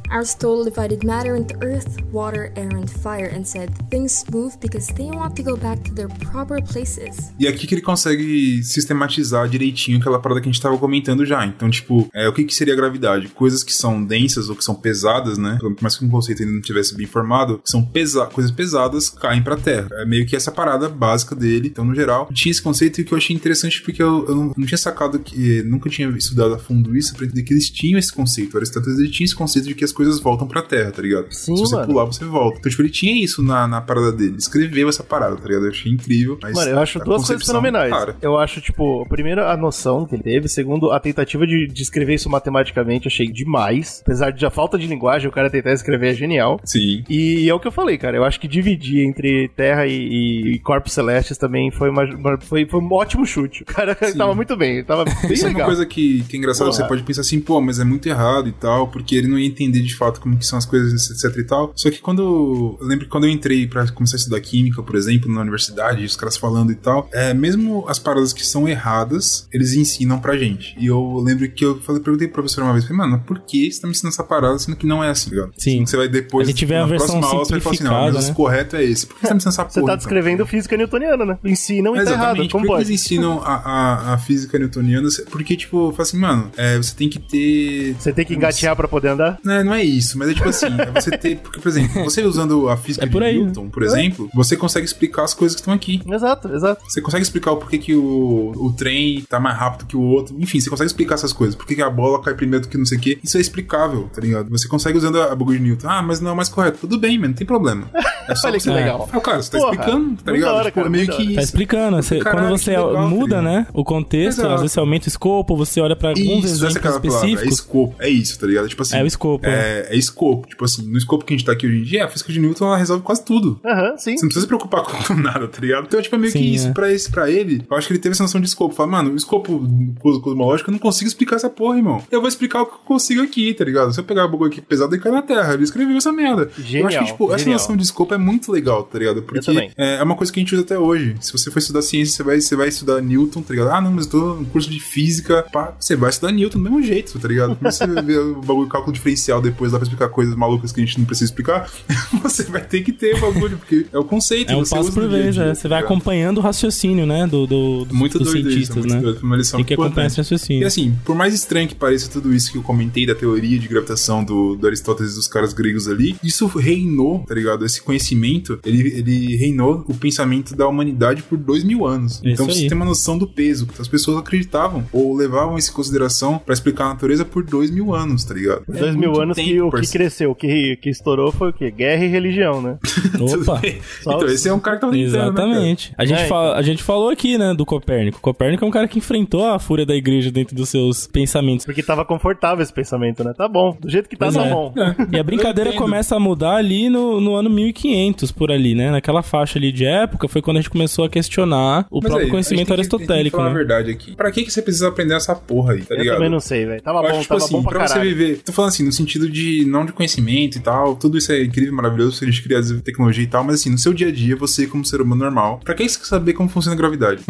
Aristotle 0.10 0.64
divided 0.64 1.06
matter 1.06 1.36
into 1.36 1.56
earth, 1.64 2.02
water, 2.12 2.52
air, 2.56 2.70
and 2.76 2.90
fire 2.90 3.32
and 3.36 3.44
said 3.46 3.70
things 3.90 4.24
move 4.32 4.58
because 4.60 4.88
they 4.94 5.10
want 5.10 5.36
to 5.36 5.44
go 5.44 5.56
back 5.56 5.84
to 5.84 5.94
their 5.94 6.10
proper 6.32 6.62
places. 6.62 7.32
E 7.40 7.48
aqui 7.48 7.68
que 7.68 7.76
ele 7.76 7.82
consegue 7.82 8.64
sistematizar 8.64 9.48
direitinho 9.48 9.98
aquela 9.98 10.20
parada 10.20 10.42
que 10.42 10.50
a 10.50 10.52
gente 10.52 10.62
tava 10.62 10.78
comentando 10.78 11.26
já. 11.26 11.46
Então, 11.46 11.70
tipo, 11.70 12.10
é, 12.14 12.28
o 12.28 12.34
que, 12.34 12.44
que 12.44 12.54
seria 12.54 12.76
gravidade? 12.76 13.28
Coisas 13.30 13.64
que 13.64 13.74
são 13.74 14.04
densas 14.04 14.50
ou 14.50 14.56
que 14.56 14.64
são 14.64 14.76
pesadas, 14.76 15.38
né? 15.38 15.58
Por 15.60 15.76
mais 15.82 15.98
que 15.98 16.06
o 16.06 16.10
conceito 16.10 16.42
ainda 16.42 16.54
não 16.54 16.62
tivesse 16.62 16.96
bem 16.96 17.06
formado, 17.06 17.62
são 17.64 17.84
pesa 17.84 18.26
coisas 18.28 18.52
pesadas 18.52 19.10
caem 19.10 19.44
pra 19.44 19.58
Terra. 19.58 19.88
É 19.94 20.06
meio 20.06 20.26
que 20.26 20.36
essa 20.36 20.52
parada 20.52 20.90
básica 20.90 21.36
dele. 21.36 21.68
Então, 21.68 21.86
no 21.86 21.96
geral, 21.96 22.30
tinha 22.34 22.52
esse 22.52 22.62
conceito 22.62 23.04
que 23.04 23.14
eu 23.14 23.18
achei 23.18 23.36
interessante 23.36 23.82
porque 23.82 24.02
eu, 24.02 24.26
eu 24.28 24.36
não, 24.36 24.54
não 24.56 24.66
tinha 24.66 24.78
sacado 24.78 25.20
que 25.20 25.64
nunca 25.64 25.90
tinha 25.90 26.08
estudado 26.10 26.54
a 26.54 26.58
fundo 26.58 26.96
isso 26.96 27.14
pra 27.16 27.26
entender 27.26 27.44
que 27.44 27.54
eles 27.54 27.70
tinham 27.70 28.00
esse 28.00 28.12
conceito. 28.12 28.58
Aristóteles 28.58 29.00
ele 29.00 29.10
tinha 29.10 29.26
esse 29.26 29.36
conceito 29.36 29.68
de 29.68 29.76
que 29.76 29.84
as 29.84 29.92
coisas 29.96 30.20
voltam 30.20 30.48
pra 30.48 30.62
Terra, 30.62 30.92
tá 30.92 31.02
ligado? 31.02 31.32
Sim, 31.32 31.56
Se 31.56 31.62
você 31.64 31.76
mano. 31.76 31.88
pular, 31.88 32.06
você 32.06 32.24
volta. 32.26 32.60
Então, 32.60 32.70
tipo, 32.70 32.82
ele 32.84 32.90
tinha 32.90 33.24
isso 33.24 33.42
na, 33.42 33.68
na 33.68 33.82
parada 33.82 34.12
dele. 34.12 34.30
Ele 34.32 34.38
escreveu 34.38 34.90
essa 34.90 35.04
parada, 35.04 35.36
tá 35.38 35.48
ligado? 35.48 35.66
Eu 35.66 35.72
achei 35.72 35.92
incrível. 35.92 36.38
Mas 36.42 36.54
Mano, 36.56 36.72
eu 36.72 36.80
acho 36.80 37.00
duas 37.00 37.26
coisas 37.26 37.46
fenomenais. 37.46 37.90
Cara, 37.92 38.16
Eu 38.22 38.38
acho, 38.38 38.62
tipo, 38.62 39.06
primeiro 39.10 39.44
a 39.46 39.56
noção 39.58 40.06
que 40.06 40.16
ele 40.16 40.24
teve, 40.24 40.48
segundo 40.48 40.92
a 40.92 41.00
tentativa 41.00 41.48
de, 41.48 41.68
de 41.68 41.82
escrever 41.82 42.16
isso 42.16 42.30
matematicamente, 42.30 43.08
achei 43.08 43.28
demais. 43.28 44.02
Apesar 44.06 44.32
de 44.32 44.46
a 44.46 44.50
falta 44.52 44.78
de 44.78 44.86
linguagem, 44.88 45.28
o 45.28 45.32
cara 45.32 45.50
tentar 45.50 45.72
escrever 45.74 46.12
é 46.12 46.14
genial. 46.14 46.60
sim. 46.64 47.04
E 47.10 47.48
é 47.50 47.54
o 47.54 47.60
que 47.60 47.68
eu 47.68 47.72
falei, 47.72 47.98
cara. 47.98 48.18
Eu 48.18 48.24
acho 48.24 48.40
que 48.40 48.48
dividir 48.48 49.06
entre 49.08 49.50
Terra 49.56 49.88
e, 49.88 50.54
e 50.56 50.60
Corpos 50.60 50.94
Celestes 50.94 51.38
também 51.38 51.72
foi, 51.72 51.90
uma, 51.90 52.04
foi, 52.42 52.66
foi 52.66 52.80
um 52.82 52.92
ótimo 52.94 53.26
chute. 53.26 53.64
O 53.64 53.66
cara 53.66 53.96
tava 53.96 54.34
muito 54.36 54.56
bem, 54.58 54.84
tava 54.84 55.06
bem 55.06 55.14
Isso 55.32 55.46
é 55.46 55.50
uma 55.50 55.54
legal. 55.54 55.68
coisa 55.68 55.86
que, 55.86 56.24
que 56.24 56.36
é 56.36 56.40
engraçado, 56.40 56.68
Porra. 56.68 56.78
você 56.82 56.88
pode 56.88 57.04
pensar 57.04 57.22
assim, 57.22 57.40
pô, 57.40 57.62
mas 57.62 57.80
é 57.80 57.84
muito 57.84 58.08
errado 58.08 58.48
e 58.50 58.52
tal, 58.52 58.88
porque 58.88 59.16
ele 59.16 59.28
não 59.28 59.38
ia 59.38 59.48
entender 59.48 59.82
de 59.86 59.96
fato 59.96 60.20
como 60.20 60.38
que 60.38 60.46
são 60.46 60.58
as 60.58 60.66
coisas, 60.66 61.10
etc 61.10 61.38
e 61.38 61.44
tal. 61.44 61.72
Só 61.76 61.90
que 61.90 62.00
quando. 62.00 62.78
Eu 62.80 62.88
lembro 62.88 63.06
que 63.06 63.12
quando 63.12 63.26
eu 63.26 63.30
entrei 63.30 63.68
pra 63.68 63.88
começar 63.92 64.16
a 64.16 64.20
estudar 64.20 64.40
química, 64.42 64.82
por 64.82 64.96
exemplo, 64.96 65.32
na 65.32 65.42
universidade, 65.42 66.04
os 66.04 66.16
caras 66.16 66.38
falando 66.38 66.72
e 66.72 66.76
tal, 66.76 67.10
é, 67.12 67.34
mesmo 67.34 67.86
as 67.88 68.00
paradas 68.00 68.34
que 68.34 68.46
são 68.46 68.68
erradas, 68.68 69.48
eles 69.52 69.74
ensinam 69.74 70.20
pra 70.20 70.38
gente. 70.38 70.76
E 70.78 70.88
eu 70.88 71.18
lembro 71.24 71.50
que 71.50 71.64
eu 71.64 71.80
falei, 71.82 72.02
perguntei 72.02 72.28
pro 72.28 72.36
professor 72.36 72.64
uma 72.64 72.74
vez, 72.74 72.86
falei, 72.86 72.98
mano, 72.98 73.24
por 73.26 73.40
que 73.40 73.72
você 73.72 73.82
tá 73.82 73.88
me 73.88 73.92
ensinando 73.92 74.14
essa 74.14 74.24
parada, 74.24 74.58
sendo 74.60 74.78
que 74.78 74.86
não 74.86 75.04
é 75.04 75.10
assim, 75.10 75.30
ligado? 75.30 75.52
Sim. 75.58 75.84
Que 75.84 75.90
Você 75.90 75.98
vai 75.98 76.08
depois. 76.08 76.48
A 76.48 76.52
gente 76.52 76.66
vê 76.66 76.76
a 76.76 76.82
na 76.82 76.88
versão 76.88 77.20
próxima 77.20 77.28
aula, 77.28 77.46
você 77.46 77.52
vai 77.52 77.62
falar 77.62 77.76
assim, 77.76 77.84
não, 77.84 78.14
mas 78.14 78.26
né? 78.26 78.32
o 78.32 78.36
correto 78.36 78.76
é 78.76 78.84
esse. 78.84 79.08
Por 79.08 79.16
que 79.16 79.22
você 79.22 79.28
tá 79.28 79.34
me 79.34 79.38
ensinando 79.38 79.56
essa 79.56 79.64
Você 79.70 79.80
porra? 79.80 79.92
tá 79.92 79.94
então? 79.94 79.98
descrevendo 79.98 80.46
física 80.46 80.78
newtoniana, 80.78 81.26
né? 81.26 81.38
Ensinam 81.44 81.96
e 81.96 82.04
tá 82.04 82.12
errado. 82.12 82.38
Como 82.38 82.50
Por 82.50 82.62
que 82.62 82.68
pode? 82.68 82.84
eles 82.84 83.02
ensinam 83.02 83.42
a, 83.44 83.56
a, 83.56 84.14
a 84.14 84.18
física 84.18 84.58
newtoniana? 84.60 85.08
Porque, 85.30 85.56
tipo, 85.56 85.92
fala 85.92 86.04
assim, 86.04 86.18
mano, 86.18 86.52
é, 86.58 86.78
você 86.78 86.96
tem 86.96 87.10
que 87.10 87.20
ter. 87.20 87.96
Você 88.00 88.14
tem 88.14 88.26
que 88.26 88.34
engatear 88.34 88.76
pra 88.76 88.88
poder 88.88 89.10
andar? 89.10 89.40
Não, 89.44 89.75
não 89.76 89.82
é 89.82 89.84
isso, 89.84 90.18
mas 90.18 90.30
é 90.30 90.34
tipo 90.34 90.48
assim, 90.50 90.68
é 90.68 90.92
você 91.02 91.12
ter. 91.18 91.38
Porque, 91.38 91.60
por 91.60 91.68
exemplo, 91.68 92.04
você 92.04 92.22
usando 92.24 92.70
a 92.70 92.78
física 92.78 93.06
É 93.06 93.10
por 93.10 93.22
de 93.22 93.28
aí, 93.28 93.38
Newton, 93.44 93.70
por 93.70 93.84
exemplo, 93.84 94.30
você 94.34 94.56
consegue 94.56 94.86
explicar 94.86 95.24
as 95.24 95.34
coisas 95.34 95.56
que 95.56 95.62
estão 95.62 95.74
aqui. 95.74 96.02
Exato, 96.10 96.54
exato. 96.54 96.84
Você 96.88 97.02
consegue 97.02 97.24
explicar 97.24 97.52
o 97.52 97.58
porquê 97.58 97.78
que 97.78 97.94
o, 97.96 98.52
o 98.56 98.74
trem 98.74 99.24
tá 99.30 99.40
mais 99.40 99.58
rápido 99.58 99.86
que 99.88 99.98
o 99.98 100.02
outro. 100.02 100.36
Enfim, 100.40 100.60
você 100.60 100.70
consegue 100.70 100.88
explicar 100.88 101.16
essas 101.16 101.34
coisas. 101.34 101.56
Por 101.56 101.66
que 101.66 101.82
a 101.82 101.90
bola 101.90 102.22
cai 102.22 102.34
primeiro 102.34 102.66
do 102.66 102.70
que 102.70 102.78
não 102.78 102.86
sei 102.86 102.98
o 102.98 103.02
quê. 103.02 103.20
Isso 103.24 103.38
é 103.38 103.42
explicável, 103.42 104.10
tá 104.14 104.22
ligado? 104.22 104.50
Você 104.50 104.68
consegue 104.68 104.98
usando 104.98 105.22
a, 105.22 105.36
bagulho 105.36 105.58
de 105.58 105.64
Newton. 105.64 105.90
Ah, 105.90 106.02
mas 106.02 106.20
não 106.22 106.30
é 106.30 106.34
o 106.34 106.36
mais 106.36 106.48
correto. 106.50 106.78
Tudo 106.80 106.98
bem, 106.98 107.18
mano, 107.18 107.30
não 107.30 107.36
tem 107.36 107.46
problema. 107.46 107.90
É 108.28 108.36
só 108.36 108.48
Olha 108.48 108.58
que 108.58 108.64
você... 108.64 108.72
legal. 108.72 109.10
Ah, 109.12 109.20
cara, 109.20 109.42
você 109.42 109.52
tá 109.52 109.58
Porra, 109.58 109.72
explicando, 109.74 110.24
tá 110.24 110.32
ligado? 110.32 110.56
hora, 110.56 110.66
tipo, 110.66 110.76
cara, 110.76 110.88
é 110.88 110.90
meio 110.90 111.06
que 111.08 111.12
hora. 111.14 111.24
Tá 111.26 111.32
isso. 111.32 111.40
explicando. 111.42 111.98
Você- 111.98 112.20
Caralho, 112.20 112.48
quando 112.48 112.58
você 112.60 112.70
legal, 112.72 112.94
tá 112.94 113.02
muda, 113.02 113.42
né? 113.42 113.68
O 113.74 113.84
contexto, 113.84 114.40
Exato. 114.40 114.54
às 114.54 114.62
vezes 114.62 114.74
você 114.74 114.80
aumenta 114.80 115.06
o 115.06 115.10
escopo, 115.10 115.56
você 115.58 115.82
olha 115.82 115.96
pra 115.96 116.10
alguns 116.10 116.46
Isso, 116.46 116.66
é 116.66 116.68
exemplos 116.70 116.80
palavra. 116.82 117.08
É 117.08 117.10
específicos. 117.10 117.54
escopo. 117.60 117.96
É 118.00 118.10
isso, 118.10 118.40
tá 118.40 118.48
ligado? 118.48 118.68
Tipo 118.70 118.82
assim. 118.82 118.98
É 118.98 119.04
o 119.04 119.06
escopo, 119.06 119.46
É, 119.46 119.65
é 119.66 119.96
escopo. 119.96 120.48
Tipo 120.48 120.66
assim, 120.66 120.86
no 120.88 120.98
escopo 120.98 121.26
que 121.26 121.34
a 121.34 121.38
gente 121.38 121.46
tá 121.46 121.52
aqui 121.52 121.66
hoje 121.68 121.78
em 121.80 121.84
dia, 121.84 122.06
a 122.06 122.08
física 122.08 122.32
de 122.32 122.40
Newton 122.40 122.66
ela 122.68 122.78
resolve 122.78 123.04
quase 123.04 123.24
tudo. 123.24 123.60
Aham, 123.66 123.98
sim. 123.98 124.16
Você 124.18 124.24
não 124.24 124.30
precisa 124.30 124.42
se 124.42 124.48
preocupar 124.48 124.82
com 125.08 125.14
nada, 125.16 125.48
tá 125.48 125.60
ligado? 125.62 125.86
Então, 125.86 126.02
tipo, 126.02 126.16
é 126.16 126.20
meio 126.20 126.32
Sim, 126.32 126.40
que 126.40 126.56
isso 126.56 126.68
é. 126.68 126.72
pra, 126.72 126.92
esse, 126.92 127.10
pra 127.10 127.30
ele. 127.30 127.64
Eu 127.70 127.78
acho 127.78 127.88
que 127.88 127.94
ele 127.94 128.00
teve 128.00 128.14
essa 128.14 128.24
noção 128.24 128.40
de 128.42 128.48
escopo. 128.48 128.74
Fala, 128.76 128.90
mano, 128.92 129.12
o 129.12 129.16
escopo 129.16 129.62
cos- 130.00 130.20
cosmológico, 130.20 130.70
eu 130.70 130.74
não 130.74 130.80
consigo 130.80 131.08
explicar 131.08 131.36
essa 131.38 131.50
porra, 131.50 131.78
irmão. 131.78 132.02
Eu 132.12 132.20
vou 132.22 132.28
explicar 132.28 132.62
o 132.62 132.66
que 132.66 132.74
eu 132.74 132.80
consigo 132.80 133.22
aqui, 133.22 133.54
tá 133.54 133.64
ligado? 133.64 133.94
Se 133.94 134.00
eu 134.00 134.04
pegar 134.04 134.26
o 134.26 134.30
bagulho 134.30 134.52
aqui 134.52 134.62
pesado, 134.62 134.94
ele 134.96 135.02
cai 135.02 135.12
na 135.12 135.22
Terra. 135.22 135.54
Ele 135.54 135.64
escreveu 135.64 135.98
essa 135.98 136.12
merda. 136.12 136.44
eu 136.44 136.48
acho 136.50 136.62
Genial, 136.64 136.90
que, 137.04 137.12
tipo, 137.12 137.28
essa 137.30 137.40
genial. 137.40 137.60
noção 137.60 137.78
de 137.78 137.84
escopo 137.84 138.14
é 138.14 138.18
muito 138.18 138.52
legal, 138.52 138.84
tá 138.84 139.00
ligado? 139.00 139.22
Porque 139.24 139.40
é, 139.78 139.96
é 139.98 140.04
uma 140.04 140.16
coisa 140.16 140.32
que 140.32 140.40
a 140.40 140.42
gente 140.42 140.54
usa 140.54 140.64
até 140.64 140.78
hoje. 140.78 141.16
Se 141.22 141.32
você 141.32 141.50
for 141.52 141.60
estudar 141.60 141.82
ciência, 141.82 142.16
você 142.18 142.24
vai, 142.24 142.42
você 142.42 142.56
vai 142.56 142.68
estudar 142.68 143.02
Newton, 143.02 143.42
tá 143.42 143.54
ligado? 143.54 143.72
Ah, 143.72 143.82
não, 143.82 143.92
mas 143.92 144.06
eu 144.06 144.12
tô 144.12 144.34
no 144.36 144.46
curso 144.46 144.70
de 144.70 144.80
física. 144.80 145.46
Pá, 145.52 145.74
você 145.80 145.96
vai 145.96 146.10
estudar 146.10 146.32
Newton 146.32 146.58
do 146.60 146.64
mesmo 146.64 146.82
jeito, 146.82 147.18
tá 147.20 147.28
ligado? 147.28 147.56
Quando 147.56 147.72
você 147.72 147.86
vê 148.02 148.18
o 148.18 148.42
bagulho 148.42 148.68
cálculo 148.68 148.94
diferencial 148.94 149.42
depois 149.42 149.55
lá 149.64 149.80
pra 149.80 149.84
explicar 149.84 150.10
coisas 150.10 150.36
malucas 150.36 150.72
que 150.72 150.82
a 150.82 150.86
gente 150.86 150.98
não 151.00 151.06
precisa 151.06 151.32
explicar, 151.32 151.70
você 152.22 152.44
vai 152.44 152.62
ter 152.62 152.82
que 152.82 152.92
ter 152.92 153.16
o 153.16 153.22
bagulho, 153.22 153.58
porque 153.58 153.86
é 153.92 153.98
o 153.98 154.04
conceito. 154.04 154.52
É 154.52 154.56
um 154.56 154.66
você 154.66 154.76
passo 154.76 154.92
por 154.92 155.08
vez, 155.08 155.36
dia, 155.36 155.44
é. 155.46 155.56
Você 155.56 155.68
vai 155.68 155.80
ligado? 155.80 155.92
acompanhando 155.92 156.38
o 156.38 156.42
raciocínio, 156.42 157.06
né? 157.06 157.28
Do, 157.28 157.48
do, 157.48 157.86
dos, 157.86 157.98
Muito 157.98 158.20
dos 158.20 158.32
doido 158.32 158.50
isso, 158.50 158.52
cientistas, 158.52 158.78
muito 158.78 158.94
né? 158.94 159.02
doido. 159.02 159.20
Foi 159.20 159.30
uma 159.30 159.38
lição 159.38 159.58
Tem 159.58 159.66
que 159.66 159.74
acompanhar 159.74 160.08
esse 160.08 160.20
importante. 160.20 160.32
E 160.32 160.36
raciocínio. 160.36 160.68
assim, 160.68 160.96
por 161.04 161.16
mais 161.16 161.34
estranho 161.34 161.68
que 161.68 161.76
pareça 161.76 162.10
tudo 162.10 162.34
isso 162.34 162.52
que 162.52 162.58
eu 162.58 162.64
comentei 162.64 163.06
da 163.06 163.16
teoria 163.16 163.58
de 163.58 163.68
gravitação 163.68 164.24
do, 164.24 164.56
do 164.56 164.68
Aristóteles 164.68 165.14
e 165.14 165.16
dos 165.16 165.28
caras 165.28 165.54
gregos 165.54 165.88
ali, 165.88 166.16
isso 166.24 166.46
reinou, 166.48 167.20
tá 167.20 167.34
ligado? 167.34 167.66
Esse 167.66 167.82
conhecimento, 167.82 168.60
ele, 168.66 168.80
ele 168.98 169.36
reinou 169.36 169.84
o 169.88 169.94
pensamento 169.94 170.56
da 170.56 170.68
humanidade 170.68 171.24
por 171.24 171.38
dois 171.38 171.64
mil 171.64 171.86
anos. 171.86 172.16
Isso 172.16 172.28
então 172.28 172.46
aí. 172.48 172.54
você 172.54 172.68
tem 172.68 172.76
uma 172.76 172.86
noção 172.86 173.18
do 173.18 173.28
peso, 173.28 173.68
as 173.80 173.88
pessoas 173.88 174.18
acreditavam 174.18 174.86
ou 174.92 175.16
levavam 175.16 175.58
isso 175.58 175.72
em 175.72 175.74
consideração 175.74 176.40
pra 176.40 176.54
explicar 176.54 176.86
a 176.86 176.90
natureza 176.90 177.26
por 177.26 177.44
dois 177.44 177.70
mil 177.70 177.94
anos, 177.94 178.24
tá 178.24 178.34
ligado? 178.34 178.64
É 178.70 178.80
dois 178.80 178.96
mil 178.96 179.20
anos 179.20 179.38
que 179.46 179.54
tempo, 179.54 179.68
o 179.68 179.82
que 179.82 179.92
cresceu, 179.92 180.32
o 180.32 180.36
que, 180.36 180.76
que 180.78 180.90
estourou 180.90 181.32
foi 181.32 181.50
o 181.50 181.54
quê? 181.54 181.72
Guerra 181.72 182.04
e 182.06 182.08
religião, 182.08 182.62
né? 182.62 182.78
Opa! 183.20 183.62
Então, 184.02 184.26
esse 184.28 184.50
é 184.50 184.54
um 184.54 184.60
cara 184.60 184.78
que 184.78 184.82
tentando, 184.86 184.98
né? 184.98 185.06
Exatamente. 185.06 185.94
A 185.98 186.06
gente, 186.06 186.22
É, 186.22 186.28
fala- 186.28 186.56
a 186.56 186.62
gente 186.62 186.84
falou 186.84 187.10
aqui, 187.10 187.38
né, 187.38 187.54
do 187.54 187.66
Copérnico. 187.66 188.20
Copérnico 188.20 188.64
é 188.64 188.68
um 188.68 188.72
cara 188.72 188.88
que 188.88 188.98
enfrentou 189.00 189.46
a 189.46 189.60
fúria 189.60 189.86
da 189.86 189.96
igreja 189.96 190.32
dentro 190.32 190.56
dos 190.56 190.70
seus 190.70 191.08
pensamentos. 191.08 191.66
Porque 191.66 191.82
tava 191.84 192.04
confortável 192.06 192.62
esse 192.64 192.74
pensamento, 192.74 193.24
né? 193.24 193.34
Tá 193.36 193.48
bom. 193.48 193.76
Do 193.80 193.90
jeito 193.90 194.08
que 194.10 194.16
tá, 194.16 194.26
Pois 194.26 194.36
tá 194.36 194.46
é. 194.46 194.50
bom. 194.50 194.74
E 195.12 195.20
a 195.20 195.24
brincadeira 195.24 195.74
começa 195.74 196.16
a 196.16 196.20
mudar 196.20 196.56
ali 196.56 196.90
no, 196.90 197.20
no 197.22 197.36
ano 197.36 197.50
1500, 197.50 198.32
por 198.32 198.52
ali, 198.52 198.76
né? 198.76 198.92
Naquela 198.92 199.22
faixa 199.22 199.58
ali 199.60 199.72
de 199.72 199.86
época 199.86 200.28
foi 200.28 200.42
quando 200.42 200.58
a 200.58 200.62
gente 200.62 200.70
começou 200.70 201.06
a 201.06 201.10
questionar 201.10 201.86
o 201.92 201.96
Mas 202.02 202.04
próprio 202.10 202.26
aí, 202.26 202.32
conhecimento 202.32 202.74
a 202.74 202.78
gente 202.78 202.90
tem 202.90 202.90
que- 202.90 203.04
aristotélico, 203.04 203.38
falar 203.38 203.50
a 203.50 203.54
né? 203.54 203.58
verdade 203.58 203.92
aqui. 203.92 204.16
Pra 204.16 204.32
que, 204.32 204.44
que 204.44 204.52
você 204.52 204.62
precisa 204.62 204.88
aprender 204.88 205.14
essa 205.16 205.36
porra 205.36 205.74
aí, 205.74 205.82
tá 205.82 205.94
Eu 205.96 206.00
ligado? 206.00 206.16
também 206.16 206.30
não 206.30 206.40
sei, 206.40 206.66
velho. 206.66 206.82
Tava 206.82 207.00
Eu 207.00 207.04
bom, 207.04 207.10
acho, 207.10 207.20
tipo 207.22 207.30
tava 207.34 207.44
assim, 207.46 207.54
bom 207.56 207.64
pra 207.64 207.72
pra 207.80 207.88
você 207.88 208.00
viver. 208.00 208.42
Tô 208.44 208.52
falando 208.52 208.70
assim, 208.70 208.84
no 208.86 208.92
sentido 208.92 209.30
de 209.30 209.35
não 209.68 209.86
de 209.86 209.92
conhecimento 209.92 210.58
e 210.58 210.62
tal, 210.62 210.96
tudo 210.96 211.18
isso 211.18 211.32
é 211.32 211.44
incrível, 211.44 211.74
maravilhoso, 211.74 212.18
se 212.18 212.24
a 212.24 212.28
gente 212.28 212.42
criar 212.44 212.62
tecnologia 212.84 213.24
e 213.24 213.28
tal, 213.28 213.44
mas 213.44 213.56
assim, 213.56 213.70
no 213.70 213.78
seu 213.78 213.94
dia 213.94 214.08
a 214.08 214.12
dia, 214.12 214.36
você, 214.36 214.66
como 214.68 214.86
ser 214.86 215.02
humano 215.02 215.24
normal, 215.24 215.60
pra 215.64 215.74
que 215.74 215.88
você 215.88 215.98
quer 216.00 216.06
saber 216.06 216.34
como 216.34 216.50
funciona 216.50 216.76
a 216.76 216.78
gravidade? 216.78 217.22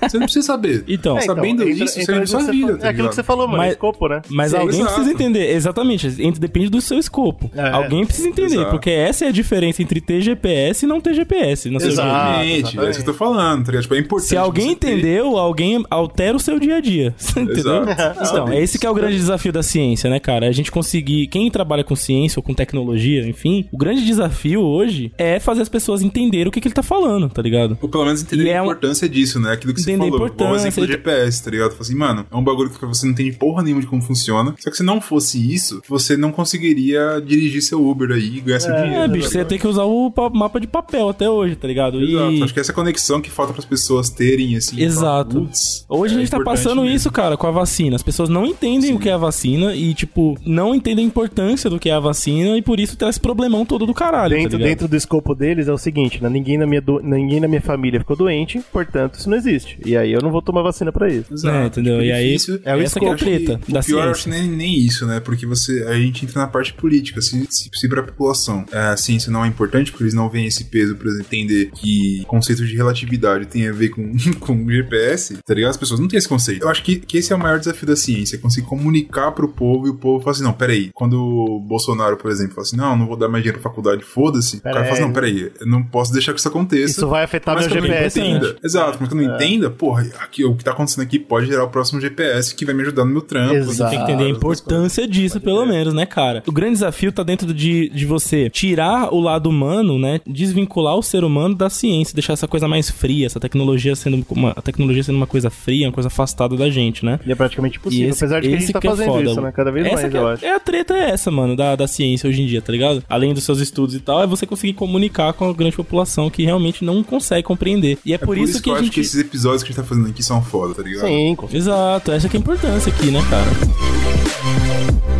Tá 0.00 0.08
você 0.08 0.18
não 0.18 0.24
precisa 0.26 0.46
saber. 0.46 0.84
Então, 0.88 1.16
É, 1.18 1.22
então, 1.24 1.34
sabendo 1.36 1.62
entra- 1.62 1.74
disso, 1.74 1.94
você 1.94 2.02
entra 2.02 2.14
vive 2.14 2.20
nisso 2.22 2.32
sua 2.32 2.40
você 2.46 2.52
vida, 2.52 2.66
falou- 2.66 2.78
tá 2.80 2.86
É 2.86 2.90
aquilo 2.90 3.08
que 3.08 3.14
você 3.14 3.22
falou, 3.22 3.46
mano. 3.46 3.58
Mas- 3.58 3.72
Escopo, 3.72 4.08
né? 4.08 4.22
Mas 4.30 4.50
Sim, 4.52 4.56
alguém 4.58 4.80
exato. 4.80 4.94
precisa 4.94 5.14
entender, 5.14 5.50
exatamente, 5.54 6.06
ent- 6.22 6.38
depende 6.38 6.68
do 6.70 6.80
seu 6.80 6.98
escopo. 6.98 7.50
É. 7.54 7.68
alguém 7.70 8.04
precisa 8.06 8.28
entender, 8.28 8.54
Exato. 8.56 8.70
porque 8.70 8.90
essa 8.90 9.24
é 9.24 9.28
a 9.28 9.32
diferença 9.32 9.82
entre 9.82 10.00
ter 10.00 10.20
GPS 10.20 10.84
e 10.84 10.88
não 10.88 11.00
ter 11.00 11.14
GPS 11.14 11.68
no 11.68 11.78
seu. 11.80 11.90
Exatamente, 11.90 12.78
é 12.78 12.90
isso 12.90 13.02
que 13.02 13.08
eu 13.08 13.12
tô 13.12 13.18
falando, 13.18 13.64
tá 13.64 13.70
ligado? 13.72 13.82
Tipo, 13.82 13.94
é 13.94 13.98
importante. 13.98 14.28
Se 14.28 14.36
alguém 14.36 14.70
você 14.70 14.76
ter- 14.76 14.92
entendeu, 14.92 15.36
alguém 15.36 15.84
altera 15.90 16.36
o 16.36 16.40
seu 16.40 16.58
dia 16.58 16.76
a 16.76 16.80
dia. 16.80 17.14
Entendeu? 17.36 17.82
Exato. 17.82 18.24
Então, 18.24 18.48
é 18.48 18.62
esse 18.62 18.78
que 18.78 18.86
é 18.86 18.90
o 18.90 18.94
grande 18.94 19.16
desafio 19.16 19.52
da 19.52 19.62
ciência, 19.62 20.08
né, 20.08 20.18
cara? 20.18 20.48
A 20.48 20.52
gente 20.52 20.70
conseguir. 20.70 21.25
Quem 21.26 21.50
trabalha 21.50 21.84
com 21.84 21.94
ciência 21.96 22.38
ou 22.38 22.42
com 22.42 22.54
tecnologia, 22.54 23.26
enfim, 23.28 23.66
o 23.72 23.76
grande 23.76 24.04
desafio 24.04 24.60
hoje 24.62 25.12
é 25.18 25.38
fazer 25.40 25.62
as 25.62 25.68
pessoas 25.68 26.02
entenderem 26.02 26.48
o 26.48 26.50
que, 26.50 26.60
que 26.60 26.68
ele 26.68 26.74
tá 26.74 26.82
falando, 26.82 27.28
tá 27.28 27.42
ligado? 27.42 27.76
Ou 27.80 27.88
pelo 27.88 28.04
menos 28.04 28.22
entender 28.22 28.44
E 28.44 28.50
a 28.50 28.54
é 28.56 28.60
um- 28.62 28.64
importância 28.66 29.08
disso, 29.08 29.40
né? 29.40 29.52
Aquilo 29.52 29.72
que 29.74 29.80
você 29.80 29.90
Entender 29.92 30.08
a 30.08 30.10
falou. 30.12 30.26
Importância, 30.26 30.68
exemplo 30.68 30.86
do 30.86 30.92
GPS, 30.92 31.42
tá 31.44 31.50
ligado? 31.50 31.70
Fala 31.70 31.82
assim, 31.82 31.94
mano, 31.94 32.26
é 32.30 32.36
um 32.36 32.42
bagulho 32.44 32.70
que 32.70 32.84
você 32.86 33.06
não 33.06 33.12
entende 33.12 33.32
porra 33.32 33.62
nenhuma 33.62 33.80
de 33.82 33.86
como 33.86 34.02
funciona. 34.02 34.54
Só 34.58 34.70
que 34.70 34.76
se 34.76 34.82
não 34.82 35.00
fosse 35.00 35.52
isso, 35.52 35.80
você 35.88 36.16
não 36.16 36.32
conseguiria 36.32 37.20
dirigir 37.24 37.62
seu 37.62 37.86
Uber 37.86 38.10
aí 38.12 38.36
e 38.38 38.40
ganhar 38.40 38.60
seu 38.60 38.74
dinheiro. 38.74 38.94
É, 38.94 39.00
tá 39.02 39.08
bicho, 39.08 39.28
você 39.28 39.34
ia 39.34 39.38
ligado? 39.40 39.48
ter 39.48 39.58
que 39.58 39.66
usar 39.66 39.84
o 39.84 40.10
pa- 40.10 40.30
mapa 40.30 40.60
de 40.60 40.66
papel 40.66 41.08
até 41.08 41.28
hoje, 41.28 41.56
tá 41.56 41.66
ligado? 41.68 42.00
Exato. 42.00 42.32
E 42.32 42.42
Acho 42.42 42.54
que 42.54 42.60
essa 42.60 42.72
conexão 42.72 43.20
que 43.20 43.30
falta 43.30 43.52
pras 43.52 43.64
pessoas 43.64 44.08
terem, 44.10 44.56
assim. 44.56 44.80
Exato. 44.80 45.32
falar, 45.34 45.46
"Putz, 45.46 45.84
hoje 45.88 46.14
a 46.14 46.16
é 46.16 46.20
gente 46.20 46.30
tá 46.30 46.40
passando 46.42 46.82
mesmo." 46.82 46.96
isso, 46.96 47.10
cara, 47.10 47.36
com 47.36 47.46
a 47.46 47.50
vacina. 47.50 47.96
As 47.96 48.02
pessoas 48.02 48.28
não 48.28 48.46
entendem 48.46 48.94
o 48.94 48.98
que 48.98 49.08
é 49.08 49.12
a 49.12 49.16
vacina 49.18 49.74
e, 49.74 49.92
tipo, 49.94 50.36
não 50.44 50.74
entendem 50.74 51.04
a 51.04 51.08
importância 51.20 51.70
do 51.70 51.78
que 51.78 51.88
é 51.88 51.92
a 51.94 52.00
vacina 52.00 52.56
e 52.58 52.62
por 52.62 52.78
isso 52.78 52.96
traz 52.96 53.14
esse 53.14 53.20
problemão 53.20 53.64
todo 53.64 53.86
do 53.86 53.94
caralho, 53.94 54.36
Dentro, 54.36 54.58
tá 54.58 54.64
dentro 54.64 54.86
do 54.88 54.94
escopo 54.96 55.34
deles 55.34 55.66
é 55.66 55.72
o 55.72 55.78
seguinte, 55.78 56.22
né? 56.22 56.28
Ninguém 56.28 56.58
na, 56.58 56.66
minha 56.66 56.80
do- 56.80 57.00
ninguém 57.00 57.40
na 57.40 57.48
minha 57.48 57.60
família 57.60 57.98
ficou 58.00 58.14
doente, 58.16 58.60
portanto 58.72 59.14
isso 59.18 59.30
não 59.30 59.36
existe. 59.36 59.78
E 59.84 59.96
aí 59.96 60.12
eu 60.12 60.20
não 60.20 60.30
vou 60.30 60.42
tomar 60.42 60.62
vacina 60.62 60.92
pra 60.92 61.08
isso. 61.08 61.32
Exato. 61.32 61.56
É, 61.56 61.66
entendeu? 61.66 61.94
Tipo, 61.94 62.04
E 62.04 62.12
aí, 62.12 62.36
é 62.64 62.76
o 62.76 62.80
essa 62.82 63.00
que 63.00 63.06
é 63.06 63.08
a 63.08 63.10
Eu 63.10 63.14
acho 63.14 63.24
que 63.24 63.30
treta 63.46 63.60
da 63.68 63.80
o 63.80 63.84
pior 63.84 64.04
eu 64.04 64.10
acho 64.10 64.22
ciência. 64.24 64.42
nem, 64.42 64.50
nem 64.50 64.78
isso, 64.78 65.06
né? 65.06 65.20
Porque 65.20 65.46
você, 65.46 65.84
a 65.88 65.94
gente 65.94 66.24
entra 66.24 66.40
na 66.42 66.46
parte 66.48 66.74
política. 66.74 67.20
Se, 67.22 67.46
se, 67.48 67.70
se 67.72 67.88
pra 67.88 68.02
população 68.02 68.64
é, 68.70 68.78
a 68.78 68.96
ciência 68.96 69.32
não 69.32 69.44
é 69.44 69.48
importante, 69.48 69.90
porque 69.90 70.04
eles 70.04 70.14
não 70.14 70.28
veem 70.28 70.46
esse 70.46 70.64
peso 70.64 70.96
pra 70.96 71.10
entender 71.12 71.70
que 71.74 72.24
conceito 72.26 72.64
de 72.66 72.76
relatividade 72.76 73.46
tem 73.46 73.66
a 73.68 73.72
ver 73.72 73.88
com, 73.88 74.12
com 74.40 74.68
GPS, 74.70 75.38
tá 75.44 75.54
ligado? 75.54 75.70
As 75.70 75.76
pessoas 75.76 75.98
não 76.00 76.08
têm 76.08 76.18
esse 76.18 76.28
conceito. 76.28 76.62
Eu 76.62 76.68
acho 76.68 76.82
que, 76.82 76.96
que 76.96 77.16
esse 77.18 77.32
é 77.32 77.36
o 77.36 77.38
maior 77.38 77.58
desafio 77.58 77.86
da 77.86 77.96
ciência, 77.96 78.36
é 78.36 78.38
conseguir 78.38 78.66
comunicar 78.66 79.32
pro 79.32 79.48
povo 79.48 79.86
e 79.86 79.90
o 79.90 79.94
povo 79.94 80.20
fala 80.22 80.32
assim, 80.34 80.42
não, 80.44 80.52
peraí. 80.52 80.90
Quando 80.96 81.20
o 81.20 81.60
Bolsonaro, 81.60 82.16
por 82.16 82.30
exemplo, 82.30 82.54
fala 82.54 82.62
assim, 82.66 82.76
não, 82.76 82.96
não 82.96 83.06
vou 83.06 83.18
dar 83.18 83.28
mais 83.28 83.44
dinheiro 83.44 83.60
pra 83.60 83.70
faculdade, 83.70 84.02
foda-se. 84.02 84.56
O 84.56 84.60
cara 84.62 84.76
fala 84.80 84.92
assim, 84.94 85.02
não, 85.02 85.12
peraí, 85.12 85.52
eu 85.60 85.66
não 85.66 85.82
posso 85.82 86.10
deixar 86.10 86.32
que 86.32 86.38
isso 86.40 86.48
aconteça. 86.48 86.92
Isso 87.00 87.06
vai 87.06 87.22
afetar 87.22 87.54
Mas 87.54 87.66
meu 87.66 87.72
que 87.72 87.78
eu 87.78 87.82
não 87.82 87.88
GPS, 87.98 88.18
né? 88.20 88.54
Exato, 88.64 88.96
mas 88.98 89.08
que 89.10 89.14
eu 89.14 89.20
não 89.22 89.34
entenda, 89.34 89.68
porra, 89.68 90.06
aqui, 90.20 90.42
o 90.42 90.54
que 90.54 90.64
tá 90.64 90.70
acontecendo 90.70 91.04
aqui 91.04 91.18
pode 91.18 91.48
gerar 91.48 91.64
o 91.64 91.68
próximo 91.68 92.00
GPS 92.00 92.54
que 92.54 92.64
vai 92.64 92.74
me 92.74 92.80
ajudar 92.80 93.04
no 93.04 93.10
meu 93.10 93.20
trampo. 93.20 93.54
Exato. 93.56 93.90
Tem 93.90 93.98
que 94.06 94.10
entender 94.10 94.24
a 94.24 94.28
importância 94.30 95.06
disso, 95.06 95.38
pelo 95.38 95.66
menos, 95.66 95.92
né, 95.92 96.06
cara? 96.06 96.42
O 96.46 96.52
grande 96.52 96.72
desafio 96.72 97.12
tá 97.12 97.22
dentro 97.22 97.52
de, 97.52 97.90
de 97.90 98.06
você 98.06 98.48
tirar 98.48 99.12
o 99.12 99.20
lado 99.20 99.50
humano, 99.50 99.98
né? 99.98 100.20
Desvincular 100.26 100.96
o 100.96 101.02
ser 101.02 101.24
humano 101.24 101.54
da 101.54 101.68
ciência, 101.68 102.14
deixar 102.14 102.32
essa 102.32 102.48
coisa 102.48 102.66
mais 102.66 102.88
fria, 102.88 103.26
essa 103.26 103.38
tecnologia 103.38 103.94
sendo 103.94 104.24
uma, 104.30 104.52
a 104.56 104.62
tecnologia 104.62 105.02
sendo 105.02 105.16
uma 105.16 105.26
coisa 105.26 105.50
fria, 105.50 105.86
uma 105.88 105.92
coisa 105.92 106.06
afastada 106.08 106.56
da 106.56 106.70
gente, 106.70 107.04
né? 107.04 107.20
E 107.26 107.32
é 107.32 107.34
praticamente 107.34 107.76
impossível. 107.78 108.08
esse- 108.08 108.24
Apesar 108.24 108.40
de 108.40 108.48
que 108.48 108.54
a 108.54 108.58
gente 108.58 108.72
tá 108.72 108.80
que 108.80 108.86
é 108.86 108.90
fazendo 108.90 109.06
foda. 109.12 109.30
isso, 109.30 109.40
né? 109.42 109.52
Cada 109.52 109.70
vez 109.70 109.86
Essa 109.86 109.94
mais, 109.94 110.14
é, 110.14 110.18
eu 110.18 110.28
acho. 110.28 110.44
é 110.44 110.54
a 110.54 110.60
treta 110.60 110.85
meta 110.86 110.94
é 110.94 111.10
essa, 111.10 111.30
mano, 111.30 111.56
da, 111.56 111.74
da 111.74 111.88
ciência 111.88 112.28
hoje 112.28 112.42
em 112.42 112.46
dia, 112.46 112.62
tá 112.62 112.72
ligado? 112.72 113.02
Além 113.08 113.34
dos 113.34 113.44
seus 113.44 113.58
estudos 113.58 113.94
e 113.94 114.00
tal, 114.00 114.22
é 114.22 114.26
você 114.26 114.46
conseguir 114.46 114.74
comunicar 114.74 115.32
com 115.32 115.48
a 115.48 115.52
grande 115.52 115.76
população 115.76 116.30
que 116.30 116.44
realmente 116.44 116.84
não 116.84 117.02
consegue 117.02 117.42
compreender. 117.42 117.98
E 118.04 118.14
é, 118.14 118.18
por, 118.18 118.38
isso, 118.38 118.62
que 118.62 118.70
eu 118.70 118.74
a 118.74 118.76
acho 118.76 118.84
gente. 118.84 118.94
que 118.94 119.00
esses 119.00 119.18
episódios 119.18 119.62
que 119.62 119.68
a 119.68 119.72
gente 119.72 119.82
tá 119.82 119.88
fazendo 119.88 120.08
aqui 120.08 120.22
são 120.22 120.40
foda, 120.42 120.74
tá 120.74 120.82
ligado? 120.82 121.06
Sim, 121.06 121.34
com 121.34 121.48
Exato, 121.52 122.12
essa 122.12 122.28
que 122.28 122.36
é 122.36 122.38
a 122.38 122.40
importância 122.40 122.92
aqui, 122.92 123.10
né, 123.10 123.20
cara? 123.28 125.15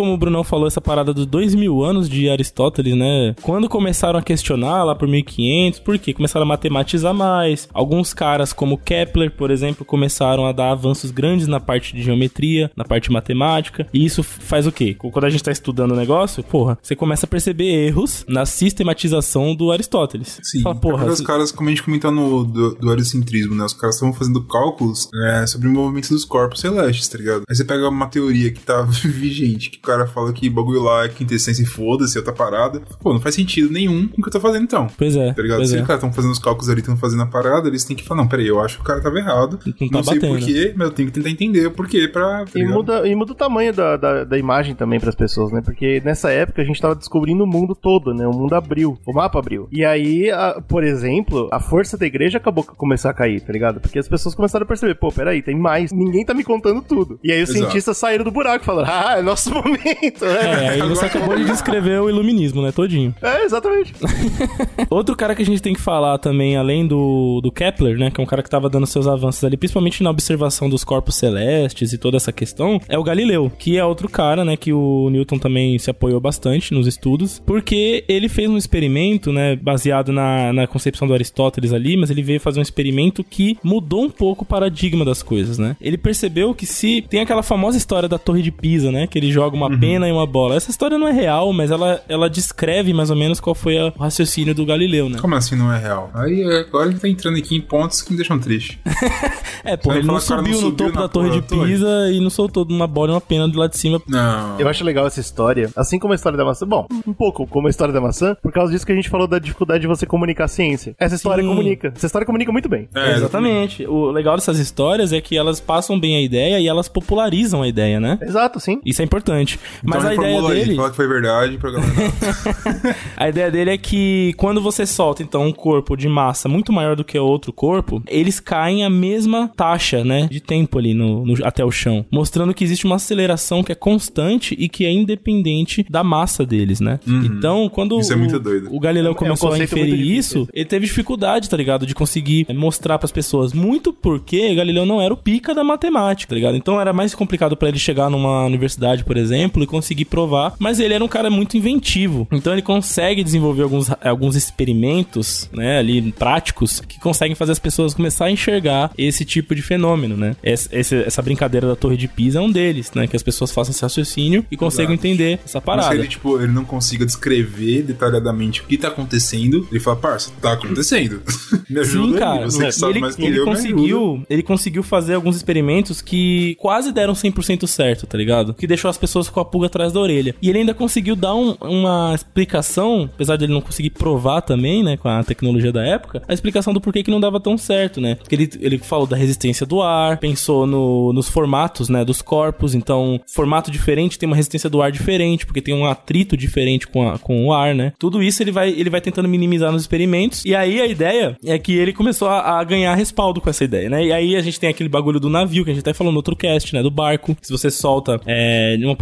Como 0.00 0.14
o 0.14 0.16
Brunão 0.16 0.42
falou, 0.42 0.66
essa 0.66 0.80
parada 0.80 1.12
dos 1.12 1.26
dois 1.26 1.54
mil 1.54 1.84
anos 1.84 2.08
de 2.08 2.30
Aristóteles, 2.30 2.96
né? 2.96 3.34
Quando 3.42 3.68
começaram 3.68 4.18
a 4.18 4.22
questionar 4.22 4.82
lá 4.82 4.94
por 4.94 5.06
1500, 5.06 5.78
por 5.80 5.98
quê? 5.98 6.14
Começaram 6.14 6.46
a 6.46 6.48
matematizar 6.48 7.12
mais. 7.12 7.68
Alguns 7.74 8.14
caras, 8.14 8.50
como 8.50 8.78
Kepler, 8.78 9.30
por 9.30 9.50
exemplo, 9.50 9.84
começaram 9.84 10.46
a 10.46 10.52
dar 10.52 10.70
avanços 10.70 11.10
grandes 11.10 11.46
na 11.46 11.60
parte 11.60 11.94
de 11.94 12.02
geometria, 12.02 12.70
na 12.74 12.82
parte 12.82 13.12
matemática. 13.12 13.86
E 13.92 14.02
isso 14.02 14.22
faz 14.22 14.66
o 14.66 14.72
quê? 14.72 14.94
Quando 14.94 15.26
a 15.26 15.28
gente 15.28 15.44
tá 15.44 15.52
estudando 15.52 15.92
o 15.92 15.96
negócio, 15.96 16.42
porra, 16.42 16.78
você 16.80 16.96
começa 16.96 17.26
a 17.26 17.28
perceber 17.28 17.66
erros 17.66 18.24
na 18.26 18.46
sistematização 18.46 19.54
do 19.54 19.70
Aristóteles. 19.70 20.40
Sim, 20.42 20.62
Fala, 20.62 20.76
porra, 20.76 21.06
os 21.12 21.20
caras, 21.20 21.52
como 21.52 21.68
a 21.68 21.72
gente 21.72 21.82
comentou 21.82 22.10
no 22.10 22.42
do, 22.42 22.74
do 22.74 22.86
né? 22.86 23.64
Os 23.66 23.74
caras 23.74 23.96
estavam 23.96 24.14
fazendo 24.14 24.42
cálculos 24.44 25.10
é, 25.26 25.46
sobre 25.46 25.68
o 25.68 25.70
movimento 25.70 26.08
dos 26.08 26.24
corpos 26.24 26.60
celestes, 26.60 27.06
tá 27.06 27.18
ligado? 27.18 27.42
Aí 27.46 27.54
você 27.54 27.66
pega 27.66 27.86
uma 27.86 28.06
teoria 28.06 28.50
que 28.50 28.60
tá 28.60 28.80
vigente, 29.04 29.68
que 29.68 29.78
cara 29.90 30.06
fala 30.06 30.32
que 30.32 30.48
bagulho 30.48 30.82
lá 30.82 31.04
é 31.04 31.08
quintessência 31.08 31.62
e 31.62 31.66
foda-se, 31.66 32.16
outra 32.18 32.32
parada. 32.32 32.80
Pô, 33.02 33.12
não 33.12 33.20
faz 33.20 33.34
sentido 33.34 33.70
nenhum 33.72 34.08
com 34.08 34.20
o 34.20 34.22
que 34.22 34.28
eu 34.28 34.32
tô 34.32 34.40
fazendo 34.40 34.64
então. 34.64 34.86
Pois 34.96 35.16
é. 35.16 35.32
Tá 35.32 35.42
ligado? 35.42 35.58
pois 35.58 35.70
Se 35.70 35.76
é. 35.76 35.80
os 35.80 35.86
caras 35.86 36.02
estão 36.02 36.12
fazendo 36.12 36.30
os 36.32 36.38
cálculos 36.38 36.68
ali, 36.68 36.80
estão 36.80 36.96
fazendo 36.96 37.22
a 37.22 37.26
parada, 37.26 37.68
eles 37.68 37.84
têm 37.84 37.96
que 37.96 38.04
falar, 38.04 38.22
não, 38.22 38.28
peraí, 38.28 38.46
eu 38.46 38.60
acho 38.60 38.76
que 38.76 38.82
o 38.82 38.84
cara 38.84 39.00
tava 39.00 39.18
errado. 39.18 39.58
Não 39.64 40.02
tá 40.02 40.02
sei 40.02 40.14
batendo. 40.20 40.38
porquê, 40.38 40.72
mas 40.76 40.88
eu 40.88 40.94
tenho 40.94 41.08
que 41.08 41.14
tentar 41.14 41.30
entender 41.30 41.66
o 41.66 41.70
porquê 41.70 42.08
pra. 42.08 42.44
tá 42.44 42.58
E 42.58 42.64
muda, 42.64 43.06
e 43.08 43.14
muda 43.14 43.32
o 43.32 43.34
tamanho 43.34 43.72
da, 43.72 43.96
da, 43.96 44.24
da 44.24 44.38
imagem 44.38 44.74
também 44.74 44.98
pras 45.00 45.14
pessoas, 45.14 45.52
né? 45.52 45.60
Porque 45.64 46.00
nessa 46.04 46.30
época 46.30 46.62
a 46.62 46.64
gente 46.64 46.80
tava 46.80 46.94
descobrindo 46.94 47.44
o 47.44 47.46
mundo 47.46 47.74
todo, 47.74 48.12
né? 48.14 48.26
O 48.26 48.32
mundo 48.32 48.54
abriu, 48.54 48.98
o 49.06 49.12
mapa 49.12 49.38
abriu. 49.38 49.68
E 49.72 49.84
aí, 49.84 50.30
a- 50.30 50.60
por 50.66 50.84
exemplo, 50.84 51.48
a 51.52 51.60
força 51.60 51.96
da 51.96 52.06
igreja 52.06 52.38
acabou 52.38 52.64
a 52.66 52.72
começar 52.74 53.10
a 53.10 53.14
cair, 53.14 53.40
tá 53.40 53.52
ligado? 53.52 53.80
Porque 53.80 53.98
as 53.98 54.08
pessoas 54.08 54.34
começaram 54.34 54.64
a 54.64 54.66
perceber, 54.66 54.94
pô, 54.94 55.10
peraí, 55.10 55.42
tem 55.42 55.56
mais, 55.58 55.92
ninguém 55.92 56.24
tá 56.24 56.34
me 56.34 56.44
contando 56.44 56.82
tudo. 56.82 57.18
E 57.22 57.32
aí 57.32 57.42
os 57.42 57.50
Exato. 57.50 57.64
cientistas 57.64 57.96
saíram 57.96 58.24
do 58.24 58.30
buraco 58.30 58.64
falando, 58.64 58.86
ah, 58.90 59.16
é 59.18 59.22
nosso 59.22 59.50
momento, 59.52 59.79
É, 59.84 60.56
né? 60.56 60.68
aí 60.70 60.82
você 60.82 61.06
acabou 61.06 61.36
de 61.36 61.44
descrever 61.44 62.00
o 62.00 62.08
iluminismo, 62.08 62.62
né? 62.62 62.72
Todinho. 62.72 63.14
É, 63.22 63.44
exatamente. 63.44 63.94
Outro 64.90 65.16
cara 65.16 65.34
que 65.34 65.42
a 65.42 65.46
gente 65.46 65.62
tem 65.62 65.74
que 65.74 65.80
falar 65.80 66.18
também, 66.18 66.56
além 66.56 66.86
do, 66.86 67.40
do 67.42 67.50
Kepler, 67.50 67.98
né? 67.98 68.10
Que 68.10 68.20
é 68.20 68.24
um 68.24 68.26
cara 68.26 68.42
que 68.42 68.50
tava 68.50 68.68
dando 68.68 68.86
seus 68.86 69.06
avanços 69.06 69.42
ali, 69.44 69.56
principalmente 69.56 70.02
na 70.02 70.10
observação 70.10 70.68
dos 70.68 70.84
corpos 70.84 71.16
celestes 71.16 71.92
e 71.92 71.98
toda 71.98 72.16
essa 72.16 72.32
questão, 72.32 72.80
é 72.88 72.98
o 72.98 73.04
Galileu, 73.04 73.50
que 73.58 73.78
é 73.78 73.84
outro 73.84 74.08
cara, 74.08 74.44
né? 74.44 74.56
Que 74.56 74.72
o 74.72 75.08
Newton 75.10 75.38
também 75.38 75.78
se 75.78 75.90
apoiou 75.90 76.20
bastante 76.20 76.74
nos 76.74 76.86
estudos, 76.86 77.42
porque 77.44 78.04
ele 78.08 78.28
fez 78.28 78.48
um 78.50 78.56
experimento, 78.56 79.32
né? 79.32 79.56
Baseado 79.56 80.12
na, 80.12 80.52
na 80.52 80.66
concepção 80.66 81.06
do 81.06 81.14
Aristóteles 81.14 81.72
ali, 81.72 81.96
mas 81.96 82.10
ele 82.10 82.22
veio 82.22 82.40
fazer 82.40 82.58
um 82.58 82.62
experimento 82.62 83.24
que 83.24 83.58
mudou 83.62 84.04
um 84.04 84.10
pouco 84.10 84.44
o 84.44 84.46
paradigma 84.46 85.04
das 85.04 85.22
coisas, 85.22 85.58
né? 85.58 85.76
Ele 85.80 85.96
percebeu 85.96 86.54
que 86.54 86.66
se 86.66 87.02
tem 87.02 87.20
aquela 87.20 87.42
famosa 87.42 87.76
história 87.76 88.08
da 88.08 88.18
Torre 88.18 88.42
de 88.42 88.50
Pisa, 88.50 88.90
né? 88.90 89.06
Que 89.06 89.18
ele 89.18 89.30
joga 89.30 89.56
uma 89.56 89.69
pena 89.78 90.08
e 90.08 90.12
uma 90.12 90.26
bola. 90.26 90.54
Essa 90.56 90.70
história 90.70 90.98
não 90.98 91.06
é 91.08 91.12
real, 91.12 91.52
mas 91.52 91.70
ela, 91.70 92.02
ela 92.08 92.28
descreve 92.30 92.92
mais 92.92 93.10
ou 93.10 93.16
menos 93.16 93.40
qual 93.40 93.54
foi 93.54 93.78
a- 93.78 93.92
o 93.96 94.02
raciocínio 94.02 94.54
do 94.54 94.64
Galileu, 94.64 95.08
né? 95.08 95.18
Como 95.20 95.34
assim 95.34 95.56
não 95.56 95.72
é 95.72 95.78
real? 95.78 96.10
Aí 96.14 96.42
agora 96.44 96.88
ele 96.88 96.98
tá 96.98 97.08
entrando 97.08 97.36
aqui 97.38 97.54
em 97.56 97.60
pontos 97.60 98.02
que 98.02 98.10
me 98.12 98.16
deixam 98.16 98.38
triste. 98.38 98.78
É, 99.62 99.76
porra, 99.76 99.96
Você 99.96 100.00
ele 100.00 100.06
não 100.06 100.20
subiu 100.20 100.42
não 100.42 100.50
no 100.52 100.56
subiu 100.70 100.76
topo 100.86 100.94
na 100.94 101.00
da 101.02 101.08
torre 101.08 101.30
de 101.32 101.42
torre? 101.42 101.70
Pisa 101.72 102.10
e 102.10 102.18
não 102.18 102.30
soltou 102.30 102.64
uma 102.70 102.86
bola 102.86 103.10
e 103.10 103.14
uma 103.14 103.20
pena 103.20 103.46
do 103.46 103.58
lado 103.58 103.72
de 103.72 103.76
cima. 103.76 104.00
Não. 104.08 104.58
Eu 104.58 104.66
acho 104.66 104.82
legal 104.82 105.06
essa 105.06 105.20
história, 105.20 105.68
assim 105.76 105.98
como 105.98 106.14
a 106.14 106.16
história 106.16 106.38
da 106.38 106.46
maçã. 106.46 106.66
Bom, 106.66 106.86
um 107.06 107.12
pouco 107.12 107.46
como 107.46 107.66
a 107.66 107.70
história 107.70 107.92
da 107.92 108.00
maçã, 108.00 108.34
por 108.42 108.50
causa 108.52 108.72
disso 108.72 108.86
que 108.86 108.92
a 108.92 108.94
gente 108.94 109.10
falou 109.10 109.26
da 109.26 109.38
dificuldade 109.38 109.82
de 109.82 109.86
você 109.86 110.06
comunicar 110.06 110.44
a 110.44 110.48
ciência. 110.48 110.96
Essa 110.98 111.14
história 111.14 111.42
Sim. 111.42 111.48
comunica. 111.50 111.92
Essa 111.94 112.06
história 112.06 112.24
comunica 112.24 112.50
muito 112.50 112.70
bem. 112.70 112.88
É, 112.94 113.12
Exatamente. 113.16 113.86
O 113.86 114.10
legal 114.10 114.34
dessas 114.34 114.58
histórias 114.58 115.12
é 115.12 115.20
que 115.20 115.36
elas 115.36 115.60
passam 115.60 116.00
bem 116.00 116.16
a 116.16 116.22
ideia 116.22 116.58
e 116.58 116.66
elas 116.66 116.88
popularizam 116.88 117.60
a 117.60 117.68
ideia, 117.68 118.00
né? 118.00 118.18
Exato, 118.22 118.58
sim. 118.58 118.80
Isso 118.82 119.02
é 119.02 119.04
importante. 119.04 119.59
Mas 119.82 119.98
Então 119.98 120.10
a 120.10 120.14
ideia 120.14 120.28
reformula 120.28 120.54
aí, 120.54 120.60
dele. 120.60 120.76
fala 120.76 120.90
que 120.90 120.96
foi 120.96 121.08
verdade 121.08 121.58
galera. 121.60 121.90
A 123.16 123.28
ideia 123.28 123.50
dele 123.50 123.70
é 123.70 123.78
que 123.78 124.32
quando 124.36 124.60
você 124.60 124.86
solta, 124.86 125.22
então, 125.22 125.46
um 125.46 125.52
corpo 125.52 125.96
de 125.96 126.08
massa 126.08 126.48
muito 126.48 126.72
maior 126.72 126.96
do 126.96 127.04
que 127.04 127.18
outro 127.18 127.52
corpo, 127.52 128.02
eles 128.06 128.40
caem 128.40 128.84
a 128.84 128.90
mesma 128.90 129.48
taxa, 129.56 130.04
né, 130.04 130.26
de 130.30 130.40
tempo 130.40 130.78
ali 130.78 130.94
no, 130.94 131.24
no- 131.26 131.44
até 131.46 131.64
o 131.64 131.70
chão, 131.70 132.04
mostrando 132.10 132.54
que 132.54 132.64
existe 132.64 132.84
uma 132.86 132.96
aceleração 132.96 133.62
que 133.62 133.72
é 133.72 133.74
constante 133.74 134.54
e 134.58 134.68
que 134.68 134.84
é 134.84 134.90
independente 134.90 135.84
da 135.88 136.02
massa 136.02 136.44
deles, 136.44 136.80
né? 136.80 136.98
Então, 137.06 137.68
quando 137.68 137.98
Isso 138.00 138.12
é 138.12 138.16
o, 138.16 138.18
muito 138.18 138.38
doido. 138.38 138.68
o 138.74 138.80
Galileu 138.80 139.12
um 139.12 139.14
começou 139.14 139.48
a 139.48 139.52
conceito 139.52 139.76
muito 139.76 139.88
inferir 139.88 140.16
isso, 140.16 140.48
ele 140.52 140.64
teve 140.64 140.86
dificuldade, 140.86 141.48
tá 141.48 141.56
ligado, 141.56 141.86
de 141.86 141.94
conseguir 141.94 142.46
é, 142.48 142.52
mostrar 142.52 142.98
pras 142.98 143.12
pessoas, 143.12 143.52
muito 143.52 143.92
porque 143.92 144.54
Galileu 144.54 144.86
não 144.86 145.00
era 145.00 145.12
o 145.12 145.16
pica 145.16 145.54
da 145.54 145.62
matemática, 145.64 146.28
tá 146.30 146.34
ligado? 146.34 146.56
Então 146.56 146.80
era 146.80 146.92
mais 146.92 147.14
complicado 147.14 147.56
pra 147.56 147.68
ele 147.68 147.78
chegar 147.78 148.08
numa 148.10 148.44
universidade, 148.46 149.04
por 149.04 149.16
exemplo, 149.16 149.49
e 149.62 149.66
conseguir 149.66 150.04
provar, 150.06 150.54
mas 150.58 150.78
ele 150.80 150.94
era 150.94 151.04
um 151.04 151.08
cara 151.08 151.30
muito 151.30 151.56
inventivo. 151.56 152.26
Então 152.30 152.52
ele 152.52 152.62
consegue 152.62 153.22
desenvolver 153.24 153.62
alguns, 153.62 153.90
alguns 154.04 154.36
experimentos, 154.36 155.48
né, 155.52 155.78
ali 155.78 156.12
práticos 156.12 156.80
que 156.80 156.98
conseguem 157.00 157.34
fazer 157.34 157.52
as 157.52 157.58
pessoas 157.58 157.94
começar 157.94 158.26
a 158.26 158.30
enxergar 158.30 158.90
esse 158.96 159.24
tipo 159.24 159.54
de 159.54 159.62
fenômeno, 159.62 160.16
né? 160.16 160.36
Esse- 160.42 160.68
essa 161.04 161.20
brincadeira 161.22 161.66
da 161.66 161.76
Torre 161.76 161.96
de 161.96 162.08
Pisa 162.08 162.38
é 162.38 162.42
um 162.42 162.50
deles, 162.50 162.92
né, 162.94 163.06
que 163.06 163.16
as 163.16 163.22
pessoas 163.22 163.50
façam 163.52 163.72
esse 163.72 163.82
raciocínio 163.82 164.44
e 164.50 164.56
conseguem 164.56 164.94
Exato. 164.94 165.06
entender 165.06 165.40
essa 165.44 165.58
Mas 165.58 165.64
parada. 165.64 165.88
se 165.90 165.94
ele, 165.98 166.08
tipo, 166.08 166.38
ele 166.40 166.52
não 166.52 166.64
consiga 166.64 167.04
descrever 167.04 167.82
detalhadamente 167.82 168.60
o 168.60 168.64
que 168.64 168.76
tá 168.78 168.88
acontecendo, 168.88 169.66
ele 169.70 169.80
fala, 169.80 169.96
parça, 169.96 170.30
tá 170.40 170.52
acontecendo. 170.52 171.22
me 171.68 171.80
ajuda 171.80 172.06
Sim, 172.08 172.14
aí, 172.14 172.18
cara. 172.20 172.44
você 172.50 172.66
que 172.66 172.72
sabe 172.72 172.92
ele, 172.92 173.00
mais 173.00 173.16
que 173.16 173.24
ele 173.24 173.38
eu, 173.38 173.44
conseguiu, 173.44 174.22
ele 174.28 174.42
conseguiu 174.42 174.82
fazer 174.82 175.14
alguns 175.14 175.36
experimentos 175.36 176.00
que 176.00 176.54
quase 176.58 176.92
deram 176.92 177.14
100% 177.14 177.66
certo, 177.66 178.06
tá 178.06 178.16
ligado? 178.16 178.54
Que 178.54 178.66
deixou 178.66 178.88
as 178.90 178.98
pessoas 178.98 179.28
com 179.28 179.39
a 179.40 179.44
pulga 179.44 179.66
atrás 179.66 179.92
da 179.92 180.00
orelha. 180.00 180.34
E 180.40 180.48
ele 180.48 180.58
ainda 180.58 180.74
conseguiu 180.74 181.14
dar 181.16 181.34
um- 181.34 181.56
uma 181.60 182.14
explicação, 182.14 183.08
apesar 183.14 183.36
de 183.36 183.44
ele 183.44 183.52
não 183.52 183.60
conseguir 183.60 183.90
provar 183.90 184.40
também, 184.42 184.82
né, 184.82 184.96
com 184.96 185.08
a 185.08 185.22
tecnologia 185.22 185.72
da 185.72 185.84
época, 185.84 186.22
a 186.26 186.32
explicação 186.32 186.72
do 186.72 186.80
porquê 186.80 187.02
que 187.02 187.10
não 187.10 187.20
dava 187.20 187.38
tão 187.40 187.56
certo, 187.58 188.00
né? 188.00 188.14
Porque 188.16 188.34
ele, 188.34 188.50
ele 188.60 188.78
falou 188.78 189.06
da 189.06 189.16
resistência 189.16 189.66
do 189.66 189.80
ar, 189.82 190.18
pensou 190.18 190.66
no- 190.66 191.12
nos 191.12 191.28
formatos, 191.28 191.88
né, 191.88 192.04
dos 192.04 192.22
corpos, 192.22 192.74
então 192.74 193.20
formato 193.26 193.70
diferente 193.70 194.18
tem 194.18 194.26
uma 194.26 194.36
resistência 194.36 194.68
do 194.70 194.80
ar 194.82 194.90
diferente, 194.90 195.44
porque 195.46 195.60
tem 195.60 195.74
um 195.74 195.84
atrito 195.86 196.36
diferente 196.36 196.86
com, 196.86 197.08
a- 197.08 197.18
com 197.18 197.46
o 197.46 197.52
ar, 197.52 197.74
né? 197.74 197.92
Tudo 197.98 198.22
isso 198.22 198.42
ele 198.42 198.50
vai, 198.52 198.70
ele 198.70 198.90
vai 198.90 199.00
tentando 199.00 199.28
minimizar 199.28 199.70
nos 199.72 199.82
experimentos. 199.82 200.44
E 200.44 200.54
aí 200.54 200.80
a 200.80 200.86
ideia 200.86 201.36
é 201.44 201.58
que 201.58 201.72
ele 201.72 201.92
começou 201.92 202.28
a, 202.28 202.58
a 202.60 202.64
ganhar 202.64 202.94
respaldo 202.94 203.40
com 203.40 203.50
essa 203.50 203.64
ideia, 203.64 203.88
né? 203.90 204.04
E 204.06 204.12
aí 204.12 204.36
a 204.36 204.40
gente 204.40 204.58
tem 204.58 204.70
aquele 204.70 204.88
bagulho 204.88 205.20
do 205.20 205.28
navio, 205.28 205.64
que 205.64 205.70
a 205.70 205.74
gente 205.74 205.82
até 205.82 205.92
falou 205.92 206.12
no 206.12 206.18
outro 206.18 206.34
cast, 206.36 206.74
né? 206.74 206.82
Do 206.82 206.90
barco. 206.90 207.36
Se 207.42 207.52
você 207.52 207.70
solta 207.70 208.20
é, 208.26 208.76
uma 208.82 208.96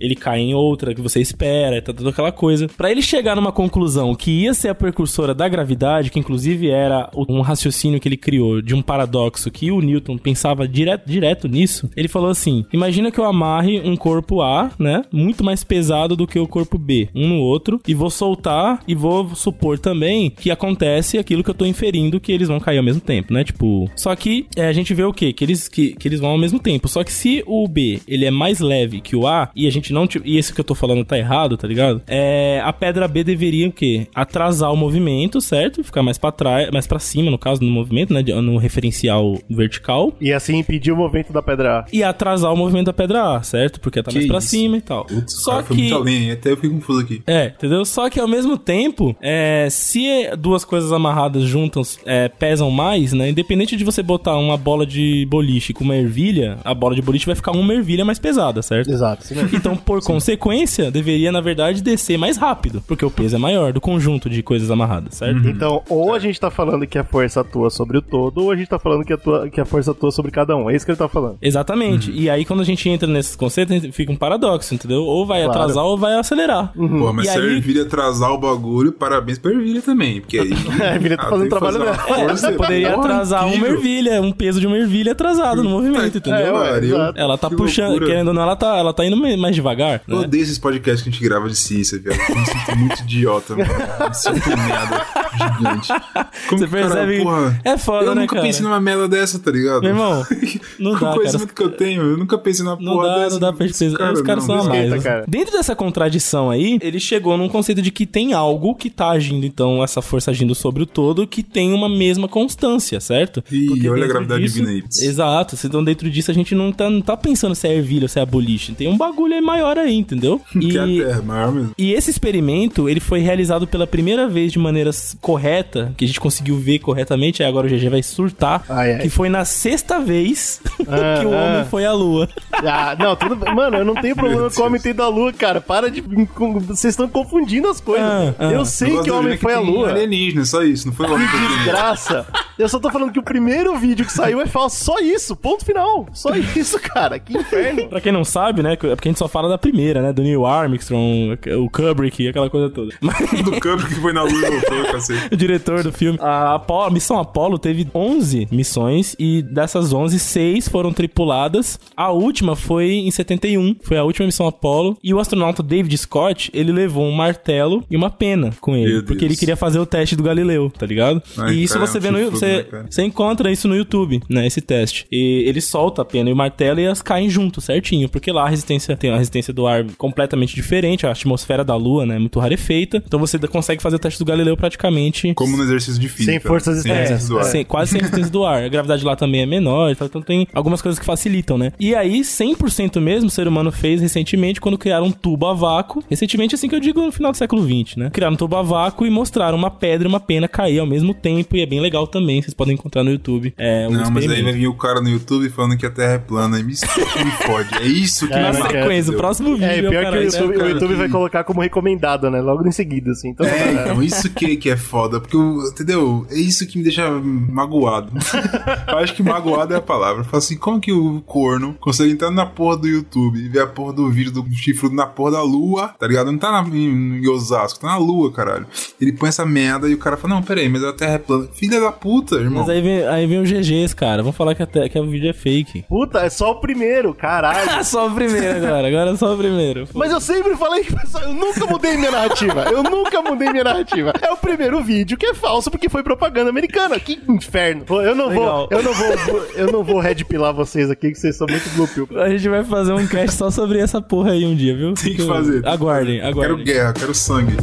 ele 0.00 0.14
cai 0.14 0.40
em 0.40 0.54
outra, 0.54 0.94
que 0.94 1.00
você 1.00 1.20
espera, 1.20 1.82
tá 1.82 1.92
toda 1.92 2.10
aquela 2.10 2.32
coisa. 2.32 2.68
Pra 2.76 2.90
ele 2.90 3.02
chegar 3.02 3.36
numa 3.36 3.52
conclusão 3.52 4.14
que 4.14 4.30
ia 4.30 4.54
ser 4.54 4.68
a 4.68 4.74
precursora 4.74 5.34
da 5.34 5.48
gravidade, 5.48 6.10
que 6.10 6.18
inclusive 6.18 6.68
era 6.68 7.10
um 7.28 7.40
raciocínio 7.40 8.00
que 8.00 8.08
ele 8.08 8.16
criou 8.16 8.60
de 8.62 8.74
um 8.74 8.82
paradoxo 8.82 9.50
que 9.50 9.70
o 9.70 9.80
Newton 9.80 10.18
pensava 10.18 10.66
direto, 10.66 11.08
direto 11.08 11.48
nisso, 11.48 11.90
ele 11.96 12.08
falou 12.08 12.30
assim: 12.30 12.64
imagina 12.72 13.10
que 13.10 13.18
eu 13.18 13.24
amarre 13.24 13.80
um 13.80 13.96
corpo 13.96 14.42
A, 14.42 14.70
né? 14.78 15.02
Muito 15.12 15.44
mais 15.44 15.64
pesado 15.64 16.16
do 16.16 16.26
que 16.26 16.38
o 16.38 16.46
corpo 16.46 16.78
B, 16.78 17.08
um 17.14 17.28
no 17.28 17.38
outro, 17.38 17.80
e 17.86 17.94
vou 17.94 18.10
soltar 18.10 18.82
e 18.86 18.94
vou 18.94 19.34
supor 19.34 19.78
também 19.78 20.30
que 20.30 20.50
acontece 20.50 21.18
aquilo 21.18 21.42
que 21.42 21.50
eu 21.50 21.54
tô 21.54 21.64
inferindo 21.64 22.20
que 22.20 22.32
eles 22.32 22.48
vão 22.48 22.60
cair 22.60 22.78
ao 22.78 22.84
mesmo 22.84 23.00
tempo, 23.00 23.32
né? 23.32 23.44
Tipo, 23.44 23.90
só 23.96 24.14
que 24.14 24.46
é, 24.56 24.66
a 24.66 24.72
gente 24.72 24.94
vê 24.94 25.04
o 25.04 25.12
quê? 25.12 25.32
Que 25.32 25.44
eles, 25.44 25.68
que, 25.68 25.94
que 25.94 26.08
eles 26.08 26.20
vão 26.20 26.30
ao 26.30 26.38
mesmo 26.38 26.58
tempo. 26.58 26.88
Só 26.88 27.02
que 27.04 27.12
se 27.12 27.42
o 27.46 27.66
B 27.66 28.00
ele 28.06 28.24
é 28.24 28.30
mais 28.30 28.60
leve 28.60 29.00
que 29.00 29.16
o 29.16 29.26
A 29.26 29.47
e 29.54 29.66
a 29.66 29.70
gente 29.70 29.92
não 29.92 30.08
e 30.24 30.38
esse 30.38 30.52
que 30.52 30.60
eu 30.60 30.64
tô 30.64 30.74
falando 30.74 31.04
tá 31.04 31.18
errado, 31.18 31.56
tá 31.56 31.66
ligado? 31.66 32.00
É, 32.06 32.60
a 32.64 32.72
pedra 32.72 33.06
B 33.08 33.22
deveria 33.24 33.68
o 33.68 33.72
quê? 33.72 34.06
Atrasar 34.14 34.72
o 34.72 34.76
movimento, 34.76 35.40
certo? 35.40 35.82
Ficar 35.84 36.02
mais 36.02 36.18
para 36.18 36.32
trás, 36.32 36.70
mais 36.72 36.86
para 36.86 36.98
cima 36.98 37.30
no 37.30 37.38
caso 37.38 37.62
no 37.62 37.70
movimento, 37.70 38.12
né? 38.14 38.22
No 38.40 38.56
referencial 38.56 39.38
vertical. 39.48 40.12
E 40.20 40.32
assim 40.32 40.56
impedir 40.58 40.92
o 40.92 40.96
movimento 40.96 41.32
da 41.32 41.42
pedra 41.42 41.80
A. 41.80 41.84
E 41.92 42.02
atrasar 42.02 42.52
o 42.52 42.56
movimento 42.56 42.86
da 42.86 42.92
pedra 42.92 43.36
A, 43.36 43.42
certo? 43.42 43.80
Porque 43.80 44.02
tá 44.02 44.10
Que 44.10 44.16
mais 44.18 44.26
pra 44.28 44.38
isso? 44.38 44.48
cima 44.48 44.76
e 44.76 44.80
tal. 44.80 45.06
O 45.10 45.22
Só 45.30 45.50
cara 45.52 45.62
foi 45.64 45.76
que 45.76 45.82
muito 45.82 45.94
além, 45.96 46.30
até 46.30 46.50
eu 46.52 46.56
fico 46.56 46.74
confuso 46.74 47.00
aqui. 47.00 47.22
é, 47.26 47.46
entendeu? 47.46 47.84
Só 47.84 48.08
que 48.10 48.18
ao 48.20 48.28
mesmo 48.28 48.56
tempo, 48.56 49.14
é, 49.20 49.68
se 49.70 50.30
duas 50.38 50.64
coisas 50.64 50.92
amarradas 50.92 51.42
juntas 51.44 51.98
é, 52.04 52.28
pesam 52.28 52.70
mais, 52.70 53.12
né? 53.12 53.30
Independente 53.30 53.76
de 53.76 53.84
você 53.84 54.02
botar 54.02 54.36
uma 54.36 54.56
bola 54.56 54.86
de 54.86 55.26
boliche 55.28 55.72
com 55.72 55.84
uma 55.84 55.96
ervilha, 55.96 56.58
a 56.64 56.74
bola 56.74 56.94
de 56.94 57.02
boliche 57.02 57.26
vai 57.26 57.34
ficar 57.34 57.52
uma 57.52 57.74
ervilha 57.74 58.04
mais 58.04 58.18
pesada, 58.18 58.62
certo? 58.62 58.90
Exato, 58.90 59.24
mesmo. 59.30 59.37
Então, 59.52 59.76
por 59.76 60.02
consequência, 60.02 60.90
deveria, 60.90 61.32
na 61.32 61.40
verdade, 61.40 61.82
descer 61.82 62.16
mais 62.18 62.36
rápido, 62.36 62.82
porque 62.86 63.04
o 63.04 63.10
peso 63.10 63.36
é 63.36 63.38
maior 63.38 63.72
do 63.72 63.80
conjunto 63.80 64.28
de 64.30 64.42
coisas 64.42 64.70
amarradas, 64.70 65.14
certo? 65.16 65.48
Então, 65.48 65.82
ou 65.88 66.14
a 66.14 66.18
gente 66.18 66.38
tá 66.38 66.50
falando 66.50 66.86
que 66.86 66.98
a 66.98 67.04
força 67.04 67.40
atua 67.40 67.70
sobre 67.70 67.98
o 67.98 68.02
todo, 68.02 68.42
ou 68.44 68.50
a 68.52 68.56
gente 68.56 68.68
tá 68.68 68.78
falando 68.78 69.04
que, 69.04 69.12
atua, 69.12 69.48
que 69.48 69.60
a 69.60 69.64
força 69.64 69.90
atua 69.90 70.10
sobre 70.10 70.30
cada 70.30 70.56
um. 70.56 70.70
É 70.70 70.76
isso 70.76 70.84
que 70.84 70.90
ele 70.92 70.98
tá 70.98 71.08
falando. 71.08 71.36
Exatamente. 71.42 72.10
E 72.10 72.28
aí, 72.30 72.44
quando 72.44 72.60
a 72.60 72.64
gente 72.64 72.88
entra 72.88 73.08
nesses 73.08 73.34
conceitos, 73.36 73.94
fica 73.94 74.12
um 74.12 74.16
paradoxo, 74.16 74.74
entendeu? 74.74 75.02
Ou 75.02 75.26
vai 75.26 75.42
Claro. 75.44 75.60
atrasar 75.60 75.84
ou 75.84 75.96
vai 75.98 76.14
acelerar. 76.14 76.72
Pô, 76.74 77.12
mas 77.12 77.26
E 77.28 77.30
se 77.32 77.38
aí- 77.38 77.44
a 77.48 77.52
Ervilha 77.52 77.82
atrasar 77.82 78.30
o 78.32 78.38
bagulho, 78.38 78.92
parabéns 78.92 79.38
pra 79.38 79.50
Ervilha 79.52 79.82
também. 79.82 80.20
Porque 80.20 80.38
aí. 80.38 80.50
A 80.82 80.94
Ervilha 80.94 81.16
tá 81.16 81.22
ela 81.24 81.30
fazendo 81.30 81.48
trabalho 81.48 81.76
uma. 81.82 81.90
É, 81.90 81.94
força. 82.28 82.52
poderia 82.52 82.92
Porra, 82.94 83.04
atrasar 83.04 83.44
uma 83.46 83.54
incrível. 83.56 83.74
ervilha, 83.76 84.22
um 84.22 84.32
peso 84.32 84.60
de 84.60 84.66
uma 84.66 84.76
ervilha 84.76 85.12
atrasado 85.12 85.62
no 85.62 85.70
movimento, 85.70 86.18
entendeu? 86.18 86.62
É, 86.64 86.78
exato. 86.78 87.18
Ela 87.18 87.38
tá 87.38 87.48
Que 87.48 87.56
puxando, 87.56 87.90
loucura. 87.90 88.06
querendo 88.10 88.28
ou 88.28 88.34
não, 88.34 88.42
ela 88.42 88.56
tá, 88.56 88.76
ela 88.76 88.92
tá 88.92 89.04
indo 89.04 89.16
me- 89.16 89.27
mais 89.36 89.54
devagar. 89.54 90.02
Eu 90.08 90.16
Né? 90.20 90.24
odeio 90.24 90.42
esses 90.42 90.58
podcasts 90.58 91.02
que 91.02 91.08
a 91.08 91.12
gente 91.12 91.22
grava 91.22 91.48
de 91.48 91.56
ciência, 91.56 91.98
velho. 91.98 92.20
Eu 92.28 92.36
me 92.36 92.46
sinto 92.46 92.76
muito 92.76 93.00
idiota, 93.02 93.56
mano. 93.56 93.70
Eu 94.00 94.08
me 94.08 94.14
sinto 94.14 94.48
merda 94.56 95.06
gigante. 95.32 95.88
Como 96.48 96.58
Você 96.58 96.66
que, 96.66 96.70
cara, 96.72 96.88
percebe? 96.88 97.22
porra, 97.22 97.60
é 97.64 97.78
foda, 97.78 98.06
eu 98.06 98.14
né, 98.14 98.20
nunca 98.22 98.34
cara? 98.36 98.46
pensei 98.46 98.62
numa 98.62 98.80
merda 98.80 99.08
dessa, 99.08 99.38
tá 99.38 99.50
ligado? 99.50 99.80
Meu 99.80 99.90
irmão, 99.90 100.24
não 100.78 100.92
Com 100.94 101.00
dá, 101.04 101.10
o 101.12 101.14
conhecimento 101.16 101.54
cara. 101.54 101.68
que 101.68 101.74
eu 101.74 101.76
tenho, 101.78 102.02
eu 102.02 102.16
nunca 102.16 102.38
pensei 102.38 102.64
numa 102.64 102.76
Não 102.80 102.92
porra 102.94 103.08
dá, 103.08 103.18
dessa. 103.18 103.30
não 103.32 103.40
dá 103.40 103.52
pra 103.52 103.66
gente 103.66 103.74
Esse 103.74 103.90
pensar. 103.90 104.12
Os 104.12 104.22
caras 104.22 104.46
não, 104.46 104.60
são 104.62 104.68
mais. 104.68 105.02
cara. 105.02 105.24
Dentro 105.28 105.52
dessa 105.52 105.74
contradição 105.76 106.50
aí, 106.50 106.78
ele 106.80 107.00
chegou 107.00 107.36
num 107.36 107.48
conceito 107.48 107.82
de 107.82 107.90
que 107.90 108.06
tem 108.06 108.32
algo 108.32 108.74
que 108.74 108.88
tá 108.90 109.10
agindo, 109.10 109.44
então, 109.46 109.82
essa 109.82 110.00
força 110.02 110.30
agindo 110.30 110.54
sobre 110.54 110.82
o 110.82 110.86
todo, 110.86 111.26
que 111.26 111.42
tem 111.42 111.72
uma 111.72 111.88
mesma 111.88 112.28
constância, 112.28 113.00
certo? 113.00 113.42
Ih, 113.50 113.66
Porque 113.66 113.88
olha 113.88 114.04
a 114.04 114.08
gravidade 114.08 114.42
disso- 114.42 114.54
divina 114.60 114.72
aí. 114.72 114.82
Exato. 115.06 115.56
Então, 115.64 115.82
dentro 115.84 116.10
disso, 116.10 116.30
a 116.30 116.34
gente 116.34 116.54
não 116.54 116.72
tá, 116.72 116.88
não 116.88 117.00
tá 117.00 117.16
pensando 117.16 117.54
se 117.54 117.66
é 117.66 117.74
ervilha 117.74 118.04
ou 118.04 118.08
se 118.08 118.18
é 118.20 118.24
boliche. 118.26 118.72
Tem 118.72 118.88
um 118.88 118.96
bagulho 118.96 119.34
aí 119.34 119.40
maior 119.40 119.76
aí, 119.78 119.94
entendeu? 119.94 120.40
Que 120.58 120.76
é 120.76 120.80
a 120.80 120.86
E, 120.86 120.98
Terra, 121.02 121.22
maior 121.22 121.52
mesmo. 121.52 121.70
e 121.78 121.92
esse 121.92 122.10
experimento, 122.10 122.88
ele 122.88 123.00
foi 123.00 123.20
realizado 123.20 123.66
pela 123.66 123.86
primeira 123.86 124.28
vez 124.28 124.52
de 124.52 124.58
maneira 124.58 124.90
correta, 125.20 125.92
que 125.96 126.04
a 126.04 126.08
gente 126.08 126.20
conseguiu 126.20 126.56
ver 126.58 126.78
corretamente, 126.78 127.42
aí 127.42 127.48
agora 127.48 127.66
o 127.66 127.70
GG 127.70 127.88
vai 127.88 128.02
surtar, 128.02 128.62
Ai, 128.68 128.94
ai. 128.94 128.98
que 129.00 129.10
foi 129.10 129.28
na 129.28 129.44
sexta 129.44 130.00
vez 130.00 130.60
Ah, 130.86 131.18
que 131.20 131.26
o 131.26 131.34
ah. 131.34 131.42
homem 131.44 131.64
foi 131.68 131.84
à 131.84 131.92
lua. 131.92 132.28
Ah, 132.52 132.96
não, 132.98 133.14
tudo 133.16 133.36
bem. 133.36 133.54
Mano, 133.54 133.78
eu 133.78 133.84
não 133.84 133.94
tenho 133.94 134.14
problema 134.16 134.50
com 134.50 134.62
o 134.62 134.66
homem 134.66 134.80
ter 134.80 134.90
ido 134.90 135.02
à 135.02 135.08
lua, 135.08 135.32
cara. 135.32 135.60
Para 135.60 135.90
de. 135.90 136.00
Vocês 136.00 136.92
estão 136.92 137.08
confundindo 137.08 137.68
as 137.68 137.80
coisas. 137.80 138.06
Ah, 138.06 138.34
ah. 138.38 138.52
Eu 138.52 138.64
sei 138.64 138.88
Negócio 138.88 139.04
que 139.04 139.10
o 139.10 139.18
homem 139.18 139.32
gente 139.32 139.40
foi 139.40 139.54
à 139.54 139.60
lua. 139.60 139.90
alienígena, 139.90 140.44
só 140.44 140.62
isso, 140.62 140.86
não 140.88 140.94
foi 140.94 141.06
o 141.06 141.14
homem 141.14 141.26
que. 141.28 141.38
Desgraça. 141.58 142.26
Eu 142.58 142.68
só 142.68 142.78
tô 142.80 142.90
falando 142.90 143.12
que 143.12 143.18
o 143.18 143.22
primeiro 143.22 143.76
vídeo 143.76 144.04
que 144.04 144.12
saiu 144.12 144.40
é 144.40 144.46
falso. 144.46 144.84
Só 144.84 144.98
isso, 144.98 145.34
ponto 145.36 145.64
final. 145.64 146.06
Só 146.12 146.34
isso, 146.34 146.78
cara. 146.80 147.18
Que 147.18 147.36
inferno. 147.36 147.88
Pra 147.88 148.00
quem 148.00 148.12
não 148.12 148.24
sabe, 148.24 148.62
né, 148.62 148.72
é 148.72 148.76
porque 148.76 149.08
a 149.08 149.10
gente 149.10 149.18
só 149.18 149.28
fala 149.28 149.48
da 149.48 149.56
primeira, 149.58 150.02
né, 150.02 150.12
do 150.12 150.22
Neil 150.22 150.44
Armstrong, 150.44 151.38
o 151.56 151.70
Kubrick, 151.70 152.28
aquela 152.28 152.50
coisa 152.50 152.68
toda. 152.70 152.94
Mas 153.00 153.16
Do 153.42 153.58
campo 153.60 153.86
que 153.86 153.94
foi 153.94 154.12
na 154.12 154.22
lua 154.22 154.32
e 154.46 154.50
voltou, 154.50 154.92
cacete. 154.92 155.07
o 155.32 155.36
diretor 155.36 155.82
do 155.82 155.92
filme. 155.92 156.18
A, 156.20 156.54
Apollo- 156.54 156.84
a 156.86 156.90
missão 156.90 157.18
Apollo 157.18 157.58
teve 157.58 157.86
11 157.94 158.48
missões 158.50 159.14
e 159.18 159.42
dessas 159.42 159.92
11, 159.92 160.18
6 160.18 160.68
foram 160.68 160.92
tripuladas. 160.92 161.78
A 161.96 162.10
última 162.10 162.54
foi 162.56 162.92
em 162.92 163.10
71, 163.10 163.76
foi 163.82 163.96
a 163.96 164.04
última 164.04 164.26
missão 164.26 164.46
Apollo. 164.46 164.96
E 165.02 165.12
o 165.12 165.18
astronauta 165.20 165.62
David 165.62 165.96
Scott, 165.98 166.50
ele 166.54 166.72
levou 166.72 167.04
um 167.04 167.12
martelo 167.12 167.84
e 167.90 167.96
uma 167.96 168.10
pena 168.10 168.50
com 168.60 168.76
ele, 168.76 168.92
Meu 168.94 169.04
porque 169.04 169.20
Deus. 169.20 169.30
ele 169.32 169.36
queria 169.36 169.56
fazer 169.56 169.78
o 169.78 169.86
teste 169.86 170.16
do 170.16 170.22
Galileu, 170.22 170.70
tá 170.70 170.86
ligado? 170.86 171.22
Ai, 171.36 171.54
e 171.54 171.62
isso 171.64 171.74
cara, 171.74 171.86
você 171.86 171.96
é 171.96 172.00
um 172.00 172.02
vê 172.02 172.10
no 172.10 172.18
chifrudo, 172.18 172.38
você, 172.38 172.66
né, 172.72 172.86
você 172.90 173.02
encontra 173.02 173.50
isso 173.50 173.68
no 173.68 173.76
YouTube, 173.76 174.20
né, 174.28 174.46
esse 174.46 174.60
teste. 174.60 175.06
E 175.10 175.44
ele 175.46 175.60
solta 175.60 176.02
a 176.02 176.04
pena 176.04 176.30
e 176.30 176.32
o 176.32 176.36
martelo 176.36 176.80
e 176.80 176.84
elas 176.84 177.02
caem 177.02 177.28
junto, 177.30 177.60
certinho, 177.60 178.08
porque 178.08 178.30
lá 178.32 178.44
a 178.46 178.48
resistência 178.48 178.96
tem 178.96 179.10
a 179.10 179.16
resistência 179.16 179.52
do 179.52 179.66
ar 179.66 179.84
completamente 179.96 180.54
diferente, 180.54 181.06
a 181.06 181.10
atmosfera 181.10 181.64
da 181.64 181.74
Lua, 181.76 182.04
né, 182.06 182.16
é 182.16 182.18
muito 182.18 182.38
rarefeita. 182.38 183.02
Então 183.06 183.18
você 183.18 183.38
consegue 183.38 183.82
fazer 183.82 183.96
o 183.96 183.98
teste 183.98 184.18
do 184.18 184.24
Galileu 184.24 184.56
praticamente 184.56 184.97
Como 185.34 185.56
no 185.56 185.62
exercício 185.62 186.00
de 186.00 186.08
física. 186.08 186.32
Sem 186.32 186.40
forças 186.40 186.82
Sem 186.82 186.92
externas. 186.92 187.30
ar. 187.30 187.44
sem- 187.44 187.64
quase 187.64 187.92
sem 187.92 188.00
resistência 188.00 188.30
do 188.32 188.44
ar. 188.44 188.62
A 188.64 188.68
gravidade 188.68 189.04
lá 189.04 189.14
também 189.16 189.42
é 189.42 189.46
menor, 189.46 189.90
e 189.90 189.94
tal, 189.94 190.06
então 190.08 190.20
tem 190.22 190.46
algumas 190.52 190.82
coisas 190.82 190.98
que 190.98 191.04
facilitam, 191.06 191.56
né? 191.58 191.72
E 191.78 191.94
aí, 191.94 192.22
100% 192.24 193.00
mesmo, 193.00 193.28
o 193.28 193.30
ser 193.30 193.46
humano 193.48 193.70
fez 193.70 194.00
recentemente 194.00 194.60
quando 194.60 194.78
criaram 194.78 195.06
um 195.06 195.12
tubo 195.12 195.46
a 195.46 195.54
vácuo. 195.54 196.02
Recentemente, 196.08 196.54
assim 196.54 196.68
que 196.68 196.74
eu 196.74 196.80
digo 196.80 197.00
no 197.00 197.12
final 197.12 197.32
do 197.32 197.36
século 197.38 197.62
20, 197.62 197.98
né? 197.98 198.10
Criaram 198.12 198.34
um 198.34 198.36
tubo 198.36 198.56
a 198.56 198.62
vácuo 198.62 199.06
e 199.06 199.10
mostraram 199.10 199.56
uma 199.56 199.70
pedra 199.70 200.06
e 200.06 200.10
uma 200.10 200.20
pena 200.20 200.48
cair 200.48 200.78
ao 200.78 200.86
mesmo 200.86 201.12
tempo, 201.14 201.56
e 201.56 201.60
é 201.62 201.66
bem 201.66 201.80
legal 201.80 202.06
também, 202.06 202.40
vocês 202.42 202.54
podem 202.54 202.74
encontrar 202.74 203.04
no 203.04 203.10
YouTube. 203.10 203.52
É, 203.58 203.86
um 203.88 203.92
Não, 203.92 204.10
mas 204.10 204.28
aí 204.28 204.42
vai 204.42 204.52
vir 204.52 204.66
o 204.68 204.74
cara 204.74 205.00
no 205.00 205.08
YouTube 205.08 205.48
falando 205.50 205.76
que 205.76 205.86
a 205.86 205.90
Terra 205.90 206.14
é 206.14 206.18
plana. 206.18 206.58
E 206.58 206.62
me, 206.62 206.70
me 206.72 207.30
fode. 207.46 207.74
É 207.82 207.86
isso 207.86 208.26
que 208.26 208.34
É, 208.34 208.36
me 208.36 208.42
Na 208.58 208.66
é- 208.66 208.70
sequência, 208.82 209.12
o 209.12 209.16
próximo 209.16 209.50
vídeo 209.56 209.64
É, 209.66 209.78
é 209.78 209.86
o 209.86 209.90
pior 209.90 209.90
que 209.90 209.98
o 209.98 210.02
cara- 210.10 210.22
YouTube, 210.24 210.54
o 210.54 210.58
cara, 210.58 210.70
YouTube 210.70 210.94
vai 210.94 211.08
colocar 211.08 211.44
como 211.44 211.60
recomendado, 211.60 212.30
né? 212.30 212.40
Logo 212.40 212.66
em 212.66 212.72
seguida, 212.72 213.10
assim. 213.12 213.28
Então, 213.30 213.46
É, 213.46 213.72
então, 213.72 214.02
isso 214.02 214.30
que, 214.30 214.56
que 214.56 214.70
é 214.70 214.76
foda, 214.88 215.20
porque, 215.20 215.36
eu- 215.36 215.68
entendeu? 215.68 216.26
É 216.30 216.36
isso 216.38 216.66
que 216.66 216.78
me 216.78 216.84
deixa 216.84 217.08
magoado. 217.10 218.10
eu 218.88 218.98
acho 218.98 219.14
que 219.14 219.22
magoado 219.22 219.74
é 219.74 219.76
a 219.76 219.80
palavra. 219.82 220.20
Eu 220.22 220.24
falo 220.24 220.38
assim, 220.38 220.56
como 220.56 220.80
que 220.80 220.92
o 220.92 221.20
corno 221.22 221.74
consegue 221.80 222.12
entrar 222.12 222.30
na 222.30 222.46
porra 222.46 222.76
do 222.78 222.86
YouTube 222.88 223.38
e 223.38 223.48
ver 223.48 223.60
a 223.62 223.66
porra 223.66 223.92
do 223.92 224.10
vídeo 224.10 224.32
do 224.32 224.44
chifrudo 224.52 224.94
na 224.94 225.06
porra 225.06 225.32
da 225.32 225.42
lua, 225.42 225.88
tá 225.98 226.06
ligado? 226.06 226.30
Não 226.32 226.38
tá 226.38 226.50
na, 226.50 226.68
em, 226.76 227.18
em 227.22 227.28
Osasco, 227.28 227.80
tá 227.80 227.88
na 227.88 227.96
lua, 227.98 228.32
caralho. 228.32 228.66
Ele 229.00 229.12
põe 229.12 229.28
essa 229.28 229.44
merda 229.44 229.88
e 229.88 229.94
o 229.94 229.98
cara 229.98 230.16
fala, 230.16 230.34
não, 230.34 230.42
peraí, 230.42 230.68
mas 230.68 230.82
a 230.84 230.92
Terra 230.92 231.14
é 231.14 231.18
plana. 231.18 231.48
Filha 231.52 231.80
da 231.80 231.92
puta, 231.92 232.36
irmão. 232.36 232.60
Mas 232.60 232.68
aí 232.70 232.80
vem, 232.80 233.06
aí 233.06 233.26
vem 233.26 233.40
o 233.40 233.44
GGs, 233.44 233.94
cara. 233.94 234.22
Vamos 234.22 234.36
falar 234.36 234.54
que, 234.54 234.62
até, 234.62 234.88
que 234.88 234.98
o 234.98 235.08
vídeo 235.10 235.30
é 235.30 235.32
fake. 235.32 235.84
puta, 235.88 236.20
é 236.20 236.30
só 236.30 236.52
o 236.52 236.60
primeiro, 236.60 237.12
caralho. 237.14 237.84
só 237.84 238.08
o 238.08 238.10
primeiro 238.14 238.58
agora, 238.58 238.88
agora 238.88 239.10
é 239.10 239.16
só 239.16 239.34
o 239.34 239.38
primeiro. 239.38 239.86
Mas 239.94 240.10
eu 240.10 240.20
sempre 240.20 240.56
falei 240.56 240.84
que 240.84 240.94
eu 241.22 241.32
nunca 241.34 241.66
mudei 241.66 241.96
minha 241.96 242.10
narrativa. 242.10 242.64
Eu 242.70 242.82
nunca 242.82 243.20
mudei 243.22 243.50
minha 243.50 243.64
narrativa. 243.64 244.12
É 244.20 244.30
o 244.32 244.36
primeiro 244.36 244.77
vídeo 244.82 245.16
que 245.16 245.26
é 245.26 245.34
falso 245.34 245.70
porque 245.70 245.88
foi 245.88 246.02
propaganda 246.02 246.50
americana. 246.50 246.98
Que 246.98 247.20
inferno. 247.28 247.84
Eu 248.02 248.14
não 248.14 248.28
Legal. 248.28 248.68
vou, 248.70 248.78
eu 248.78 248.82
não 248.82 248.92
vou, 248.94 249.46
eu 249.54 249.72
não 249.72 249.84
vou 249.84 250.00
redpilar 250.00 250.52
vocês 250.54 250.90
aqui 250.90 251.10
que 251.10 251.18
vocês 251.18 251.36
são 251.36 251.46
muito 251.48 251.68
blue 251.70 251.88
pill. 251.88 252.20
A 252.20 252.28
gente 252.30 252.48
vai 252.48 252.64
fazer 252.64 252.92
um 252.92 253.06
cast 253.06 253.36
só 253.36 253.50
sobre 253.50 253.78
essa 253.78 254.00
porra 254.00 254.32
aí 254.32 254.44
um 254.44 254.54
dia, 254.54 254.76
viu? 254.76 254.94
Tem 254.94 255.14
que 255.14 255.26
fazer. 255.26 255.66
Aguardem, 255.66 256.20
Quero 256.20 256.28
aguardem. 256.28 256.64
guerra, 256.64 256.92
quero 256.92 257.14
sangue. 257.14 257.56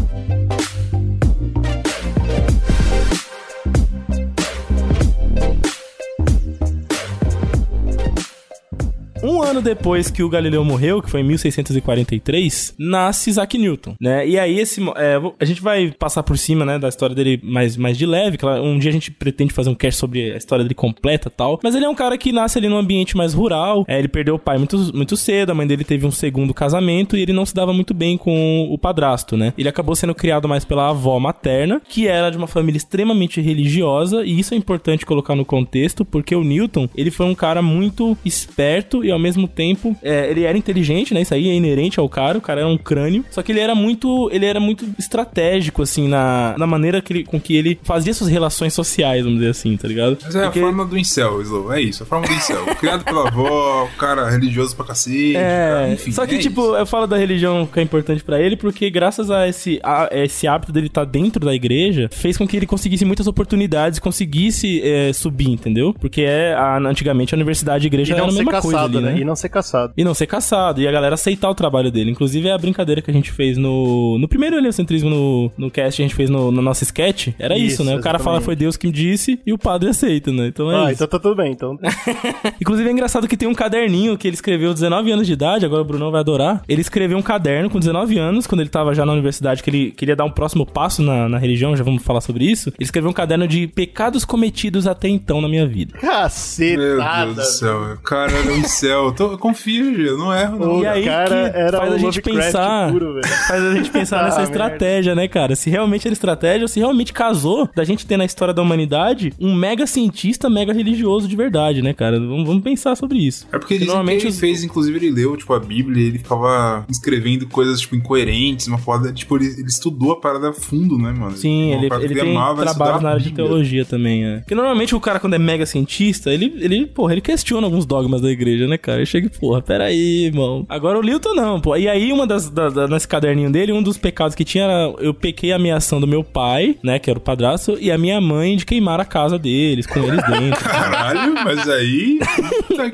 Um 9.25 9.41
ano 9.41 9.59
depois 9.59 10.11
que 10.11 10.21
o 10.21 10.29
Galileu 10.29 10.63
morreu, 10.63 11.01
que 11.01 11.09
foi 11.09 11.21
em 11.21 11.23
1643, 11.23 12.75
nasce 12.77 13.31
Isaac 13.31 13.57
Newton, 13.57 13.95
né? 13.99 14.27
E 14.27 14.37
aí 14.37 14.59
esse, 14.59 14.79
é, 14.95 15.19
a 15.39 15.45
gente 15.45 15.63
vai 15.63 15.91
passar 15.97 16.21
por 16.21 16.37
cima, 16.37 16.63
né, 16.63 16.77
da 16.77 16.87
história 16.87 17.15
dele 17.15 17.39
mais, 17.41 17.75
mais 17.75 17.97
de 17.97 18.05
leve. 18.05 18.37
Claro, 18.37 18.61
um 18.61 18.77
dia 18.77 18.91
a 18.91 18.93
gente 18.93 19.09
pretende 19.09 19.51
fazer 19.51 19.71
um 19.71 19.73
cast 19.73 19.99
sobre 19.99 20.31
a 20.31 20.37
história 20.37 20.63
dele 20.63 20.75
completa, 20.75 21.27
tal. 21.27 21.59
Mas 21.63 21.73
ele 21.73 21.85
é 21.85 21.89
um 21.89 21.95
cara 21.95 22.19
que 22.19 22.31
nasce 22.31 22.59
ali 22.59 22.69
num 22.69 22.77
ambiente 22.77 23.17
mais 23.17 23.33
rural. 23.33 23.83
É, 23.87 23.97
ele 23.97 24.07
perdeu 24.07 24.35
o 24.35 24.39
pai 24.39 24.59
muito, 24.59 24.77
muito 24.95 25.17
cedo, 25.17 25.49
a 25.49 25.55
mãe 25.55 25.65
dele 25.65 25.83
teve 25.83 26.05
um 26.05 26.11
segundo 26.11 26.53
casamento 26.53 27.17
e 27.17 27.21
ele 27.21 27.33
não 27.33 27.47
se 27.47 27.55
dava 27.55 27.73
muito 27.73 27.95
bem 27.95 28.19
com 28.19 28.67
o 28.69 28.77
padrasto, 28.77 29.35
né? 29.35 29.53
Ele 29.57 29.67
acabou 29.67 29.95
sendo 29.95 30.13
criado 30.13 30.47
mais 30.47 30.63
pela 30.63 30.89
avó 30.89 31.19
materna, 31.19 31.81
que 31.89 32.07
era 32.07 32.29
de 32.29 32.37
uma 32.37 32.45
família 32.45 32.77
extremamente 32.77 33.41
religiosa, 33.41 34.23
e 34.23 34.39
isso 34.39 34.53
é 34.53 34.57
importante 34.57 35.03
colocar 35.03 35.33
no 35.33 35.43
contexto, 35.45 36.05
porque 36.05 36.35
o 36.35 36.43
Newton, 36.43 36.87
ele 36.95 37.09
foi 37.09 37.25
um 37.25 37.33
cara 37.33 37.63
muito 37.63 38.15
esperto 38.23 39.03
e 39.03 39.14
ao 39.15 39.19
mesmo 39.19 39.47
tempo, 39.47 39.95
é, 40.03 40.29
ele 40.29 40.43
era 40.43 40.57
inteligente, 40.57 41.13
né? 41.13 41.21
Isso 41.21 41.33
aí 41.33 41.49
é 41.49 41.53
inerente 41.53 41.99
ao 41.99 42.07
cara, 42.09 42.37
o 42.37 42.41
cara 42.41 42.61
era 42.61 42.69
um 42.69 42.77
crânio, 42.77 43.23
só 43.31 43.41
que 43.41 43.51
ele 43.51 43.59
era 43.59 43.73
muito, 43.75 44.29
ele 44.31 44.45
era 44.45 44.59
muito 44.59 44.85
estratégico, 44.99 45.81
assim, 45.81 46.07
na, 46.07 46.55
na 46.57 46.67
maneira 46.67 47.01
que 47.01 47.13
ele, 47.13 47.23
com 47.23 47.39
que 47.39 47.55
ele 47.55 47.79
fazia 47.83 48.13
suas 48.13 48.29
relações 48.29 48.73
sociais, 48.73 49.23
vamos 49.23 49.39
dizer 49.39 49.51
assim, 49.51 49.75
tá 49.77 49.87
ligado? 49.87 50.17
Mas 50.23 50.35
é 50.35 50.43
Porque- 50.43 50.59
a 50.59 50.63
forma 50.63 50.85
do 50.85 50.97
incel, 50.97 51.41
Slow. 51.41 51.73
É 51.73 51.81
isso, 51.81 52.03
a 52.03 52.05
forma 52.05 52.27
do 52.27 52.33
incel. 52.33 52.63
Criado 52.77 53.03
pela 53.03 53.27
avó, 53.27 53.85
o 53.85 53.97
cara 53.97 54.29
religioso 54.29 54.75
pra 54.75 54.85
cacete. 54.85 55.33
cara, 55.33 55.87
É, 55.89 55.93
enfim, 55.93 56.11
só 56.11 56.25
que, 56.25 56.35
é 56.35 56.37
tipo, 56.37 56.61
isso. 56.61 56.75
eu 56.75 56.85
falo 56.85 57.07
da 57.07 57.17
religião 57.17 57.65
que 57.65 57.79
é 57.79 57.83
importante 57.83 58.23
pra 58.23 58.39
ele, 58.39 58.55
porque 58.55 58.89
graças 58.89 59.29
a 59.31 59.47
esse, 59.47 59.79
a 59.83 60.09
esse 60.11 60.47
hábito 60.47 60.71
dele 60.71 60.87
estar 60.87 61.05
dentro 61.05 61.45
da 61.45 61.53
igreja, 61.53 62.09
fez 62.11 62.37
com 62.37 62.47
que 62.47 62.55
ele 62.57 62.65
conseguisse 62.65 63.05
muitas 63.05 63.27
oportunidades, 63.27 63.99
conseguisse 63.99 64.81
é, 64.83 65.13
subir, 65.13 65.49
entendeu? 65.49 65.93
Porque 65.99 66.21
é, 66.21 66.53
a- 66.53 66.77
antigamente 66.77 67.33
a 67.33 67.37
universidade 67.37 67.85
e 67.85 67.87
a 67.87 67.87
igreja 67.87 68.13
E 68.13 68.15
era 68.17 68.25
a 68.25 68.29
ser 68.29 68.35
mesma 68.37 68.61
coisa 68.61 68.81
ali, 68.81 68.99
né? 68.99 69.04
Né? 69.05 69.19
E 69.19 69.23
não 69.25 69.35
ser 69.35 69.49
caçado. 69.49 69.93
E 69.95 70.03
não 70.03 70.13
ser 70.13 70.25
caçado, 70.27 70.81
e 70.81 70.87
a 70.87 70.91
galera 70.91 71.15
aceitar 71.15 71.49
o 71.49 71.55
trabalho 71.55 71.91
dele. 71.91 72.11
Inclusive, 72.11 72.47
é 72.47 72.51
a 72.51 72.57
brincadeira 72.57 73.01
que 73.01 73.09
a 73.11 73.13
gente 73.13 73.31
fez 73.31 73.57
no. 73.57 74.17
No 74.19 74.27
primeiro 74.27 74.57
heliocentrismo 74.57 75.09
no, 75.09 75.51
no 75.57 75.71
cast, 75.71 76.01
a 76.01 76.05
gente 76.05 76.15
fez 76.15 76.29
no, 76.29 76.51
no 76.51 76.61
nosso 76.61 76.83
sketch. 76.83 77.29
Era 77.39 77.57
isso, 77.57 77.81
Isso, 77.81 77.83
né? 77.83 77.95
O 77.95 78.01
cara 78.01 78.19
fala 78.19 78.39
foi 78.41 78.55
Deus 78.55 78.77
que 78.77 78.87
me 78.87 78.93
disse 78.93 79.39
e 79.45 79.51
o 79.53 79.57
padre 79.57 79.89
aceita, 79.89 80.31
né? 80.31 80.47
Então 80.47 80.71
é 80.71 80.75
Ah, 80.75 80.83
isso. 80.85 80.93
então 81.03 81.07
tá 81.07 81.19
tudo 81.19 81.35
bem. 81.35 81.51
Então, 81.51 81.77
Inclusive 82.61 82.87
é 82.89 82.91
engraçado 82.91 83.27
que 83.27 83.37
tem 83.37 83.47
um 83.47 83.53
caderninho 83.53 84.17
que 84.17 84.27
ele 84.27 84.35
escreveu 84.35 84.73
19 84.73 85.11
anos 85.11 85.27
de 85.27 85.33
idade, 85.33 85.65
agora 85.65 85.81
o 85.81 85.85
Brunão 85.85 86.11
vai 86.11 86.19
adorar. 86.21 86.61
Ele 86.67 86.81
escreveu 86.81 87.17
um 87.17 87.21
caderno 87.21 87.69
com 87.69 87.79
19 87.79 88.17
anos, 88.17 88.47
quando 88.47 88.61
ele 88.61 88.69
tava 88.69 88.93
já 88.93 89.05
na 89.05 89.13
universidade, 89.13 89.61
que 89.63 89.69
ele 89.69 89.91
queria 89.91 90.15
dar 90.15 90.25
um 90.25 90.31
próximo 90.31 90.65
passo 90.65 91.01
na, 91.01 91.27
na 91.29 91.37
religião, 91.37 91.75
já 91.75 91.83
vamos 91.83 92.03
falar 92.03 92.21
sobre 92.21 92.45
isso. 92.45 92.69
Ele 92.69 92.75
escreveu 92.85 93.09
um 93.09 93.13
caderno 93.13 93.47
de 93.47 93.67
pecados 93.67 94.25
cometidos 94.25 94.87
até 94.87 95.07
então 95.07 95.41
na 95.41 95.47
minha 95.49 95.65
vida. 95.67 95.93
Meu 96.01 96.11
cacetada. 96.11 97.25
Deus 97.33 97.35
do 97.35 97.43
céu, 97.43 97.97
cara 98.03 98.31
era 98.31 98.51
um 98.53 98.63
incel 98.95 99.11
tô- 99.13 99.31
eu 99.33 99.37
confio, 99.37 99.99
eu 100.01 100.17
não 100.17 100.33
erro, 100.33 100.59
não. 100.59 100.75
O 100.77 100.83
E 100.83 100.87
aí 100.87 101.05
cara 101.05 101.49
que 101.51 101.57
era 101.57 101.77
faz 101.77 101.91
o 101.91 101.93
a 101.93 101.97
gente 101.97 102.05
Lovecraft 102.05 102.45
pensar- 102.45 102.91
puro, 102.91 103.13
velho. 103.13 103.27
Faz 103.47 103.63
a 103.63 103.73
gente 103.75 103.89
pensar 103.91 104.23
nessa 104.25 104.39
Ah, 104.41 104.43
estratégia, 104.43 105.15
né, 105.15 105.27
cara? 105.27 105.55
Se 105.55 105.69
realmente 105.69 106.07
era 106.07 106.13
estratégia 106.13 106.63
ou 106.63 106.67
se 106.67 106.79
realmente 106.79 107.13
casou 107.13 107.69
da 107.75 107.83
gente 107.83 108.05
ter 108.05 108.17
na 108.17 108.25
história 108.25 108.53
da 108.53 108.61
humanidade 108.61 109.33
um 109.39 109.53
mega 109.53 109.85
cientista, 109.87 110.49
mega 110.49 110.73
religioso 110.73 111.27
de 111.27 111.35
verdade, 111.35 111.81
né, 111.81 111.93
cara? 111.93 112.19
Vamos, 112.19 112.45
vamos 112.47 112.63
pensar 112.63 112.95
sobre 112.95 113.19
isso. 113.19 113.47
É 113.51 113.57
porque 113.59 113.75
dizem 113.75 113.87
Normalmente 113.87 114.21
que 114.21 114.27
ele 114.27 114.33
os- 114.33 114.39
fez, 114.39 114.63
inclusive, 114.63 114.97
ele 114.97 115.11
leu, 115.11 115.35
tipo, 115.37 115.53
a 115.53 115.59
Bíblia 115.59 116.03
e 116.03 116.07
ele 116.07 116.17
ficava 116.19 116.85
escrevendo 116.89 117.47
coisas, 117.47 117.79
tipo, 117.79 117.95
incoerentes, 117.95 118.67
uma 118.67 118.77
foda, 118.77 119.11
tipo, 119.11 119.35
ele, 119.37 119.45
ele 119.47 119.67
estudou 119.67 120.11
a 120.11 120.19
parada 120.19 120.49
a 120.49 120.53
fundo, 120.53 120.97
né, 120.97 121.11
mano? 121.17 121.35
Sim, 121.35 121.73
Uma 121.73 121.75
ele, 121.85 121.85
ele 121.95 122.07
que 122.15 122.19
tem 122.21 122.35
estudar 122.65 123.01
na 123.01 123.09
área 123.09 123.21
de 123.21 123.31
teologia 123.31 123.85
também, 123.85 124.25
é. 124.25 124.37
Porque 124.39 124.55
normalmente 124.55 124.95
o 124.95 124.99
cara, 124.99 125.19
quando 125.19 125.33
é 125.33 125.39
mega 125.39 125.65
cientista, 125.65 126.31
ele, 126.33 126.53
ele, 126.59 126.85
porra, 126.85 127.13
ele 127.13 127.21
questiona 127.21 127.65
alguns 127.67 127.85
dogmas 127.85 128.21
da 128.21 128.29
igreja, 128.31 128.67
né, 128.67 128.77
cara? 128.85 128.99
Ele 128.99 129.05
chega 129.05 129.27
e, 129.27 129.29
porra, 129.29 129.61
peraí, 129.61 130.25
irmão. 130.25 130.65
Agora 130.69 130.97
o 130.97 131.01
Lilton 131.01 131.33
não, 131.33 131.59
pô. 131.59 131.75
E 131.75 131.87
aí, 131.89 132.11
uma 132.13 132.25
das, 132.27 132.49
da, 132.49 132.69
da- 132.69 132.87
nesse 132.87 133.07
caderninho 133.07 133.51
dele, 133.51 133.71
um 133.73 133.81
dos 133.83 133.97
pecados 133.97 134.35
que 134.35 134.45
tinha 134.45 134.63
era, 134.65 134.93
eu 134.99 135.13
pequei 135.13 135.51
a 135.51 135.55
ameação 135.55 135.99
do 135.99 136.07
meu 136.07 136.23
pai, 136.23 136.77
né, 136.83 136.99
que 136.99 137.09
era 137.09 137.17
o 137.19 137.21
padrasto, 137.21 137.77
e 137.79 137.91
a 137.91 137.97
minha 137.97 138.19
mãe 138.21 138.55
de 138.57 138.65
queimar 138.65 138.99
a 138.99 139.05
casa 139.05 139.37
deles, 139.39 139.85
com 139.87 139.99
eles 139.99 140.23
dentro. 140.25 140.63
Caralho, 140.63 141.33
mas 141.43 141.67
aí. 141.69 142.19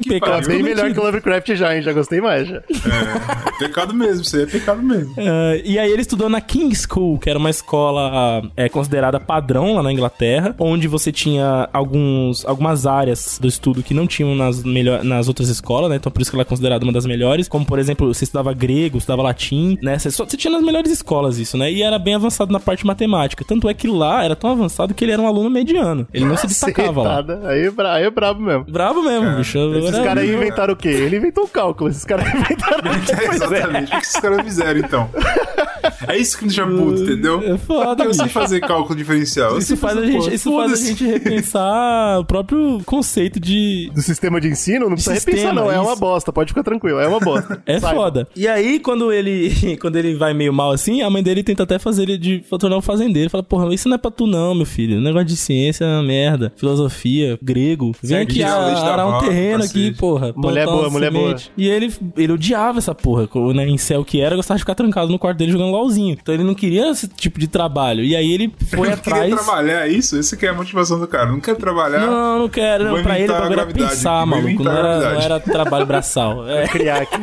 Que 0.01 0.09
Pecado 0.09 0.47
bem 0.47 0.61
melhor 0.63 0.91
que 0.93 0.99
o 0.99 1.03
Lovecraft 1.03 1.55
já, 1.55 1.75
hein? 1.75 1.81
Já 1.81 1.91
gostei 1.91 2.21
mais, 2.21 2.47
já. 2.47 2.57
É 2.57 3.59
pecado 3.67 3.93
mesmo, 3.93 4.21
isso 4.21 4.35
aí 4.35 4.43
é 4.43 4.45
pecado 4.45 4.81
mesmo. 4.81 5.13
Ah, 5.17 5.59
e 5.63 5.77
aí 5.79 5.91
ele 5.91 6.01
estudou 6.01 6.29
na 6.29 6.39
King's 6.41 6.87
School, 6.89 7.17
que 7.19 7.29
era 7.29 7.37
uma 7.39 7.49
escola 7.49 8.43
é, 8.55 8.69
considerada 8.69 9.19
padrão 9.19 9.75
lá 9.75 9.83
na 9.83 9.91
Inglaterra, 9.91 10.55
onde 10.59 10.87
você 10.87 11.11
tinha 11.11 11.67
alguns, 11.73 12.45
algumas 12.45 12.85
áreas 12.85 13.37
do 13.41 13.47
estudo 13.47 13.81
que 13.83 13.93
não 13.93 14.05
tinham 14.07 14.35
nas, 14.35 14.63
melhor, 14.63 15.03
nas 15.03 15.27
outras 15.27 15.49
escolas, 15.49 15.80
né? 15.89 15.95
Então 15.97 16.11
por 16.11 16.21
isso 16.21 16.31
que 16.31 16.35
ela 16.35 16.41
é 16.43 16.45
considerada 16.45 16.83
uma 16.83 16.93
das 16.93 17.05
melhores. 17.05 17.47
Como, 17.47 17.65
por 17.65 17.79
exemplo, 17.79 18.13
você 18.13 18.23
estudava 18.23 18.53
grego, 18.53 18.97
estudava 18.97 19.21
latim, 19.21 19.77
né? 19.81 19.97
Você, 19.97 20.11
só, 20.11 20.25
você 20.25 20.37
tinha 20.37 20.51
nas 20.51 20.63
melhores 20.63 20.91
escolas 20.91 21.37
isso, 21.37 21.57
né? 21.57 21.71
E 21.71 21.81
era 21.83 21.97
bem 21.99 22.15
avançado 22.15 22.51
na 22.51 22.59
parte 22.59 22.85
matemática. 22.85 23.43
Tanto 23.45 23.67
é 23.69 23.73
que 23.73 23.87
lá 23.87 24.23
era 24.23 24.35
tão 24.35 24.51
avançado 24.51 24.93
que 24.93 25.03
ele 25.05 25.11
era 25.11 25.21
um 25.21 25.27
aluno 25.27 25.49
mediano. 25.49 26.07
Ele 26.13 26.25
não 26.25 26.37
se 26.37 26.47
destacava 26.51 27.01
lá. 27.01 27.25
Aí, 27.45 27.65
é 27.65 27.71
bra- 27.71 27.93
aí 27.93 28.03
é 28.03 28.09
brabo 28.09 28.41
mesmo. 28.41 28.65
Bravo 28.65 29.01
mesmo, 29.03 29.37
bicho. 29.37 29.57
Esses 29.75 29.99
caras 29.99 30.23
aí 30.23 30.33
inventaram 30.33 30.73
o 30.73 30.77
quê? 30.77 30.89
Ele 30.89 31.17
inventou 31.17 31.43
o 31.43 31.47
cálculo. 31.47 31.89
Esses 31.89 32.05
caras 32.05 32.27
inventaram. 32.33 32.91
É, 32.91 33.25
exatamente. 33.35 33.87
O 33.93 33.97
que 33.99 34.03
esses 34.05 34.19
caras 34.19 34.41
fizeram, 34.43 34.79
então? 34.79 35.09
É 36.07 36.17
isso 36.17 36.37
que 36.37 36.43
me 36.45 36.49
deixa 36.49 36.65
puto, 36.67 37.01
entendeu? 37.03 37.41
É 37.43 37.57
foda, 37.57 38.03
Eu 38.03 38.13
sei 38.13 38.27
fazer 38.27 38.59
cálculo 38.61 38.95
diferencial. 38.95 39.57
Isso 39.57 39.75
faz, 39.77 39.97
a 39.97 40.05
gente, 40.05 40.33
isso 40.33 40.55
faz 40.55 40.73
a 40.73 40.75
gente 40.75 41.05
repensar 41.05 42.19
o 42.19 42.25
próprio 42.25 42.81
conceito 42.85 43.39
de. 43.39 43.89
Do 43.93 44.01
sistema 44.01 44.39
de 44.39 44.47
ensino, 44.49 44.85
não 44.87 44.93
precisa 44.93 45.15
Sistema, 45.15 45.37
repensar, 45.37 45.53
não. 45.55 45.70
É 45.71 45.79
uma 45.79 45.95
bosta, 45.95 46.31
pode 46.33 46.49
ficar 46.49 46.63
tranquilo. 46.63 46.99
É 46.99 47.07
uma 47.07 47.19
bosta. 47.19 47.61
É 47.65 47.79
Saiba. 47.79 47.95
foda. 48.01 48.27
E 48.35 48.47
aí, 48.47 48.79
quando 48.79 49.11
ele 49.11 49.77
quando 49.81 49.95
ele 49.95 50.15
vai 50.15 50.33
meio 50.33 50.53
mal 50.53 50.71
assim, 50.71 51.01
a 51.01 51.09
mãe 51.09 51.21
dele 51.23 51.43
tenta 51.43 51.63
até 51.63 51.77
fazer 51.79 52.03
ele 52.03 52.17
de 52.17 52.39
tornar 52.59 52.77
um 52.77 52.81
fazendeiro. 52.81 53.29
Fala, 53.29 53.43
porra, 53.43 53.73
isso 53.73 53.87
não 53.89 53.95
é 53.95 53.97
pra 53.97 54.11
tu 54.11 54.25
não, 54.27 54.53
meu 54.55 54.65
filho. 54.65 54.97
O 54.97 55.01
negócio 55.01 55.27
de 55.27 55.35
ciência 55.37 55.85
é 55.85 55.87
uma 55.87 56.03
merda. 56.03 56.51
Filosofia, 56.55 57.37
grego. 57.41 57.91
Vem 58.03 58.19
aqui 58.19 58.43
a- 58.43 58.53
arar 58.91 59.07
um 59.07 59.19
terreno 59.19 59.63
aqui, 59.63 59.91
porra. 59.93 60.33
Mulher 60.35 60.65
boa, 60.65 60.89
mulher 60.89 61.11
boa. 61.11 61.35
E 61.57 61.67
ele, 61.67 61.93
ele 62.17 62.33
odiava 62.33 62.77
essa 62.79 62.93
porra. 62.95 63.27
Né, 63.53 63.67
em 63.67 63.77
céu 63.77 64.03
que 64.03 64.19
era, 64.21 64.35
gostava 64.35 64.57
de 64.57 64.61
ficar 64.63 64.75
trancado 64.75 65.11
no 65.11 65.19
quarto 65.19 65.37
dele 65.37 65.51
jogando 65.51 65.71
LOLzinho. 65.71 66.17
Então 66.21 66.33
ele 66.33 66.43
não 66.43 66.53
queria 66.53 66.89
esse 66.89 67.07
tipo 67.07 67.39
de 67.39 67.47
trabalho. 67.47 68.03
E 68.03 68.15
aí 68.15 68.31
ele 68.31 68.53
foi 68.69 68.87
Eu 68.89 68.93
atrás. 68.93 69.21
queria 69.23 69.35
trabalhar, 69.37 69.87
é 69.87 69.91
isso? 69.91 70.17
Essa 70.17 70.35
que 70.35 70.45
é 70.45 70.49
a 70.49 70.53
motivação 70.53 70.99
do 70.99 71.07
cara. 71.07 71.31
Não 71.31 71.39
quer 71.39 71.55
trabalhar. 71.55 71.99
Não, 72.05 72.39
não 72.39 72.49
quero. 72.49 72.85
Não. 72.85 73.01
Pra 73.03 73.19
ele 73.19 73.23
o 73.31 73.33
inventar 73.33 73.37
a 73.37 73.39
bagulho 73.41 73.53
era 73.53 73.63
gravidade 73.65 73.89
pensar, 73.95 74.25
maluco. 74.25 74.63
Não 74.63 74.71
era, 74.71 74.99
não 75.13 75.21
era 75.21 75.39
trabalho 75.61 75.85
braçal. 75.85 76.45
É. 76.51 76.67
Criar 76.67 77.01
aqui. 77.01 77.17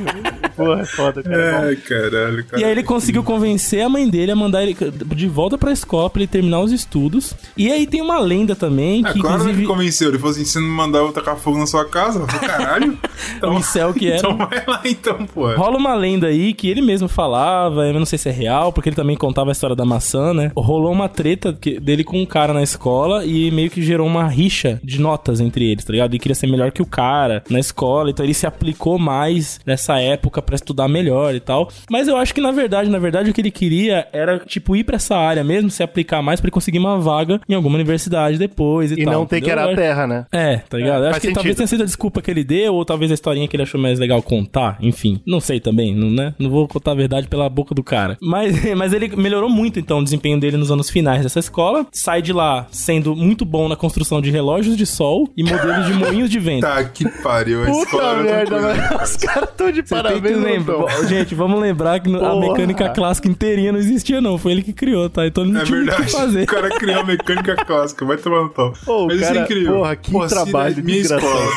Porra, 0.57 0.81
é 0.83 0.85
foda, 0.85 1.23
cara. 1.23 1.67
Ai, 1.67 1.77
caralho, 1.77 2.45
cara. 2.45 2.61
E 2.61 2.65
aí 2.65 2.71
ele 2.71 2.83
conseguiu 2.83 3.23
convencer 3.23 3.83
a 3.83 3.89
mãe 3.89 4.09
dele 4.09 4.31
a 4.33 4.37
mandar 4.37 4.63
ele 4.63 4.77
de 5.15 5.29
volta 5.29 5.57
pra 5.59 5.73
escola 5.73 6.09
pra 6.11 6.21
ele 6.23 6.27
terminar 6.29 6.61
os 6.61 6.73
estudos. 6.73 7.35
E 7.57 7.71
aí 7.71 7.87
tem 7.87 8.01
uma 8.01 8.19
lenda 8.19 8.55
também 8.57 9.05
É 9.07 9.13
que 9.13 9.21
claro 9.21 9.37
que 9.37 9.43
inclusive 9.43 9.59
ele 9.61 9.67
convenceu. 9.67 10.09
Ele 10.09 10.19
falou 10.19 10.33
assim: 10.33 10.45
se 10.45 10.59
não 10.59 10.69
mandar 10.69 10.99
eu 11.01 11.13
tacar 11.13 11.37
fogo 11.37 11.59
na 11.59 11.67
sua 11.67 11.85
casa, 11.85 12.21
eu 12.21 12.27
falei, 12.29 12.49
caralho. 12.49 12.99
o 13.43 13.53
incel 13.55 13.93
que 13.95 14.11
era. 14.11 14.19
Então 14.29 14.37
vai 14.37 14.65
lá 14.67 14.81
então, 14.85 15.27
pô. 15.27 15.53
Rola 15.55 15.77
uma 15.79 15.95
lenda 15.95 16.27
aí 16.29 16.53
que 16.55 16.69
ele 16.69 16.81
mesmo 16.83 17.09
falava, 17.09 17.87
eu 17.87 17.95
não 17.95 18.05
sei 18.07 18.19
se 18.19 18.29
é 18.29 18.33
real, 18.33 18.73
porque 18.73 18.89
ele 18.89 18.97
também 18.97 19.17
contava 19.17 19.51
a 19.51 19.53
história 19.53 19.77
da 19.77 19.85
maçã, 19.85 20.33
né? 20.35 20.51
Rolou 20.57 20.93
uma 20.93 21.09
treta 21.09 21.53
que- 21.59 21.79
dele 21.81 22.03
com 22.05 22.21
um 22.21 22.27
cara 22.27 22.53
na 22.53 22.63
escola 22.63 23.25
e 23.25 23.51
meio 23.51 23.71
que 23.71 23.83
gerou 23.83 24.07
uma 24.07 24.27
rixa 24.29 24.81
de 24.83 25.01
notas 25.01 25.41
entre 25.41 25.71
eles, 25.71 25.85
tá 25.85 25.93
ligado? 25.93 26.11
Ele 26.13 26.19
queria 26.19 26.35
ser 26.35 26.47
melhor 26.47 26.71
que 26.73 26.83
o 26.83 26.87
cara 26.87 27.43
na 27.49 27.59
escola, 27.61 28.11
então 28.19 28.27
ele 28.27 28.35
se 28.35 28.47
aplicou 28.47 28.99
mais 28.99 29.61
nessa 29.65 29.99
época 30.01 30.43
pra 30.43 30.57
estudar 30.57 30.89
melhor 30.89 31.35
e 31.35 31.41
tal. 31.41 31.69
Mas 31.91 32.09
eu 32.09 32.17
acho 32.17 32.35
que 32.35 32.41
na 32.41 32.51
verdade, 32.51 32.91
na 32.91 32.99
verdade, 32.99 33.31
o 33.31 33.33
que 33.35 33.41
ele 33.41 33.51
queria 33.51 34.07
era, 34.13 34.39
tipo, 34.41 34.75
ir 34.75 34.83
pra 34.85 34.97
essa 34.97 35.17
área 35.17 35.45
mesmo, 35.45 35.71
se 35.71 35.83
aplicar 35.83 36.21
mais 36.23 36.41
pra 36.41 36.47
ele 36.49 36.53
conseguir 36.53 36.79
uma 36.79 36.99
vaga 36.99 37.41
em 37.49 37.55
alguma 37.55 37.77
universidade 37.77 38.37
depois 38.39 38.91
e, 38.91 38.95
E 39.01 39.05
tal. 39.05 39.13
não 39.15 39.27
ter 39.27 39.41
que 39.41 39.51
era 39.51 39.63
a 39.63 39.67
acho- 39.67 39.77
terra, 39.77 40.07
né? 40.07 40.27
é, 40.33 40.57
tá 40.59 40.77
ligado? 40.77 41.05
É, 41.05 41.11
acho 41.11 41.21
que 41.21 41.27
talvez 41.33 41.43
sentido. 41.45 41.57
tenha 41.57 41.67
sido 41.69 41.83
a 41.83 41.87
desculpa 41.87 42.21
que 42.21 42.31
ele 42.31 42.43
deu, 42.43 42.75
ou 42.75 42.85
talvez 42.85 43.11
a 43.11 43.15
historinha 43.15 43.47
que 43.47 43.55
ele 43.55 43.63
achou 43.63 43.81
mais 43.81 43.99
legal 43.99 44.21
contar, 44.23 44.77
enfim. 44.81 45.21
Não 45.27 45.39
sei 45.41 45.61
também, 45.61 45.95
não, 45.95 46.11
né? 46.11 46.35
Não 46.39 46.51
vou 46.51 46.67
contar 46.67 46.93
a 46.93 46.95
verdade 46.95 47.29
pela 47.29 47.49
boca 47.49 47.75
do 47.75 47.83
cara. 47.85 48.17
Mas, 48.21 48.53
mas 48.77 48.93
ele 48.93 49.15
melhorou 49.17 49.49
muito, 49.49 49.79
então, 49.79 50.01
o 50.01 50.05
desempenho 50.05 50.41
dele 50.41 50.57
nos 50.57 50.71
anos 50.73 50.91
finais 50.91 51.23
dessa 51.23 51.39
escola. 51.39 51.87
Sai 51.93 52.21
de 52.23 52.33
lá 52.33 52.67
sendo 52.71 53.15
muito 53.15 53.45
bom 53.45 53.69
na 53.69 53.77
construção 53.77 54.21
de 54.21 54.31
relógios 54.31 54.77
de 54.77 54.87
sol 54.87 55.29
e 55.37 55.43
modelos 55.45 55.87
de 55.87 55.93
moinhos 55.95 56.31
de 56.31 56.39
vento. 56.41 56.63
Tá, 56.63 56.83
que 56.85 57.09
pariu. 57.23 57.63
A 57.65 57.71
escola 57.71 57.85
Puta 58.08 58.08
merda. 58.17 59.03
Os 59.03 59.17
caras 59.17 59.51
tão 59.57 59.71
de 59.71 59.83
parabéns, 59.83 60.37
tão? 60.65 60.89
Gente, 61.09 61.35
vamos 61.35 61.61
lembrar 61.61 62.01
que 62.01 62.15
a 62.15 62.19
Porra. 62.19 62.41
mecânica 62.41 62.89
clássica 62.91 63.29
inteirinha 63.29 63.73
não 63.73 63.79
existia, 63.79 64.21
não. 64.21 64.39
Foi 64.39 64.53
ele 64.53 64.63
que 64.63 64.73
criou, 64.73 65.09
tá? 65.09 65.27
Então 65.27 65.45
ele 65.45 65.53
não 65.53 65.61
É 65.61 65.65
tinha 65.65 65.77
muito 65.79 65.91
o 65.93 65.97
que 65.97 66.03
verdade. 66.03 66.25
fazer. 66.25 66.43
O 66.43 66.47
cara 66.47 66.71
criou 66.71 67.01
a 67.01 67.05
mecânica 67.05 67.57
clássica. 67.57 68.05
Vai 68.05 68.17
tomar 68.17 68.43
no 68.43 68.51
pau. 68.51 68.73
Pô, 68.85 69.07
Mas 69.07 69.17
isso 69.17 69.25
cara, 69.27 69.41
é 69.41 69.43
incrível. 69.43 69.75
porra, 69.77 69.97
que 69.97 70.11
Pô, 70.13 70.27
trabalho, 70.27 70.75
Cira, 70.75 70.87
que 70.87 70.93
minha 70.93 71.01
escola. 71.01 71.51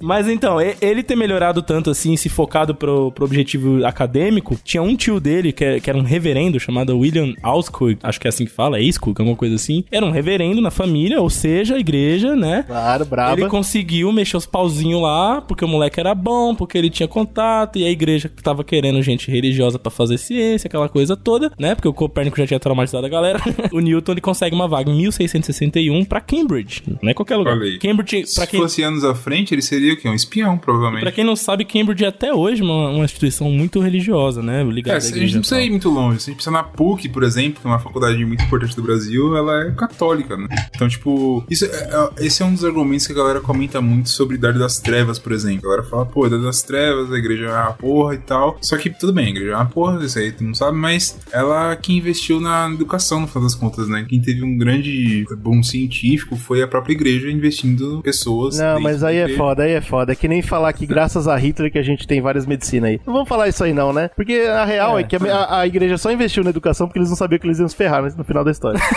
Mas 0.00 0.28
então, 0.28 0.58
ele 0.80 1.02
ter 1.02 1.16
melhorado 1.16 1.62
tanto 1.62 1.90
assim, 1.90 2.16
se 2.16 2.28
focado 2.28 2.74
pro, 2.74 3.10
pro 3.12 3.24
objetivo 3.24 3.84
acadêmico, 3.84 4.56
tinha 4.64 4.82
um 4.82 4.96
tio 4.96 5.20
dele, 5.20 5.52
que, 5.52 5.64
é- 5.64 5.80
que 5.80 5.88
era 5.90 5.98
um 5.98 6.02
reverendo, 6.02 6.58
chamado 6.60 6.96
William 6.98 7.34
Auskug, 7.42 7.98
acho 8.02 8.20
que 8.20 8.26
é 8.26 8.30
assim 8.30 8.44
que 8.44 8.50
fala, 8.50 8.78
Auskug, 8.78 9.20
alguma 9.20 9.36
coisa 9.36 9.54
assim. 9.54 9.84
Era 9.90 10.04
um 10.04 10.10
reverendo 10.10 10.60
na 10.60 10.70
família, 10.70 11.20
ou 11.20 11.30
seja, 11.30 11.76
a 11.76 11.78
igreja, 11.78 12.34
né? 12.36 12.64
Claro, 12.66 13.04
braba. 13.04 13.40
Ele 13.40 13.48
conseguiu 13.48 14.12
mexer 14.12 14.36
os 14.36 14.46
pauzinhos 14.46 15.00
lá, 15.02 15.40
porque 15.40 15.64
o 15.64 15.68
moleque 15.68 15.98
era 16.00 16.14
bom, 16.14 16.54
porque 16.54 16.76
ele 16.78 16.90
tinha 16.90 17.08
contato, 17.08 17.78
e 17.78 17.84
a 17.84 17.90
igreja 17.90 18.28
que 18.28 18.42
tava 18.42 18.62
querendo 18.64 19.00
gente 19.02 19.30
religiosa 19.30 19.78
pra 19.78 19.90
fazer 19.90 20.18
ciência, 20.18 20.68
aquela 20.68 20.88
coisa 20.88 21.16
toda, 21.16 21.50
né? 21.58 21.74
Porque 21.74 21.88
o 21.88 21.92
Copérnico 21.92 22.36
já 22.36 22.46
tinha 22.46 22.60
traumatizado 22.60 23.06
a 23.06 23.08
galera. 23.08 23.40
o 23.72 23.80
Newton, 23.80 24.12
ele 24.12 24.20
consegue 24.20 24.54
uma 24.54 24.68
vaga 24.68 24.90
em 24.90 24.96
1661 24.96 26.04
pra 26.04 26.20
Cambridge. 26.20 26.82
Não 27.00 27.10
é 27.10 27.14
qualquer 27.14 27.36
lugar. 27.36 27.58
Cambridge, 27.80 28.26
Se 28.26 28.36
pra 28.36 28.46
quem... 28.46 28.60
fosse 28.60 28.82
anos 28.82 29.04
à 29.04 29.14
frente, 29.14 29.54
ele 29.54 29.62
seria 29.62 29.77
o 29.92 29.96
quê? 29.96 30.08
Um 30.08 30.14
espião, 30.14 30.58
provavelmente. 30.58 31.02
Pra 31.02 31.12
quem 31.12 31.24
não 31.24 31.36
sabe, 31.36 31.64
Cambridge 31.64 32.04
é 32.04 32.08
até 32.08 32.32
hoje 32.32 32.62
uma, 32.62 32.90
uma 32.90 33.04
instituição 33.04 33.50
muito 33.50 33.80
religiosa, 33.80 34.42
né? 34.42 34.62
Ligada 34.64 34.96
É, 34.96 34.98
a 34.98 35.00
gente 35.00 35.18
não 35.18 35.26
e 35.26 35.32
precisa 35.40 35.60
ir 35.60 35.70
muito 35.70 35.88
longe. 35.88 36.20
Se 36.20 36.24
a 36.24 36.26
gente 36.32 36.36
precisa 36.36 36.50
na 36.50 36.62
PUC, 36.62 37.08
por 37.08 37.22
exemplo, 37.22 37.60
que 37.60 37.66
é 37.66 37.70
uma 37.70 37.78
faculdade 37.78 38.24
muito 38.24 38.42
importante 38.44 38.74
do 38.76 38.82
Brasil, 38.82 39.36
ela 39.36 39.64
é 39.66 39.70
católica, 39.72 40.36
né? 40.36 40.48
Então, 40.74 40.88
tipo, 40.88 41.44
isso 41.50 41.64
é- 41.64 41.68
é- 41.68 42.26
esse 42.26 42.42
é 42.42 42.46
um 42.46 42.52
dos 42.52 42.64
argumentos 42.64 43.06
que 43.06 43.12
a 43.12 43.16
galera 43.16 43.40
comenta 43.40 43.80
muito 43.80 44.08
sobre 44.08 44.36
Idade 44.36 44.58
das 44.58 44.78
Trevas, 44.78 45.18
por 45.18 45.32
exemplo. 45.32 45.60
A 45.68 45.70
galera 45.70 45.82
fala, 45.88 46.06
pô, 46.06 46.26
Idade 46.26 46.42
das 46.42 46.62
Trevas, 46.62 47.12
a 47.12 47.16
igreja 47.18 47.44
é 47.46 47.48
uma 47.52 47.72
porra 47.72 48.14
e 48.14 48.18
tal. 48.18 48.58
Só 48.60 48.76
que, 48.76 48.90
tudo 48.90 49.12
bem, 49.12 49.26
a 49.26 49.30
igreja 49.30 49.50
é 49.52 49.56
uma 49.56 49.66
porra, 49.66 50.04
isso 50.04 50.18
aí 50.18 50.32
tu 50.32 50.44
não 50.44 50.54
sabe, 50.54 50.76
mas 50.76 51.18
ela 51.32 51.74
que 51.76 51.92
investiu 51.92 52.40
na 52.40 52.68
educação, 52.70 53.20
no 53.20 53.26
final 53.26 53.44
das 53.44 53.54
contas, 53.54 53.88
né? 53.88 54.04
Quem 54.08 54.20
teve 54.20 54.42
um 54.42 54.56
grande 54.56 55.24
bom 55.38 55.62
científico 55.62 56.36
foi 56.36 56.62
a 56.62 56.68
própria 56.68 56.92
igreja 56.92 57.30
investindo 57.30 57.98
em 57.98 58.02
pessoas. 58.02 58.58
Não, 58.58 58.80
mas 58.80 59.02
aí 59.02 59.16
é 59.16 59.22
igreja. 59.22 59.38
Foda, 59.58 59.62
aí 59.64 59.72
é 59.72 59.80
foda. 59.80 60.12
É 60.12 60.14
que 60.14 60.28
nem 60.28 60.40
falar 60.42 60.72
que 60.72 60.86
graças 60.86 61.26
a 61.26 61.36
Hitler 61.36 61.70
que 61.72 61.78
a 61.78 61.82
gente 61.82 62.06
tem 62.06 62.20
várias 62.20 62.46
medicinas 62.46 62.90
aí. 62.90 63.00
Não 63.04 63.12
vamos 63.12 63.28
falar 63.28 63.48
isso 63.48 63.64
aí 63.64 63.72
não, 63.72 63.92
né? 63.92 64.08
Porque 64.14 64.32
a 64.48 64.64
real 64.64 64.98
é, 64.98 65.02
que 65.02 65.16
a, 65.16 65.58
a- 65.60 65.66
igreja 65.66 65.98
só 65.98 66.10
investiu 66.12 66.44
na 66.44 66.50
educação 66.50 66.86
porque 66.86 66.98
eles 66.98 67.08
não 67.10 67.16
sabiam 67.16 67.38
que 67.38 67.46
eles 67.46 67.58
iam 67.58 67.68
se 67.68 67.76
ferrar 67.76 68.02
né, 68.02 68.12
no 68.16 68.24
final 68.24 68.44
da 68.44 68.50
história. 68.50 68.80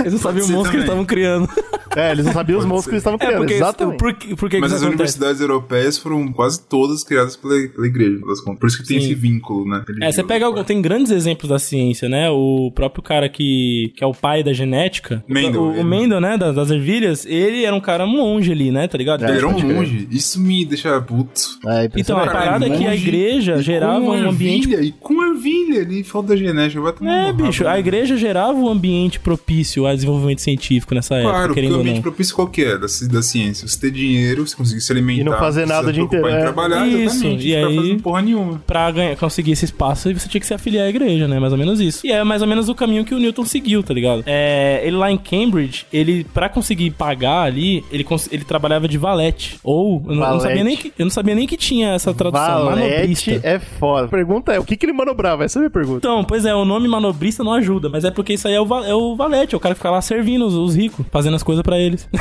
Eles 0.00 0.12
não 0.14 0.20
sabiam 0.20 0.44
o 0.44 0.46
ser 0.46 0.52
monstro 0.52 0.70
que 0.70 0.76
eles 0.78 0.84
estavam 0.84 1.04
criando. 1.04 1.48
É, 1.96 2.12
eles 2.12 2.26
não 2.26 2.32
sabiam 2.32 2.58
os 2.58 2.64
Pode 2.64 2.74
monstros 2.74 2.90
que 2.90 2.94
eles 2.94 3.00
estavam 3.00 3.18
É, 3.20 3.26
criando, 3.26 3.40
porque, 3.40 3.54
exatamente. 3.54 3.98
por, 3.98 4.36
por 4.36 4.50
que 4.50 4.58
Mas 4.58 4.70
que 4.70 4.76
as 4.76 4.82
acontece? 4.82 4.86
universidades 4.86 5.40
europeias 5.40 5.98
foram 5.98 6.32
quase 6.32 6.60
todas 6.68 7.04
criadas 7.04 7.36
pela, 7.36 7.54
pela 7.68 7.86
igreja, 7.86 8.18
contas. 8.44 8.58
Por 8.58 8.66
isso 8.66 8.78
que 8.82 8.86
tem 8.88 8.98
Sim. 9.00 9.06
esse 9.06 9.14
vínculo, 9.14 9.66
né? 9.68 9.84
É, 10.00 10.10
você 10.12 10.22
pega 10.22 10.46
algum, 10.46 10.62
tem 10.64 10.80
grandes 10.80 11.10
exemplos 11.12 11.48
da 11.48 11.58
ciência, 11.58 12.08
né? 12.08 12.30
O 12.30 12.70
próprio 12.74 13.02
cara 13.02 13.28
que, 13.28 13.92
que 13.96 14.02
é 14.02 14.06
o 14.06 14.12
pai 14.14 14.42
da 14.42 14.52
genética, 14.52 15.22
Mendel, 15.28 15.62
o, 15.62 15.80
o 15.80 15.84
Mendel, 15.84 16.20
né, 16.20 16.36
das, 16.38 16.54
das 16.54 16.70
ervilhas, 16.70 17.26
ele 17.26 17.64
era 17.64 17.74
um 17.74 17.80
cara 17.80 18.06
monge 18.06 18.50
ali, 18.52 18.70
né, 18.70 18.88
tá 18.88 18.96
ligado? 18.98 19.24
Ele 19.24 19.38
era 19.38 19.48
um 19.48 19.54
crer. 19.54 19.74
monge. 19.74 20.08
Isso 20.10 20.40
me 20.40 20.64
deixa 20.64 21.00
puto. 21.00 21.40
É, 21.66 21.88
Então, 21.96 22.18
a 22.18 22.26
parada 22.26 22.66
é 22.66 22.70
que 22.70 22.86
a 22.86 22.94
igreja 22.94 23.60
gerava 23.62 24.00
um 24.04 24.12
ambiente 24.28 24.72
ervilha, 24.72 24.82
E 24.88 24.92
com 24.92 25.22
ervilha, 25.22 25.78
ele 25.80 26.02
falta 26.04 26.36
genética. 26.36 26.80
Vai 26.80 26.92
tomar 26.92 27.28
É, 27.28 27.32
bicho, 27.32 27.62
rabo, 27.64 27.70
a 27.70 27.74
né? 27.74 27.80
igreja 27.80 28.16
gerava 28.16 28.58
um 28.58 28.68
ambiente 28.68 29.20
propício 29.20 29.86
ao 29.86 29.94
desenvolvimento 29.94 30.40
científico 30.40 30.94
nessa 30.94 31.14
época, 31.16 31.30
Claro, 31.32 31.46
porque 31.48 31.60
querendo 31.60 31.74
o 31.80 31.81
ambiente 31.82 31.96
não. 31.96 32.02
propício 32.02 32.34
qual 32.34 32.46
que 32.48 32.64
é 32.64 32.78
da, 32.78 32.86
da 33.10 33.22
ciência? 33.22 33.66
Você 33.68 33.78
ter 33.78 33.90
dinheiro, 33.90 34.46
você 34.46 34.56
conseguir 34.56 34.80
se 34.80 34.92
alimentar. 34.92 35.20
E 35.20 35.24
não 35.24 35.38
fazer 35.38 35.66
nada 35.66 35.92
preocupar 35.92 36.18
inteiro, 36.20 36.36
em 36.36 36.40
é. 36.40 36.42
trabalhar, 36.42 36.86
Isso, 36.86 36.96
exatamente. 37.16 37.48
e 37.48 37.56
aí- 37.56 37.98
porra 38.00 38.22
nenhuma. 38.22 38.62
Pra 38.66 38.90
ganhar, 38.90 39.16
conseguir 39.16 39.52
esse 39.52 39.64
espaço, 39.64 40.12
você 40.12 40.28
tinha 40.28 40.40
que 40.40 40.46
se 40.46 40.54
afiliar 40.54 40.86
à 40.86 40.88
igreja, 40.88 41.28
né? 41.28 41.38
Mais 41.38 41.52
ou 41.52 41.58
menos 41.58 41.80
isso. 41.80 42.06
E 42.06 42.10
é 42.12 42.22
mais 42.24 42.42
ou 42.42 42.48
menos 42.48 42.68
o 42.68 42.74
caminho 42.74 43.04
que 43.04 43.14
o 43.14 43.18
Newton 43.18 43.44
seguiu, 43.44 43.82
tá 43.82 43.92
ligado? 43.94 44.22
É, 44.26 44.80
ele 44.84 44.96
lá 44.96 45.10
em 45.10 45.18
Cambridge, 45.18 45.86
ele, 45.92 46.24
pra 46.32 46.48
conseguir 46.48 46.90
pagar 46.92 47.42
ali, 47.42 47.84
ele, 47.92 48.04
ele 48.30 48.44
trabalhava 48.44 48.88
de 48.88 48.98
valete. 48.98 49.58
Ou, 49.62 50.02
eu 50.06 50.14
não, 50.14 50.22
eu 50.26 50.32
não 50.34 50.40
sabia 50.40 50.56
Valete. 50.58 50.64
nem 50.64 50.76
que, 50.76 50.92
eu 50.98 51.04
não 51.06 51.10
sabia 51.10 51.34
nem 51.34 51.46
que 51.46 51.56
tinha 51.56 51.92
essa 51.94 52.12
tradução. 52.14 52.64
Valete 52.64 52.90
Manobrista. 52.92 53.40
é 53.42 53.58
foda. 53.58 54.06
A 54.06 54.08
pergunta 54.08 54.52
é, 54.52 54.58
o 54.58 54.64
que 54.64 54.76
que 54.76 54.86
ele 54.86 54.92
manobrava? 54.92 55.44
Essa 55.44 55.58
é 55.58 55.60
a 55.60 55.62
minha 55.62 55.70
pergunta. 55.70 55.98
Então, 55.98 56.24
pois 56.24 56.44
é, 56.44 56.54
o 56.54 56.64
nome 56.64 56.88
manobrista 56.88 57.42
não 57.44 57.52
ajuda, 57.52 57.88
mas 57.88 58.04
é 58.04 58.10
porque 58.10 58.32
isso 58.34 58.46
aí 58.48 58.54
é 58.54 58.60
o, 58.60 58.66
é 58.84 58.94
o 58.94 59.14
valete, 59.16 59.54
é 59.54 59.56
o 59.56 59.60
cara 59.60 59.74
que 59.74 59.78
fica 59.78 59.90
lá 59.90 60.00
servindo 60.00 60.46
os, 60.46 60.54
os 60.54 60.74
ricos, 60.76 61.04
fazendo 61.10 61.34
as 61.36 61.42
coisas 61.42 61.62
pra 61.62 61.71
eles. 61.78 62.08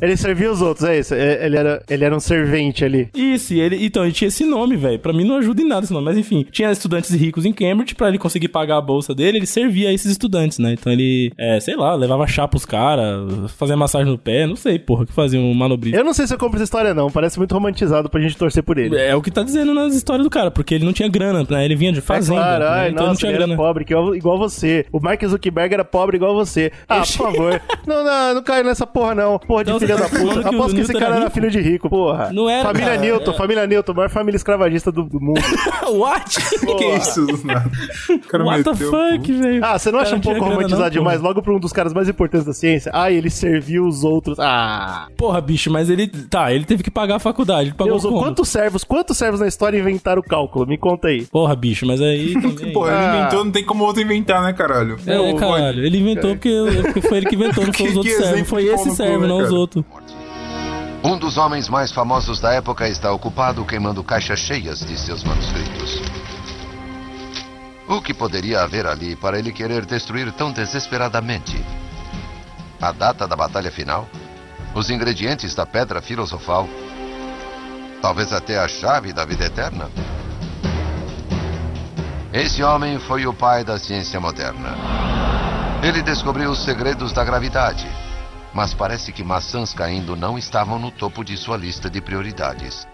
Ele 0.00 0.16
servia 0.16 0.50
os 0.50 0.60
outros, 0.60 0.86
é 0.86 0.98
isso. 0.98 1.14
É, 1.14 1.46
Ele 1.46 1.56
era, 1.56 1.82
ele 1.88 2.04
era 2.04 2.14
um 2.14 2.20
servente 2.20 2.84
ali. 2.84 3.08
Isso, 3.14 3.54
e 3.54 3.60
ele, 3.60 3.84
então, 3.84 4.02
ele 4.04 4.12
tinha 4.12 4.28
esse 4.28 4.44
nome, 4.44 4.76
velho. 4.76 4.98
Pra 4.98 5.12
mim 5.12 5.24
não 5.24 5.36
ajuda 5.36 5.62
em 5.62 5.66
nada 5.68 5.84
esse 5.84 5.92
nome, 5.92 6.04
mas 6.04 6.18
enfim. 6.18 6.44
Tinha 6.50 6.70
estudantes 6.70 7.10
ricos 7.14 7.44
em 7.46 7.52
Cambridge, 7.52 7.94
pra 7.94 8.08
ele 8.08 8.18
conseguir 8.18 8.48
pagar 8.48 8.76
a 8.76 8.80
bolsa 8.80 9.14
dele, 9.14 9.38
ele 9.38 9.46
servia 9.46 9.88
a 9.88 9.92
esses 9.92 10.10
estudantes, 10.10 10.58
né? 10.58 10.72
Então 10.72 10.92
ele, 10.92 11.32
é, 11.38 11.58
sei 11.60 11.76
lá, 11.76 11.94
levava 11.94 12.26
chá 12.26 12.46
pros 12.46 12.64
caras, 12.66 13.50
fazia 13.52 13.76
massagem 13.76 14.10
no 14.10 14.18
pé, 14.18 14.46
não 14.46 14.56
sei, 14.56 14.78
porra, 14.78 15.06
que 15.06 15.12
fazia 15.12 15.40
um 15.40 15.54
manobrista. 15.54 15.98
Eu 15.98 16.04
não 16.04 16.12
sei 16.12 16.26
se 16.26 16.34
eu 16.34 16.38
compro 16.38 16.56
essa 16.56 16.64
história, 16.64 16.92
não. 16.92 17.10
Parece 17.10 17.38
muito 17.38 17.52
romantizado 17.52 18.10
pra 18.10 18.20
gente 18.20 18.36
torcer 18.36 18.62
por 18.62 18.76
ele. 18.78 18.96
É 18.96 19.14
o 19.14 19.22
que 19.22 19.30
tá 19.30 19.42
dizendo 19.42 19.72
nas 19.72 19.94
histórias 19.94 20.24
do 20.24 20.30
cara, 20.30 20.50
porque 20.50 20.74
ele 20.74 20.84
não 20.84 20.92
tinha 20.92 21.08
grana, 21.08 21.46
né? 21.48 21.64
Ele 21.64 21.76
vinha 21.76 21.92
de 21.92 22.00
fazenda, 22.00 22.40
É 22.40 22.44
claro, 22.44 22.64
né? 22.64 22.70
ai, 22.70 22.88
então 22.90 22.90
ele 22.90 23.00
não 23.00 23.06
nossa, 23.08 23.20
tinha 23.20 23.32
grana. 23.32 23.52
era 23.54 23.56
pobre, 23.62 23.84
igual, 23.84 24.14
igual 24.14 24.38
você. 24.38 24.84
O 24.92 25.00
Mark 25.00 25.22
Zuckerberg 25.24 25.72
era 25.74 25.84
pobre 25.84 26.16
igual 26.16 26.34
você. 26.34 26.70
Ah, 26.88 27.00
por 27.00 27.06
favor. 27.06 27.55
Não, 27.86 28.04
não, 28.04 28.34
não 28.34 28.42
cai 28.42 28.62
nessa 28.62 28.86
porra, 28.86 29.14
não. 29.14 29.38
Porra 29.38 29.64
de 29.64 29.70
Então, 29.70 29.80
filha 29.80 29.96
da 29.96 30.08
tá 30.08 30.18
puta. 30.18 30.42
que 30.42 30.54
Aposto 30.54 30.74
que 30.74 30.80
esse 30.80 30.92
Newton 30.92 30.98
cara 30.98 31.14
era 31.16 31.20
era 31.24 31.30
filho 31.30 31.50
de 31.50 31.60
rico, 31.60 31.88
porra. 31.90 32.30
Não 32.32 32.48
era, 32.48 32.62
Família 32.64 32.86
cara, 32.88 33.00
Newton, 33.00 33.30
é. 33.30 33.34
família 33.34 33.66
Newton, 33.66 33.94
maior 33.94 34.10
família 34.10 34.36
escravagista 34.36 34.92
do, 34.92 35.02
do 35.04 35.20
mundo. 35.20 35.40
What? 35.92 36.38
que 36.76 36.84
é 36.84 36.96
isso? 36.96 37.26
do 37.26 37.46
nada? 37.46 37.70
O 38.10 38.18
cara 38.28 38.44
What 38.44 38.64
the 38.64 38.74
fuck, 38.74 39.32
velho? 39.32 39.64
Ah, 39.64 39.78
você 39.78 39.90
não 39.90 39.98
acha 40.00 40.16
um 40.16 40.20
pouco 40.20 40.40
romantizado 40.40 40.82
não, 40.84 40.90
demais? 40.90 41.18
porra. 41.18 41.28
Logo 41.28 41.42
pra 41.42 41.54
um 41.54 41.58
dos 41.60 41.72
caras 41.72 41.92
mais 41.92 42.08
importantes 42.08 42.46
da 42.46 42.52
ciência? 42.52 42.90
Ah, 42.94 43.10
ele 43.10 43.30
serviu 43.30 43.86
os 43.86 44.04
outros. 44.04 44.38
Ah. 44.38 45.08
Porra, 45.16 45.40
bicho, 45.40 45.70
mas 45.70 45.88
ele. 45.90 46.06
Tá, 46.08 46.52
ele 46.52 46.64
teve 46.64 46.82
que 46.82 46.90
pagar 46.90 47.16
a 47.16 47.18
faculdade. 47.18 47.68
Ele 47.68 47.74
pagou 47.76 47.92
Deus, 47.94 48.02
como? 48.04 48.18
quantos 48.18 48.48
servos, 48.48 48.84
quantos 48.84 49.16
servos 49.16 49.40
na 49.40 49.46
história 49.48 49.78
inventaram 49.78 50.20
o 50.20 50.24
cálculo? 50.24 50.66
Me 50.66 50.76
conta 50.78 51.08
aí. 51.08 51.24
Porra, 51.26 51.54
bicho, 51.56 51.86
mas 51.86 52.00
aí 52.00 52.34
também. 52.40 52.72
Porra, 52.72 52.92
ele 52.92 53.04
Ah. 53.06 53.18
inventou, 53.20 53.44
não 53.44 53.52
tem 53.52 53.64
como 53.64 53.84
outro 53.84 54.02
inventar, 54.02 54.42
né, 54.42 54.52
caralho? 54.52 54.96
É, 55.06 55.32
caralho. 55.34 55.84
Ele 55.84 55.98
inventou 55.98 56.30
porque, 56.32 56.52
porque 56.84 57.00
foi 57.02 57.18
ele 57.18 57.26
que 57.26 57.34
inventou, 57.34 57.45
não 57.46 57.54
foi 57.54 57.70
Que- 57.72 57.88
os 57.88 57.96
outros 57.96 58.16
servos. 58.16 58.48
Foi 58.48 58.64
esse 58.64 58.96
servo, 58.96 59.20
né, 59.20 59.26
não 59.28 59.38
os 59.38 59.50
outros. 59.50 59.84
Um 61.04 61.16
dos 61.18 61.36
homens 61.36 61.68
mais 61.68 61.92
famosos 61.92 62.40
da 62.40 62.52
época 62.52 62.88
está 62.88 63.12
ocupado 63.12 63.64
queimando 63.64 64.02
caixas 64.02 64.40
cheias 64.40 64.80
de 64.80 64.98
seus 64.98 65.22
manuscritos. 65.22 66.00
O 67.88 68.00
que 68.02 68.12
poderia 68.12 68.62
haver 68.62 68.86
ali 68.86 69.14
para 69.14 69.38
ele 69.38 69.52
querer 69.52 69.84
destruir 69.86 70.32
tão 70.32 70.50
desesperadamente? 70.50 71.56
A 72.82 72.90
data 72.90 73.28
da 73.28 73.36
batalha 73.36 73.70
final? 73.70 74.08
Os 74.74 74.90
ingredientes 74.90 75.54
da 75.54 75.64
pedra 75.64 76.02
filosofal? 76.02 76.68
Talvez 78.02 78.32
até 78.32 78.58
a 78.58 78.66
chave 78.66 79.12
da 79.12 79.24
vida 79.24 79.44
eterna? 79.44 79.88
Esse 82.32 82.62
homem 82.62 82.98
foi 82.98 83.26
o 83.26 83.32
pai 83.32 83.62
da 83.64 83.78
ciência 83.78 84.18
moderna. 84.20 84.74
Ele 85.86 86.02
descobriu 86.02 86.50
os 86.50 86.64
segredos 86.64 87.12
da 87.12 87.22
gravidade, 87.22 87.86
mas 88.52 88.74
parece 88.74 89.12
que 89.12 89.22
maçãs 89.22 89.72
caindo 89.72 90.16
não 90.16 90.36
estavam 90.36 90.80
no 90.80 90.90
topo 90.90 91.22
de 91.22 91.36
sua 91.36 91.56
lista 91.56 91.88
de 91.88 92.00
prioridades. 92.00 92.84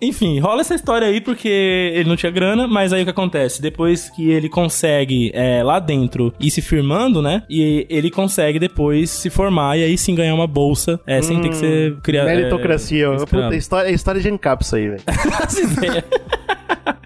Enfim, 0.00 0.38
rola 0.38 0.60
essa 0.60 0.76
história 0.76 1.08
aí 1.08 1.20
porque 1.20 1.48
ele 1.48 2.08
não 2.08 2.14
tinha 2.14 2.30
grana, 2.30 2.68
mas 2.68 2.92
aí 2.92 3.02
o 3.02 3.04
que 3.04 3.10
acontece? 3.10 3.60
Depois 3.60 4.08
que 4.10 4.30
ele 4.30 4.48
consegue 4.48 5.32
é, 5.34 5.60
lá 5.64 5.80
dentro 5.80 6.32
ir 6.38 6.52
se 6.52 6.62
firmando, 6.62 7.20
né? 7.20 7.42
E 7.50 7.84
ele 7.90 8.12
consegue 8.12 8.60
depois 8.60 9.10
se 9.10 9.28
formar 9.28 9.76
e 9.76 9.82
aí 9.82 9.98
sim 9.98 10.14
ganhar 10.14 10.36
uma 10.36 10.46
bolsa 10.46 11.00
é, 11.04 11.20
sem 11.20 11.40
ter 11.40 11.48
que 11.48 11.56
ser 11.56 11.96
criado. 12.00 12.26
Meritocracia. 12.26 13.08
Puta, 13.28 13.56
história, 13.56 13.88
é 13.88 13.92
história 13.92 14.20
de 14.20 14.28
encap 14.28 14.62
isso 14.62 14.76
aí, 14.76 14.88
velho. 14.88 15.02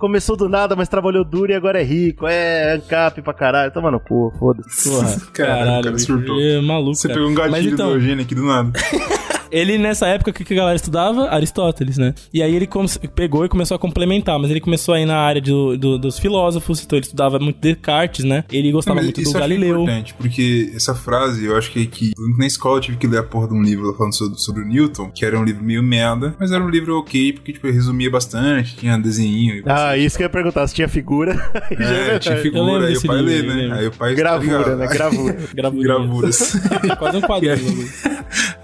Começou 0.02 0.36
do 0.36 0.48
nada, 0.48 0.74
mas 0.74 0.88
trabalhou 0.88 1.22
duro 1.24 1.52
e 1.52 1.54
agora 1.54 1.80
é 1.80 1.84
rico. 1.84 2.26
É 2.26 2.74
ANCAP 2.74 3.22
pra 3.22 3.32
caralho. 3.32 3.70
Toma 3.70 3.88
no 3.88 4.00
cu, 4.00 4.34
foda-se. 4.36 4.90
Porra, 4.90 5.16
Caralho, 5.32 5.80
o 5.80 5.84
cara 5.84 5.98
surtou. 6.00 6.40
é 6.40 6.60
maluco. 6.60 6.96
Você 6.96 7.06
cara. 7.06 7.20
pegou 7.20 7.30
um 7.30 7.34
gatilho 7.36 7.52
Mas 7.52 7.66
então, 7.66 7.86
do 7.90 7.94
Eugênio 7.94 8.24
aqui 8.24 8.34
do 8.34 8.42
nada. 8.44 8.72
Ele, 9.52 9.76
nessa 9.78 10.06
época, 10.08 10.30
o 10.30 10.34
que 10.34 10.44
que 10.44 10.54
a 10.54 10.56
galera 10.56 10.76
estudava? 10.76 11.28
Aristóteles, 11.28 11.98
né? 11.98 12.14
E 12.32 12.42
aí 12.42 12.54
ele 12.56 12.68
pegou 13.14 13.44
e 13.44 13.48
começou 13.48 13.74
a 13.74 13.78
complementar, 13.78 14.38
mas 14.38 14.50
ele 14.50 14.60
começou 14.60 14.94
aí 14.94 15.04
na 15.04 15.18
área 15.18 15.40
do- 15.42 15.76
do- 15.76 15.98
dos 15.98 16.18
filósofos, 16.18 16.82
então 16.82 16.96
ele 16.98 17.04
estudava 17.04 17.38
muito 17.38 17.58
Descartes, 17.60 18.24
né? 18.24 18.44
Ele 18.50 18.72
gostava 18.72 18.96
Mas 18.96 19.04
muito 19.06 19.22
do 19.22 19.32
Galileu. 19.32 19.82
importante, 19.82 20.14
porque 20.14 20.72
essa 20.74 20.94
frase, 20.94 21.44
eu 21.44 21.56
acho 21.56 21.70
que, 21.70 21.86
que 21.86 22.12
na 22.38 22.46
escola 22.46 22.78
eu 22.78 22.80
tive 22.80 22.96
que 22.96 23.06
ler 23.06 23.18
a 23.18 23.22
porra 23.22 23.48
de 23.48 23.54
um 23.54 23.62
livro 23.62 23.94
falando 23.94 24.14
sobre, 24.14 24.38
sobre 24.38 24.62
o 24.62 24.66
Newton, 24.66 25.10
que 25.10 25.24
era 25.24 25.38
um 25.38 25.44
livro 25.44 25.62
meio 25.62 25.82
merda, 25.82 26.34
mas 26.40 26.50
era 26.50 26.64
um 26.64 26.68
livro 26.70 26.98
ok, 26.98 27.34
porque 27.34 27.52
tipo, 27.52 27.66
resumia 27.70 28.10
bastante, 28.10 28.74
tinha 28.76 28.96
desenhinho. 28.98 29.56
E 29.56 29.62
Ah, 29.66 29.96
isso 29.96 30.16
que 30.16 30.22
eu 30.22 30.26
ia 30.26 30.30
perguntar, 30.30 30.66
se 30.66 30.74
tinha 30.74 30.88
figura. 30.88 31.32
É, 31.82 32.18
tinha 32.18 32.36
Eu 32.36 32.42
figura, 32.42 32.86
aí 32.86 32.96
o 32.96 33.02
pai 33.02 33.20
livro, 33.22 33.54
lê, 33.54 33.68
né? 33.68 33.74
Aí 33.78 33.86
o 33.86 33.90
pai 33.92 34.14
Gravura, 34.14 34.64
tá 34.64 34.76
né? 34.76 34.86
Gravura. 34.86 35.36
Gravuras. 35.54 35.84
Gravuras. 35.84 36.52
Quase 36.98 37.16
um 37.16 37.20
quadrinho. 37.20 37.88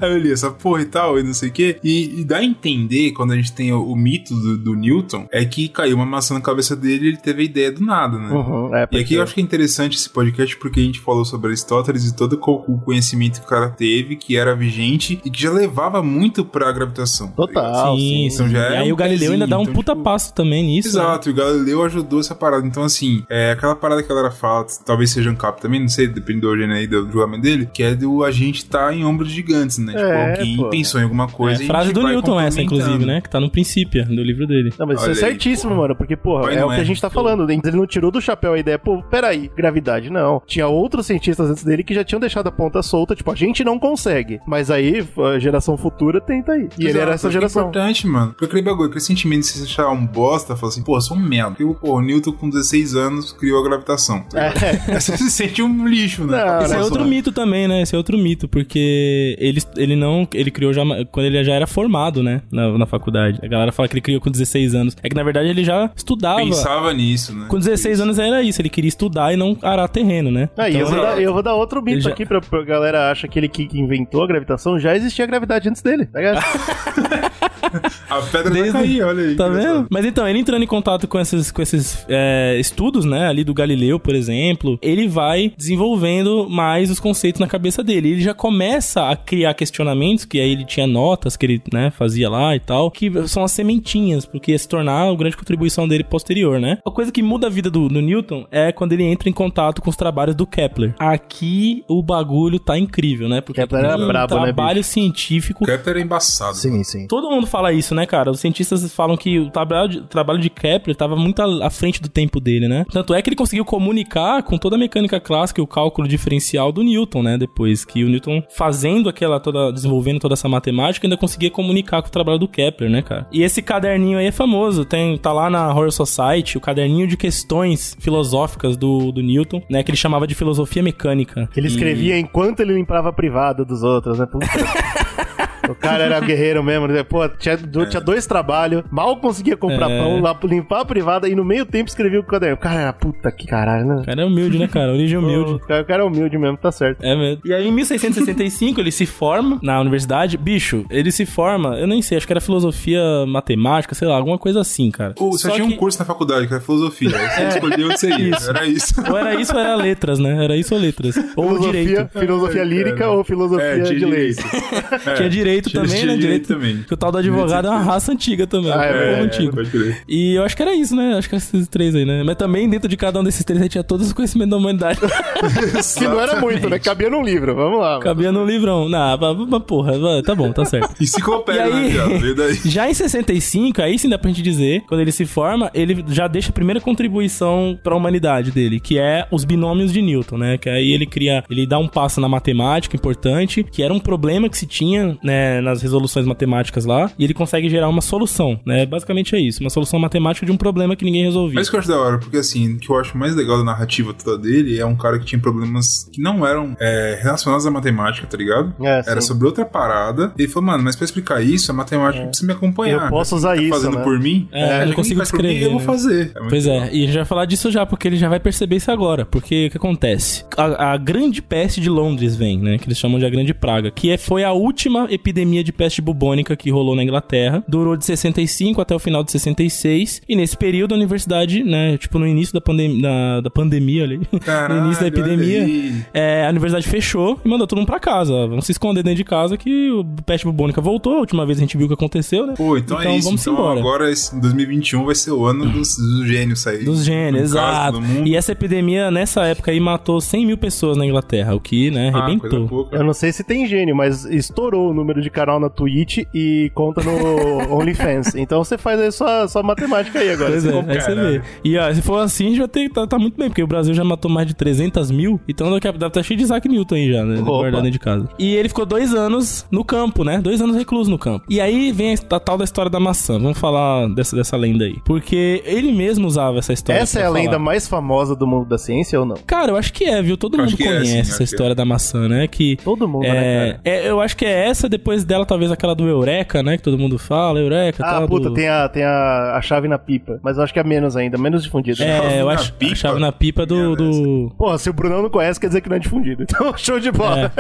Aí 0.01 0.11
eu 0.13 0.19
li 0.19 0.33
essa 0.33 0.51
porra 0.51 0.78
e 0.81 0.87
tal, 0.87 1.19
e 1.19 1.23
não 1.23 1.35
sei 1.35 1.49
o 1.49 1.53
quê. 1.53 1.79
E, 1.83 2.21
e 2.21 2.25
dá 2.25 2.39
a 2.39 2.45
entender, 2.45 3.13
quando 3.13 3.33
a 3.33 3.37
gente 3.37 3.53
tem 3.53 3.73
o, 3.73 3.83
o 3.83 3.97
mito 3.97 4.35
do, 4.35 4.59
do 4.59 4.75
Newton, 4.75 5.27
é 5.33 5.45
que 5.45 5.69
caiu 5.69 5.97
uma 5.97 6.07
maçã 6.07 6.35
na 6.35 6.41
cabeça 6.41 6.75
dele 6.77 7.05
e 7.07 7.09
ele 7.09 7.17
teve 7.17 7.43
a 7.43 7.45
ideia 7.45 7.73
do 7.73 7.85
nada, 7.85 8.19
né? 8.19 8.31
Uhum, 8.31 8.75
é, 8.75 8.81
E 8.81 8.83
aqui 8.85 8.99
porque- 8.99 9.17
eu 9.17 9.23
acho 9.23 9.35
que 9.35 9.41
é 9.41 9.45
interessante 9.45 9.97
esse 9.97 10.09
podcast 10.11 10.57
porque 10.59 10.81
a 10.81 10.83
gente 10.83 11.01
falou 11.01 11.25
sobre 11.25 11.49
Aristóteles 11.49 12.05
e 12.07 12.15
todo 12.17 12.39
o 12.43 12.79
conhecimento 12.81 13.41
que 13.41 13.47
o 13.47 13.49
cara 13.49 13.69
teve, 13.71 14.17
que 14.17 14.37
era 14.37 14.55
vigente 14.55 15.21
e 15.25 15.31
que 15.31 15.41
já 15.43 15.51
levava 15.53 16.03
muito 16.03 16.45
pra 16.45 16.71
gravitação. 16.73 17.29
tá 17.29 17.35
Total, 17.47 17.95
ligado? 17.95 17.97
Sim, 17.99 18.27
Então 18.27 18.47
sim. 18.47 18.53
já 18.53 18.71
E 18.71 18.75
é 18.75 18.79
aí 18.79 18.91
um 18.91 18.95
o 18.95 18.97
Galileu 18.97 19.33
ainda 19.33 19.47
dá 19.47 19.59
um 19.59 19.63
então, 19.63 19.75
puta 19.75 19.93
tipo, 19.93 20.05
passo 20.05 20.35
também 20.35 20.65
nisso. 20.65 20.89
né? 20.97 21.03
Exato, 21.03 21.29
e 21.29 21.33
o 21.33 21.35
Galileu 21.35 21.83
ajudou 21.85 22.21
essa 22.21 22.35
parada. 22.35 22.67
Então, 22.67 22.83
assim, 22.83 23.23
é 23.29 23.53
aquela 23.53 23.75
parada 23.77 24.03
que 24.03 24.11
a 24.11 24.15
galera 24.15 24.33
fala, 24.35 24.67
talvez 24.85 25.11
seja 25.11 25.31
um 25.31 25.35
cap 25.35 25.61
também, 25.61 25.81
não 25.81 25.89
sei, 25.89 26.07
depende 26.09 26.41
do 26.41 26.49
Eugênio 26.49 26.75
aí, 26.77 26.87
do 26.87 27.11
julgamento 27.11 27.43
dele, 27.43 27.69
que 27.73 27.83
é 27.83 27.95
do 27.95 28.25
a 28.25 28.31
gente 28.31 28.65
tá 28.67 28.93
em 28.93 29.05
ombros 29.05 29.31
gigantes, 29.31 29.79
né? 29.79 29.93
Tipo, 29.93 30.05
É, 30.05 30.31
alguém 30.39 30.57
pô. 30.57 30.68
Pensou 30.71 31.01
em 31.01 31.05
alguma 31.05 31.25
É, 31.25 31.29
coisa 31.29 31.63
e 31.63 31.65
a 31.65 31.69
frase 31.69 31.93
do 31.93 32.03
Newton 32.03 32.41
essa, 32.41 32.61
inclusive, 32.63 33.05
né? 33.05 33.21
Que 33.21 33.29
tá 33.31 33.41
no 33.41 33.51
princípio 33.51 34.05
do 34.05 34.23
livro 34.23 34.47
dele. 34.47 34.73
Não, 34.79 34.87
mas 34.87 35.03
Olha 35.03 35.13
isso 35.13 35.23
é 35.25 35.27
aí, 35.27 35.33
certíssimo, 35.33 35.75
mano, 35.77 35.95
porque, 35.97 36.17
porra, 36.17 36.43
Pai 36.45 36.57
é 36.57 36.65
o 36.65 36.69
que 36.69 36.75
é. 36.77 36.81
a 36.81 36.85
gente 36.85 37.01
tá 37.01 37.11
falando. 37.11 37.47
né? 37.47 37.59
Ele 37.65 37.77
não 37.77 37.87
tirou 37.87 38.11
do 38.11 38.21
chapéu 38.21 38.53
a 38.55 38.59
ideia, 38.59 38.79
pô, 38.79 39.03
peraí, 39.03 39.51
gravidade, 39.57 40.11
não. 40.11 40.43
Tinha 40.47 40.67
outros 40.67 41.07
cientistas 41.07 41.51
antes 41.51 41.65
dele 41.65 41.83
que 41.83 41.95
já 41.95 42.03
tinham 42.05 42.21
deixado 42.21 42.47
a 42.49 42.53
ponta 42.53 42.83
solta, 42.83 43.15
tipo, 43.15 43.31
a 43.31 43.35
gente 43.35 43.63
não 43.65 43.79
consegue. 43.79 44.41
Mas 44.47 44.71
aí, 44.71 45.07
a 45.35 45.39
geração 45.39 45.77
futura 45.77 46.21
tenta 46.21 46.53
aí. 46.53 46.69
E 46.79 46.83
ele 46.83 46.89
Exato, 46.91 47.03
era 47.03 47.13
essa 47.15 47.29
É 47.29 47.31
geração. 47.31 47.63
importante, 47.69 48.07
mano. 48.07 48.31
Porque 48.33 48.45
aquele 48.47 48.63
bagulho, 48.63 48.87
aquele 48.89 49.01
sentimento 49.01 49.43
de 49.43 49.49
você 49.49 49.65
achar 49.65 49.89
um 49.91 50.07
bosta, 50.07 50.57
fala 50.57 50.73
assim, 50.73 50.83
pô, 50.83 50.97
eu 50.97 51.01
sou 51.01 51.17
um 51.17 51.21
merda. 51.21 51.57
Porque, 51.57 51.75
pô, 51.81 51.97
o 51.97 52.01
Newton 52.01 52.33
com 52.33 52.49
16 52.49 52.95
anos 52.95 53.33
criou 53.33 53.61
a 53.61 53.65
gravitação. 53.69 54.25
É. 54.35 54.49
Você 54.99 55.17
se 55.17 55.31
sente 55.31 55.63
um 55.63 55.87
lixo, 55.87 56.25
né? 56.25 56.45
Não, 56.45 56.63
Esse 56.63 56.75
é 56.75 56.79
outro 56.81 57.01
não. 57.01 57.09
mito 57.09 57.33
também, 57.33 57.69
né? 57.69 57.83
Esse 57.83 57.95
é 57.95 57.99
outro 57.99 58.17
mito, 58.19 58.49
porque 58.49 59.37
ele, 59.39 59.61
ele 59.77 59.97
não. 59.97 60.27
Ele 60.33 60.51
criou 60.59 60.73
já. 60.73 60.83
Quando 61.13 61.27
ele 61.27 61.43
já 61.45 61.55
era 61.55 61.67
formado, 61.67 62.23
né? 62.23 62.43
Na, 62.51 62.77
na 62.77 62.87
faculdade. 62.87 63.39
A 63.43 63.47
galera 63.47 63.71
fala 63.71 63.89
que 63.89 63.95
ele 63.95 64.01
criou 64.01 64.21
com 64.21 64.31
16 64.31 64.75
anos. 64.75 64.97
É 65.03 65.09
que 65.09 65.15
na 65.15 65.23
verdade 65.23 65.49
ele 65.49 65.63
já 65.65 65.91
estudava. 65.95 66.41
Pensava 66.41 66.93
nisso, 66.93 67.35
né? 67.35 67.47
Com 67.49 67.59
16 67.59 68.01
anos 68.01 68.19
era 68.19 68.43
isso, 68.43 68.61
ele 68.61 68.69
queria 68.69 68.89
estudar 68.89 69.33
e 69.33 69.37
não 69.37 69.57
arar 69.63 69.89
terreno, 69.89 70.31
né? 70.31 70.49
Aí 70.57 70.75
eu, 70.75 70.81
Então, 70.87 70.91
vou 70.97 71.03
dar, 71.05 71.23
eu 71.23 71.33
vou 71.33 71.43
dar 71.43 71.55
outro 71.55 71.81
mito 71.83 72.01
já- 72.03 72.11
aqui 72.11 72.27
pra, 72.27 72.41
pra 72.41 72.63
galera 72.65 73.11
acha 73.11 73.29
que 73.29 73.39
ele 73.39 73.49
que, 73.49 73.67
que 73.67 73.79
inventou 73.79 74.23
a 74.23 74.27
gravitação, 74.27 74.79
já 74.79 74.97
existia 74.97 75.25
a 75.25 75.29
gravidade 75.29 75.69
antes 75.69 75.81
dele. 75.83 76.07
Tá 76.07 76.19
ligado? 76.19 76.43
A 78.09 78.23
pedra 78.23 78.51
Desde- 78.51 78.71
vai 78.73 78.83
cair, 78.83 79.03
olha 79.03 79.25
aí. 79.25 79.37
Tá 79.37 79.49
vendo? 79.49 79.87
Mas 79.91 80.05
então, 80.05 80.27
ele 80.27 80.39
entrando 80.39 80.63
em 80.63 80.67
contato 80.67 81.07
com 81.07 81.19
esses, 81.19 81.51
com 81.51 81.61
esses 81.61 82.05
é, 82.09 82.57
estudos, 82.59 83.05
né, 83.05 83.27
ali 83.27 83.45
do 83.45 83.53
Galileu, 83.55 83.99
por 83.99 84.15
exemplo, 84.15 84.79
ele 84.81 85.07
vai 85.09 85.53
desenvolvendo 85.57 86.49
mais 86.49 86.91
os 86.91 87.01
conceitos 87.01 87.41
na 87.41 87.47
cabeça 87.47 87.83
dele. 87.83 88.11
Ele 88.13 88.21
já 88.21 88.35
começa 88.35 89.09
a 89.11 89.17
criar 89.17 89.55
questionamentos, 89.55 90.25
que 90.25 90.41
aí 90.41 90.51
ele 90.53 90.65
tinha 90.65 90.87
notas 90.87 91.37
que 91.37 91.47
ele, 91.47 91.63
né, 91.73 91.91
fazia 91.91 92.29
lá 92.29 92.55
e 92.55 92.61
tal, 92.61 92.91
que 92.91 93.11
são 93.29 93.45
as 93.45 93.53
sementinhas, 93.53 94.25
porque 94.25 94.53
ia 94.53 94.59
se 94.59 94.69
tornar 94.69 95.09
a 95.09 95.15
grande 95.15 95.37
contribuição 95.37 95.87
dele 95.87 96.05
posterior, 96.05 96.61
né? 96.61 96.79
A 96.87 96.91
coisa 96.91 97.13
que 97.13 97.23
muda 97.23 97.47
a 97.47 97.51
vida 97.51 97.71
do, 97.71 97.89
do 97.89 98.01
Newton 98.01 98.47
é 98.51 98.73
quando 98.73 98.93
ele 98.93 99.05
entra 99.05 99.29
em 99.29 99.33
contato 99.33 99.83
com 99.83 99.91
os 99.91 99.97
trabalhos 99.97 100.35
do 100.35 100.47
Kepler. 100.47 100.95
Aqui 100.99 101.85
o 101.89 102.03
bagulho 102.03 102.59
tá 102.59 102.79
incrível, 102.79 103.29
né? 103.29 103.41
Porque 103.41 103.61
Kepler 103.61 103.85
era 103.85 103.95
é 103.95 103.97
um 103.97 104.07
brabo, 104.07 104.35
né, 104.37 104.43
trabalho 104.45 104.83
científico 104.83 105.65
Kepler 105.65 105.97
é 105.99 106.01
embaçado. 106.01 106.57
sim, 106.57 106.83
sim. 106.85 107.07
Todo 107.07 107.31
mundo 107.31 107.47
fala 107.49 107.73
isso, 107.73 107.95
né, 107.95 108.07
cara? 108.07 108.31
Os 108.31 108.41
cientistas 108.41 108.93
falam 108.93 109.17
que 109.17 109.39
o 109.39 109.51
trabalho 109.51 109.89
de, 109.89 109.99
o 109.99 110.05
trabalho 110.05 110.39
de 110.39 110.51
Kepler 110.51 110.93
estava 110.93 111.17
muito 111.17 111.41
à, 111.43 111.71
frente 111.71 112.01
do 112.01 112.09
tempo 112.09 112.41
dele, 112.41 112.69
né? 112.69 112.85
Tanto 112.93 113.15
é 113.15 113.23
que 113.23 113.29
ele 113.29 113.37
conseguiu 113.37 113.65
comunicar 113.65 114.43
com 114.43 114.57
toda 114.57 114.77
a 114.77 114.79
mecânica 114.79 115.19
clássica 115.21 115.61
e 115.61 115.65
o 115.65 115.67
cálculo 115.67 116.07
diferencial 116.07 116.71
do 116.71 116.83
Newton, 116.83 117.23
né? 117.23 117.39
Depois 117.39 117.85
que 117.85 118.05
o 118.05 118.09
Newton 118.09 118.43
fazendo 118.51 119.09
aquela 119.09 119.41
toda 119.41 119.73
desenvolvendo 119.73 120.21
toda 120.21 120.35
essa 120.35 120.49
matemática 120.49 121.07
ainda 121.07 121.17
conseguia 121.17 121.51
comunicar 121.51 122.03
com 122.03 122.09
o 122.09 122.13
trabalho 122.13 122.39
do 122.39 122.49
Kepler, 122.49 122.91
né, 122.91 123.03
cara? 123.03 123.27
E 123.33 123.43
esse 123.43 123.63
caderninho 123.63 124.19
aí 124.19 124.27
é 124.27 124.33
famoso, 124.33 124.85
tem 124.85 125.17
tá 125.19 125.33
lá 125.33 125.51
na 125.51 125.71
Royal 125.71 125.91
Society, 125.91 126.59
o 126.59 126.61
caderninho 126.61 127.07
de 127.07 127.17
questões 127.17 127.97
filosóficas 127.99 128.77
do, 128.77 129.11
do 129.11 129.23
Newton, 129.23 129.63
né, 129.71 129.83
que 129.83 129.91
ele 129.91 129.97
chamava 129.97 130.27
de 130.27 130.35
filosofia 130.35 130.83
mecânica. 130.83 131.49
Que 131.53 131.61
ele 131.61 131.69
escrevia 131.69 132.19
enquanto 132.19 132.61
ele 132.61 132.75
limpava 132.75 133.09
a 133.09 133.13
privada 133.13 133.65
dos 133.65 133.83
outros, 133.83 134.19
né? 134.19 134.27
Puta. 134.27 134.47
O 135.73 135.75
cara 135.75 136.05
era 136.05 136.21
guerreiro 136.21 136.63
mesmo, 136.63 136.87
né? 136.89 137.03
Pô, 137.03 137.29
tinha, 137.29 137.57
do- 137.57 137.87
tinha 137.87 138.01
dois 138.01 138.27
trabalhos, 138.27 138.83
mal 138.91 139.17
conseguia 139.21 139.57
comprar 139.57 139.91
É. 139.91 139.99
pão, 140.03 140.21
lá, 140.21 140.39
limpar 140.45 140.81
a 140.81 140.85
privada 140.85 141.29
e 141.29 141.35
no 141.35 141.45
meio 141.45 141.65
tempo 141.67 141.89
escrevia 141.89 142.21
o 142.21 142.25
caderno. 142.25 142.57
O 142.57 142.59
cara 142.59 142.81
era 142.81 142.93
puta 142.93 143.31
que 143.31 143.47
caralho, 143.47 143.87
né? 143.87 143.97
O 144.03 144.05
cara 144.05 144.23
é 144.23 144.25
humilde, 144.25 144.59
né, 144.59 144.67
cara? 144.69 144.93
Origem 144.93 145.19
humilde. 145.19 145.53
O 145.55 145.59
cara, 145.59 145.83
o 145.83 145.85
cara 145.85 146.03
é 146.03 146.07
humilde 146.07 146.39
mesmo, 146.39 146.57
tá 146.57 146.71
certo. 146.73 147.03
É 147.03 147.15
mesmo. 147.17 147.43
E 147.45 147.53
aí, 147.53 147.69
em 147.69 147.73
1665, 147.73 148.81
ele 148.81 148.91
se 148.91 149.07
forma 149.07 149.59
na 149.63 149.81
universidade. 149.81 150.37
Bicho, 150.37 150.85
ele 150.91 151.11
se 151.13 151.27
forma, 151.27 151.77
eu 151.79 151.87
nem 151.87 152.01
sei, 152.03 152.17
acho 152.19 152.27
que 152.27 152.33
era 152.33 152.41
filosofia 152.41 153.01
matemática, 153.27 153.95
sei 153.95 154.09
lá, 154.09 154.17
alguma 154.17 154.39
coisa 154.39 154.61
assim, 154.61 154.91
cara. 154.91 155.15
Pô, 155.15 155.33
Só, 155.37 155.51
tinha 155.51 155.67
que- 155.67 155.75
um 155.75 155.77
curso 155.77 155.99
na 155.99 156.05
faculdade, 156.05 156.47
que 156.47 156.55
era 156.55 156.63
filosofia. 156.63 157.11
Aí 157.17 157.29
você 157.29 157.49
escolheu 157.57 157.87
onde 157.89 157.99
você 158.01 158.09
ia. 158.11 158.29
Isso. 158.37 158.51
Era 158.51 158.67
isso. 158.67 158.95
Ou 159.11 159.17
era 159.19 159.35
isso 159.41 159.53
ou 159.55 159.61
era 159.61 159.75
letras, 159.77 160.19
né? 160.19 160.45
Era 160.45 160.57
isso 160.57 160.75
ou 160.75 160.81
letras. 160.81 161.17
Ou 161.37 161.49
Filosofia, 161.49 161.83
direito. 161.85 162.19
filosofia 162.19 162.65
lírica 162.65 163.09
ou 163.09 163.25
filosofia 163.25 163.65
É, 163.67 163.79
de 163.81 164.05
leis? 164.05 164.37
direito. 164.37 165.09
É, 165.09 165.15
Tinha 165.15 165.29
direito 165.29 165.58
tinha- 165.63 165.83
também, 165.83 166.01
tinha 166.01 166.13
né? 166.13 166.19
direito 166.19 166.49
também. 166.49 166.83
Que 166.87 166.95
o 166.95 166.97
tal 166.97 167.11
do 167.13 167.19
advogado 167.19 167.67
é 167.67 167.71
uma 167.71 167.81
raça 167.83 168.13
antiga 168.13 168.47
também. 168.47 168.73
Ah, 168.73 168.85
é 168.85 168.93
verdade, 168.93 169.23
antigo. 169.27 169.55
Pode 169.55 169.71
crer. 169.71 170.03
E 170.09 170.35
eu 170.35 170.43
acho 170.45 170.57
que 170.57 170.63
era 170.63 170.75
isso, 170.75 170.95
né? 170.97 171.15
Acho 171.19 171.29
que 171.29 171.35
era 171.35 171.43
esses 171.45 171.69
três 171.69 171.95
aí, 171.95 172.05
né? 172.05 172.23
Mas 172.23 172.37
também 172.37 172.69
dentro 172.69 172.89
de 172.89 172.97
cada 172.97 173.21
um 173.21 173.25
desses 173.25 173.45
três 173.45 173.61
aí 173.63 173.69
tinha 173.69 173.85
todos 173.85 174.07
os 174.07 174.13
conhecimentos 174.13 174.51
da 174.51 174.57
humanidade. 174.57 174.99
Que 175.99 176.05
não 176.07 176.21
era 176.21 176.41
muito, 176.41 176.69
né? 176.69 176.79
Cabia 176.79 177.11
num 177.11 177.23
livro. 177.23 177.55
Vamos 177.55 177.81
lá. 177.81 177.91
mano. 177.93 178.01
Cabia 178.03 178.33
no 178.33 178.45
livrão. 178.45 178.89
Não, 178.89 179.19
mas- 179.19 179.63
porra, 179.63 179.93
tá 180.23 180.35
bom, 180.35 180.53
tá 180.53 180.65
certo. 180.65 180.95
Enciclopédia, 181.01 181.63
E 181.69 181.99
aí- 182.01 182.35
né. 182.35 182.59
Já 182.65 182.89
em 182.89 182.95
65, 182.95 183.81
aí 183.83 183.99
sim 183.99 184.09
dá 184.09 184.19
pra 184.19 184.29
gente 184.29 184.43
dizer, 184.43 184.83
quando 184.89 185.01
ele 185.01 185.13
se 185.13 185.25
forma, 185.27 185.71
ele 185.75 186.05
já 186.09 186.27
deixa 186.27 186.51
a 186.51 186.53
primeira 186.53 186.81
contribuição 186.81 187.79
pra 187.83 187.95
humanidade 187.97 188.51
dele, 188.51 188.81
que 188.81 188.99
é 188.99 189.27
os 189.31 189.45
binômios 189.45 189.93
de 189.93 190.03
Newton, 190.03 190.39
né? 190.39 190.59
Que 190.59 190.69
aí 190.69 190.93
ele 190.93 191.07
cria, 191.07 191.43
ele 191.51 191.67
dá 191.67 191.79
um 191.79 191.89
passo 191.89 192.21
na 192.21 192.29
matemática 192.29 192.95
importante, 192.97 193.65
que 193.65 193.83
era 193.83 193.93
um 193.93 194.01
problema 194.01 194.49
que 194.49 194.57
se 194.59 194.67
tinha, 194.67 195.17
né, 195.23 195.48
nas 195.61 195.83
resoluções 195.83 196.27
matemáticas 196.27 196.85
lá, 196.85 197.11
e 197.19 197.25
ele 197.25 197.35
consegue 197.35 197.69
gerar 197.69 197.89
uma 197.89 198.01
solução, 198.01 198.59
né? 198.65 198.87
Basicamente 198.87 199.35
é 199.35 199.41
isso, 199.41 199.61
uma 199.61 199.71
solução 199.71 199.99
matemática 199.99 200.45
de 200.47 200.53
um 200.53 200.57
problema 200.57 200.95
que 200.97 201.05
ninguém 201.05 201.25
resolvia. 201.25 201.55
Mas 201.55 201.63
isso 201.63 201.71
que 201.71 201.77
eu 201.77 201.81
acho 201.81 201.89
da 201.89 201.99
hora, 201.99 202.19
porque 202.19 202.37
assim, 202.37 202.75
o 202.75 202.79
que 202.79 202.91
eu 202.91 202.99
acho 202.99 203.17
mais 203.17 203.35
legal 203.35 203.59
da 203.59 203.65
narrativa 203.65 204.13
toda 204.15 204.39
dele 204.39 204.79
é 204.79 204.87
um 204.87 204.97
cara 204.97 205.19
que 205.19 205.25
tinha 205.25 205.41
problemas 205.41 206.09
que 206.13 206.21
não 206.23 206.47
eram 206.47 206.77
é, 206.81 207.19
relacionados 207.23 207.67
à 207.67 207.71
matemática, 207.71 208.27
tá 208.27 208.37
ligado? 208.37 208.75
É, 208.81 209.03
Era 209.07 209.21
sobre 209.21 209.47
outra 209.47 209.65
parada. 209.65 210.33
E 210.39 210.43
ele 210.43 210.49
falou, 210.53 210.67
mano, 210.69 210.83
mas 210.85 210.97
pra 210.97 211.05
explicar 211.05 211.43
isso, 211.43 211.71
a 211.71 211.75
matemática 211.75 212.27
precisa 212.27 212.47
me 212.47 212.53
acompanhar. 212.53 213.05
Eu 213.05 213.09
posso 213.11 213.35
usar 213.37 213.49
Tá 213.57 213.63
isso, 213.63 213.71
fazendo 213.71 213.97
né? 213.99 214.05
por 214.05 214.19
mim? 214.19 214.47
É, 214.53 214.83
eu 214.83 214.87
não 214.89 214.95
consigo 214.95 215.15
por 215.21 215.21
mim, 215.21 215.23
escrever, 215.23 215.65
Eu 215.65 215.71
vou 215.71 215.81
né? 215.81 215.87
fazer. 215.87 216.33
muito 216.37 216.49
Pois 216.51 216.67
legal. 216.67 216.83
é, 216.85 216.95
e 216.95 217.03
a 217.03 217.07
gente 217.07 217.17
vai 217.17 217.25
falar 217.25 217.45
disso 217.47 217.71
já, 217.71 217.87
porque 217.87 218.07
ele 218.09 218.17
já 218.17 218.29
vai 218.29 218.39
perceber 218.39 218.77
isso 218.77 218.91
agora. 218.91 219.25
Porque 219.25 219.67
o 219.67 219.71
que 219.71 219.77
acontece? 219.77 220.45
A, 220.57 220.93
a 220.93 220.97
grande 220.97 221.41
peste 221.41 221.81
de 221.81 221.89
Londres 221.89 222.37
vem, 222.37 222.59
né? 222.59 222.77
Que 222.79 222.87
eles 222.87 222.99
chamam 222.99 223.19
de 223.19 223.25
a 223.27 223.31
grande 223.31 223.55
praga. 223.55 223.91
Que 223.91 224.11
é, 224.11 224.19
foi 224.19 224.45
a 224.45 224.53
última 224.53 225.07
epidemia 225.11 225.38
de 225.47 225.73
peste 225.73 226.03
bubônica 226.03 226.57
que 226.57 226.71
rolou 226.71 226.95
na 226.97 227.03
Inglaterra. 227.03 227.63
Durou 227.69 227.97
de 227.97 228.05
65 228.05 228.81
até 228.81 228.95
o 228.95 228.99
final 228.99 229.23
de 229.23 229.31
66. 229.33 230.23
E 230.29 230.35
nesse 230.37 230.57
período 230.57 230.93
a 230.93 230.97
universidade, 230.97 231.63
né? 231.63 231.97
Tipo, 231.97 232.19
no 232.19 232.27
início 232.27 232.53
da, 232.53 232.61
pandem 232.61 233.01
da, 233.01 233.41
da 233.41 233.51
pandemia 233.51 234.05
ali. 234.05 234.21
Caralho, 234.45 234.81
no 234.81 234.87
início 234.87 235.03
da 235.03 235.09
epidemia. 235.09 236.07
É, 236.13 236.47
a 236.47 236.51
universidade 236.51 236.89
fechou 236.89 237.41
e 237.45 237.49
mandou 237.49 237.67
todo 237.67 237.79
mundo 237.79 237.87
pra 237.87 238.01
casa. 238.01 238.47
Vamos 238.47 238.67
se 238.67 238.73
esconder 238.73 239.03
dentro 239.03 239.17
de 239.17 239.25
casa 239.25 239.57
que 239.57 239.91
o 239.91 240.05
peste 240.27 240.45
bubônica 240.47 240.81
voltou. 240.81 241.15
A 241.17 241.21
última 241.21 241.47
vez 241.47 241.59
a 241.59 241.61
gente 241.61 241.77
viu 241.77 241.87
o 241.87 241.89
que 241.89 241.95
aconteceu, 241.95 242.47
né? 242.47 242.55
Pô, 242.57 242.77
então, 242.77 243.01
é 243.01 243.17
isso. 243.17 243.25
vamos 243.27 243.41
então 243.41 243.55
embora. 243.55 243.81
agora, 243.81 244.11
esse 244.11 244.39
2021 244.41 245.05
vai 245.05 245.15
ser 245.15 245.31
o 245.31 245.45
ano 245.45 245.67
dos, 245.67 245.97
dos 245.97 246.27
gênios 246.27 246.61
sair. 246.61 246.85
Dos 246.85 247.05
gênios, 247.05 247.45
exato. 247.45 248.01
E 248.25 248.37
essa 248.37 248.53
epidemia, 248.53 249.11
nessa 249.11 249.45
época 249.45 249.71
aí, 249.71 249.81
matou 249.81 250.21
100 250.21 250.47
mil 250.47 250.59
pessoas 250.59 250.97
na 250.97 251.07
Inglaterra, 251.07 251.55
o 251.55 251.61
que, 251.61 251.91
né, 251.91 252.09
Ah, 252.09 252.13
coisa 252.13 252.25
arrebentou. 252.25 252.69
pouca. 252.69 252.97
Eu 252.97 253.05
não 253.05 253.13
sei 253.15 253.33
se 253.33 253.45
tem 253.45 253.67
gênio, 253.67 253.95
mas 253.95 254.25
estourou 254.25 254.91
o 254.91 254.95
número 254.95 255.18
de 255.21 255.31
canal 255.31 255.59
na 255.61 255.69
Twitch 255.69 256.19
e 256.35 256.71
conta 256.75 257.03
no 257.03 257.73
OnlyFans. 257.77 258.35
Então 258.35 258.63
você 258.63 258.77
faz 258.79 259.01
aí 259.01 259.11
sua, 259.13 259.49
sua 259.49 259.63
matemática 259.63 260.19
aí 260.19 260.31
agora. 260.31 260.51
Pois 260.51 260.63
Você 260.63 260.69
é, 260.69 260.73
compra- 260.73 260.95
aí 260.95 261.01
você 261.01 261.15
vê. 261.15 261.43
E 261.65 261.79
ó, 261.79 261.93
se 261.95 262.03
for 262.03 262.19
assim, 262.19 262.47
a 262.47 262.49
gente 262.51 262.59
vai 262.59 262.69
ter, 262.69 262.89
tá, 262.91 263.07
tá 263.07 263.19
muito 263.19 263.37
bem, 263.39 263.49
porque 263.49 263.63
o 263.63 263.67
Brasil 263.67 263.95
já 263.95 264.05
matou 264.05 264.31
mais 264.31 264.47
de 264.47 264.55
300 264.55 265.11
mil, 265.11 265.41
então 265.49 265.71
daqui 265.71 265.87
a 265.89 265.93
pouco 265.93 266.07
estar 266.07 266.23
cheio 266.23 266.37
de 266.39 266.45
Isaac 266.45 266.69
Newton 266.69 266.95
aí 266.95 267.13
já, 267.13 267.25
né? 267.25 267.41
Opa. 267.41 267.51
Guardado 267.51 267.91
de 267.91 267.99
casa. 267.99 268.29
E 268.39 268.55
ele 268.55 268.69
ficou 268.69 268.87
dois 268.87 269.15
anos 269.15 269.67
no 269.71 269.85
campo, 269.85 270.25
né? 270.25 270.39
Dois 270.41 270.61
anos 270.61 270.77
recluso 270.77 271.11
no 271.11 271.19
campo. 271.19 271.45
E 271.49 271.61
aí 271.61 271.93
vem 271.93 272.15
a, 272.15 272.37
a 272.37 272.41
tal 272.41 272.57
da 272.59 272.65
história 272.65 272.91
da 272.91 273.01
maçã. 273.01 273.39
Vamos 273.39 273.59
falar 273.59 274.09
dessa, 274.15 274.37
dessa 274.37 274.57
lenda 274.57 274.85
aí. 274.85 274.97
Porque 275.05 275.63
ele 275.65 275.93
mesmo 275.93 276.27
usava 276.27 276.59
essa 276.59 276.73
história. 276.73 277.01
Essa 277.01 277.21
é 277.21 277.25
a 277.25 277.31
lenda 277.31 277.53
falar. 277.53 277.59
mais 277.59 277.89
famosa 277.89 278.35
do 278.37 278.47
mundo 278.47 278.67
da 278.69 278.79
ciência 278.79 279.19
ou 279.19 279.27
não? 279.27 279.37
Cara, 279.47 279.73
eu 279.73 279.77
acho 279.77 279.93
que 279.93 280.05
é, 280.05 280.21
viu? 280.23 280.37
Todo 280.37 280.57
Eu 280.59 280.65
mundo 280.65 280.75
é, 280.75 280.77
conhece 280.85 281.07
sim, 281.11 281.19
essa 281.19 281.43
história 281.43 281.75
da 281.75 281.85
maçã, 281.85 282.29
né? 282.29 282.47
Que 282.47 282.77
Todo 282.85 283.09
mundo, 283.09 283.23
né, 283.23 283.29
é, 283.29 283.71
cara? 283.73 283.81
é, 283.85 284.11
eu 284.11 284.21
acho 284.21 284.37
que 284.37 284.45
é 284.45 284.69
essa, 284.69 284.89
depois 284.89 285.08
dela, 285.25 285.45
talvez 285.47 285.71
aquela 285.73 285.95
do 285.95 286.07
Eureka, 286.07 286.63
né? 286.63 286.77
Que 286.77 286.83
todo 286.83 286.99
mundo 286.99 287.19
fala, 287.19 287.59
Eureka, 287.61 288.05
Ah, 288.07 288.27
puta, 288.27 288.49
do... 288.49 288.55
tem, 288.55 288.69
a, 288.69 288.89
tem 288.89 289.05
a, 289.05 289.55
a 289.57 289.63
chave 289.63 289.89
na 289.89 289.99
pipa. 289.99 290.39
Mas 290.43 290.57
eu 290.57 290.63
acho 290.65 290.73
que 290.73 290.79
é 290.79 290.85
menos 290.85 291.17
ainda, 291.17 291.37
menos 291.39 291.63
difundida. 291.63 292.03
É, 292.05 292.21
Chave 292.21 292.37
eu 292.39 292.51
acho 292.51 292.73
pipa? 292.75 292.93
a 292.93 292.97
chave 292.97 293.21
na 293.21 293.33
pipa 293.33 293.67
do. 293.67 293.97
do 293.97 294.53
Porra, 294.57 294.79
se 294.79 294.89
o 294.91 294.93
Brunão 294.93 295.23
não 295.23 295.31
conhece, 295.31 295.59
quer 295.61 295.67
dizer 295.69 295.81
que 295.81 295.89
não 295.89 295.97
é 295.97 295.99
difundido. 296.01 296.45
Então, 296.49 296.77
show 296.77 296.99
de 296.99 297.11
bola. 297.13 297.53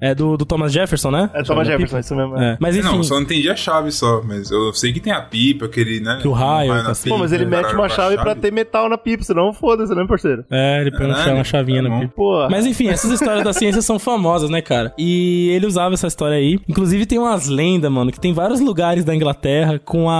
é 0.00 0.14
do, 0.14 0.36
do 0.36 0.44
Thomas 0.44 0.72
Jefferson, 0.72 1.10
né? 1.10 1.30
É, 1.34 1.42
Thomas 1.42 1.66
chave 1.66 1.82
Jefferson, 1.82 1.98
isso 1.98 2.14
mesmo. 2.16 2.32
pipa? 2.34 2.44
É. 2.44 2.56
Mas 2.60 2.76
enfim, 2.76 2.96
Não, 2.96 3.02
só 3.02 3.14
não 3.14 3.22
entendi 3.22 3.48
a 3.50 3.56
chave 3.56 3.90
só, 3.90 4.22
mas 4.22 4.50
eu 4.50 4.72
sei 4.72 4.92
que 4.92 5.00
tem 5.00 5.12
a 5.12 5.20
pipa, 5.20 5.66
aquele, 5.66 6.00
né? 6.00 6.18
Que 6.20 6.28
o 6.28 6.32
raio, 6.32 6.72
na 6.74 6.82
cacete. 6.84 7.08
Pô, 7.08 7.18
mas 7.18 7.32
ele 7.32 7.44
mete 7.46 7.74
uma 7.74 7.88
chave 7.88 8.16
pra 8.16 8.34
ter 8.34 8.52
metal 8.52 8.88
na 8.88 8.98
pipa, 8.98 9.22
senão 9.24 9.52
foda-se, 9.52 9.94
né, 9.94 10.04
parceiro? 10.06 10.44
é, 10.50 10.80
ele 10.80 10.90
põe 10.90 11.08
Caralho, 11.08 11.34
uma 11.36 11.44
chavinha 11.44 11.82
tá 11.82 11.88
na 11.88 12.00
pipa. 12.00 12.12
Porra. 12.14 12.48
Mas 12.50 12.66
enfim, 12.66 12.88
essas 12.88 13.10
histórias 13.10 13.42
da 13.44 13.52
ciência 13.52 13.80
são 13.82 13.98
famosas, 13.98 14.50
né, 14.50 14.60
cara? 14.60 14.92
E 14.98 15.48
ele 15.50 15.66
usava 15.66 15.94
essa 15.94 16.06
história 16.06 16.36
aí. 16.36 16.58
Inclusive 16.68 16.93
tem 17.06 17.18
umas 17.18 17.46
lendas, 17.48 17.90
mano, 17.90 18.10
que 18.12 18.20
tem 18.20 18.32
vários 18.32 18.60
lugares 18.60 19.04
da 19.04 19.14
Inglaterra 19.14 19.80
com 19.84 20.08
a, 20.08 20.14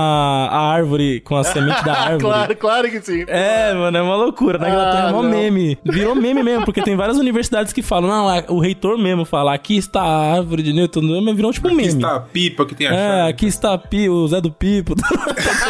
a 0.51 0.59
árvore, 0.73 1.21
com 1.21 1.35
a 1.37 1.43
semente 1.43 1.83
da 1.83 1.93
árvore. 1.97 2.19
claro, 2.23 2.55
claro 2.55 2.89
que 2.91 3.01
sim. 3.01 3.23
É, 3.27 3.73
mano, 3.73 3.97
é 3.97 4.01
uma 4.01 4.15
loucura. 4.15 4.57
Na 4.57 4.69
Inglaterra 4.69 5.05
Ah, 5.05 5.09
é 5.09 5.11
mó 5.11 5.23
não. 5.23 5.29
meme. 5.29 5.77
Virou 5.85 6.13
meme 6.15 6.43
mesmo, 6.43 6.65
porque 6.65 6.81
tem 6.81 6.95
várias 6.95 7.17
universidades 7.17 7.71
que 7.73 7.81
falam, 7.81 8.09
não, 8.09 8.27
a- 8.29 8.43
o 8.49 8.59
reitor 8.59 8.97
mesmo 8.97 9.23
fala, 9.25 9.53
aqui 9.53 9.77
está 9.77 10.01
a 10.01 10.33
árvore 10.35 10.61
de 10.63 10.73
Newton, 10.73 11.01
mas 11.23 11.35
virou 11.35 11.51
tipo 11.53 11.67
um 11.67 11.71
Aqui 11.71 11.77
meme. 11.77 11.87
está 11.93 12.15
a 12.15 12.19
pipa 12.19 12.65
que 12.65 12.75
tem 12.75 12.87
a 12.87 12.93
É, 12.93 12.95
chave. 13.17 13.29
aqui 13.31 13.45
está 13.47 13.73
a 13.73 13.77
Pi, 13.77 14.09
o 14.09 14.27
Zé 14.27 14.41
do 14.41 14.51
Pipo, 14.51 14.95
tá 14.99 15.07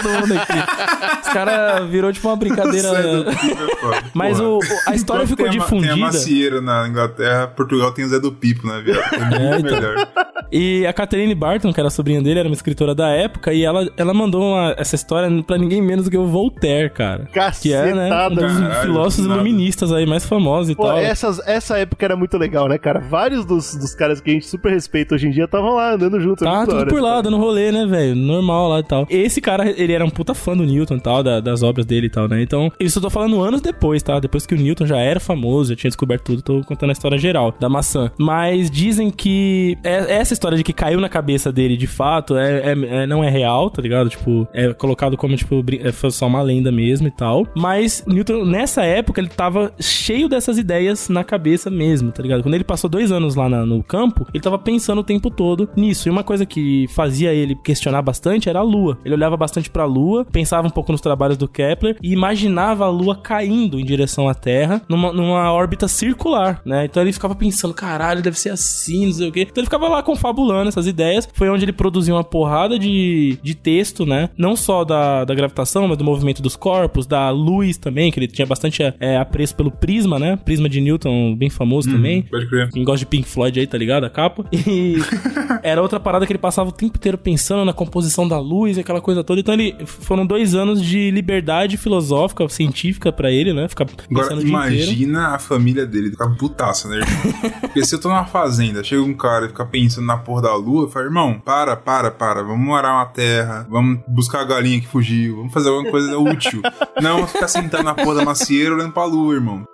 todo 0.01 0.10
mundo 0.10 0.34
aqui. 0.39 1.22
Os 1.28 1.34
caras 1.34 1.89
virou 1.89 2.12
tipo 2.14 2.28
uma 2.28 2.36
brincadeira. 2.36 2.89
Zé 2.89 3.01
do 3.03 3.26
Pipo 3.26 3.93
é. 3.93 4.03
Mas 4.14 4.39
o, 4.39 4.58
o- 4.58 4.60
a 4.88 4.95
história 4.95 5.24
Enquanto 5.24 5.38
ficou 5.38 5.49
tem 5.49 5.58
a 5.60 5.60
ma- 5.60 5.66
Tem 5.70 5.78
a 5.80 5.82
difundida. 5.82 5.95
macieira 5.97 6.62
na 6.62 6.88
Inglaterra, 6.88 7.47
Portugal 7.47 7.91
tem 7.91 8.06
o 8.06 8.10
Zé 8.10 8.20
do 8.20 8.32
Pipo, 8.32 8.68
né, 8.68 8.82
viado? 8.84 9.14
É 9.16 9.20
muito 9.39 9.68
então. 9.68 9.80
melhor. 9.80 10.08
E 10.51 10.86
a 10.86 10.93
Catherine 10.96 11.36
Barton, 11.36 11.72
que 11.74 11.80
era 11.80 11.88
a 11.88 11.91
sobrinha 11.91 12.22
dele, 12.22 12.39
era 12.39 12.50
uma 12.50 12.56
escritora 12.56 12.96
da 12.96 13.10
época, 13.10 13.54
e 13.54 13.64
ela, 13.64 13.88
ela 13.98 14.14
mandou 14.14 14.41
uma- 14.54 14.74
essa 14.78 14.96
história 14.96 15.30
pra 15.43 15.58
ninguém 15.58 15.82
menos 15.82 16.06
do 16.06 16.12
que 16.12 16.18
o 16.18 16.26
Voltaire, 16.26 16.89
cara. 16.89 17.28
Que 17.62 17.74
é, 17.74 17.93
né, 17.93 18.06
um 18.06 18.10
Cacetada. 18.10 18.36
dos 18.36 18.58
Caralho, 18.60 18.82
filósofos 18.82 19.26
nada. 19.28 19.36
iluministas 19.41 19.91
aí 19.91 20.06
mais 20.06 20.26
famosos 20.26 20.70
e 20.72 20.76
Pô, 20.76 20.84
tal. 20.86 20.98
essas, 20.98 21.39
essa 21.48 21.78
época 21.78 22.06
era 22.06 22.16
muito 22.16 22.38
legal, 22.38 22.68
né, 22.68 22.78
cara? 22.78 23.00
Vários 23.00 23.46
dos, 23.46 23.76
dos 23.76 23.93
caras 23.93 24.20
que 24.22 24.30
a 24.32 24.34
gente 24.34 24.46
super 24.48 24.72
respeita 24.72 25.16
hoje 25.16 25.28
em 25.28 25.32
dia 25.32 25.46
estavam 25.46 25.76
lá 25.76 25.93
andando 25.93 26.20
juntos. 26.20 26.41
é 26.41 26.46
Tá 26.50 26.66
tudo 26.66 26.88
por 26.88 27.02
lá, 27.02 27.22
dando 27.22 27.38
rolê, 27.38 27.72
né, 27.72 27.86
velho? 27.86 28.16
Normal 28.16 28.70
lá 28.70 28.80
e 28.80 28.84
tal. 28.84 29.06
Esse 29.10 29.41
cara, 29.41 29.70
ele 29.70 29.93
era 29.93 30.06
um 30.06 30.10
puta 30.10 30.34
fã 30.34 30.56
do 30.56 30.64
Newton 30.64 30.96
e 30.96 31.02
tal, 31.02 31.22
da- 31.24 31.39
das 31.39 31.62
obras 31.64 31.86
dele 31.86 32.08
e 32.08 32.10
tal, 32.10 32.28
né? 32.28 32.41
Então, 32.41 32.72
isso 32.80 32.98
eu 33.00 33.04
tô 33.04 33.10
falando 33.10 33.41
anos 33.41 33.62
depois, 33.62 34.02
tá? 34.02 34.20
Depois 34.20 34.46
que 34.46 34.54
o 34.54 34.58
Newton 34.58 34.86
já 34.86 34.98
era 34.98 35.20
famoso, 35.20 35.72
já 35.72 35.76
tinha 35.76 35.89
descoberto 35.89 36.24
tudo, 36.24 36.41
tô 36.41 36.62
contando 36.64 36.89
a 36.89 36.93
história 36.93 37.18
geral 37.18 37.54
da 37.60 37.68
maçã. 37.70 38.12
Mas 38.18 38.70
dizem 38.72 39.10
que 39.12 39.78
é- 39.84 40.16
essa 40.18 40.34
história 40.34 40.58
de 40.58 40.64
que 40.64 40.74
caiu 40.86 41.00
na 41.02 41.10
cabeça 41.10 41.52
dele 41.52 41.76
de 41.76 41.88
fato 41.88 42.38
é, 42.38 42.58
é- 42.74 43.04
é- 43.04 43.08
não 43.08 43.24
é 43.24 43.30
real, 43.30 43.72
tá 43.72 43.82
ligado? 43.82 44.08
Tipo, 44.08 44.48
é 44.54 44.72
colocado 44.72 45.18
como, 45.18 45.36
tipo, 45.36 45.64
é, 45.82 45.92
só 46.12 46.28
uma 46.28 46.44
lenda 46.44 46.72
mesmo 46.72 47.08
e 47.08 47.12
tal. 47.12 47.48
Mas 47.56 48.04
Newton, 48.06 48.46
nessa 48.46 48.84
época, 48.84 49.20
ele 49.20 49.28
tava 49.30 49.74
cheio 49.80 50.30
dessas 50.30 50.60
ideias 50.60 51.10
na 51.10 51.24
cabeça 51.24 51.72
mesmo, 51.72 52.12
tá 52.12 52.22
ligado? 52.22 52.44
Quando 52.44 52.54
ele 52.54 52.64
passou 52.64 52.88
dois 52.88 53.12
anos 53.12 53.34
lá 53.34 53.50
na- 53.50 53.66
no 53.66 53.82
campo, 53.82 54.28
ele 54.32 54.44
tava 54.44 54.60
pensando 54.60 55.00
o 55.00 55.04
tempo 55.04 55.32
todo 55.32 55.68
nisso. 55.76 56.08
E 56.08 56.12
uma 56.12 56.24
coisa 56.24 56.46
que 56.46 56.86
fazia 56.90 57.34
ele 57.34 57.56
questionar 57.56 58.04
bastante 58.04 58.48
era 58.48 58.60
a 58.60 58.64
Lua. 58.64 59.00
Ele 59.04 59.16
olhava 59.16 59.36
bastante 59.36 59.70
pra 59.72 59.86
Lua, 59.86 60.24
pensava 60.24 60.68
um 60.68 60.72
pouco 60.72 60.92
nos 60.92 61.02
trabalhos 61.02 61.36
do 61.38 61.48
Kepler 61.48 61.98
e 62.02 62.14
imaginava 62.14 62.86
a 62.86 62.90
Lua 62.90 63.16
caindo 63.16 63.80
em 63.80 63.84
direção 63.86 64.30
à 64.30 64.36
Terra 64.36 64.84
numa, 64.88 65.12
numa 65.12 65.52
órbita 65.52 65.88
circular, 65.88 66.62
né? 66.64 66.86
Então 66.86 67.02
ele 67.02 67.12
ficava 67.12 67.34
pensando, 67.34 67.74
caralho, 67.74 68.22
deve 68.22 68.38
ser 68.40 68.50
assim, 68.50 69.08
não 69.08 69.14
sei 69.14 69.30
o 69.30 69.32
quê. 69.32 69.42
Então 69.50 69.62
ele 69.62 69.66
ficava 69.66 69.88
lá 69.88 70.04
confabulando 70.04 70.75
essas 70.76 70.88
ideias. 70.88 71.28
Foi 71.34 71.50
onde 71.50 71.66
ele 71.66 71.74
produziu 71.74 72.16
uma 72.16 72.24
porrada 72.24 72.78
de, 72.78 73.38
de 73.42 73.56
texto, 73.56 74.06
né? 74.06 74.30
Não 74.38 74.56
só 74.56 74.84
da, 74.84 75.26
da 75.26 75.34
gravitação, 75.34 75.88
mas 75.88 75.98
do 75.98 76.04
movimento 76.04 76.42
dos 76.42 76.56
corpos, 76.56 77.06
da 77.06 77.30
luz 77.30 77.78
também, 77.78 78.12
que 78.12 78.20
ele 78.20 78.28
tinha 78.28 78.46
bastante 78.46 78.82
é, 79.00 79.18
apreço 79.18 79.56
pelo 79.56 79.72
prisma, 79.72 80.20
né? 80.20 80.38
Prisma 80.38 80.70
de 80.70 80.82
Newton, 80.82 81.36
bem 81.36 81.50
famoso 81.50 81.90
também. 81.90 82.24
Pode 82.24 82.48
crer. 82.48 82.70
Quem 82.70 82.84
gosta 82.84 83.00
de 83.00 83.06
Pink 83.06 83.28
Floyd 83.28 83.60
aí, 83.60 83.68
tá 83.68 83.78
ligado? 83.78 84.06
A 84.06 84.10
capa. 84.10 84.46
E 84.52 84.98
era 85.64 85.82
outra 85.82 86.00
parada 86.00 86.26
que 86.26 86.32
ele 86.32 86.40
passava 86.40 86.70
o 86.70 86.72
tempo 86.72 86.98
inteiro 86.98 87.18
pensando 87.18 87.66
na 87.66 87.74
composição 87.74 88.28
da 88.28 88.40
luz 88.40 88.78
e 88.78 88.80
aquela 88.80 89.02
coisa 89.02 89.24
toda. 89.24 89.40
Então 89.40 89.54
ele 89.54 89.76
foram 89.86 90.26
dois 90.26 90.56
anos 90.56 90.82
de 90.82 91.12
liberdade 91.12 91.78
filosófica, 91.78 92.48
científica 92.50 93.12
pra 93.12 93.32
ele, 93.32 93.54
né? 93.54 93.68
Ficar 93.68 93.86
pensando 93.86 94.42
Agora, 94.42 94.42
imagina 94.42 95.30
a 95.30 95.40
família 95.40 95.86
dele 95.86 96.12
ficar 96.12 96.30
putaça, 96.36 96.88
né? 96.88 97.00
Porque 97.62 97.86
se 97.86 97.96
eu 97.96 98.00
tô 98.00 98.10
numa 98.10 98.26
fazenda, 98.26 98.84
chega 98.84 99.02
um 99.02 99.14
cara 99.14 99.46
e 99.46 99.50
fica 99.50 99.66
pensando 99.66 100.06
na 100.06 100.18
porra 100.18 100.44
da 100.44 100.56
lua, 100.66 100.84
eu 100.86 100.89
falo, 100.89 101.05
irmão, 101.05 101.39
para, 101.43 101.76
para, 101.76 102.11
para, 102.11 102.43
vamos 102.43 102.66
morar 102.66 102.93
uma 102.93 103.05
terra, 103.05 103.66
vamos 103.70 103.99
buscar 104.07 104.41
a 104.41 104.45
galinha 104.45 104.82
que 104.82 104.88
fugiu, 104.88 105.38
vamos 105.38 105.53
fazer 105.53 105.70
alguma 105.70 105.89
coisa 105.91 106.18
útil. 106.18 106.61
Não, 107.01 107.28
ficar 107.28 107.47
sentado 107.47 107.84
na 107.84 107.93
porra 107.93 108.16
da 108.16 108.26
macieira 108.26 108.74
olhando 108.74 108.93
pra 108.93 109.05
lua, 109.05 109.36
irmão. 109.36 109.66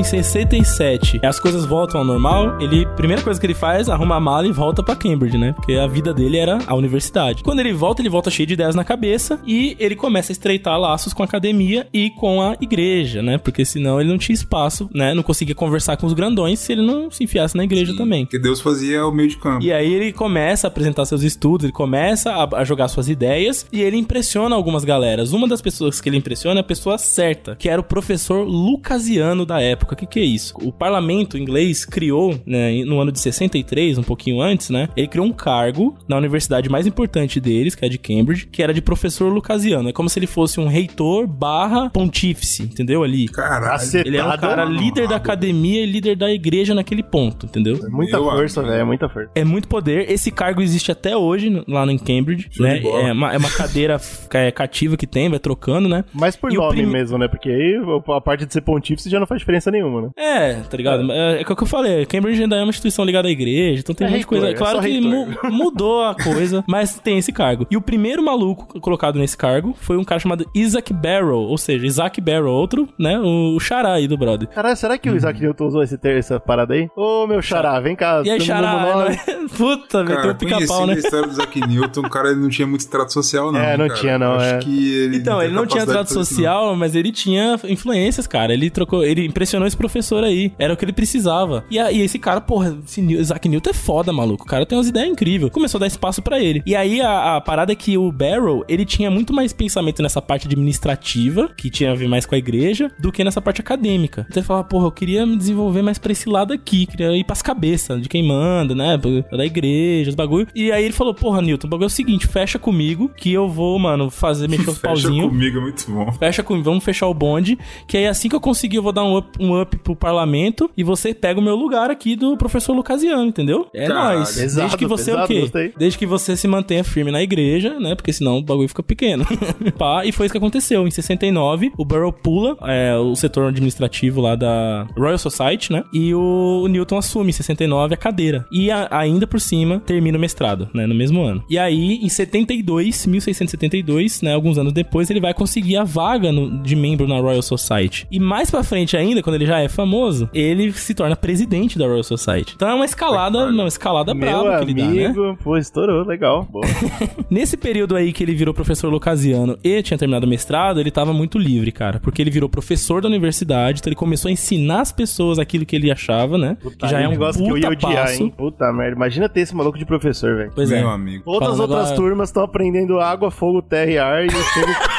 Em 0.00 0.04
67 0.04 1.20
as 1.22 1.38
coisas 1.38 1.66
voltam 1.66 2.00
ao 2.00 2.06
normal, 2.06 2.58
ele, 2.60 2.86
primeira 2.96 3.22
coisa 3.22 3.38
que 3.38 3.46
ele 3.46 3.54
faz, 3.54 3.88
arruma 3.88 4.16
a 4.16 4.20
mala 4.20 4.46
e 4.46 4.52
volta 4.52 4.82
pra 4.82 4.96
Cambridge, 4.96 5.36
né? 5.36 5.52
Porque 5.52 5.74
a 5.74 5.86
vida 5.86 6.14
dele 6.14 6.38
era 6.38 6.58
a 6.66 6.74
universidade. 6.74 7.42
Quando 7.42 7.60
ele 7.60 7.72
volta, 7.72 8.00
ele 8.00 8.08
volta 8.08 8.30
cheio 8.30 8.46
de 8.46 8.54
ideias 8.54 8.74
na 8.74 8.82
cabeça 8.82 9.38
e 9.46 9.76
ele 9.78 9.94
começa 9.94 10.32
a 10.32 10.34
estreitar 10.34 10.78
laços 10.78 11.12
com 11.12 11.22
a 11.22 11.26
academia 11.26 11.86
e 11.92 12.10
com 12.10 12.40
a 12.40 12.56
igreja, 12.60 13.22
né? 13.22 13.36
Porque 13.36 13.64
senão 13.64 14.00
ele 14.00 14.08
não 14.08 14.16
tinha 14.16 14.34
espaço, 14.34 14.88
né? 14.94 15.12
Não 15.12 15.22
conseguia 15.22 15.54
conversar 15.54 15.98
com 15.98 16.06
os 16.06 16.14
grandões 16.14 16.58
se 16.60 16.72
ele 16.72 16.82
não 16.82 17.10
se 17.10 17.22
enfiasse 17.24 17.56
na 17.56 17.64
igreja 17.64 17.94
também. 17.94 18.24
Porque 18.24 18.38
Deus 18.38 18.60
fazia 18.60 19.06
o 19.06 19.12
meio 19.12 19.28
de 19.28 19.36
campo. 19.36 19.62
E 19.62 19.70
aí 19.70 19.92
ele 19.92 20.12
começa 20.12 20.66
a 20.66 20.68
apresentar 20.68 21.04
seus 21.04 21.22
estudos, 21.22 21.64
ele 21.64 21.72
começa 21.72 22.32
a, 22.32 22.60
a 22.60 22.64
jogar 22.64 22.88
suas 22.88 23.08
ideias 23.08 23.66
e 23.70 23.82
ele 23.82 23.98
impressiona 23.98 24.56
algumas 24.56 24.84
galeras. 24.84 25.32
Uma 25.32 25.46
das 25.46 25.60
pessoas 25.60 26.00
que 26.00 26.08
ele 26.08 26.16
impressiona 26.16 26.60
é 26.60 26.62
a 26.62 26.64
pessoa 26.64 26.96
certa, 26.96 27.54
que 27.54 27.68
era 27.68 27.80
o 27.80 27.84
professor 27.84 28.46
lucasiano 28.46 29.44
da 29.44 29.60
época. 29.60 29.89
O 29.94 29.96
que, 29.96 30.06
que 30.06 30.20
é 30.20 30.24
isso? 30.24 30.54
O 30.62 30.72
parlamento 30.72 31.36
inglês 31.38 31.84
criou, 31.84 32.38
né, 32.46 32.84
no 32.84 33.00
ano 33.00 33.12
de 33.12 33.18
63, 33.20 33.98
um 33.98 34.02
pouquinho 34.02 34.40
antes, 34.40 34.70
né? 34.70 34.88
Ele 34.96 35.06
criou 35.08 35.26
um 35.26 35.32
cargo 35.32 35.96
na 36.08 36.16
universidade 36.16 36.68
mais 36.68 36.86
importante 36.86 37.40
deles, 37.40 37.74
que 37.74 37.84
é 37.84 37.88
a 37.88 37.90
de 37.90 37.98
Cambridge, 37.98 38.46
que 38.46 38.62
era 38.62 38.72
de 38.74 38.80
professor 38.80 39.32
lucasiano. 39.32 39.88
É 39.88 39.92
como 39.92 40.08
se 40.08 40.18
ele 40.18 40.26
fosse 40.26 40.60
um 40.60 40.66
reitor 40.66 41.26
barra 41.26 41.90
pontífice, 41.90 42.62
entendeu? 42.62 43.02
Ali. 43.02 43.28
Caralho. 43.28 43.80
Ele 44.04 44.16
é 44.16 44.24
um 44.24 44.36
cara 44.36 44.64
líder 44.64 45.08
da 45.08 45.16
academia 45.16 45.82
e 45.82 45.86
líder 45.86 46.16
da 46.16 46.30
igreja 46.30 46.74
naquele 46.74 47.02
ponto, 47.02 47.46
entendeu? 47.46 47.78
Muita 47.90 48.16
Eu 48.16 48.24
força, 48.24 48.62
velho, 48.62 48.86
muita 48.86 49.08
força. 49.08 49.30
É 49.34 49.44
muito 49.44 49.68
poder. 49.68 50.10
Esse 50.10 50.30
cargo 50.30 50.60
existe 50.62 50.90
até 50.92 51.16
hoje 51.16 51.62
lá 51.66 51.84
em 51.90 51.98
Cambridge, 51.98 52.48
Show 52.50 52.64
né? 52.66 52.80
É 52.82 53.12
uma, 53.12 53.32
é 53.34 53.38
uma 53.38 53.50
cadeira 53.50 54.00
é, 54.34 54.50
cativa 54.50 54.96
que 54.96 55.06
tem, 55.06 55.28
vai 55.28 55.38
trocando, 55.38 55.88
né? 55.88 56.04
Mas 56.12 56.36
por 56.36 56.52
E 56.52 56.56
nome 56.56 56.82
prim- 56.82 56.86
mesmo, 56.86 57.18
né? 57.18 57.28
Porque 57.28 57.48
aí 57.48 57.80
a 58.16 58.20
parte 58.20 58.44
de 58.46 58.52
ser 58.52 58.60
pontífice 58.60 59.08
já 59.08 59.18
não 59.18 59.26
faz 59.26 59.40
diferença 59.40 59.70
nenhuma, 59.70 59.79
né? 59.88 60.10
É, 60.16 60.54
tá 60.68 60.76
ligado? 60.76 61.10
É, 61.12 61.40
é, 61.40 61.42
o 61.42 61.56
que 61.56 61.62
eu 61.62 61.66
falei, 61.66 62.04
Cambridge 62.06 62.42
ainda 62.42 62.56
é 62.56 62.62
uma 62.62 62.70
instituição 62.70 63.04
ligada 63.04 63.28
à 63.28 63.30
igreja, 63.30 63.80
então 63.80 63.94
tem 63.94 64.06
É 64.06 64.08
um 64.08 64.12
monte 64.12 64.20
de 64.20 64.26
coisa. 64.26 64.48
é 64.48 64.54
claro 64.54 64.80
que 64.80 65.00
mu- 65.00 65.28
mudou 65.50 66.02
a 66.04 66.14
coisa, 66.14 66.62
mas 66.68 66.98
tem 66.98 67.18
esse 67.18 67.32
cargo. 67.32 67.66
E 67.70 67.76
o 67.76 67.80
primeiro 67.80 68.22
maluco 68.22 68.80
colocado 68.80 69.18
nesse 69.18 69.36
cargo 69.36 69.74
foi 69.80 69.96
um 69.96 70.04
cara 70.04 70.18
chamado 70.20 70.44
Isaac 70.54 70.92
Barrow, 70.92 71.42
ou 71.48 71.56
seja, 71.58 71.86
Isaac 71.86 72.20
Barrow, 72.20 72.52
outro, 72.52 72.88
né? 72.98 73.18
O, 73.18 73.54
o 73.56 73.60
xará 73.60 73.92
aí 73.94 74.06
do 74.08 74.16
brother. 74.18 74.48
Caralho, 74.48 74.76
será 74.76 74.98
que 74.98 75.08
o 75.08 75.16
Isaac 75.16 75.40
Newton 75.40 75.66
usou 75.66 75.82
esse 75.82 75.96
ter, 75.96 76.18
essa 76.18 76.38
parada 76.40 76.74
aí? 76.74 76.88
Ô, 76.96 77.26
meu 77.26 77.40
xará, 77.40 77.78
vem 77.80 77.94
cá. 77.96 78.22
E 78.24 78.30
aí, 78.30 78.40
xará, 78.40 79.04
né? 79.08 79.16
Puta, 79.56 80.02
meteu 80.04 80.30
o 80.30 80.34
pica-pau, 80.34 80.86
né? 80.86 80.94
do 80.94 80.98
Isaac 81.30 81.60
Newton, 81.66 82.00
o 82.00 82.10
cara 82.10 82.30
ele 82.30 82.40
não 82.40 82.48
tinha 82.48 82.66
muito 82.66 82.88
trato 82.88 83.12
social, 83.12 83.52
não. 83.52 83.60
É, 83.60 83.76
não 83.76 83.88
cara. 83.88 84.00
tinha, 84.00 84.18
não, 84.18 84.34
Acho 84.34 84.54
é. 84.54 84.58
que 84.58 84.94
ele 84.94 85.16
Então, 85.18 85.38
tem 85.38 85.46
ele 85.46 85.54
não 85.54 85.66
tinha 85.66 85.86
trato 85.86 86.12
social, 86.12 86.74
mas 86.76 86.94
ele 86.94 87.12
tinha 87.12 87.58
influências, 87.68 88.26
cara. 88.26 88.52
Ele 88.52 88.70
trocou, 88.70 89.04
ele 89.04 89.24
impressionou 89.26 89.66
esse 89.70 89.76
professor 89.76 90.22
aí. 90.24 90.52
Era 90.58 90.74
o 90.74 90.76
que 90.76 90.84
ele 90.84 90.92
precisava. 90.92 91.64
E, 91.70 91.78
a- 91.78 91.90
e 91.90 92.00
esse 92.00 92.18
cara, 92.18 92.40
porra, 92.40 92.78
esse 92.86 93.00
New- 93.00 93.20
Isaac 93.20 93.48
Newton 93.48 93.70
é 93.70 93.74
foda, 93.74 94.12
maluco. 94.12 94.44
O 94.44 94.46
cara 94.46 94.66
tem 94.66 94.76
umas 94.76 94.88
ideias 94.88 95.08
incríveis. 95.10 95.52
Começou 95.52 95.78
a 95.78 95.80
dar 95.80 95.86
espaço 95.86 96.20
pra 96.22 96.40
ele. 96.40 96.62
E 96.66 96.74
aí 96.76 97.00
a, 97.00 97.36
a 97.36 97.40
parada 97.40 97.72
é 97.72 97.74
que 97.74 97.96
o 97.96 98.10
Barrow, 98.12 98.64
ele 98.68 98.84
tinha 98.84 99.10
muito 99.10 99.32
mais 99.32 99.52
pensamento 99.52 100.02
nessa 100.02 100.20
parte 100.20 100.46
administrativa, 100.46 101.48
que 101.56 101.70
tinha 101.70 101.92
a 101.92 101.94
ver 101.94 102.08
mais 102.08 102.26
com 102.26 102.34
a 102.34 102.38
igreja, 102.38 102.90
do 102.98 103.12
que 103.12 103.22
nessa 103.24 103.40
parte 103.40 103.60
acadêmica. 103.60 104.26
Então 104.28 104.40
ele 104.40 104.46
falava, 104.46 104.66
porra, 104.66 104.86
eu 104.86 104.92
queria 104.92 105.24
me 105.26 105.36
desenvolver 105.36 105.82
mais 105.82 105.98
pra 105.98 106.12
esse 106.12 106.28
lado 106.28 106.52
aqui, 106.52 106.86
queria 106.86 107.14
ir 107.16 107.24
pras 107.24 107.42
cabeças 107.42 108.00
de 108.00 108.08
quem 108.08 108.22
manda, 108.26 108.74
né? 108.74 108.98
Da 109.30 109.44
igreja, 109.44 110.10
os 110.10 110.14
bagulho. 110.14 110.46
E 110.54 110.70
aí 110.72 110.84
ele 110.84 110.92
falou, 110.94 111.14
porra, 111.14 111.40
Newton, 111.42 111.66
o 111.66 111.70
bagulho 111.70 111.84
é 111.84 111.88
o 111.88 111.90
seguinte, 111.90 112.26
fecha 112.26 112.58
comigo 112.58 113.10
que 113.16 113.32
eu 113.32 113.48
vou, 113.48 113.78
mano, 113.78 114.10
fazer, 114.10 114.48
mexer 114.48 114.70
os 114.70 114.78
Fecha 114.80 114.88
pauzinhos. 115.02 115.28
comigo, 115.28 115.58
é 115.58 115.60
muito 115.60 115.90
bom. 115.90 116.12
Fecha 116.12 116.42
com, 116.42 116.62
vamos 116.62 116.84
fechar 116.84 117.06
o 117.06 117.14
bonde, 117.14 117.58
que 117.86 117.96
aí 117.96 118.06
assim 118.06 118.28
que 118.28 118.34
eu 118.34 118.40
conseguir 118.40 118.76
eu 118.76 118.82
vou 118.82 118.92
dar 118.92 119.04
um 119.04 119.16
up, 119.18 119.28
um 119.40 119.59
up 119.59 119.59
pro 119.66 119.94
parlamento 119.96 120.70
e 120.76 120.82
você 120.84 121.12
pega 121.14 121.40
o 121.40 121.42
meu 121.42 121.54
lugar 121.56 121.90
aqui 121.90 122.16
do 122.16 122.36
professor 122.36 122.72
Lucasiano, 122.74 123.24
entendeu? 123.24 123.66
É 123.74 123.86
Caralho. 123.86 124.18
nóis. 124.18 124.28
Desde 124.36 124.40
Pesado, 124.60 124.76
que 124.78 124.86
você 124.86 125.10
pesado, 125.10 125.24
o 125.24 125.28
quê? 125.28 125.40
gostei. 125.40 125.72
Desde 125.78 125.98
que 125.98 126.06
você 126.06 126.36
se 126.36 126.48
mantenha 126.48 126.84
firme 126.84 127.10
na 127.10 127.22
igreja, 127.22 127.78
né? 127.78 127.94
Porque 127.94 128.12
senão 128.12 128.38
o 128.38 128.42
bagulho 128.42 128.68
fica 128.68 128.82
pequeno. 128.82 129.24
Pá, 129.78 130.04
e 130.04 130.12
foi 130.12 130.26
isso 130.26 130.32
que 130.32 130.38
aconteceu. 130.38 130.86
Em 130.86 130.90
69, 130.90 131.72
o 131.78 131.84
Burrow 131.84 132.12
pula 132.12 132.56
é, 132.62 132.94
o 132.96 133.14
setor 133.14 133.48
administrativo 133.48 134.20
lá 134.20 134.34
da 134.36 134.86
Royal 134.96 135.18
Society, 135.18 135.72
né? 135.72 135.84
E 135.92 136.14
o, 136.14 136.66
Newton 136.68 136.98
assume 136.98 137.30
em 137.30 137.32
69 137.32 137.94
a 137.94 137.96
cadeira. 137.96 138.46
E 138.52 138.70
a- 138.70 138.88
ainda 138.90 139.26
por 139.26 139.40
cima 139.40 139.80
termina 139.80 140.16
o 140.18 140.20
mestrado, 140.20 140.68
né? 140.74 140.86
No 140.86 140.94
mesmo 140.94 141.22
ano. 141.22 141.42
E 141.48 141.58
aí, 141.58 141.96
em 142.02 142.08
72, 142.08 143.06
1672, 143.06 144.22
né? 144.22 144.34
Alguns 144.34 144.58
anos 144.58 144.72
depois, 144.72 145.10
ele 145.10 145.20
vai 145.20 145.34
conseguir 145.34 145.76
a 145.76 145.84
vaga 145.84 146.30
no- 146.32 146.62
de 146.62 146.76
membro 146.76 147.06
na 147.06 147.18
Royal 147.18 147.42
Society. 147.42 148.06
E 148.10 148.18
mais 148.18 148.50
pra 148.50 148.62
frente 148.62 148.96
ainda, 148.96 149.22
quando 149.22 149.36
ele 149.36 149.46
já 149.46 149.49
é 149.58 149.68
famoso, 149.68 150.28
ele 150.32 150.72
se 150.72 150.94
torna 150.94 151.16
presidente 151.16 151.78
da 151.78 151.86
Royal 151.86 152.02
Society. 152.04 152.52
Então 152.56 152.68
é 152.68 152.74
uma 152.74 152.84
escalada, 152.84 153.46
uma 153.46 153.66
escalada 153.66 154.14
Meu 154.14 154.20
braba 154.42 154.58
que 154.58 154.64
ele 154.70 154.74
dá, 154.74 154.86
né? 154.88 155.06
amigo, 155.06 155.38
pô, 155.42 155.56
estourou, 155.56 156.04
legal. 156.06 156.46
Boa. 156.50 156.64
Nesse 157.30 157.56
período 157.56 157.96
aí 157.96 158.12
que 158.12 158.22
ele 158.22 158.34
virou 158.34 158.52
professor 158.54 158.88
lucasiano 158.90 159.58
e 159.64 159.82
tinha 159.82 159.96
terminado 159.98 160.26
o 160.26 160.28
mestrado, 160.28 160.80
ele 160.80 160.90
tava 160.90 161.12
muito 161.12 161.38
livre, 161.38 161.72
cara. 161.72 161.98
Porque 162.00 162.20
ele 162.22 162.30
virou 162.30 162.48
professor 162.48 163.00
da 163.02 163.08
universidade, 163.08 163.80
então 163.80 163.88
ele 163.90 163.96
começou 163.96 164.28
a 164.28 164.32
ensinar 164.32 164.80
as 164.82 164.92
pessoas 164.92 165.38
aquilo 165.38 165.64
que 165.66 165.74
ele 165.76 165.90
achava, 165.90 166.36
né? 166.38 166.56
que 166.78 166.86
já 166.88 166.98
Aí 166.98 167.04
é 167.04 167.08
um 167.08 167.12
negócio 167.12 167.42
que 167.42 167.50
eu 167.50 167.56
ia 167.58 167.70
puta 167.70 167.86
odiar, 167.86 168.06
passo. 168.06 168.22
hein? 168.22 168.34
Puta 168.36 168.72
merda. 168.72 168.96
Imagina 168.96 169.28
ter 169.28 169.40
esse 169.40 169.54
maluco 169.54 169.78
de 169.78 169.84
professor, 169.86 170.36
velho. 170.36 170.52
Pois 170.54 170.70
é. 170.70 170.80
Meu 170.80 170.90
amigo. 170.90 171.24
Todas 171.24 171.40
as 171.40 171.56
Falando 171.56 171.60
outras 171.60 171.86
agora- 171.90 171.96
turmas 171.96 172.28
estão 172.28 172.42
aprendendo 172.42 173.00
água, 173.00 173.30
fogo, 173.30 173.62
terra 173.62 173.90
e 173.90 173.98
ar 173.98 174.24
e 174.24 174.26
eu 174.26 174.42
chego. 174.42 174.70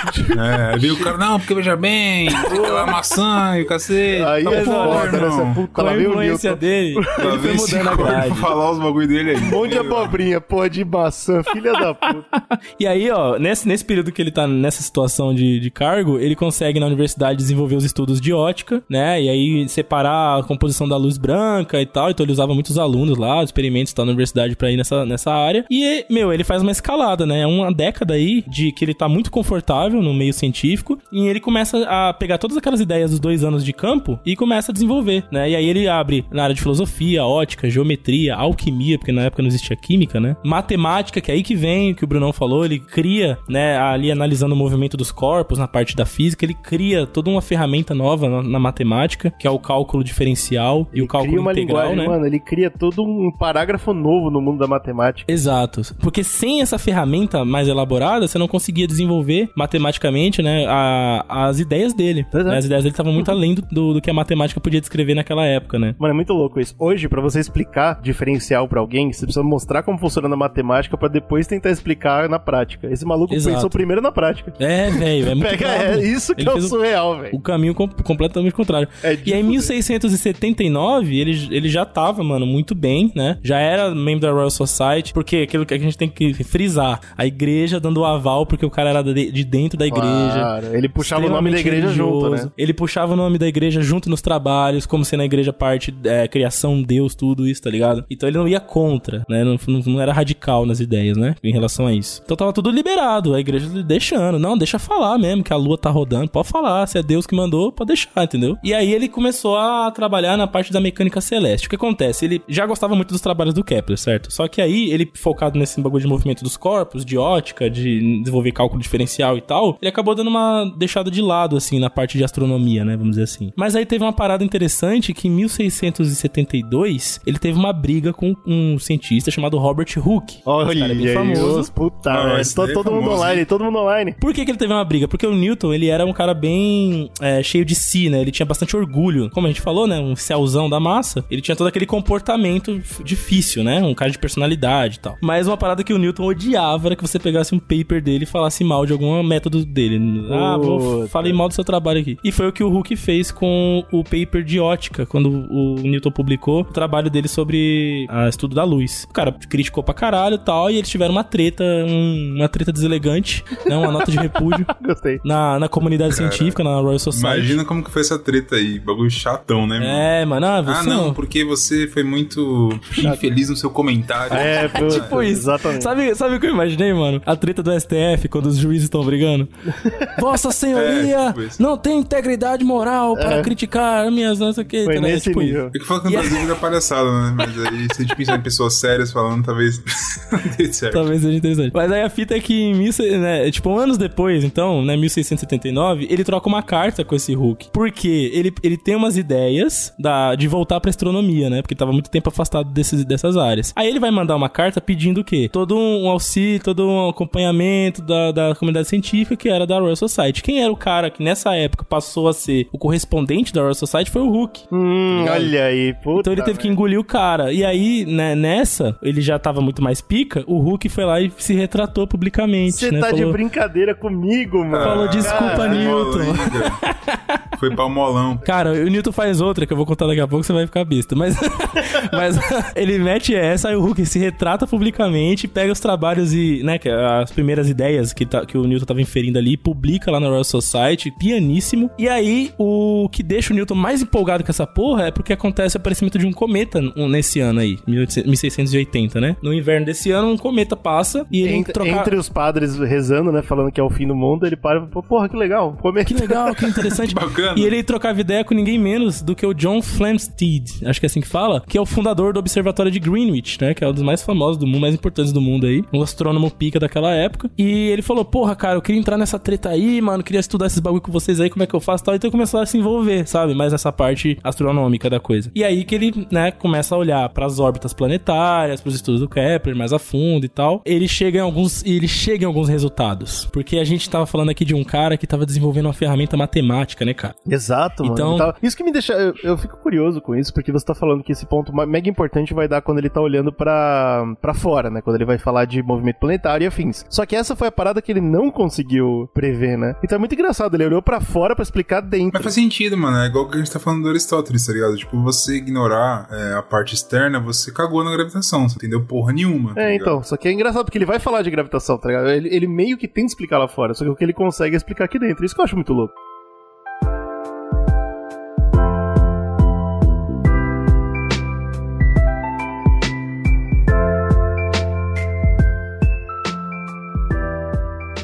É, 0.41 0.77
viu 0.77 0.95
o 0.95 0.97
cara, 0.97 1.15
não, 1.17 1.39
porque 1.39 1.53
veja 1.53 1.75
bem, 1.75 2.27
a 2.81 2.85
maçã 2.87 3.57
e 3.57 3.61
o 3.61 3.67
cacete. 3.67 4.23
Aí 4.23 4.40
tá 4.43 4.55
é 4.55 4.63
foda, 4.63 5.19
né? 5.19 5.27
Essa 5.27 5.45
puta, 5.53 5.67
Com 5.73 5.81
lá 5.81 5.91
a 5.91 6.01
influência 6.01 6.55
dele, 6.55 6.95
ele 6.97 7.05
foi 7.05 7.37
vem 7.37 7.55
esse 7.55 7.75
mudando 7.75 7.87
a 7.87 7.95
corno 7.97 8.11
grade. 8.11 8.35
falar 8.35 8.71
os 8.71 8.79
bagulho 8.79 9.07
dele 9.07 9.31
aí. 9.31 9.41
Monte 9.41 9.71
de 9.71 9.77
abobrinha, 9.79 10.41
porra 10.41 10.69
de 10.69 10.83
maçã, 10.85 11.43
filha 11.43 11.73
da 11.73 11.93
puta. 11.93 12.25
E 12.79 12.87
aí, 12.87 13.09
ó, 13.11 13.37
nesse, 13.37 13.67
nesse 13.67 13.83
período 13.85 14.11
que 14.11 14.21
ele 14.21 14.31
tá 14.31 14.47
nessa 14.47 14.81
situação 14.81 15.33
de, 15.33 15.59
de 15.59 15.69
cargo, 15.71 16.17
ele 16.19 16.35
consegue 16.35 16.79
na 16.79 16.85
universidade 16.85 17.37
desenvolver 17.37 17.75
os 17.75 17.83
estudos 17.83 18.19
de 18.19 18.33
ótica, 18.33 18.81
né? 18.89 19.21
E 19.21 19.29
aí 19.29 19.69
separar 19.69 20.39
a 20.39 20.43
composição 20.43 20.87
da 20.87 20.97
luz 20.97 21.17
branca 21.17 21.81
e 21.81 21.85
tal. 21.85 22.09
Então 22.09 22.23
ele 22.23 22.31
usava 22.31 22.53
muitos 22.53 22.77
alunos 22.77 23.17
lá, 23.17 23.43
experimentos 23.43 23.93
tal 23.93 24.05
na 24.05 24.11
universidade 24.11 24.55
pra 24.55 24.71
ir 24.71 24.77
nessa, 24.77 25.05
nessa 25.05 25.31
área. 25.31 25.65
E, 25.69 26.05
meu, 26.09 26.31
ele 26.33 26.43
faz 26.43 26.61
uma 26.61 26.71
escalada, 26.71 27.25
né? 27.25 27.41
É 27.41 27.47
uma 27.47 27.71
década 27.71 28.13
aí 28.13 28.43
de 28.47 28.71
que 28.71 28.83
ele 28.85 28.93
tá 28.93 29.07
muito 29.07 29.31
confortável 29.31 30.01
no 30.01 30.13
meio 30.13 30.33
científico. 30.33 30.97
E 31.11 31.27
ele 31.27 31.39
começa 31.39 31.85
a 31.87 32.13
pegar 32.13 32.37
todas 32.37 32.57
aquelas 32.57 32.79
ideias 32.79 33.11
dos 33.11 33.19
dois 33.19 33.43
anos 33.43 33.63
de 33.63 33.73
campo 33.73 34.19
e 34.25 34.30
começa 34.35 34.71
a 34.71 34.73
desenvolver, 34.73 35.23
né? 35.31 35.49
E 35.49 35.55
aí 35.55 35.69
ele 35.69 35.87
abre 35.87 36.25
na 36.31 36.43
área 36.43 36.55
de 36.55 36.61
filosofia, 36.61 37.25
ótica, 37.25 37.69
geometria, 37.69 38.35
alquimia, 38.35 38.97
porque 38.97 39.11
na 39.11 39.23
época 39.23 39.41
não 39.41 39.49
existia 39.49 39.75
química, 39.75 40.19
né? 40.19 40.35
Matemática, 40.43 41.21
que 41.21 41.31
é 41.31 41.33
aí 41.33 41.43
que 41.43 41.55
vem, 41.55 41.93
que 41.93 42.03
o 42.03 42.07
Brunão 42.07 42.33
falou, 42.33 42.65
ele 42.65 42.79
cria, 42.79 43.37
né, 43.47 43.77
ali 43.77 44.11
analisando 44.11 44.53
o 44.53 44.57
movimento 44.57 44.97
dos 44.97 45.11
corpos 45.11 45.57
na 45.57 45.67
parte 45.67 45.95
da 45.95 46.05
física, 46.05 46.45
ele 46.45 46.53
cria 46.53 47.05
toda 47.05 47.29
uma 47.29 47.41
ferramenta 47.41 47.93
nova 47.93 48.29
na, 48.29 48.43
na 48.43 48.59
matemática, 48.59 49.31
que 49.39 49.47
é 49.47 49.51
o 49.51 49.59
cálculo 49.59 50.03
diferencial 50.03 50.87
e 50.93 51.01
o 51.01 51.07
cálculo 51.07 51.33
cria 51.33 51.41
uma 51.41 51.51
integral, 51.51 51.89
linguagem, 51.89 52.03
né? 52.03 52.07
mano, 52.07 52.25
ele 52.25 52.39
cria 52.39 52.69
todo 52.69 53.03
um 53.03 53.31
parágrafo 53.31 53.93
novo 53.93 54.29
no 54.29 54.41
mundo 54.41 54.59
da 54.59 54.67
matemática. 54.67 55.31
Exato. 55.31 55.81
Porque 55.99 56.23
sem 56.23 56.61
essa 56.61 56.77
ferramenta 56.77 57.43
mais 57.45 57.67
elaborada, 57.67 58.27
você 58.27 58.37
não 58.37 58.47
conseguia 58.47 58.87
desenvolver 58.87 59.49
matematicamente, 59.55 60.41
né, 60.41 60.65
a 60.67 61.21
as 61.29 61.59
ideias 61.59 61.93
dele. 61.93 62.25
Né? 62.33 62.57
As 62.57 62.65
ideias 62.65 62.83
dele 62.83 62.93
estavam 62.93 63.13
muito 63.13 63.31
além 63.31 63.55
do, 63.55 63.61
do, 63.61 63.93
do 63.93 64.01
que 64.01 64.09
a 64.11 64.13
matemática 64.13 64.59
podia 64.59 64.79
descrever 64.79 65.15
naquela 65.15 65.45
época, 65.45 65.79
né? 65.79 65.95
Mano, 65.97 66.11
é 66.13 66.15
muito 66.15 66.33
louco 66.33 66.59
isso. 66.59 66.75
Hoje, 66.77 67.07
pra 67.07 67.21
você 67.21 67.39
explicar 67.39 67.99
diferencial 68.01 68.67
pra 68.67 68.79
alguém, 68.79 69.11
você 69.11 69.25
precisa 69.25 69.43
mostrar 69.43 69.83
como 69.83 69.97
funciona 69.97 70.27
na 70.27 70.35
matemática 70.35 70.97
pra 70.97 71.07
depois 71.07 71.47
tentar 71.47 71.71
explicar 71.71 72.29
na 72.29 72.39
prática. 72.39 72.87
Esse 72.91 73.05
maluco 73.05 73.33
Exato. 73.33 73.55
pensou 73.55 73.69
primeiro 73.69 74.01
na 74.01 74.11
prática. 74.11 74.53
É, 74.59 74.89
velho, 74.89 75.29
é 75.29 75.35
muito 75.35 75.49
Pega, 75.49 75.67
é 75.67 76.03
isso 76.03 76.35
que 76.35 76.41
Ele 76.41 76.49
é 76.49 76.53
o 76.53 76.61
surreal, 76.61 77.19
velho. 77.19 77.35
O 77.35 77.39
caminho 77.39 77.73
com- 77.73 77.87
completamente 77.87 78.53
contrário. 78.53 78.87
É 79.03 79.13
e 79.25 79.33
aí, 79.33 79.39
em 79.39 79.43
fuder. 79.43 79.45
1679, 79.45 81.19
ele, 81.19 81.47
ele 81.51 81.69
já 81.69 81.85
tava, 81.85 82.23
mano, 82.23 82.45
muito 82.45 82.75
bem, 82.75 83.11
né? 83.15 83.37
Já 83.43 83.59
era 83.59 83.93
membro 83.93 84.21
da 84.21 84.31
Royal 84.31 84.49
Society, 84.49 85.13
porque 85.13 85.37
aquilo 85.37 85.65
que 85.65 85.73
a 85.73 85.79
gente 85.79 85.97
tem 85.97 86.09
que 86.09 86.33
frisar, 86.43 86.99
a 87.17 87.25
igreja 87.25 87.79
dando 87.79 88.01
o 88.01 88.05
aval, 88.05 88.45
porque 88.45 88.65
o 88.65 88.69
cara 88.69 88.89
era 88.89 89.03
de, 89.03 89.31
de 89.31 89.43
dentro 89.43 89.77
da 89.77 89.85
igreja. 89.87 90.31
Claro, 90.33 90.75
ele 90.75 90.89
puxava 90.89 91.25
o 91.25 91.29
nome 91.29 91.51
da 91.51 91.59
igreja 91.59 91.87
junto, 91.89 92.29
né? 92.29 92.51
Ele 92.57 92.73
puxava 92.73 93.13
o 93.13 93.15
nome 93.15 93.37
da 93.37 93.47
igreja 93.47 93.81
junto 93.81 94.00
nos 94.09 94.21
trabalhos, 94.21 94.85
como 94.85 95.05
sendo 95.05 95.21
a 95.21 95.25
igreja 95.25 95.53
parte, 95.53 95.93
é, 96.03 96.27
criação, 96.27 96.81
Deus, 96.81 97.15
tudo 97.15 97.47
isso, 97.47 97.61
tá 97.61 97.69
ligado? 97.69 98.05
Então 98.09 98.27
ele 98.27 98.37
não 98.37 98.47
ia 98.47 98.59
contra, 98.59 99.23
né? 99.29 99.43
Não, 99.43 99.57
não 99.85 100.01
era 100.01 100.13
radical 100.13 100.65
nas 100.65 100.79
ideias, 100.79 101.17
né? 101.17 101.35
Em 101.43 101.51
relação 101.51 101.87
a 101.87 101.93
isso. 101.93 102.21
Então 102.23 102.37
tava 102.37 102.53
tudo 102.53 102.69
liberado, 102.69 103.33
a 103.33 103.39
igreja 103.39 103.67
deixando. 103.83 104.39
Não, 104.39 104.57
deixa 104.57 104.79
falar 104.79 105.17
mesmo, 105.17 105.43
que 105.43 105.53
a 105.53 105.57
lua 105.57 105.77
tá 105.77 105.89
rodando, 105.89 106.29
pode 106.29 106.47
falar. 106.47 106.87
Se 106.87 106.97
é 106.97 107.03
Deus 107.03 107.25
que 107.25 107.35
mandou, 107.35 107.71
pode 107.71 107.89
deixar, 107.89 108.23
entendeu? 108.23 108.57
E 108.63 108.73
aí 108.73 108.93
ele 108.93 109.07
começou 109.07 109.57
a 109.57 109.91
trabalhar 109.91 110.37
na 110.37 110.47
parte 110.47 110.71
da 110.71 110.79
mecânica 110.79 111.21
celeste. 111.21 111.67
O 111.67 111.69
que 111.69 111.75
acontece? 111.75 112.25
Ele 112.25 112.41
já 112.47 112.65
gostava 112.65 112.95
muito 112.95 113.09
dos 113.09 113.21
trabalhos 113.21 113.53
do 113.53 113.63
Kepler, 113.63 113.97
certo? 113.97 114.31
Só 114.31 114.47
que 114.47 114.61
aí, 114.61 114.91
ele 114.91 115.09
focado 115.13 115.57
nesse 115.57 115.79
bagulho 115.81 116.01
de 116.01 116.07
movimento 116.07 116.43
dos 116.43 116.57
corpos, 116.57 117.05
de 117.05 117.17
ótica, 117.17 117.69
de 117.69 118.19
desenvolver 118.19 118.51
cálculo 118.51 118.81
diferencial 118.81 119.37
e 119.37 119.41
tal, 119.41 119.77
ele 119.81 119.89
acabou 119.89 120.15
dando 120.15 120.29
uma 120.29 120.65
deixada 120.77 121.11
de 121.11 121.21
lado, 121.21 121.55
assim, 121.55 121.79
na 121.79 121.89
parte 121.89 122.17
de 122.17 122.23
astronomia, 122.23 122.83
né? 122.85 122.95
Vamos 122.95 123.11
dizer 123.11 123.23
assim. 123.23 123.51
Mas 123.55 123.75
aí 123.75 123.85
teve 123.91 124.05
uma 124.05 124.13
parada 124.13 124.41
interessante 124.41 125.13
que 125.13 125.27
em 125.27 125.31
1672 125.31 127.19
ele 127.27 127.37
teve 127.37 127.59
uma 127.59 127.73
briga 127.73 128.13
com 128.13 128.33
um 128.47 128.79
cientista 128.79 129.29
chamado 129.29 129.57
Robert 129.57 129.87
Hooke. 129.97 130.37
Esse 130.37 130.43
Olha 130.45 130.79
cara 130.79 130.93
é 130.93 130.95
bem 130.95 131.13
famoso. 131.13 131.59
os 131.59 131.69
puta, 131.69 132.09
Ah, 132.09 132.41
Todo, 132.55 132.71
é 132.71 132.73
todo 132.73 132.89
mundo 132.89 133.11
online, 133.11 133.45
todo 133.45 133.65
mundo 133.65 133.79
online. 133.79 134.15
Por 134.19 134.33
que, 134.33 134.45
que 134.45 134.51
ele 134.51 134.57
teve 134.57 134.71
uma 134.71 134.85
briga? 134.85 135.09
Porque 135.09 135.27
o 135.27 135.35
Newton, 135.35 135.73
ele 135.73 135.89
era 135.89 136.05
um 136.05 136.13
cara 136.13 136.33
bem 136.33 137.09
é, 137.19 137.43
cheio 137.43 137.65
de 137.65 137.75
si, 137.75 138.09
né? 138.09 138.21
Ele 138.21 138.31
tinha 138.31 138.45
bastante 138.45 138.77
orgulho. 138.77 139.29
Como 139.29 139.45
a 139.45 139.49
gente 139.49 139.59
falou, 139.61 139.85
né? 139.85 139.99
Um 139.99 140.15
celzão 140.15 140.69
da 140.69 140.79
massa. 140.79 141.25
Ele 141.29 141.41
tinha 141.41 141.55
todo 141.55 141.67
aquele 141.67 141.85
comportamento 141.85 142.81
difícil, 143.03 143.61
né? 143.61 143.83
Um 143.83 143.93
cara 143.93 144.09
de 144.09 144.17
personalidade 144.19 144.97
e 144.97 144.99
tal. 144.99 145.17
Mas 145.21 145.47
uma 145.47 145.57
parada 145.57 145.83
que 145.83 145.93
o 145.93 145.97
Newton 145.97 146.23
odiava 146.23 146.87
era 146.87 146.95
que 146.95 147.01
você 147.01 147.19
pegasse 147.19 147.53
um 147.53 147.59
paper 147.59 148.01
dele 148.01 148.23
e 148.23 148.27
falasse 148.27 148.63
mal 148.63 148.85
de 148.85 148.93
algum 148.93 149.21
método 149.21 149.65
dele. 149.65 149.99
Ah, 150.31 150.57
vou 150.57 151.07
falei 151.09 151.33
mal 151.33 151.49
do 151.49 151.53
seu 151.53 151.63
trabalho 151.65 151.99
aqui. 151.99 152.17
E 152.23 152.31
foi 152.31 152.47
o 152.47 152.53
que 152.53 152.63
o 152.63 152.73
Hooke 152.73 152.95
fez 152.95 153.31
com 153.31 153.80
o 153.91 154.03
paper 154.03 154.43
de 154.43 154.59
ótica, 154.59 155.05
quando 155.05 155.29
o 155.49 155.75
Newton 155.81 156.11
publicou 156.11 156.61
o 156.61 156.65
trabalho 156.65 157.09
dele 157.09 157.27
sobre 157.27 158.07
o 158.09 158.27
estudo 158.27 158.55
da 158.55 158.63
luz. 158.63 159.05
O 159.09 159.13
cara 159.13 159.31
criticou 159.49 159.83
pra 159.83 159.93
caralho 159.93 160.35
e 160.35 160.39
tal, 160.39 160.69
e 160.69 160.77
eles 160.77 160.89
tiveram 160.89 161.11
uma 161.13 161.23
treta, 161.23 161.63
um- 161.63 162.35
uma 162.37 162.49
treta 162.49 162.71
deselegante, 162.71 163.43
né? 163.65 163.75
Uma 163.77 163.91
nota 163.91 164.11
de 164.11 164.17
repúdio 164.17 164.65
Gostei. 164.85 165.19
na, 165.23 165.59
na 165.59 165.67
comunidade 165.69 166.15
científica, 166.15 166.63
na 166.63 166.75
Royal 166.79 166.99
Society. 166.99 167.25
Imagina 167.37 167.65
como 167.65 167.83
que 167.83 167.91
foi 167.91 168.01
essa 168.01 168.17
treta 168.19 168.55
aí. 168.55 168.79
Bagulho 168.79 169.09
chatão, 169.09 169.65
né, 169.67 169.75
mano? 169.79 169.85
É, 169.91 170.25
mano, 170.25 170.45
ah, 170.45 170.61
você 170.61 170.79
Ah, 170.79 170.83
não, 170.83 171.13
porque 171.13 171.43
você 171.43 171.87
foi 171.87 172.03
muito 172.03 172.69
infeliz 172.97 173.49
no 173.49 173.55
seu 173.55 173.69
comentário. 173.69 174.35
É, 174.35 174.67
puta, 174.69 174.99
Tipo 175.01 175.21
isso. 175.23 175.41
Exatamente. 175.41 175.83
Sabe, 175.83 176.15
sabe 176.15 176.35
o 176.35 176.39
que 176.39 176.45
eu 176.47 176.51
imaginei, 176.51 176.93
mano? 176.93 177.21
A 177.25 177.35
treta 177.35 177.61
do 177.63 177.71
STF, 177.79 178.27
quando 178.29 178.45
os 178.47 178.57
juízes 178.57 178.83
estão 178.83 179.03
brigando. 179.03 179.47
Vossa 180.19 180.51
Senhoria 180.51 181.17
É, 181.29 181.33
tipo 181.33 181.61
não 181.61 181.77
tem 181.77 181.99
integridade 181.99 182.63
moral 182.63 183.15
para 183.15 183.37
É. 183.37 183.41
criticar 183.41 183.70
minhas 184.11 184.39
não 184.39 184.51
sei 184.53 184.63
o 184.63 184.67
que. 184.67 184.83
Foi 184.83 184.95
tá 184.95 185.01
nesse 185.01 185.23
Tipo 185.29 185.41
isso. 185.41 185.53
nível. 185.53 185.67
É 185.73 185.79
que 185.79 185.85
fala 185.85 185.99
que 186.01 186.05
no 186.07 186.11
Brasil 186.11 186.39
vira 186.41 186.55
palhaçada, 186.55 187.11
né? 187.11 187.33
Mas 187.35 187.49
aí, 187.65 187.87
se 187.93 188.01
a 188.01 188.05
gente 188.05 188.15
pensar 188.15 188.37
em 188.37 188.41
pessoas 188.41 188.73
sérias 188.75 189.11
falando, 189.11 189.43
talvez 189.45 189.81
não 190.31 190.39
dê 190.57 190.71
certo. 190.73 190.93
Talvez 190.93 191.21
seja 191.21 191.37
interessante. 191.37 191.71
Mas 191.73 191.91
aí 191.91 192.01
a 192.01 192.09
fita 192.09 192.35
é 192.35 192.39
que 192.39 192.53
em 192.53 192.73
mil, 192.75 192.91
se- 192.93 193.17
né, 193.17 193.49
tipo, 193.51 193.77
anos 193.77 193.97
depois, 193.97 194.43
então, 194.43 194.83
né, 194.83 194.95
1679, 194.97 196.07
ele 196.09 196.23
troca 196.23 196.47
uma 196.47 196.61
carta 196.63 197.03
com 197.03 197.15
esse 197.15 197.33
Hulk. 197.33 197.69
Porque 197.73 198.31
ele, 198.33 198.53
ele 198.63 198.77
tem 198.77 198.95
umas 198.95 199.17
ideias 199.17 199.93
da, 199.99 200.35
de 200.35 200.47
voltar 200.47 200.79
pra 200.79 200.89
astronomia, 200.89 201.49
né? 201.49 201.61
Porque 201.61 201.75
tava 201.75 201.91
muito 201.91 202.09
tempo 202.09 202.29
afastado 202.29 202.71
desses, 202.71 203.03
dessas 203.05 203.37
áreas. 203.37 203.71
Aí 203.75 203.87
ele 203.87 203.99
vai 203.99 204.11
mandar 204.11 204.35
uma 204.35 204.49
carta 204.49 204.81
pedindo 204.81 205.21
o 205.21 205.23
quê? 205.23 205.49
Todo 205.51 205.77
um 205.77 206.09
auxílio, 206.09 206.61
todo 206.63 206.87
um 206.87 207.09
acompanhamento 207.09 208.01
da, 208.01 208.31
da 208.31 208.55
comunidade 208.55 208.87
científica 208.87 209.35
que 209.35 209.49
era 209.49 209.65
da 209.65 209.79
Royal 209.79 209.95
Society. 209.95 210.43
Quem 210.43 210.61
era 210.61 210.71
o 210.71 210.75
cara 210.77 211.09
que 211.09 211.23
nessa 211.23 211.55
época 211.55 211.83
passou 211.85 212.27
a 212.27 212.33
ser 212.33 212.67
o 212.71 212.77
correspondente 212.77 213.53
da 213.53 213.60
Royal 213.61 213.75
Society 213.75 214.09
foi 214.11 214.21
o 214.21 214.29
Hulk. 214.29 214.61
Hum, 214.71 215.19
ligado? 215.19 215.35
olha 215.35 215.65
aí, 215.65 215.93
puta. 216.03 216.19
Então 216.21 216.33
ele 216.33 216.43
teve 216.43 216.59
que 216.59 216.67
engolir 216.67 216.99
o 216.99 217.03
cara. 217.03 217.51
E 217.51 217.63
aí, 217.63 218.05
né, 218.05 218.35
nessa, 218.35 218.95
ele 219.01 219.21
já 219.21 219.37
tava 219.39 219.61
muito 219.61 219.81
mais 219.81 220.01
pica, 220.01 220.43
o 220.47 220.59
Hulk 220.59 220.89
foi 220.89 221.05
lá 221.05 221.19
e 221.21 221.31
se 221.37 221.53
retratou 221.53 222.05
publicamente, 222.07 222.77
Você 222.77 222.91
né? 222.91 222.99
tá 222.99 223.11
de 223.11 223.17
Falou- 223.19 223.33
brincadeira 223.33 223.93
comigo, 223.95 224.59
mano. 224.63 224.83
Falou, 224.83 225.07
desculpa, 225.07 225.55
Caralho. 225.57 225.79
Newton. 225.79 226.33
Foi 227.59 227.69
pau 227.75 227.87
molão. 227.87 228.37
Cara, 228.37 228.71
o 228.71 228.87
Newton 228.89 229.11
faz 229.11 229.39
outra 229.39 229.67
que 229.67 229.73
eu 229.73 229.77
vou 229.77 229.85
contar 229.85 230.07
daqui 230.07 230.19
a 230.19 230.27
pouco, 230.27 230.43
você 230.43 230.51
vai 230.51 230.65
ficar 230.65 230.83
besta. 230.83 231.15
Mas, 231.15 231.35
mas 232.11 232.39
ele 232.75 232.97
mete 232.97 233.35
essa, 233.35 233.69
aí 233.69 233.75
o 233.75 233.81
Hulk 233.81 234.03
se 234.05 234.17
retrata 234.17 234.65
publicamente, 234.65 235.47
pega 235.47 235.71
os 235.71 235.79
trabalhos 235.79 236.33
e, 236.33 236.63
né, 236.63 236.79
que 236.79 236.89
as 236.89 237.31
primeiras 237.31 237.69
ideias 237.69 238.13
que, 238.13 238.25
tá- 238.25 238.45
que 238.47 238.57
o 238.57 238.63
Newton 238.63 238.85
tava 238.85 238.99
inferindo 239.01 239.37
ali, 239.37 239.55
publica 239.57 240.09
lá 240.09 240.19
na 240.19 240.27
Royal 240.27 240.43
Society, 240.43 241.11
pianíssimo. 241.11 241.91
E 241.99 242.09
aí, 242.09 242.51
o 242.57 243.07
que 243.11 243.21
deixa 243.21 243.50
o 243.51 243.55
Newton 243.55 243.75
mais 243.75 244.01
empolgado 244.01 244.43
com 244.43 244.51
essa 244.51 244.65
porra 244.65 245.07
é 245.07 245.11
porque 245.11 245.33
acontece 245.33 245.77
o 245.77 245.79
aparecimento 245.79 246.17
de 246.17 246.25
um 246.25 246.31
cometa 246.31 246.81
nesse 247.09 247.39
ano 247.39 247.59
aí, 247.59 247.77
1680, 247.87 249.19
né? 249.19 249.35
No 249.41 249.53
inverno 249.53 249.85
desse 249.85 250.11
ano, 250.11 250.29
um 250.31 250.37
cometa 250.37 250.75
passa 250.75 251.25
e 251.31 251.41
ele 251.41 251.53
Entre, 251.53 251.73
troca... 251.73 251.89
entre 251.89 252.15
os 252.15 252.29
padres 252.29 252.77
rezando, 252.77 253.31
né? 253.31 253.41
Falando 253.41 253.71
que 253.71 253.79
é 253.79 253.83
o 253.83 253.89
fim 253.89 254.07
do 254.07 254.15
mundo, 254.15 254.45
ele 254.45 254.55
para 254.55 254.79
e 254.79 254.89
fala, 254.89 255.03
porra, 255.03 255.29
que 255.29 255.35
legal. 255.35 255.77
Come... 255.81 256.03
Que 256.05 256.13
legal, 256.13 256.53
que 256.55 256.65
interessante. 256.65 257.13
Bacana. 257.15 257.59
E 257.59 257.63
ele 257.63 257.83
trocava 257.83 258.19
ideia 258.19 258.43
com 258.43 258.53
ninguém 258.53 258.79
menos 258.79 259.21
do 259.21 259.35
que 259.35 259.45
o 259.45 259.53
John 259.53 259.81
Flamsteed, 259.81 260.85
acho 260.85 260.99
que 260.99 261.05
é 261.05 261.07
assim 261.07 261.21
que 261.21 261.27
fala, 261.27 261.63
que 261.67 261.77
é 261.77 261.81
o 261.81 261.85
fundador 261.85 262.33
do 262.33 262.39
Observatório 262.39 262.91
de 262.91 262.99
Greenwich, 262.99 263.59
né? 263.61 263.73
Que 263.73 263.83
é 263.83 263.87
um 263.87 263.93
dos 263.93 264.03
mais 264.03 264.21
famosos 264.21 264.57
do 264.57 264.65
mundo, 264.65 264.81
mais 264.81 264.95
importantes 264.95 265.31
do 265.31 265.41
mundo 265.41 265.65
aí. 265.67 265.83
Um 265.93 266.01
astrônomo 266.01 266.49
pica 266.49 266.79
daquela 266.79 267.13
época. 267.13 267.49
E 267.57 267.89
ele 267.89 268.01
falou: 268.01 268.23
Porra, 268.23 268.55
cara, 268.55 268.75
eu 268.75 268.81
queria 268.81 268.99
entrar 268.99 269.17
nessa 269.17 269.37
treta 269.37 269.69
aí, 269.69 270.01
mano. 270.01 270.23
Queria 270.23 270.39
estudar 270.39 270.67
esses 270.67 270.79
bagulho 270.79 271.01
com 271.01 271.11
vocês 271.11 271.39
aí, 271.39 271.49
como 271.49 271.63
é 271.63 271.67
que 271.67 271.73
eu 271.73 271.79
faço 271.79 272.03
e 272.03 272.05
tal. 272.05 272.15
Então 272.15 272.31
começou 272.31 272.59
a 272.59 272.65
se 272.65 272.77
envolver, 272.77 273.27
sabe? 273.27 273.40
Mais 273.55 273.71
nessa 273.71 273.91
parte 273.91 274.37
astronômica 274.43 275.09
da 275.09 275.19
coisa. 275.19 275.51
E 275.55 275.63
aí 275.63 275.83
que 275.83 275.95
ele, 275.95 276.27
né, 276.31 276.51
começa 276.51 276.95
a 276.95 276.97
olhar 276.97 277.27
pras 277.29 277.59
órbitas 277.59 277.93
planetárias, 277.93 278.81
pros 278.81 278.95
estudos 278.95 279.21
do 279.21 279.29
Kepler 279.29 279.75
mais 279.75 279.93
a 279.93 279.99
fundo 279.99 280.45
e 280.45 280.49
tal. 280.49 280.81
Ele 280.85 281.07
chega 281.07 281.39
em 281.39 281.41
alguns. 281.41 281.83
Ele 281.85 282.07
chega 282.07 282.43
em 282.43 282.47
alguns 282.47 282.69
resultados. 282.69 283.45
Porque 283.51 283.77
a 283.77 283.83
gente 283.83 284.09
tava 284.09 284.25
falando 284.25 284.49
aqui 284.49 284.65
de 284.65 284.75
um 284.75 284.83
cara 284.83 285.17
que 285.17 285.27
tava 285.27 285.45
desenvolvendo 285.45 285.85
uma 285.85 285.93
ferramenta 285.93 286.37
matemática, 286.37 287.05
né, 287.05 287.13
cara? 287.13 287.35
Exato, 287.47 288.03
mano. 288.03 288.13
Então-. 288.13 288.53
Isso 288.61 288.77
que 288.77 288.83
me 288.83 288.91
deixa. 288.91 289.13
Eu, 289.13 289.33
eu 289.43 289.57
fico 289.57 289.77
curioso 289.77 290.21
com 290.21 290.35
isso, 290.35 290.53
porque 290.53 290.71
você 290.71 290.85
tá 290.85 290.95
falando 290.95 291.23
que 291.23 291.31
esse 291.31 291.45
ponto 291.45 291.73
mega 291.73 292.09
importante 292.09 292.53
vai 292.53 292.67
dar 292.67 292.81
quando 292.81 292.99
ele 292.99 293.09
tá 293.09 293.21
olhando 293.21 293.51
pra, 293.51 294.23
pra 294.41 294.53
fora, 294.53 294.89
né? 294.89 295.01
Quando 295.01 295.15
ele 295.15 295.25
vai 295.25 295.37
falar 295.37 295.65
de 295.65 295.81
movimento 295.81 296.19
planetário 296.19 296.65
e 296.65 296.67
afins. 296.67 297.05
Só 297.09 297.25
que 297.25 297.35
essa 297.35 297.55
foi 297.55 297.67
a 297.67 297.71
parada 297.71 298.01
que 298.01 298.11
ele 298.11 298.21
não 298.21 298.49
conseguiu 298.49 299.29
prever, 299.33 299.77
né? 299.77 299.95
Então 300.03 300.15
é 300.15 300.19
muito 300.19 300.33
engraçado. 300.33 300.75
Ele 300.75 300.85
olhou 300.85 301.01
pra 301.01 301.19
fora 301.19 301.55
pra 301.55 301.63
explicar 301.63 302.01
dentro. 302.01 302.31
Mas 302.33 302.43
faz 302.43 302.55
sentido, 302.55 302.97
mano. 302.97 303.17
É 303.23 303.27
igual 303.27 303.47
que 303.47 303.55
a 303.55 303.57
gente 303.57 303.71
tá 303.71 303.79
falando 303.79 304.03
do 304.03 304.09
Aristóteles, 304.09 304.65
tá 304.65 304.73
ligado? 304.73 304.95
Tipo, 304.95 305.21
você 305.21 305.55
ignorar 305.55 306.27
é, 306.31 306.53
a 306.55 306.61
parte 306.61 306.93
externa, 306.95 307.39
você 307.39 307.71
cagou 307.71 308.03
na 308.03 308.11
gravitação. 308.11 308.67
Você 308.67 308.75
entendeu 308.75 309.03
porra 309.05 309.33
nenhuma. 309.33 309.75
tá 309.75 309.81
É, 309.81 309.95
então, 309.95 310.23
só 310.23 310.37
que 310.37 310.47
é 310.47 310.51
engraçado 310.51 310.85
porque 310.85 310.97
ele 310.97 311.05
vai 311.05 311.19
falar 311.19 311.41
de 311.41 311.51
gravitação, 311.51 311.97
tá 311.97 312.07
ligado? 312.07 312.29
Ele, 312.29 312.49
ele 312.53 312.67
meio 312.67 312.97
que 312.97 313.07
tenta 313.07 313.27
explicar 313.27 313.57
lá 313.57 313.67
fora, 313.67 313.93
só 313.93 314.03
que 314.03 314.09
o 314.09 314.15
que 314.15 314.23
ele 314.23 314.33
consegue 314.33 314.75
é 314.75 314.77
explicar 314.77 315.05
aqui 315.05 315.19
dentro. 315.19 315.45
Isso 315.45 315.53
que 315.53 315.61
eu 315.61 315.65
acho 315.65 315.75
muito 315.75 315.93
louco. 315.93 316.30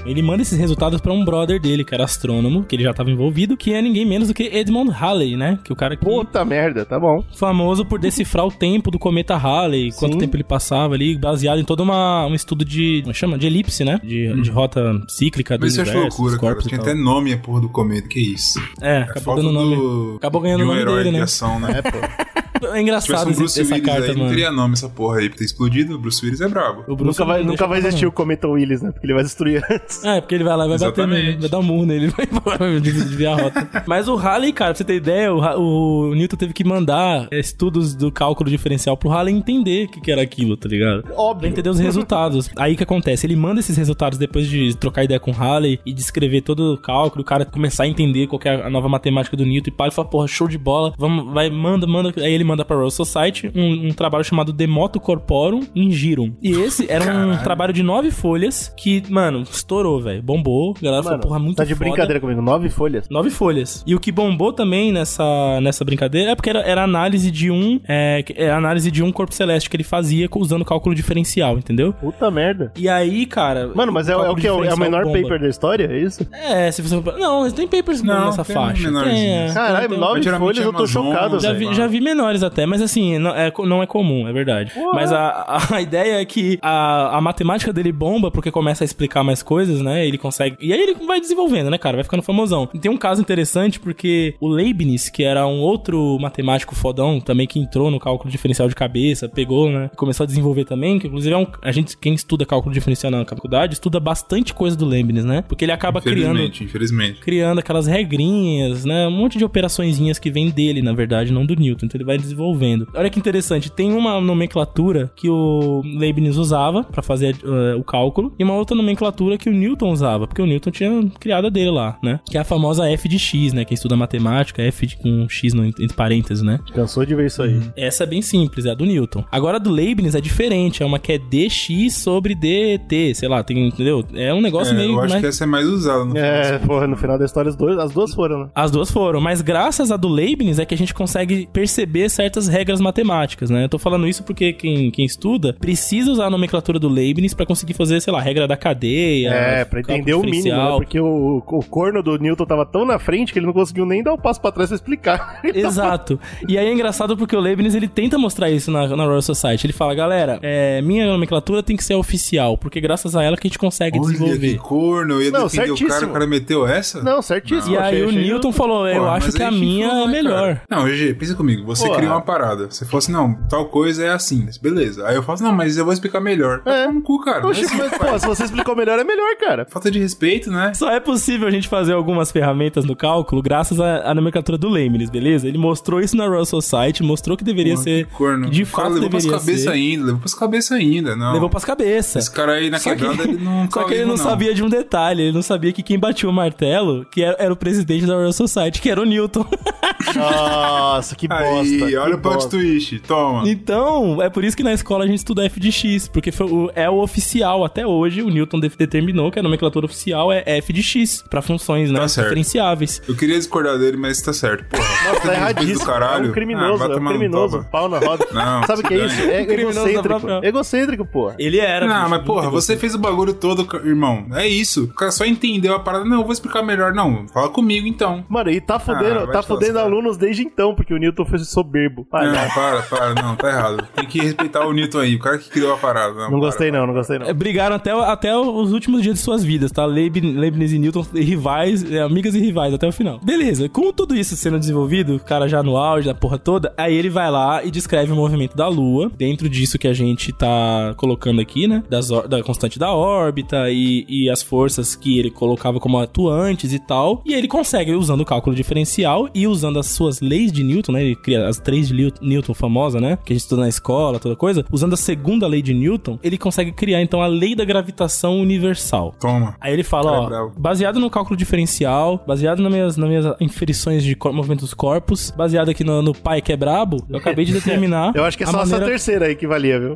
Ele 0.08 0.22
manda 0.22 0.42
esses 0.42 0.58
resultados 0.58 1.00
pra 1.02 1.12
um 1.14 1.24
brother 1.24 1.60
dele, 1.60 1.84
que 1.84 1.94
era 1.94 2.04
astrônomo, 2.04 2.64
que 2.64 2.76
ele 2.76 2.84
já 2.84 2.94
tava 2.94 3.12
envolvido, 3.12 3.58
que 3.58 3.74
é 3.74 3.82
ninguém 3.82 4.06
menos 4.06 4.28
do 4.30 4.34
que 4.34 4.44
Edmund 4.44 4.90
Halley, 4.92 5.36
né? 5.36 5.60
Que 5.64 5.72
é 5.72 5.74
o 5.74 5.76
cara 5.76 5.96
que 5.96 6.04
Puta 6.06 6.44
merda, 6.46 6.86
tá 6.86 7.00
bom. 7.00 7.24
famoso 7.36 7.86
por 7.86 8.00
decifrar 8.00 8.46
o 8.46 8.52
tempo 8.52 8.90
do 8.90 8.98
cometa 8.98 9.36
Halley, 9.36 9.92
quanto 9.92 10.14
Sim. 10.14 10.20
tempo 10.20 10.36
ele 10.36 10.44
passava 10.44 10.94
ali, 10.96 11.18
baseado 11.18 11.60
em 11.60 11.64
todo 11.66 11.82
uma, 11.84 12.26
um 12.26 12.34
estudo 12.34 12.64
de, 12.64 13.02
como 13.04 13.14
chama? 13.14 13.38
De 13.38 13.46
elipse, 13.48 13.84
né? 13.84 14.00
De, 14.04 14.42
de 14.42 14.50
rota 14.50 14.82
cíclica 15.08 15.58
do 15.58 15.62
Mas 15.62 15.74
isso 15.74 15.82
eu 15.82 15.84
acho 15.84 15.92
universo, 15.92 16.18
loucura, 16.22 16.32
dos 16.32 16.42
cara. 16.42 16.54
corpos 16.54 16.70
Tinha 16.70 16.82
até 16.82 16.94
nome 16.94 17.34
a 17.34 17.38
porra 17.38 17.62
do 17.62 17.70
cometa. 17.70 18.08
Que 18.08 18.20
isso? 18.20 18.60
É, 18.82 18.98
É 19.00 19.02
acabou 19.02 19.36
dando 19.36 19.52
nome. 19.52 19.76
do... 19.76 20.16
Acabou 20.18 20.42
ganhando 20.42 20.62
o 20.62 20.64
um 20.64 20.68
nome 20.68 20.80
herói 20.82 20.98
dele, 21.00 21.12
de 21.12 21.18
né? 21.18 21.24
ação, 21.24 21.60
né? 21.60 21.80
É, 21.80 21.82
pô. 21.82 21.98
É 22.74 22.82
engraçado 22.82 23.18
Se 23.20 23.34
tivesse 23.34 23.42
um 23.42 23.46
esse- 23.46 23.62
essa 23.62 23.74
Willis 23.76 23.86
carta, 23.88 24.12
aí, 24.12 24.18
não 24.18 24.28
teria 24.30 24.52
nome 24.52 24.74
essa 24.74 24.90
porra 24.90 25.20
aí 25.20 25.30
pra 25.30 25.38
ter 25.38 25.46
explodido. 25.46 25.96
O 25.96 26.00
Bruce 26.00 26.24
Willis 26.24 26.42
é 26.42 26.48
brabo. 26.48 26.84
O 26.88 26.96
Bruce 26.96 27.20
Nunca 27.20 27.26
vai, 27.26 27.44
nunca 27.44 27.68
vai 27.68 27.80
pra 27.80 27.88
existir 27.90 28.06
o 28.06 28.12
Cometa 28.12 28.48
Willis, 28.48 28.82
né? 28.82 28.92
Porque 28.92 29.06
ele 29.06 29.14
vai 29.14 29.24
destruir 29.24 29.64
antes. 29.70 30.04
É, 30.04 30.22
porque 30.22 30.36
ele 30.36 30.44
vai 30.44 30.56
lá 30.58 30.66
e 30.66 30.70
vai 30.70 30.78
bater 30.78 30.88
Exatamente. 31.02 31.26
nele, 31.26 31.38
vai 31.40 31.50
dar 31.50 31.60
um 31.60 31.64
murro 31.64 31.86
nele, 31.86 32.08
vai 32.16 32.28
embora, 32.32 32.58
vai 32.58 32.80
desviar 32.80 33.40
a 33.40 33.44
rota. 33.44 33.84
Mas 33.88 34.08
o 34.08 34.16
Halley, 34.16 34.52
cara, 34.54 34.72
pra 34.72 34.78
você 34.78 34.84
ter 34.84 34.96
ideia, 34.96 35.34
o, 35.34 36.10
o 36.10 36.16
Newton 36.16 36.38
teve 36.38 36.54
que 36.54 36.64
mandar 36.64 37.28
estudos 37.32 37.96
do 37.96 38.12
cálculo 38.12 38.50
diferencial 38.50 38.96
pro 38.98 39.10
Halley 39.10 39.34
entender 39.36 39.86
o 39.86 39.90
que, 39.92 40.02
que 40.02 40.12
era 40.12 40.22
aquilo, 40.22 40.56
tá 40.58 40.68
ligado? 40.70 41.04
Pra 41.04 41.16
Óbvio. 41.16 41.50
entender 41.50 41.70
os 41.70 41.80
resultados. 41.80 42.50
Aí 42.58 42.74
o 42.74 42.78
que 42.78 42.84
acontece? 42.84 43.26
Ele 43.26 43.36
manda 43.36 43.60
esses 43.60 43.78
resultados 43.78 44.18
depois 44.18 44.48
de 44.48 44.76
trocar 44.76 45.04
ideia 45.04 45.20
com 45.20 45.32
o 45.32 45.34
Halley 45.34 45.80
e 45.86 45.94
descrever 45.94 46.42
todo 46.42 46.74
o 46.74 46.78
cálculo, 46.78 47.22
o 47.22 47.26
cara 47.26 47.46
começar 47.46 47.84
a 47.84 47.88
entender 47.88 48.28
qual 48.28 48.40
que 48.40 48.48
é 48.50 48.66
a 48.66 48.70
nova 48.70 48.88
matemática 48.90 49.36
do 49.38 49.46
Newton 49.46 49.70
e 49.70 49.72
pá, 49.72 49.86
ele 49.86 49.92
fala, 49.94 50.08
porra, 50.08 50.28
show 50.28 50.48
de 50.48 50.58
bola, 50.58 50.94
vamos, 50.98 51.34
vai, 51.34 51.50
manda, 51.50 51.86
manda. 51.88 52.14
Aí 52.18 52.34
ele 52.34 52.44
manda 52.48 52.66
pra 52.66 52.76
Royal 52.76 52.90
Society 52.92 53.52
um, 53.56 53.88
um 53.90 53.94
trabalho 53.94 54.24
chamado 54.24 54.52
De 54.54 54.66
Moto 54.66 55.00
Corporum 55.00 55.62
in 55.76 55.92
Girum. 55.92 56.34
E 56.42 56.52
esse 56.52 56.90
era 56.92 57.06
um 57.14 57.38
trabalho 57.38 57.74
de 57.74 57.84
nove 57.84 58.12
folhas 58.12 58.74
que, 58.76 59.04
mano, 59.10 59.42
estourou, 59.42 60.02
velho. 60.02 60.22
Bombou. 60.24 60.74
A 60.78 60.84
galera 60.84 61.04
falou, 61.04 61.18
Mano, 61.18 61.28
porra, 61.28 61.40
muito 61.40 61.58
tá 61.58 61.64
de 61.64 61.74
foda. 61.76 61.86
brincadeira 61.90 62.20
comigo. 62.20 62.42
Nove 62.42 62.70
folhas. 62.70 63.08
Nove 63.10 63.30
folhas. 63.30 63.84
E 63.86 63.94
o 63.96 64.00
que 64.00 64.12
bombou 64.12 64.52
também 64.54 64.92
nessa, 64.92 65.60
nessa 65.62 65.84
brincadeira 65.84 66.32
é 66.32 66.36
porque 66.36 66.50
era, 66.50 66.60
era 66.62 66.84
análise 66.84 67.30
de 67.32 67.52
um. 67.52 67.80
É, 67.88 68.24
é 68.36 68.52
análise 68.52 68.90
de 68.90 69.04
um 69.04 69.12
corpo 69.12 69.34
celeste 69.34 69.70
que 69.70 69.76
ele 69.76 69.84
fazia 69.84 70.28
usando 70.36 70.64
cálculo 70.66 70.96
diferencial, 70.96 71.58
entendeu? 71.58 71.94
Puta 71.94 72.30
merda. 72.32 72.72
E 72.78 72.88
aí, 72.88 73.26
cara. 73.26 73.72
Mano, 73.74 73.92
mas 73.92 74.08
é, 74.10 74.14
é 74.14 74.16
o 74.18 74.36
que? 74.36 74.48
É 74.48 74.52
o, 74.52 74.64
é 74.64 74.76
menor 74.76 75.04
bomba. 75.06 75.22
paper 75.22 75.40
da 75.42 75.50
história? 75.50 75.86
É 75.86 76.00
isso? 76.00 76.26
É, 76.32 76.72
se 76.72 76.82
você. 76.82 76.96
Não, 77.18 77.50
tem 77.52 77.68
papers 77.68 78.02
Não, 78.02 78.28
nessa 78.28 78.44
tem 78.44 78.56
faixa. 78.56 78.84
menorzinho. 78.84 79.14
Tem, 79.16 79.50
é. 79.50 79.54
Caralho, 79.54 79.90
Tem- 79.90 79.98
nove 79.98 80.24
folhas 80.38 80.66
eu 80.66 80.74
tô 80.74 80.88
chocado, 80.88 81.40
Já 81.40 81.54
vi, 81.54 81.74
já 81.74 81.88
vi 81.88 82.00
menores 82.02 82.37
até, 82.44 82.66
mas 82.66 82.82
assim, 82.82 83.18
não 83.18 83.32
é, 83.36 83.52
não 83.66 83.84
é 83.84 83.88
comum, 83.88 84.28
é 84.28 84.34
verdade. 84.34 84.72
Mas 84.94 85.12
a, 85.12 85.58
a 85.72 85.82
ideia 85.82 86.22
é 86.22 86.26
que 86.26 86.60
a, 86.62 87.18
a 87.18 87.22
matemática 87.22 87.72
dele 87.74 87.92
bomba 87.92 88.32
porque 88.32 88.52
começa 88.52 88.84
a 88.84 88.86
explicar 88.86 89.24
mais 89.24 89.42
coisas, 89.44 89.82
né? 89.82 90.06
Ele 90.06 90.18
consegue. 90.18 90.58
E 90.60 90.74
aí 90.74 90.82
ele 90.82 90.96
vai 91.06 91.20
desenvolvendo, 91.20 91.70
né, 91.70 91.78
cara? 91.78 91.98
Vai 91.98 92.04
ficando 92.04 92.24
famosão. 92.24 92.70
E 92.74 92.80
tem 92.80 92.92
um 92.92 92.98
caso 92.98 93.22
interessante 93.22 93.80
porque 93.80 94.36
o 94.40 94.48
Leibniz, 94.48 95.10
que 95.10 95.24
era 95.24 95.46
um 95.48 95.60
outro 95.60 96.18
matemático 96.20 96.76
fodão, 96.76 97.20
também 97.20 97.48
que 97.48 97.60
entrou 97.60 97.92
no 97.92 98.00
cálculo 98.00 98.30
diferencial 98.30 98.68
de 98.68 98.76
cabeça, 98.76 99.30
pegou, 99.30 99.70
né? 99.70 99.90
Começou 99.96 100.24
a 100.24 100.28
desenvolver 100.28 100.66
também, 100.66 101.00
que 101.00 101.08
inclusive 101.08 101.34
é 101.34 101.38
um. 101.38 101.48
A 101.62 101.72
gente, 101.72 101.98
quem 101.98 102.14
estuda 102.14 102.46
cálculo 102.46 102.74
diferencial 102.74 103.12
na 103.12 103.26
faculdade, 103.26 103.74
estuda 103.74 104.00
bastante 104.00 104.54
coisa 104.54 104.76
do 104.76 104.86
Leibniz, 104.86 105.26
né? 105.26 105.44
Porque 105.48 105.66
ele 105.66 105.72
acaba 105.72 106.02
criando 106.02 106.38
Infelizmente, 106.38 106.64
infelizmente. 106.64 107.20
criando 107.20 107.60
aquelas 107.60 107.88
regrinhas, 107.88 108.86
né? 108.86 109.08
Um 109.08 109.12
monte 109.12 109.38
de 109.38 109.46
operaçõezinhas 109.46 110.20
que 110.20 110.32
vem 110.32 110.50
dele, 110.50 110.82
na 110.82 110.94
verdade, 110.94 111.32
não 111.32 111.46
do 111.46 111.56
Newton. 111.56 111.86
Então 111.86 111.98
ele 111.98 112.06
vai 112.06 112.18
desenvolvendo. 112.28 112.88
Olha 112.94 113.10
que 113.10 113.20
interessante, 113.20 113.72
tem 113.72 113.94
uma 113.94 114.20
nomenclatura 114.22 115.12
que 115.16 115.30
o 115.30 115.82
Leibniz 115.84 116.38
usava 116.38 116.84
pra 116.84 117.02
fazer 117.02 117.36
eh, 117.44 117.76
o 117.76 117.84
cálculo 117.84 118.34
e 118.38 118.44
uma 118.44 118.54
outra 118.54 118.76
nomenclatura 118.76 119.38
que 119.38 119.50
o 119.50 119.54
Newton 119.54 119.92
usava, 119.92 120.28
porque 120.28 120.42
o 120.42 120.46
Newton 120.46 120.72
tinha 120.72 121.10
criado 121.20 121.48
a 121.48 121.50
dele 121.50 121.72
lá, 121.72 121.98
né? 122.04 122.20
Que 122.30 122.38
é 122.38 122.42
a 122.42 122.44
famosa 122.44 122.88
F 122.90 123.08
de 123.08 123.18
X, 123.20 123.54
né? 123.54 123.66
Quem 123.66 123.76
estuda 123.76 123.96
matemática, 123.96 124.62
F 124.62 124.86
de, 124.86 124.98
com 124.98 125.28
X 125.30 125.54
no, 125.54 125.66
entre 125.66 125.94
parênteses, 125.94 126.44
né? 126.44 126.60
Cansou 126.74 127.06
de 127.06 127.16
ver 127.16 127.28
isso 127.28 127.42
aí. 127.42 127.60
Essa 127.76 128.04
é 128.04 128.08
bem 128.08 128.22
simples, 128.22 128.66
é 128.66 128.72
a 128.72 128.74
do 128.76 128.86
Newton. 128.86 129.24
Agora 129.32 129.58
a 129.58 129.60
do 129.60 129.70
Leibniz 129.70 130.16
é 130.16 130.22
diferente, 130.22 130.84
é 130.84 130.86
uma 130.86 131.00
que 131.00 131.14
é 131.14 131.18
dx 131.18 131.94
sobre 131.96 132.36
dt, 132.36 133.14
sei 133.16 133.28
lá, 133.28 133.44
tem, 133.44 133.68
entendeu? 133.68 134.04
É 134.14 134.34
um 134.34 134.42
negócio 134.42 134.74
É, 134.74 134.78
meio 134.78 134.92
eu 134.94 135.00
acho 135.00 135.10
mais- 135.10 135.22
que 135.22 135.28
essa 135.28 135.44
é 135.44 135.48
mais 135.48 135.68
usada. 135.68 136.06
No 136.06 136.18
É, 136.18 136.58
porra, 136.60 136.88
no 136.88 136.96
final 136.98 137.18
da 137.18 137.26
história 137.26 137.50
as 137.50 137.56
duas, 137.56 137.78
as 137.78 137.92
duas 137.92 138.14
foram, 138.14 138.40
né? 138.44 138.50
As 138.56 138.72
duas 138.72 138.92
foram, 138.92 139.20
mas 139.22 139.42
graças 139.42 139.92
à 139.92 139.98
do 139.98 140.08
Leibniz 140.08 140.60
é 140.60 140.66
que 140.66 140.74
a 140.74 140.78
gente 140.78 140.94
consegue 140.94 141.48
perceber 141.52 142.10
certas 142.18 142.48
regras 142.48 142.82
matemáticas, 142.82 143.50
né? 143.50 143.66
Eu 143.66 143.70
tô 143.70 143.78
falando 143.80 144.08
isso 144.08 144.24
porque 144.24 144.52
quem, 144.52 144.90
quem 144.92 145.06
estuda 145.06 145.54
precisa 145.54 146.12
usar 146.12 146.26
a 146.26 146.30
nomenclatura 146.30 146.80
do 146.80 146.90
Leibniz 146.90 147.34
pra 147.34 147.46
conseguir 147.46 147.74
fazer, 147.76 148.02
sei 148.02 148.12
lá, 148.12 148.20
regra 148.20 148.48
da 148.48 148.58
cadeia. 148.58 149.30
É, 149.30 149.66
pra 149.66 149.80
entender 149.82 150.14
o 150.16 150.22
mínimo, 150.24 150.58
né? 150.58 150.72
Porque 150.78 151.00
o, 151.00 151.38
o 151.46 151.64
corno 151.66 152.02
do 152.02 152.18
Newton 152.18 152.46
tava 152.46 152.66
tão 152.66 152.86
na 152.86 152.98
frente 152.98 153.32
que 153.32 153.38
ele 153.40 153.46
não 153.46 153.54
conseguiu 153.54 153.86
nem 153.86 154.02
dar 154.04 154.14
um 154.14 154.18
passo 154.18 154.42
pra 154.42 154.52
trás 154.52 154.70
pra 154.70 154.76
explicar. 154.76 155.40
Exato. 155.46 156.20
E 156.48 156.58
aí 156.58 156.68
é 156.68 156.74
engraçado 156.74 157.16
porque 157.16 157.36
o 157.36 157.40
Leibniz 157.40 157.76
ele 157.76 157.88
tenta 157.88 158.18
mostrar 158.18 158.50
isso 158.50 158.72
na, 158.72 158.88
na 158.96 159.06
Royal 159.06 159.22
Society. 159.22 159.68
Ele 159.68 159.74
fala, 159.74 159.94
galera, 159.94 160.40
é, 160.42 160.82
minha 160.82 161.06
nomenclatura 161.08 161.62
tem 161.62 161.78
que 161.78 161.84
ser 161.84 161.94
oficial, 161.96 162.58
porque 162.58 162.82
graças 162.82 163.16
a 163.16 163.24
ela 163.24 163.38
que 163.38 163.48
a 163.48 163.50
gente 163.50 163.60
consegue 163.60 164.00
Olha 164.00 164.08
que 164.08 164.14
desenvolver. 164.14 164.58
corno, 164.58 165.14
eu 165.16 165.22
ia 165.24 165.32
Não, 165.32 165.44
defender 165.44 165.64
o 165.72 165.76
cara, 165.76 165.78
certíssimo. 165.78 166.10
o 166.10 166.14
cara 166.14 166.28
meteu 166.28 166.68
essa? 166.68 167.04
Não, 167.04 167.22
certíssimo. 167.22 167.76
E 167.76 167.78
aí 167.78 167.84
achei- 167.84 168.04
o 168.06 168.10
achei- 168.10 168.24
Newton 168.24 168.52
falou, 168.52 168.88
eu 168.88 169.02
Porra, 169.02 169.12
acho 169.14 169.32
que 169.32 169.44
a 169.44 169.52
minha 169.52 169.88
é 169.88 170.08
melhor. 170.08 170.56
cara? 170.56 170.62
Não, 170.70 170.86
GG, 170.88 171.14
pensa 171.14 171.36
comigo. 171.36 171.64
Você 171.66 171.86
Porra. 171.88 172.00
Uma 172.12 172.22
parada. 172.22 172.68
Você 172.70 172.86
fala 172.86 172.98
assim, 173.00 173.12
não, 173.12 173.34
tal 173.50 173.66
coisa 173.66 174.04
é 174.06 174.10
assim. 174.10 174.48
Beleza. 174.62 175.06
Aí 175.08 175.16
eu 175.16 175.24
falo 175.24 175.36
assim, 175.36 175.44
não, 175.44 175.54
mas 175.54 175.78
eu 175.78 175.84
vou 175.84 175.94
explicar 175.94 176.20
melhor. 176.20 176.62
É. 176.66 176.84
tomar 176.84 176.94
no 176.94 177.02
cu, 177.02 177.20
cara. 177.24 177.42
Não 177.42 177.50
é 177.50 177.52
Oxi, 177.52 177.66
assim 177.66 177.78
mas, 177.78 177.92
que 177.92 178.00
pô, 178.00 178.20
se 178.20 178.26
você 178.28 178.44
explicou 178.46 178.76
melhor, 178.76 179.00
é 179.00 179.04
melhor, 179.04 179.36
cara. 179.38 179.66
Falta 179.70 179.90
de 179.92 180.00
respeito, 180.00 180.50
né? 180.52 180.74
Só 180.74 180.90
é 180.92 181.00
possível 181.00 181.48
a 181.48 181.52
gente 181.52 181.68
fazer 181.68 181.94
algumas 181.94 182.32
ferramentas 182.32 182.86
no 182.86 182.96
cálculo 182.96 183.42
graças 183.42 183.80
à, 183.80 184.10
à 184.12 184.16
nomenclatura 184.16 184.58
do 184.58 184.70
Leibniz, 184.70 185.10
beleza? 185.10 185.48
Ele 185.48 185.58
mostrou 185.58 186.00
isso 186.00 186.16
na 186.16 186.28
Royal 186.28 186.46
Society, 186.46 187.04
mostrou 187.04 187.36
que 187.38 187.44
deveria 187.44 187.74
Porra, 187.74 187.84
ser. 187.84 188.06
que 188.06 188.14
corno. 188.14 188.50
de 188.50 188.64
O 188.64 188.68
cara 188.68 188.84
fato 188.90 188.94
levou 188.96 189.10
pras 189.10 189.26
cabeças 189.26 189.68
ainda, 189.68 190.06
levou 190.06 190.20
pras 190.20 190.34
cabeças 190.34 190.72
ainda, 190.78 191.16
não. 191.16 191.34
Levou 191.34 191.50
pras 191.50 191.66
cabeças. 191.66 192.24
Esse 192.26 192.32
cara 192.32 192.54
aí 192.54 192.70
na 192.70 192.80
Só 192.80 192.92
que- 192.92 192.96
quebrada, 192.98 193.24
ele 193.24 193.38
não 193.44 193.68
Só 193.72 193.84
que 193.84 193.94
ele 193.94 194.04
caiu, 194.04 194.08
não, 194.08 194.18
sabia 194.18 194.54
de 194.54 194.64
um 194.64 194.70
detalhe, 194.70 195.24
ele 195.24 195.32
não 195.34 195.42
sabia 195.42 195.72
que 195.74 195.84
quem 195.84 195.98
batia 196.00 196.30
o 196.30 196.34
martelo 196.34 197.06
que 197.12 197.22
era, 197.24 197.36
era 197.40 197.54
o 197.54 197.56
presidente 197.58 198.06
da 198.06 198.16
Royal 198.16 198.34
Society, 198.34 198.82
que 198.82 198.90
era 198.90 199.02
o 199.02 199.06
Newton. 199.06 199.46
Nossa, 200.16 201.16
que 201.16 201.28
bosta. 201.28 201.46
Aí, 201.46 201.78
que 201.78 201.96
olha 201.98 202.16
o 202.16 202.20
plot 202.20 202.50
twist, 202.50 203.00
toma. 203.00 203.48
então, 203.50 204.22
é 204.22 204.30
por 204.30 204.44
isso 204.44 204.56
que 204.56 204.64
na 204.64 204.74
escola 204.74 205.04
a 205.04 205.08
gente 205.08 205.18
estuda 205.20 205.46
F 205.46 205.60
de 205.60 205.72
X, 205.72 206.08
porque 206.08 206.32
foi 206.32 206.46
o- 206.48 206.72
é 206.76 206.90
o 206.90 206.96
oficial 207.02 207.64
até 207.66 207.86
hoje, 207.86 208.22
o 208.22 208.30
Newton 208.30 208.60
de- 208.60 208.70
determinou 208.70 209.32
que 209.32 209.40
a 209.40 209.44
nomenclatura 209.44 209.86
oficial 209.86 210.32
é 210.32 210.44
F 210.46 210.72
de 210.74 210.84
X, 210.84 211.24
pra 211.30 211.42
funções 211.42 211.92
né, 211.92 212.00
Tá 212.00 212.08
certo. 212.08 212.28
diferenciáveis. 212.28 213.02
Eu 213.08 213.16
queria 213.16 213.38
discordar 213.38 213.78
dele, 213.78 213.98
mas 213.98 214.22
tá 214.22 214.34
certo. 214.34 214.66
Porra, 214.70 214.84
Nossa, 215.14 215.22
tá 215.28 215.34
erradíssimo. 215.34 215.80
do 215.80 215.86
caralho. 215.86 216.26
É 216.26 216.30
um 216.30 216.32
criminoso, 216.34 216.84
Ah, 216.84 216.88
é 216.88 216.96
um 216.96 217.06
criminoso. 217.06 217.66
Pau 217.72 217.90
na 217.90 218.00
roda. 218.00 218.26
Não, 218.34 218.64
Sabe 218.64 218.82
o 218.82 218.84
que 218.84 218.94
é 218.94 219.06
isso? 219.06 219.22
É 219.22 219.46
Criminoso 219.46 219.84
da 219.84 219.90
egocêntrico. 219.92 220.46
Egocêntrico, 220.46 221.06
porra. 221.06 221.36
Ele 221.40 221.60
era. 221.60 221.86
Não, 221.88 221.96
bicho, 221.96 222.10
mas 222.10 222.24
porra, 222.24 222.50
você 222.50 222.76
fez 222.78 222.94
o 222.96 223.00
bagulho 223.00 223.34
todo, 223.34 223.68
irmão. 223.86 224.28
É 224.34 224.48
isso. 224.48 224.86
O 224.86 224.94
cara 224.94 225.12
só 225.12 225.26
entendeu 225.26 225.74
a 225.76 225.80
parada. 225.80 226.06
Não, 226.06 226.18
eu 226.18 226.24
vou 226.24 226.32
explicar 226.34 226.62
melhor. 226.64 226.94
Não, 226.94 227.28
fala 227.28 227.50
comigo 227.50 227.88
então. 227.88 228.26
Mano, 228.30 228.50
e 228.50 228.60
tá 228.60 228.80
fudendo, 228.80 229.20
Ah, 229.20 229.28
tá 229.28 229.44
fudendo 229.44 229.80
alunos 229.80 230.18
desde 230.18 230.44
então, 230.44 230.74
porque 230.76 230.94
o 230.94 230.98
Newton 230.98 231.26
foi 231.26 231.40
soberbo. 231.40 231.77
Não, 231.86 232.04
Palhaço. 232.06 232.54
para, 232.54 232.82
para, 232.84 233.22
não, 233.22 233.36
tá 233.36 233.50
errado. 233.50 233.88
Tem 233.96 234.06
que 234.06 234.20
respeitar 234.20 234.66
o 234.66 234.74
Newton 234.74 235.00
aí, 235.00 235.16
o 235.16 235.20
cara 235.20 235.38
que 235.38 235.50
criou 235.50 235.74
a 235.74 235.78
parada. 235.78 236.14
Não, 236.14 236.22
Não 236.24 236.30
para, 236.32 236.40
gostei 236.40 236.70
para. 236.72 236.80
não, 236.80 236.88
não 236.88 236.94
gostei 236.94 237.20
não. 237.20 237.28
É, 237.28 237.34
brigaram 237.34 237.76
até, 237.76 237.92
até 237.92 238.36
os 238.38 238.72
últimos 238.74 239.02
dias 239.02 239.16
de 239.16 239.22
suas 239.22 239.44
vidas, 239.44 239.72
tá? 239.72 239.86
Leib- 239.86 240.18
Leibniz 240.18 240.72
e 240.72 240.80
Newton, 240.80 241.06
rivais, 241.14 241.90
é, 241.92 242.02
amigas 242.02 242.36
e 242.36 242.40
rivais 242.40 242.74
até 242.74 242.88
o 242.88 242.92
final. 242.92 243.20
Beleza, 243.24 243.70
com 243.70 243.92
tudo 243.92 244.16
isso 244.16 244.36
sendo 244.36 244.60
desenvolvido, 244.60 245.16
o 245.16 245.20
cara 245.20 245.48
já 245.48 245.62
no 245.64 245.78
auge 245.78 246.08
da 246.08 246.16
porra 246.16 246.38
toda, 246.38 246.74
aí 246.78 246.96
ele 246.96 247.10
vai 247.10 247.30
lá 247.30 247.64
e 247.64 247.72
descreve 247.72 248.12
o 248.12 248.16
movimento 248.16 248.56
da 248.56 248.68
Lua, 248.68 249.12
dentro 249.18 249.48
disso 249.50 249.78
que 249.78 249.88
a 249.88 249.94
gente 249.94 250.32
tá 250.34 250.94
colocando 250.98 251.42
aqui, 251.42 251.68
né? 251.68 251.84
Das, 251.90 252.10
da 252.10 252.42
constante 252.44 252.80
da 252.80 252.92
órbita 252.92 253.70
e, 253.70 254.06
e 254.08 254.30
as 254.30 254.42
forças 254.42 254.96
que 254.96 255.20
ele 255.20 255.30
colocava 255.32 255.80
como 255.80 255.98
atuantes 256.00 256.74
e 256.74 256.80
tal. 256.80 257.22
E 257.26 257.34
ele 257.34 257.48
consegue, 257.48 257.94
usando 257.94 258.22
o 258.22 258.26
cálculo 258.26 258.56
diferencial 258.56 259.30
e 259.34 259.48
usando 259.48 259.80
as 259.80 259.88
suas 259.88 260.22
leis 260.22 260.52
de 260.52 260.64
Newton, 260.64 260.92
né? 260.94 261.04
Ele 261.04 261.16
cria 261.16 261.48
as 261.48 261.58
três 261.68 261.90
de 261.90 261.94
Liu- 261.94 262.14
Newton 262.22 262.54
famosa, 262.54 263.02
né? 263.02 263.18
Que 263.26 263.34
a 263.34 263.36
gente 263.36 263.42
estuda 263.44 263.64
na 263.64 263.68
escola, 263.68 264.20
toda 264.20 264.38
coisa. 264.38 264.64
Usando 264.72 264.94
a 264.94 264.98
segunda 264.98 265.46
lei 265.46 265.62
de 265.62 265.74
Newton, 265.74 266.18
ele 266.24 266.38
consegue 266.38 266.72
criar 266.72 267.02
então 267.02 267.22
a 267.22 267.28
lei 267.28 267.54
da 267.56 267.66
gravitação 267.66 268.40
universal. 268.40 269.14
Toma. 269.20 269.54
Aí 269.60 269.74
ele 269.74 269.84
fala, 269.84 270.12
Cara, 270.12 270.16
é 270.18 270.26
ó, 270.26 270.30
bravo. 270.30 270.54
baseado 270.58 270.98
no 270.98 271.10
cálculo 271.10 271.36
diferencial, 271.36 272.24
baseado 272.26 272.62
nas 272.64 272.72
minhas, 272.72 272.96
nas 272.96 273.10
minhas 273.10 273.26
inferições 273.42 274.02
de 274.02 274.16
cor- 274.16 274.32
movimento 274.32 274.62
dos 274.62 274.74
corpos, 274.74 275.30
baseado 275.36 275.68
aqui 275.70 275.84
no, 275.84 276.02
no 276.02 276.14
pai 276.14 276.42
que 276.42 276.54
é 276.54 276.56
brabo, 276.58 277.06
eu 277.10 277.18
acabei 277.18 277.44
de 277.44 277.52
determinar. 277.60 278.14
Eu 278.16 278.24
acho 278.24 278.38
que 278.38 278.46
é 278.46 278.48
a 278.48 278.52
só 278.52 278.58
maneira, 278.60 278.78
essa 278.78 278.86
terceira 278.90 279.26
aí 279.26 279.36
que 279.36 279.46
valia, 279.46 279.78
viu? 279.78 279.90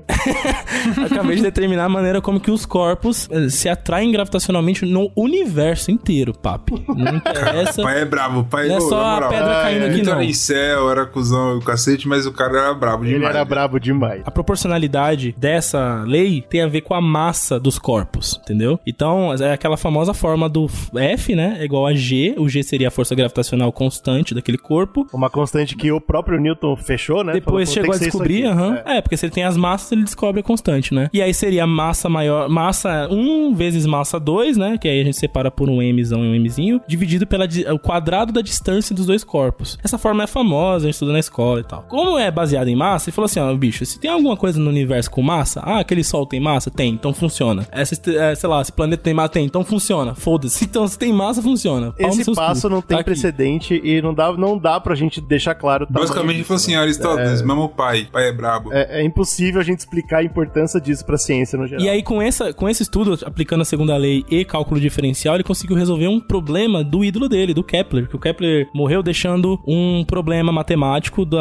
eu 0.97 1.05
acabei 1.09 1.37
de 1.37 1.41
determinar 1.43 1.85
a 1.85 1.89
maneira 1.89 2.19
como 2.21 2.37
que 2.39 2.51
os 2.51 2.65
corpos 2.65 3.29
eh, 3.31 3.47
se 3.49 3.69
atraem 3.69 4.11
gravitacionalmente 4.11 4.85
no 4.85 5.09
universo 5.15 5.89
inteiro, 5.89 6.33
papi. 6.37 6.83
Não 6.89 7.15
interessa. 7.15 7.79
O 7.81 7.83
pai 7.85 8.01
é 8.01 8.05
bravo, 8.05 8.39
o 8.41 8.43
pai 8.43 8.67
Não 8.67 8.75
é 8.75 8.77
ô, 8.79 8.81
só 8.81 9.01
a 9.05 9.27
pedra 9.29 9.59
Ah, 9.59 9.63
caindo 9.63 9.83
é. 9.83 9.85
aqui, 9.87 9.95
Newton 9.95 10.09
não. 10.11 10.17
era 10.17 10.25
em 10.25 10.33
céu, 10.33 10.91
era 10.91 11.05
cuzão 11.05 11.60
o 11.61 11.65
cacete, 11.65 12.07
mas 12.07 12.25
o 12.25 12.31
cara 12.31 12.57
era 12.57 12.73
brabo 12.73 13.03
demais. 13.03 13.21
Ele 13.21 13.25
era 13.25 13.39
né? 13.39 13.45
brabo 13.45 13.79
demais. 13.79 14.21
A 14.25 14.31
proporcionalidade 14.31 15.35
dessa 15.37 16.03
lei 16.05 16.41
tem 16.41 16.61
a 16.61 16.67
ver 16.67 16.81
com 16.81 16.93
a 16.93 17.01
massa 17.01 17.59
dos 17.59 17.77
corpos, 17.79 18.39
entendeu? 18.43 18.79
Então, 18.85 19.33
é 19.33 19.53
aquela 19.53 19.77
famosa 19.77 20.13
forma 20.13 20.47
do 20.47 20.69
F, 20.95 21.35
né? 21.35 21.57
É 21.59 21.65
igual 21.65 21.87
a 21.87 21.93
G. 21.93 22.35
O 22.37 22.47
G 22.49 22.63
seria 22.63 22.87
a 22.87 22.91
força 22.91 23.15
gravitacional 23.15 23.71
constante 23.71 24.33
daquele 24.33 24.57
corpo. 24.57 25.07
Uma 25.13 25.29
constante 25.29 25.75
que 25.75 25.91
o 25.91 25.99
próprio 25.99 26.39
Newton 26.39 26.75
fechou, 26.75 27.23
né? 27.23 27.33
Depois 27.33 27.69
Falou, 27.69 27.83
chegou 27.83 27.95
a 27.95 27.97
descobrir, 27.97 28.45
aham. 28.45 28.81
É. 28.85 28.97
É. 28.97 29.01
porque 29.01 29.17
se 29.17 29.25
ele 29.25 29.33
tem 29.33 29.43
as 29.43 29.57
massas, 29.57 29.91
ele 29.91 30.03
descobre 30.03 30.41
a 30.41 30.43
constante, 30.43 30.93
né? 30.93 31.09
E 31.13 31.21
aí 31.21 31.33
seria 31.33 31.65
massa 31.65 32.07
maior, 32.07 32.47
massa 32.49 33.07
1 33.09 33.53
vezes 33.55 33.85
massa 33.85 34.19
2, 34.19 34.57
né? 34.57 34.77
Que 34.77 34.87
aí 34.87 35.01
a 35.01 35.03
gente 35.03 35.17
separa 35.17 35.49
por 35.49 35.69
um 35.69 35.81
Mzão 35.93 36.23
e 36.23 36.37
um 36.37 36.41
Mzinho, 36.41 36.81
dividido 36.87 37.25
pelo 37.27 37.43
quadrado 37.81 38.31
da 38.31 38.41
distância 38.41 38.95
dos 38.95 39.05
dois 39.05 39.23
corpos. 39.23 39.77
Essa 39.83 39.97
forma 39.97 40.23
é 40.23 40.27
famosa, 40.27 40.85
a 40.85 40.87
gente 40.87 40.93
estuda 40.93 41.13
na 41.13 41.19
escola 41.19 41.50
bola 41.51 41.59
e 41.61 41.63
tal. 41.63 41.83
Como 41.87 42.17
é 42.17 42.31
baseado 42.31 42.67
em 42.67 42.75
massa, 42.75 43.09
ele 43.09 43.15
falou 43.15 43.25
assim: 43.25 43.39
ó, 43.39 43.53
bicho, 43.53 43.85
se 43.85 43.99
tem 43.99 44.09
alguma 44.09 44.37
coisa 44.37 44.59
no 44.59 44.69
universo 44.69 45.11
com 45.11 45.21
massa, 45.21 45.61
ah, 45.61 45.79
aquele 45.79 46.03
sol 46.03 46.25
tem 46.25 46.39
massa? 46.39 46.71
Tem, 46.71 46.93
então 46.93 47.13
funciona. 47.13 47.67
Essa, 47.71 47.99
é, 48.09 48.35
sei 48.35 48.49
lá, 48.49 48.61
esse 48.61 48.71
planeta 48.71 49.03
tem 49.03 49.13
massa? 49.13 49.29
Tem, 49.29 49.45
então 49.45 49.63
funciona. 49.63 50.15
Foda-se. 50.15 50.61
Então, 50.71 50.87
se 50.87 50.97
tem 50.97 51.11
massa, 51.11 51.41
funciona. 51.41 51.93
Nos 51.99 52.17
Esse 52.19 52.33
passo 52.33 52.69
cu. 52.69 52.69
não 52.69 52.81
tem 52.81 52.95
Tá 52.95 53.01
aqui. 53.01 53.05
precedente 53.11 53.81
e 53.83 54.01
não 54.01 54.13
dá, 54.13 54.31
não 54.31 54.57
dá 54.57 54.79
pra 54.79 54.95
gente 54.95 55.19
deixar 55.19 55.53
claro. 55.53 55.85
Basicamente, 55.89 56.35
ele 56.37 56.43
falou 56.45 56.55
assim: 56.57 56.71
né? 56.71 56.77
Aristóteles, 56.77 57.41
mesmo 57.41 57.67
pai, 57.67 58.07
pai 58.09 58.29
é 58.29 58.31
brabo. 58.31 58.71
É, 58.71 59.01
é 59.01 59.03
impossível 59.03 59.59
a 59.59 59.63
gente 59.63 59.79
explicar 59.79 60.19
a 60.19 60.23
importância 60.23 60.79
disso 60.79 61.05
pra 61.05 61.17
ciência 61.17 61.57
no 61.59 61.67
geral. 61.67 61.83
E 61.83 61.89
aí, 61.89 62.01
com, 62.01 62.21
essa, 62.21 62.53
com 62.53 62.69
esse 62.69 62.83
estudo, 62.83 63.17
aplicando 63.25 63.61
a 63.61 63.65
segunda 63.65 63.97
lei 63.97 64.23
e 64.29 64.45
cálculo 64.45 64.79
diferencial, 64.79 65.35
ele 65.35 65.43
conseguiu 65.43 65.75
resolver 65.75 66.07
um 66.07 66.19
problema 66.21 66.83
do 66.83 67.03
ídolo 67.03 67.27
dele, 67.27 67.53
do 67.53 67.63
Kepler. 67.63 68.07
Que 68.07 68.15
o 68.15 68.19
Kepler 68.19 68.69
morreu 68.73 69.03
deixando 69.03 69.59
um 69.67 70.05
problema 70.05 70.51
matemático 70.53 71.25
da. 71.25 71.40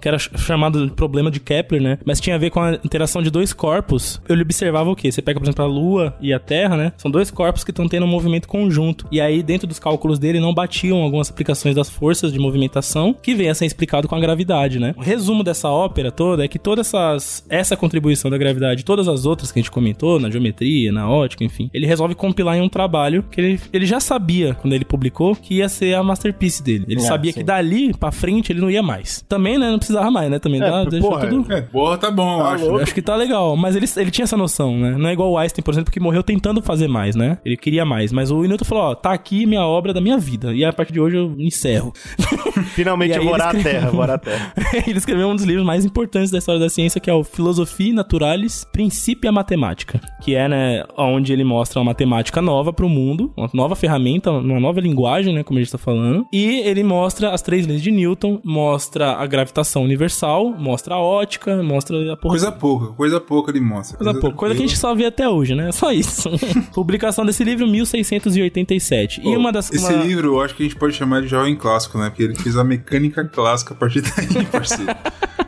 Que 0.00 0.08
era 0.08 0.18
ch- 0.18 0.30
chamado 0.36 0.86
de 0.86 0.92
problema 0.92 1.30
de 1.30 1.40
Kepler, 1.40 1.80
né? 1.82 1.98
Mas 2.04 2.20
tinha 2.20 2.36
a 2.36 2.38
ver 2.38 2.50
com 2.50 2.60
a 2.60 2.72
interação 2.84 3.22
de 3.22 3.30
dois 3.30 3.52
corpos. 3.52 4.20
Ele 4.28 4.42
observava 4.42 4.90
o 4.90 4.96
quê? 4.96 5.10
Você 5.10 5.22
pega, 5.22 5.38
por 5.38 5.44
exemplo, 5.44 5.64
a 5.64 5.68
Lua 5.68 6.14
e 6.20 6.32
a 6.32 6.38
Terra, 6.38 6.76
né? 6.76 6.92
São 6.96 7.10
dois 7.10 7.30
corpos 7.30 7.64
que 7.64 7.70
estão 7.70 7.88
tendo 7.88 8.04
um 8.04 8.08
movimento 8.08 8.48
conjunto. 8.48 9.06
E 9.10 9.20
aí, 9.20 9.42
dentro 9.42 9.66
dos 9.66 9.78
cálculos 9.78 10.18
dele, 10.18 10.40
não 10.40 10.52
batiam 10.54 10.98
algumas 11.02 11.30
aplicações 11.30 11.74
das 11.74 11.88
forças 11.88 12.32
de 12.32 12.38
movimentação, 12.38 13.14
que 13.22 13.34
vem 13.34 13.48
a 13.48 13.54
ser 13.54 13.66
explicado 13.66 14.08
com 14.08 14.14
a 14.14 14.20
gravidade, 14.20 14.78
né? 14.78 14.94
O 14.96 15.00
resumo 15.00 15.42
dessa 15.42 15.68
ópera 15.68 16.10
toda 16.10 16.44
é 16.44 16.48
que 16.48 16.58
essas 16.80 17.44
essa 17.48 17.76
contribuição 17.76 18.30
da 18.30 18.38
gravidade, 18.38 18.84
todas 18.84 19.08
as 19.08 19.24
outras 19.26 19.50
que 19.52 19.58
a 19.58 19.62
gente 19.62 19.70
comentou, 19.70 20.18
na 20.18 20.30
geometria, 20.30 20.90
na 20.92 21.08
ótica, 21.08 21.44
enfim, 21.44 21.70
ele 21.72 21.86
resolve 21.86 22.14
compilar 22.14 22.56
em 22.56 22.60
um 22.62 22.68
trabalho 22.68 23.24
que 23.30 23.40
ele, 23.40 23.60
ele 23.72 23.86
já 23.86 24.00
sabia, 24.00 24.54
quando 24.54 24.72
ele 24.72 24.84
publicou, 24.84 25.34
que 25.36 25.54
ia 25.56 25.68
ser 25.68 25.94
a 25.94 26.02
masterpiece 26.02 26.62
dele. 26.62 26.84
Ele 26.88 27.00
Ah, 27.00 27.04
sabia 27.04 27.32
sim. 27.32 27.40
que 27.40 27.44
dali 27.44 27.92
pra 27.94 28.10
frente 28.12 28.52
ele 28.52 28.60
não 28.60 28.70
ia 28.70 28.82
mais. 28.82 29.24
Também, 29.32 29.56
né? 29.58 29.70
Não 29.70 29.78
precisava 29.78 30.10
mais, 30.10 30.30
né? 30.30 30.38
Também 30.38 30.60
É, 30.62 30.70
dá, 30.70 30.84
deixou 30.84 31.10
porra, 31.10 31.26
tudo... 31.26 31.52
É, 31.52 31.62
porra, 31.62 31.96
tá 31.96 32.10
bom, 32.10 32.40
eu 32.40 32.46
acho. 32.46 32.64
Eu 32.64 32.76
acho 32.78 32.94
que 32.94 33.00
tá 33.00 33.16
legal, 33.16 33.56
mas 33.56 33.74
ele, 33.74 33.86
ele 33.96 34.10
tinha 34.10 34.24
essa 34.24 34.36
noção, 34.36 34.76
né? 34.76 34.94
Não 34.98 35.08
é 35.08 35.12
igual 35.14 35.30
o 35.30 35.38
Einstein, 35.38 35.62
por 35.64 35.72
exemplo, 35.72 35.90
que 35.90 35.98
morreu 35.98 36.22
tentando 36.22 36.60
fazer 36.60 36.86
mais, 36.86 37.16
né? 37.16 37.38
Ele 37.44 37.56
queria 37.56 37.84
mais, 37.84 38.12
mas 38.12 38.30
o 38.30 38.42
Newton 38.42 38.64
falou, 38.66 38.84
ó, 38.84 38.94
tá 38.94 39.10
aqui 39.12 39.46
minha 39.46 39.64
obra 39.64 39.94
da 39.94 40.00
minha 40.02 40.18
vida, 40.18 40.52
e 40.52 40.64
a 40.64 40.72
partir 40.72 40.92
de 40.92 41.00
hoje 41.00 41.16
eu 41.16 41.34
encerro. 41.38 41.92
Finalmente 42.74 43.16
eu 43.16 43.24
vou 43.24 43.32
orar 43.32 43.48
a 43.48 43.56
escreveu- 43.56 43.80
terra, 43.80 43.90
vou 43.90 44.00
orar 44.02 44.16
a 44.16 44.18
terra. 44.18 44.52
ele 44.86 44.98
escreveu 44.98 45.28
um 45.28 45.34
dos 45.34 45.44
livros 45.44 45.64
mais 45.64 45.84
importantes 45.84 46.30
da 46.30 46.38
história 46.38 46.60
da 46.60 46.68
ciência, 46.68 47.00
que 47.00 47.08
é 47.10 47.14
o 47.14 47.24
Philosophia 47.24 47.92
Naturalis 47.92 48.64
Principia 48.72 49.32
Mathematica, 49.32 50.00
que 50.22 50.34
é, 50.34 50.48
né, 50.48 50.84
onde 50.96 51.32
ele 51.32 51.44
mostra 51.44 51.78
uma 51.80 51.86
matemática 51.86 52.40
nova 52.42 52.72
pro 52.72 52.88
mundo, 52.88 53.32
uma 53.36 53.48
nova 53.54 53.74
ferramenta, 53.76 54.30
uma 54.30 54.60
nova 54.60 54.80
linguagem, 54.80 55.34
né, 55.34 55.42
como 55.42 55.58
a 55.58 55.62
gente 55.62 55.72
tá 55.72 55.78
falando, 55.78 56.26
e 56.32 56.60
ele 56.60 56.82
mostra 56.82 57.30
as 57.30 57.42
três 57.42 57.66
leis 57.66 57.82
de 57.82 57.90
Newton, 57.90 58.40
mostra 58.44 59.12
a 59.22 59.26
gravitação 59.26 59.82
universal, 59.84 60.50
mostra 60.50 60.94
a 60.94 60.98
ótica, 61.00 61.62
mostra 61.62 61.96
a 62.12 62.16
porra 62.16 62.32
Coisa 62.32 62.52
pouca, 62.52 62.86
coisa 62.94 63.20
pouca 63.20 63.50
ele 63.50 63.60
mostra. 63.60 63.96
Coisa 63.96 64.14
pouca. 64.18 64.36
Coisa 64.36 64.54
que 64.54 64.62
a 64.62 64.66
gente 64.66 64.78
só 64.78 64.94
vê 64.94 65.06
até 65.06 65.28
hoje, 65.28 65.54
né? 65.54 65.70
Só 65.72 65.92
isso. 65.92 66.28
Publicação 66.74 67.24
desse 67.24 67.44
livro, 67.44 67.66
1687. 67.66 69.20
e 69.24 69.36
uma 69.36 69.52
das. 69.52 69.70
Esse 69.72 69.92
uma- 69.92 70.02
livro 70.04 70.28
eu 70.28 70.40
acho 70.40 70.54
que 70.54 70.62
a 70.62 70.66
gente 70.66 70.76
pode 70.76 70.94
chamar 70.94 71.22
de 71.22 71.28
jovem 71.28 71.54
clássico, 71.56 71.98
né? 71.98 72.08
Porque 72.10 72.22
ele 72.22 72.34
fez 72.34 72.56
a 72.56 72.64
mecânica 72.64 73.24
clássica 73.24 73.74
a 73.74 73.76
partir 73.76 74.02
daí, 74.02 74.44
parceiro. 74.46 74.92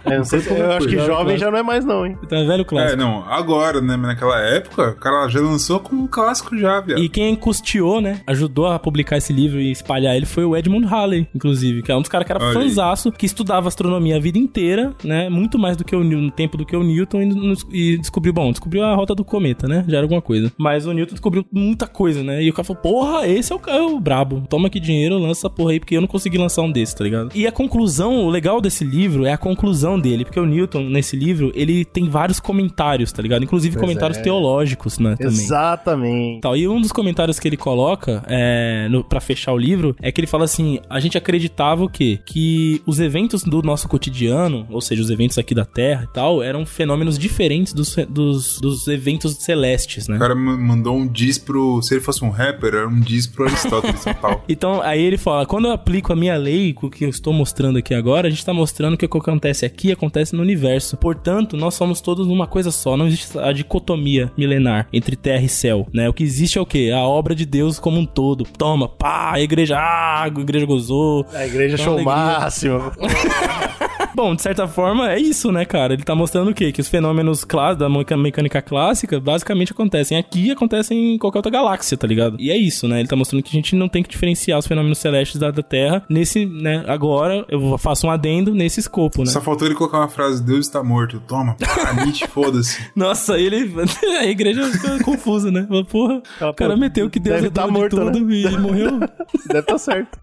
É, 0.05 0.19
não 0.19 0.25
sei 0.25 0.41
se- 0.41 0.51
eu 0.51 0.71
acho 0.73 0.87
que 0.87 0.97
Jovem 0.99 1.09
clássico. 1.17 1.39
já 1.39 1.51
não 1.51 1.59
é 1.59 1.63
mais 1.63 1.85
não, 1.85 2.05
hein? 2.07 2.17
Então 2.23 2.39
é 2.39 2.45
velho 2.47 2.65
clássico. 2.65 2.93
É, 2.93 2.97
não, 2.97 3.25
agora, 3.27 3.81
né? 3.81 3.97
Mas 3.97 4.09
naquela 4.09 4.39
época, 4.41 4.91
o 4.91 4.97
cara 4.97 5.27
já 5.29 5.41
lançou 5.41 5.81
como 5.81 6.03
um 6.03 6.07
clássico 6.07 6.57
já, 6.59 6.81
viado. 6.81 7.01
E 7.03 7.09
quem 7.09 7.35
custeou, 7.35 8.01
né? 8.01 8.21
Ajudou 8.27 8.67
a 8.67 8.79
publicar 8.79 9.17
esse 9.17 9.33
livro 9.33 9.59
e 9.61 9.71
espalhar 9.73 10.15
ele 10.15 10.27
foi 10.27 10.45
o 10.45 10.55
Edmund 10.57 10.87
Halley, 10.87 11.27
inclusive, 11.35 11.83
que 11.83 11.91
é 11.91 11.97
um 11.97 12.01
dos 12.01 12.09
caras 12.11 12.27
que 12.27 12.33
era 12.33 12.45
Olha 12.45 12.53
fanzaço, 12.53 13.11
que 13.11 13.25
estudava 13.25 13.64
astronomia 13.69 14.17
a 14.17 14.21
vida 14.21 14.39
inteira, 14.39 14.95
né? 15.03 15.29
Muito 15.29 15.59
mais 15.59 15.77
do 15.77 15.85
que 15.85 15.95
o 15.95 16.03
Newton, 16.03 16.25
no 16.25 16.31
tempo 16.31 16.57
do 16.57 16.65
que 16.65 16.77
o 16.77 16.83
Newton, 16.83 17.23
e, 17.23 17.93
e 17.95 17.99
descobriu, 17.99 18.33
bom, 18.33 18.51
descobriu 18.51 18.85
a 18.85 18.95
rota 18.95 19.15
do 19.15 19.25
cometa, 19.25 19.67
né? 19.67 19.85
Já 19.89 19.99
era 19.99 20.05
alguma 20.05 20.23
coisa. 20.23 20.53
Mas 20.57 20.87
o 20.87 20.93
Newton 20.93 21.15
descobriu 21.15 21.45
muita 21.53 21.87
coisa, 21.87 22.23
né? 22.23 22.43
E 22.43 22.51
o 22.51 22.53
cara 22.53 22.65
falou, 22.65 22.83
porra, 22.83 23.27
esse 23.27 23.53
é 23.53 23.57
o, 23.57 23.59
cara, 23.59 23.79
é 23.79 23.83
o 23.83 23.99
brabo. 24.01 24.43
Toma 24.49 24.69
aqui 24.69 24.81
dinheiro, 24.81 25.19
lança 25.19 25.41
essa 25.41 25.51
porra 25.51 25.73
aí, 25.73 25.81
porque 25.81 25.97
eu 25.97 26.01
não 26.01 26.09
consegui 26.09 26.39
lançar 26.39 26.63
um 26.63 26.71
desse, 26.71 26.97
tá 26.97 27.05
ligado? 27.05 27.31
E 27.35 27.47
a 27.47 27.53
conclusão, 27.53 28.25
o 28.25 28.31
legal 28.31 28.61
desse 28.61 28.85
livro 28.85 29.25
é 29.25 29.33
a 29.33 29.39
conclusão 29.39 29.99
dele, 29.99 30.25
porque 30.25 30.41
o 30.41 30.47
Newton, 30.47 30.85
nesse 30.85 31.17
livro, 31.17 31.53
ele 31.55 31.85
tem 31.85 32.09
vários 32.09 32.41
comentários, 32.41 33.13
tá 33.13 33.23
ligado? 33.23 33.45
Inclusive 33.45 33.75
Pois 33.75 33.81
comentários 33.81 34.19
é. 34.19 34.23
teológicos, 34.23 34.99
né? 34.99 35.17
Também 35.17 35.33
Exatamente. 35.33 36.41
tal. 36.41 36.57
E 36.57 36.67
um 36.69 36.81
dos 36.81 36.93
comentários 36.93 37.39
que 37.39 37.49
ele 37.49 37.57
coloca 37.57 38.25
é, 38.29 38.89
no, 38.91 39.05
para 39.05 39.21
fechar 39.21 39.53
o 39.53 39.59
livro 39.59 39.97
é 40.01 40.11
que 40.11 40.21
ele 40.21 40.27
fala 40.27 40.45
assim: 40.45 40.79
a 40.89 41.01
gente 41.01 41.17
acreditava 41.17 41.85
o 41.85 41.89
quê? 41.89 42.19
Que 42.25 42.81
os 42.87 43.01
eventos 43.01 43.45
do 43.63 43.67
nosso 43.67 43.89
cotidiano, 43.89 44.67
ou 44.71 44.81
seja, 44.81 45.03
os 45.03 45.11
eventos 45.11 45.39
aqui 45.39 45.55
da 45.55 45.65
Terra 45.65 46.05
e 46.09 46.13
tal, 46.13 46.43
eram 46.43 46.65
fenômenos 46.67 47.19
diferentes 47.19 47.73
dos, 47.73 47.97
dos, 48.09 48.61
dos 48.61 48.87
eventos 48.89 49.35
celestes, 49.37 50.09
né? 50.09 50.17
O 50.17 50.19
cara 50.19 50.35
ma- 50.35 50.57
mandou 50.57 50.97
um 50.97 51.07
diss 51.07 51.39
pro. 51.39 51.81
Se 51.83 51.95
ele 51.95 52.01
fosse 52.01 52.25
um 52.25 52.31
rapper, 52.31 52.75
era 52.75 52.89
um 52.89 53.01
diss 53.01 53.27
pro 53.27 53.47
Aristóteles 53.47 54.05
e 54.07 54.15
tal. 54.15 54.45
Então, 54.49 54.81
aí 54.83 55.03
ele 55.03 55.17
fala: 55.19 55.47
quando 55.47 55.67
eu 55.67 55.73
aplico 55.73 56.13
a 56.13 56.17
minha 56.17 56.37
lei, 56.37 56.73
com 56.73 56.87
o 56.87 56.91
que 56.91 57.05
eu 57.05 57.09
estou 57.09 57.33
mostrando 57.33 57.79
aqui 57.79 57.95
agora, 57.95 58.27
a 58.29 58.31
gente 58.31 58.39
está 58.41 58.53
mostrando 58.53 58.97
que 58.97 59.05
o 59.05 59.09
que 59.09 59.17
acontece 59.19 59.65
aqui 59.65 59.91
acontece 59.93 60.35
no 60.35 60.43
universo. 60.43 60.97
Portanto, 60.97 61.57
nós 61.57 61.75
somos 61.75 62.01
todos 62.01 62.27
uma 62.27 62.47
coisa 62.47 62.71
só. 62.71 62.97
Não 62.97 63.07
existe 63.07 63.39
a 63.39 63.53
dicotomia 63.53 64.31
milenar 64.37 64.87
entre 64.93 65.17
terra 65.17 65.43
e 65.43 65.49
céu, 65.49 65.87
né? 65.93 66.09
O 66.09 66.13
que 66.13 66.23
existe 66.23 66.59
é 66.59 66.61
o 66.61 66.67
quê? 66.67 66.91
A 66.95 67.01
obra 67.01 67.35
de 67.35 67.45
Deus 67.47 67.79
como 67.79 67.99
um 67.99 68.07
todo. 68.07 68.45
Toma, 68.57 68.89
pá, 68.89 69.33
a 69.33 69.41
igreja, 69.41 69.77
ah, 69.79 70.23
a 70.25 70.29
igreja 70.29 70.67
gozou. 70.67 71.27
A 71.33 71.47
igreja 71.47 71.77
show 71.77 71.95
alegria. 71.95 72.15
máximo. 72.15 72.79
Bom, 74.15 74.35
de 74.35 74.43
certa 74.43 74.69
forma, 74.69 75.11
é 75.11 75.19
isso, 75.19 75.51
né, 75.51 75.65
cara? 75.65 75.93
Ele 75.93 76.05
tá 76.05 76.15
mostrando 76.15 76.51
o 76.51 76.55
quê? 76.55 76.71
Que 76.71 76.81
os 76.81 76.89
fenômenos 76.89 77.45
da 77.77 77.89
mecânica 78.17 78.63
clássica 78.63 79.19
basicamente 79.19 79.73
acontecem 79.73 80.17
aqui 80.17 80.47
e 80.47 80.51
acontecem 80.53 81.15
em 81.15 81.19
qualquer 81.19 81.39
outra 81.39 81.51
galáxia, 81.51 81.97
tá 81.97 82.07
ligado? 82.07 82.37
E 82.39 82.51
é 82.51 82.57
isso, 82.57 82.87
né? 82.87 83.01
Ele 83.01 83.09
tá 83.09 83.17
mostrando 83.17 83.43
que 83.43 83.51
a 83.51 83.53
gente 83.53 83.75
não 83.75 83.89
tem 83.89 84.03
que 84.03 84.09
diferenciar 84.09 84.59
os 84.59 84.67
fenômenos 84.67 84.99
celestes 84.99 85.41
da, 85.41 85.51
da 85.51 85.63
Terra 85.63 86.05
nesse, 86.09 86.47
né? 86.47 86.85
Agora 86.87 87.45
eu 87.49 87.77
faço 87.77 88.07
um 88.07 88.11
adendo 88.11 88.55
nesse 88.55 88.79
escopo, 88.79 89.25
né? 89.25 89.31
Só 89.31 89.41
faltou 89.41 89.67
ele 89.67 89.75
colocar 89.75 89.99
uma 89.99 90.09
frase: 90.09 90.43
Deus 90.43 90.67
está 90.67 90.83
morto. 90.83 91.21
Toma, 91.27 91.57
Nietzsche, 92.05 92.27
foda-se. 92.31 92.91
Nossa, 92.95 93.39
ele. 93.39 93.75
A 94.21 94.27
igreja 94.27 94.65
fica 94.71 95.03
confusa, 95.03 95.51
né? 95.51 95.67
Porra, 95.91 96.23
o 96.41 96.55
cara 96.55 96.75
pô, 96.75 96.81
meteu 96.81 97.11
que 97.11 97.19
Deus 97.19 97.45
é 97.45 97.51
tá 97.51 97.67
morto, 97.67 97.97
de 97.97 98.13
tudo 98.13 98.33
e 98.33 98.59
morreu. 98.59 99.01
Deve 99.47 99.59
estar 99.59 99.79
certo. 99.79 100.19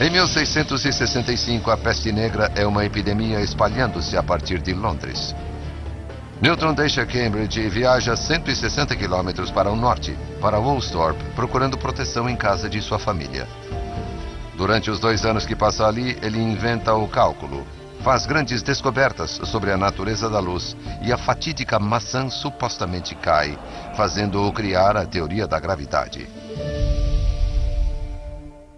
Em 0.00 0.10
1665, 0.10 1.70
a 1.70 1.76
peste 1.76 2.10
negra 2.10 2.50
é 2.56 2.66
uma 2.66 2.84
epidemia 2.84 3.40
espalhando-se 3.40 4.16
a 4.16 4.22
partir 4.22 4.60
de 4.60 4.72
Londres. 4.72 5.34
Newton 6.40 6.72
deixa 6.74 7.06
Cambridge 7.06 7.60
e 7.60 7.68
viaja 7.68 8.16
160 8.16 8.96
quilômetros 8.96 9.50
para 9.50 9.70
o 9.70 9.76
norte, 9.76 10.16
para 10.40 10.58
Woolsthorpe, 10.58 11.22
procurando 11.36 11.78
proteção 11.78 12.28
em 12.28 12.34
casa 12.34 12.68
de 12.68 12.80
sua 12.80 12.98
família. 12.98 13.46
Durante 14.56 14.90
os 14.90 14.98
dois 14.98 15.24
anos 15.24 15.46
que 15.46 15.54
passa 15.54 15.86
ali, 15.86 16.18
ele 16.22 16.38
inventa 16.38 16.94
o 16.94 17.06
cálculo, 17.06 17.64
faz 18.02 18.26
grandes 18.26 18.62
descobertas 18.62 19.40
sobre 19.44 19.70
a 19.70 19.76
natureza 19.76 20.28
da 20.28 20.40
luz 20.40 20.74
e 21.02 21.12
a 21.12 21.18
fatídica 21.18 21.78
maçã 21.78 22.28
supostamente 22.28 23.14
cai, 23.14 23.56
fazendo-o 23.94 24.52
criar 24.52 24.96
a 24.96 25.06
teoria 25.06 25.46
da 25.46 25.60
gravidade. 25.60 26.26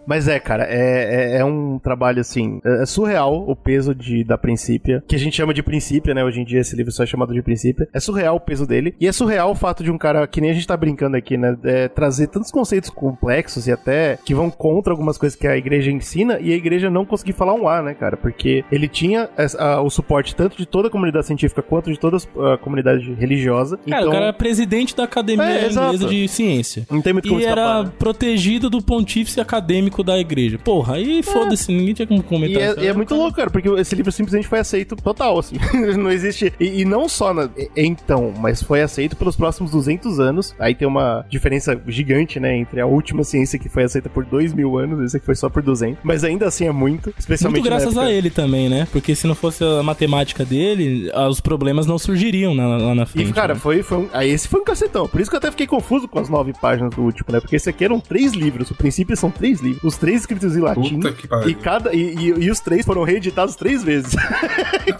Mas 0.06 0.28
é, 0.28 0.39
cara, 0.39 0.64
é, 0.68 1.35
é, 1.35 1.39
é 1.39 1.44
um 1.44 1.78
trabalho 1.78 2.20
assim. 2.20 2.60
É 2.64 2.82
é 2.85 2.86
surreal 2.86 3.48
o 3.48 3.55
peso 3.56 3.94
de, 3.94 4.24
da 4.24 4.36
Princípia, 4.36 5.02
que 5.06 5.14
a 5.16 5.18
gente 5.18 5.36
chama 5.36 5.55
de 5.55 5.62
Princípia, 5.62 6.12
né? 6.12 6.22
Hoje 6.24 6.40
em 6.40 6.44
dia 6.44 6.60
esse 6.60 6.74
livro 6.76 6.93
só 6.93 7.05
é 7.05 7.06
chamado 7.06 7.32
de 7.32 7.40
Princípia. 7.40 7.89
É 7.94 8.01
surreal 8.01 8.36
o 8.36 8.40
peso 8.40 8.66
dele. 8.66 8.94
E 9.01 9.06
é 9.06 9.12
surreal 9.12 9.51
o 9.52 9.55
fato 9.55 9.82
de 9.82 9.90
um 9.90 9.97
cara, 9.97 10.26
que 10.26 10.40
nem 10.40 10.51
a 10.51 10.55
gente 10.55 10.66
tá 10.66 10.76
brincando 10.76 11.16
aqui, 11.16 11.36
né? 11.36 11.56
é, 11.64 11.89
trazer 11.89 12.26
tantos 12.26 12.51
conceitos 12.51 12.90
complexos 12.90 13.66
e 13.66 13.72
até 13.72 14.18
que 14.24 14.35
vão 14.35 14.51
contra 14.51 14.93
algumas 14.93 15.16
coisas 15.16 15.39
que 15.39 15.47
a 15.47 15.56
igreja 15.56 15.90
ensina 15.90 16.39
e 16.40 16.52
a 16.52 16.56
igreja 16.56 16.90
não 16.90 17.05
conseguir 17.06 17.32
falar 17.32 17.55
um 17.55 17.68
A, 17.68 17.81
né, 17.82 17.94
cara? 17.94 18.16
Porque 18.16 18.64
ele 18.70 18.89
tinha 18.89 19.28
essa- 19.36 19.62
a- 19.62 19.81
o 19.81 19.89
suporte 19.89 20.35
tanto 20.35 20.56
de 20.56 20.66
toda 20.66 20.89
a 20.89 20.90
comunidade 20.90 21.26
científica 21.26 21.62
quanto 21.62 21.90
de 21.93 21.98
toda 21.98 22.16
a 22.52 22.59
comunidade 22.59 23.12
religiosa. 23.14 23.76
Cara, 23.78 24.01
então, 24.01 24.09
o 24.09 24.12
cara 24.12 24.24
era 24.26 24.32
presidente 24.32 24.94
da 24.97 25.05
Academia 25.05 25.44
É. 25.44 25.59
Inglesa 25.70 26.09
de 26.09 26.28
Ciência. 26.28 26.86
não 26.90 27.01
tem 27.01 27.12
muito 27.12 27.28
como 27.28 27.40
E 27.40 27.44
era 27.44 27.60
escapar, 27.62 27.85
né? 27.85 27.93
protegido 27.98 28.68
do 28.68 28.82
pontífice 28.82 29.40
acadêmico 29.40 29.93
da 30.02 30.18
igreja. 30.18 30.58
Porra, 30.58 30.94
aí 30.96 31.22
foda-se, 31.22 31.70
ninguém 31.72 31.94
tinha 31.94 32.06
como 32.06 32.22
comentar. 32.22 32.60
E 32.76 32.80
é, 32.80 32.84
e 32.84 32.86
é 32.88 32.92
muito 32.92 33.14
louco, 33.14 33.36
cara, 33.36 33.50
porque 33.50 33.68
esse 33.68 33.94
livro 33.94 34.10
simplesmente 34.12 34.48
foi 34.48 34.58
aceito 34.58 34.96
total, 34.96 35.38
assim. 35.38 35.56
não 35.98 36.10
existe. 36.10 36.52
E, 36.58 36.80
e 36.80 36.84
não 36.84 37.08
só 37.08 37.32
na- 37.34 37.48
então, 37.76 38.32
mas 38.38 38.62
foi 38.62 38.82
aceito 38.82 39.16
pelos 39.16 39.36
próximos 39.36 39.70
200 39.70 40.18
anos. 40.20 40.54
Aí 40.58 40.74
tem 40.74 40.86
uma 40.86 41.24
diferença 41.28 41.80
gigante, 41.86 42.38
né, 42.40 42.56
entre 42.56 42.80
a 42.80 42.86
última 42.86 43.24
ciência 43.24 43.58
que 43.58 43.68
foi 43.68 43.84
aceita 43.84 44.08
por 44.08 44.24
2 44.24 44.52
mil 44.52 44.78
anos, 44.78 45.00
esse 45.04 45.16
aqui 45.16 45.26
foi 45.26 45.34
só 45.34 45.48
por 45.48 45.62
200. 45.62 45.98
Mas 46.02 46.24
ainda 46.24 46.46
assim 46.46 46.66
é 46.66 46.72
muito, 46.72 47.12
especialmente 47.18 47.60
Muito 47.60 47.68
graças 47.70 47.94
na 47.94 48.02
a 48.02 48.04
época. 48.04 48.16
ele 48.18 48.30
também, 48.30 48.68
né? 48.68 48.86
Porque 48.90 49.14
se 49.14 49.26
não 49.26 49.34
fosse 49.34 49.62
a 49.64 49.82
matemática 49.82 50.44
dele, 50.44 51.10
os 51.28 51.40
problemas 51.40 51.86
não 51.86 51.98
surgiriam 51.98 52.54
na- 52.54 52.76
lá 52.76 52.94
na 52.94 53.06
frente. 53.06 53.30
E, 53.30 53.32
cara, 53.32 53.54
né? 53.54 53.60
foi, 53.60 53.82
foi 53.82 53.98
um, 53.98 54.08
aí 54.12 54.30
esse 54.30 54.48
foi 54.48 54.60
um 54.60 54.64
cacetão. 54.64 55.08
Por 55.08 55.20
isso 55.20 55.30
que 55.30 55.36
eu 55.36 55.38
até 55.38 55.50
fiquei 55.50 55.66
confuso 55.66 56.08
com 56.08 56.18
as 56.18 56.28
nove 56.28 56.52
páginas 56.60 56.94
do 56.94 57.02
último, 57.02 57.26
né? 57.32 57.40
Porque 57.40 57.56
esse 57.56 57.68
aqui 57.68 57.84
eram 57.84 58.00
três 58.00 58.32
livros. 58.32 58.70
O 58.70 58.74
princípio 58.74 59.16
são 59.16 59.30
três 59.30 59.60
livros. 59.60 59.84
Os 59.85 59.97
três 59.97 60.20
escritos 60.20 60.56
em 60.56 60.61
latim. 60.61 60.97
Puta 60.97 61.12
que 61.12 61.28
pariu. 61.28 61.48
E, 61.51 61.55
cada, 61.55 61.94
e, 61.94 62.15
e, 62.15 62.44
e 62.44 62.51
os 62.51 62.61
três 62.61 62.85
foram 62.85 63.05
reeditados 63.05 63.55
três 63.55 63.82
vezes. 63.85 64.15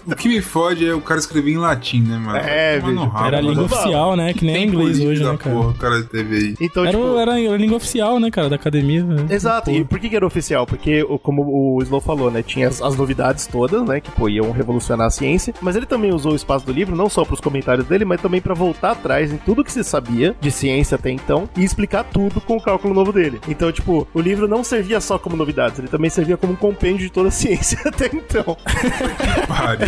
O 0.05 0.15
que 0.15 0.27
me 0.29 0.41
fode 0.41 0.87
é 0.87 0.93
o 0.93 1.01
cara 1.01 1.19
escrever 1.19 1.51
em 1.51 1.57
latim, 1.57 2.01
né, 2.01 2.17
mano? 2.17 2.37
É, 2.37 2.77
rabo, 2.77 3.27
Era 3.27 3.39
a 3.39 3.41
mano. 3.41 3.49
língua 3.49 3.65
oficial, 3.65 4.15
né? 4.15 4.33
Que 4.33 4.45
nem 4.45 4.55
Tem 4.55 4.67
inglês 4.67 4.99
hoje, 4.99 5.23
da 5.23 5.31
né, 5.33 5.37
cara? 5.37 5.55
Porra, 5.55 5.69
o 5.69 5.73
cara 5.73 6.03
teve 6.03 6.35
aí. 6.37 6.55
Então, 6.61 6.83
Era, 6.85 6.91
tipo, 6.97 7.17
era 7.17 7.33
a 7.33 7.57
língua 7.57 7.77
oficial, 7.77 8.19
né, 8.19 8.29
cara, 8.31 8.49
da 8.49 8.55
academia. 8.55 9.03
né? 9.03 9.25
Exato, 9.29 9.71
Pô. 9.71 9.75
e 9.77 9.83
por 9.83 9.99
que, 9.99 10.09
que 10.09 10.15
era 10.15 10.25
oficial? 10.25 10.65
Porque, 10.65 11.03
como 11.23 11.43
o 11.43 11.81
Slow 11.81 12.01
falou, 12.01 12.29
né, 12.31 12.43
tinha 12.43 12.67
as, 12.67 12.81
as 12.81 12.95
novidades 12.95 13.47
todas, 13.47 13.83
né, 13.83 13.99
que 13.99 14.11
pô, 14.11 14.29
iam 14.29 14.51
revolucionar 14.51 15.07
a 15.07 15.09
ciência, 15.09 15.53
mas 15.61 15.75
ele 15.75 15.85
também 15.85 16.13
usou 16.13 16.33
o 16.33 16.35
espaço 16.35 16.65
do 16.65 16.71
livro, 16.71 16.95
não 16.95 17.09
só 17.09 17.23
pros 17.25 17.39
comentários 17.41 17.85
dele, 17.87 18.05
mas 18.05 18.21
também 18.21 18.41
pra 18.41 18.53
voltar 18.53 18.91
atrás 18.91 19.31
em 19.31 19.37
tudo 19.37 19.63
que 19.63 19.71
se 19.71 19.83
sabia 19.83 20.35
de 20.39 20.51
ciência 20.51 20.95
até 20.95 21.09
então 21.09 21.49
e 21.57 21.63
explicar 21.63 22.03
tudo 22.03 22.39
com 22.41 22.57
o 22.57 22.61
cálculo 22.61 22.93
novo 22.93 23.11
dele. 23.11 23.39
Então, 23.47 23.71
tipo, 23.71 24.07
o 24.13 24.21
livro 24.21 24.47
não 24.47 24.63
servia 24.75 24.99
só 24.99 25.17
como 25.17 25.35
novidades, 25.37 25.79
ele 25.79 25.87
também 25.87 26.09
servia 26.09 26.35
como 26.37 26.53
um 26.53 26.55
compêndio 26.55 27.05
de 27.05 27.11
toda 27.11 27.29
a 27.29 27.31
ciência 27.31 27.79
até 27.85 28.07
então. 28.07 28.57
Pariu. 29.47 29.87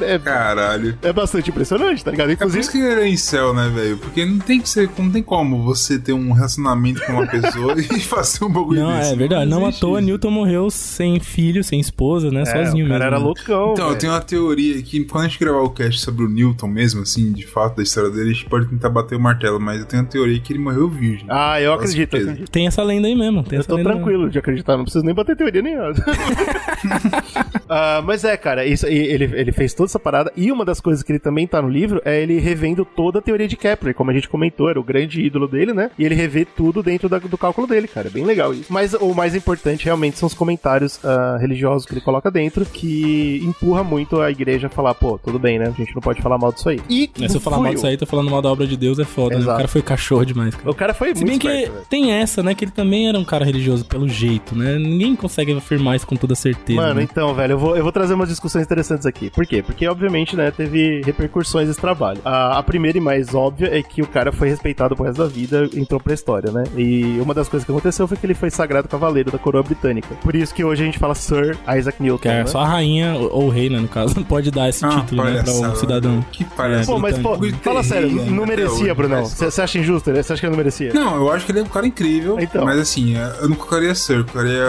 É, 0.06 0.18
Caralho. 0.18 0.96
é 1.02 1.12
bastante 1.12 1.50
impressionante, 1.50 2.04
tá 2.04 2.10
ligado? 2.10 2.30
É 2.30 2.36
por 2.36 2.42
Inclusive, 2.46 2.60
isso 2.60 2.70
que 2.72 2.78
ele 2.78 2.86
era 2.88 3.06
em 3.08 3.16
céu, 3.16 3.52
né, 3.54 3.68
velho? 3.74 3.96
Porque 3.98 4.24
não 4.24 4.38
tem 4.38 4.60
que 4.60 4.68
ser, 4.68 4.88
não 4.98 5.10
tem 5.10 5.22
como 5.22 5.62
você 5.62 5.98
ter 5.98 6.12
um 6.12 6.32
relacionamento 6.32 7.04
com 7.04 7.12
uma 7.12 7.26
pessoa 7.26 7.74
e 7.78 8.00
fazer 8.00 8.44
um 8.44 8.50
bagulho 8.52 8.80
Não, 8.80 8.96
desse. 8.96 9.12
é 9.12 9.16
verdade. 9.16 9.48
Não 9.50 9.64
à 9.64 9.68
existe 9.68 9.80
toa, 9.80 9.98
isso. 10.00 10.06
Newton 10.08 10.30
morreu 10.30 10.70
sem 10.70 11.18
filho, 11.20 11.62
sem 11.64 11.80
esposa, 11.80 12.30
né? 12.30 12.42
é, 12.42 12.44
sozinho 12.46 12.86
o 12.86 12.88
cara 12.88 13.04
mesmo. 13.04 13.14
era 13.14 13.18
né? 13.18 13.24
loucão. 13.24 13.72
Então, 13.72 13.84
eu 13.84 13.88
velho. 13.90 14.00
tenho 14.00 14.12
uma 14.12 14.20
teoria 14.20 14.82
que 14.82 15.04
quando 15.04 15.24
a 15.24 15.28
gente 15.28 15.38
gravar 15.40 15.60
o 15.62 15.70
cast 15.70 16.00
sobre 16.00 16.24
o 16.24 16.28
Newton 16.28 16.68
mesmo, 16.68 17.02
assim, 17.02 17.32
de 17.32 17.46
fato, 17.46 17.76
da 17.76 17.82
história 17.82 18.10
dele, 18.10 18.30
a 18.30 18.32
gente 18.32 18.46
pode 18.46 18.66
tentar 18.66 18.88
bater 18.90 19.16
o 19.16 19.20
martelo, 19.20 19.60
mas 19.60 19.80
eu 19.80 19.86
tenho 19.86 20.02
uma 20.02 20.08
teoria 20.08 20.38
que 20.40 20.52
ele 20.52 20.60
morreu 20.60 20.88
virgem. 20.88 21.26
Ah, 21.28 21.60
eu 21.60 21.72
acredito, 21.74 22.14
eu 22.16 22.22
acredito. 22.22 22.50
Tem 22.50 22.66
essa 22.66 22.82
lenda 22.82 23.06
aí 23.08 23.14
mesmo. 23.14 23.42
Tem 23.42 23.56
Eu 23.56 23.60
essa 23.60 23.68
tô 23.68 23.76
lenda 23.76 23.90
tranquilo 24.00 24.30
de 24.30 24.38
acreditar, 24.38 24.76
não 24.76 24.84
preciso 24.84 25.04
nem 25.04 25.14
bater 25.14 25.36
teoria 25.36 25.62
nenhuma. 25.62 25.92
Ah, 27.72 28.02
mas 28.04 28.24
é, 28.24 28.36
cara, 28.36 28.66
isso, 28.66 28.84
ele, 28.86 29.24
ele 29.32 29.52
fez 29.52 29.72
toda 29.72 29.86
essa 29.88 29.98
parada. 29.98 30.32
E 30.36 30.50
uma 30.50 30.64
das 30.64 30.80
coisas 30.80 31.02
que 31.04 31.12
ele 31.12 31.20
também 31.20 31.46
tá 31.46 31.62
no 31.62 31.68
livro 31.68 32.02
é 32.04 32.20
ele 32.20 32.38
revendo 32.40 32.84
toda 32.84 33.20
a 33.20 33.22
teoria 33.22 33.46
de 33.46 33.56
Kepler, 33.56 33.94
como 33.94 34.10
a 34.10 34.14
gente 34.14 34.28
comentou, 34.28 34.68
era 34.68 34.80
o 34.80 34.82
grande 34.82 35.20
ídolo 35.22 35.46
dele, 35.46 35.72
né? 35.72 35.90
E 35.96 36.04
ele 36.04 36.14
revê 36.16 36.44
tudo 36.44 36.82
dentro 36.82 37.08
da- 37.08 37.18
do 37.18 37.38
cálculo 37.38 37.66
dele, 37.68 37.86
cara. 37.86 38.08
É 38.08 38.10
bem 38.10 38.24
legal 38.24 38.52
isso. 38.52 38.64
Mas 38.72 38.92
o 38.94 39.14
mais 39.14 39.34
importante 39.36 39.84
realmente 39.84 40.18
são 40.18 40.26
os 40.26 40.34
comentários 40.34 40.98
ah, 41.04 41.38
religiosos 41.40 41.86
que 41.86 41.94
ele 41.94 42.00
coloca 42.00 42.28
dentro, 42.30 42.64
que 42.66 43.40
empurra 43.44 43.84
muito 43.84 44.20
a 44.20 44.30
igreja 44.30 44.66
a 44.66 44.70
falar, 44.70 44.94
pô, 44.94 45.16
tudo 45.18 45.38
bem, 45.38 45.58
né? 45.58 45.66
A 45.68 45.70
gente 45.70 45.94
não 45.94 46.02
pode 46.02 46.20
falar 46.20 46.38
mal 46.38 46.52
disso 46.52 46.68
aí. 46.68 46.80
E 46.88 47.08
Né? 47.18 47.28
Se 47.28 47.36
eu 47.36 47.40
falar 47.40 47.58
mal 47.60 47.72
disso 47.72 47.86
aí, 47.86 47.96
tô 47.96 48.06
falando 48.06 48.30
mal 48.30 48.42
da 48.42 48.50
obra 48.50 48.66
de 48.66 48.76
Deus, 48.76 48.98
é 48.98 49.04
foda, 49.04 49.38
né? 49.38 49.44
O 49.44 49.46
cara 49.46 49.68
foi 49.68 49.82
cachorro 49.82 50.24
demais, 50.24 50.54
cara. 50.56 50.70
O 50.70 50.74
cara 50.74 50.92
foi 50.92 51.14
Se 51.14 51.24
muito 51.24 51.28
bem 51.30 51.38
que 51.38 51.46
velho. 51.48 51.72
tem 51.88 52.12
essa, 52.12 52.42
né? 52.42 52.54
Que 52.54 52.64
ele 52.64 52.72
também 52.72 53.08
era 53.08 53.18
um 53.18 53.24
cara 53.24 53.44
religioso, 53.44 53.84
pelo 53.84 54.08
jeito, 54.08 54.56
né? 54.56 54.76
Ninguém 54.78 55.14
consegue 55.14 55.52
afirmar 55.52 55.94
isso 55.96 56.06
com 56.06 56.16
toda 56.16 56.34
certeza. 56.34 56.80
Mano, 56.80 56.94
né? 56.94 57.02
então, 57.08 57.32
velho, 57.34 57.52
eu 57.52 57.58
vou, 57.60 57.76
eu 57.76 57.82
vou 57.82 57.92
trazer 57.92 58.14
umas 58.14 58.28
discussões 58.28 58.64
interessantes 58.64 59.06
aqui. 59.06 59.30
Por 59.30 59.46
quê? 59.46 59.62
Porque, 59.62 59.86
obviamente, 59.86 60.34
né, 60.36 60.50
teve 60.50 61.02
repercussões 61.04 61.68
esse 61.68 61.80
trabalho. 61.80 62.20
A, 62.24 62.58
a 62.58 62.62
primeira 62.62 62.98
e 62.98 63.00
mais 63.00 63.34
óbvia 63.34 63.68
é 63.76 63.82
que 63.82 64.02
o 64.02 64.06
cara 64.06 64.32
foi 64.32 64.48
respeitado 64.48 64.96
pro 64.96 65.04
resto 65.04 65.18
da 65.22 65.28
vida, 65.28 65.68
entrou 65.74 66.00
pra 66.00 66.14
história, 66.14 66.50
né? 66.50 66.64
E 66.76 67.18
uma 67.20 67.34
das 67.34 67.48
coisas 67.48 67.64
que 67.64 67.70
aconteceu 67.72 68.06
foi 68.08 68.16
que 68.16 68.26
ele 68.26 68.34
foi 68.34 68.50
sagrado 68.50 68.88
cavaleiro 68.88 69.30
da 69.30 69.38
coroa 69.38 69.62
britânica. 69.62 70.08
Por 70.22 70.34
isso 70.34 70.54
que 70.54 70.64
hoje 70.64 70.82
a 70.82 70.86
gente 70.86 70.98
fala 70.98 71.14
Sir 71.14 71.56
Isaac 71.78 72.02
Newton, 72.02 72.18
Que 72.22 72.28
é 72.28 72.38
né? 72.40 72.46
só 72.46 72.60
a 72.60 72.66
rainha, 72.66 73.14
ou 73.14 73.30
ou 73.40 73.46
o 73.46 73.48
rei, 73.50 73.70
né, 73.70 73.78
no 73.78 73.88
caso, 73.88 74.14
não 74.16 74.24
pode 74.24 74.50
dar 74.50 74.68
esse 74.68 74.84
Ah, 74.84 74.88
título, 74.88 75.24
né, 75.24 75.42
pra 75.42 75.52
o 75.52 75.76
cidadão. 75.76 76.24
Que 76.32 76.44
palhaçada. 76.44 76.86
Pô, 76.86 76.98
mas, 76.98 77.18
pô, 77.18 77.38
fala 77.62 77.82
sério, 77.82 78.10
não 78.30 78.44
merecia, 78.46 78.94
Brunão? 78.94 79.20
mas- 79.22 79.34
Você 79.34 79.62
acha 79.62 79.78
injusto? 79.78 80.10
Você 80.12 80.32
acha 80.32 80.40
que 80.40 80.46
ele 80.46 80.50
não 80.50 80.56
merecia? 80.58 80.92
Não, 80.92 81.16
eu 81.16 81.30
acho 81.32 81.44
que 81.46 81.52
ele 81.52 81.60
é 81.60 81.62
um 81.62 81.66
cara 81.66 81.86
incrível. 81.86 82.38
Então. 82.40 82.64
Mas 82.64 82.78
assim, 82.78 83.14
eu 83.16 83.48
não 83.48 83.56
colocaria 83.56 83.94
Sir, 83.94 84.16
eu 84.18 84.24
colocaria 84.24 84.64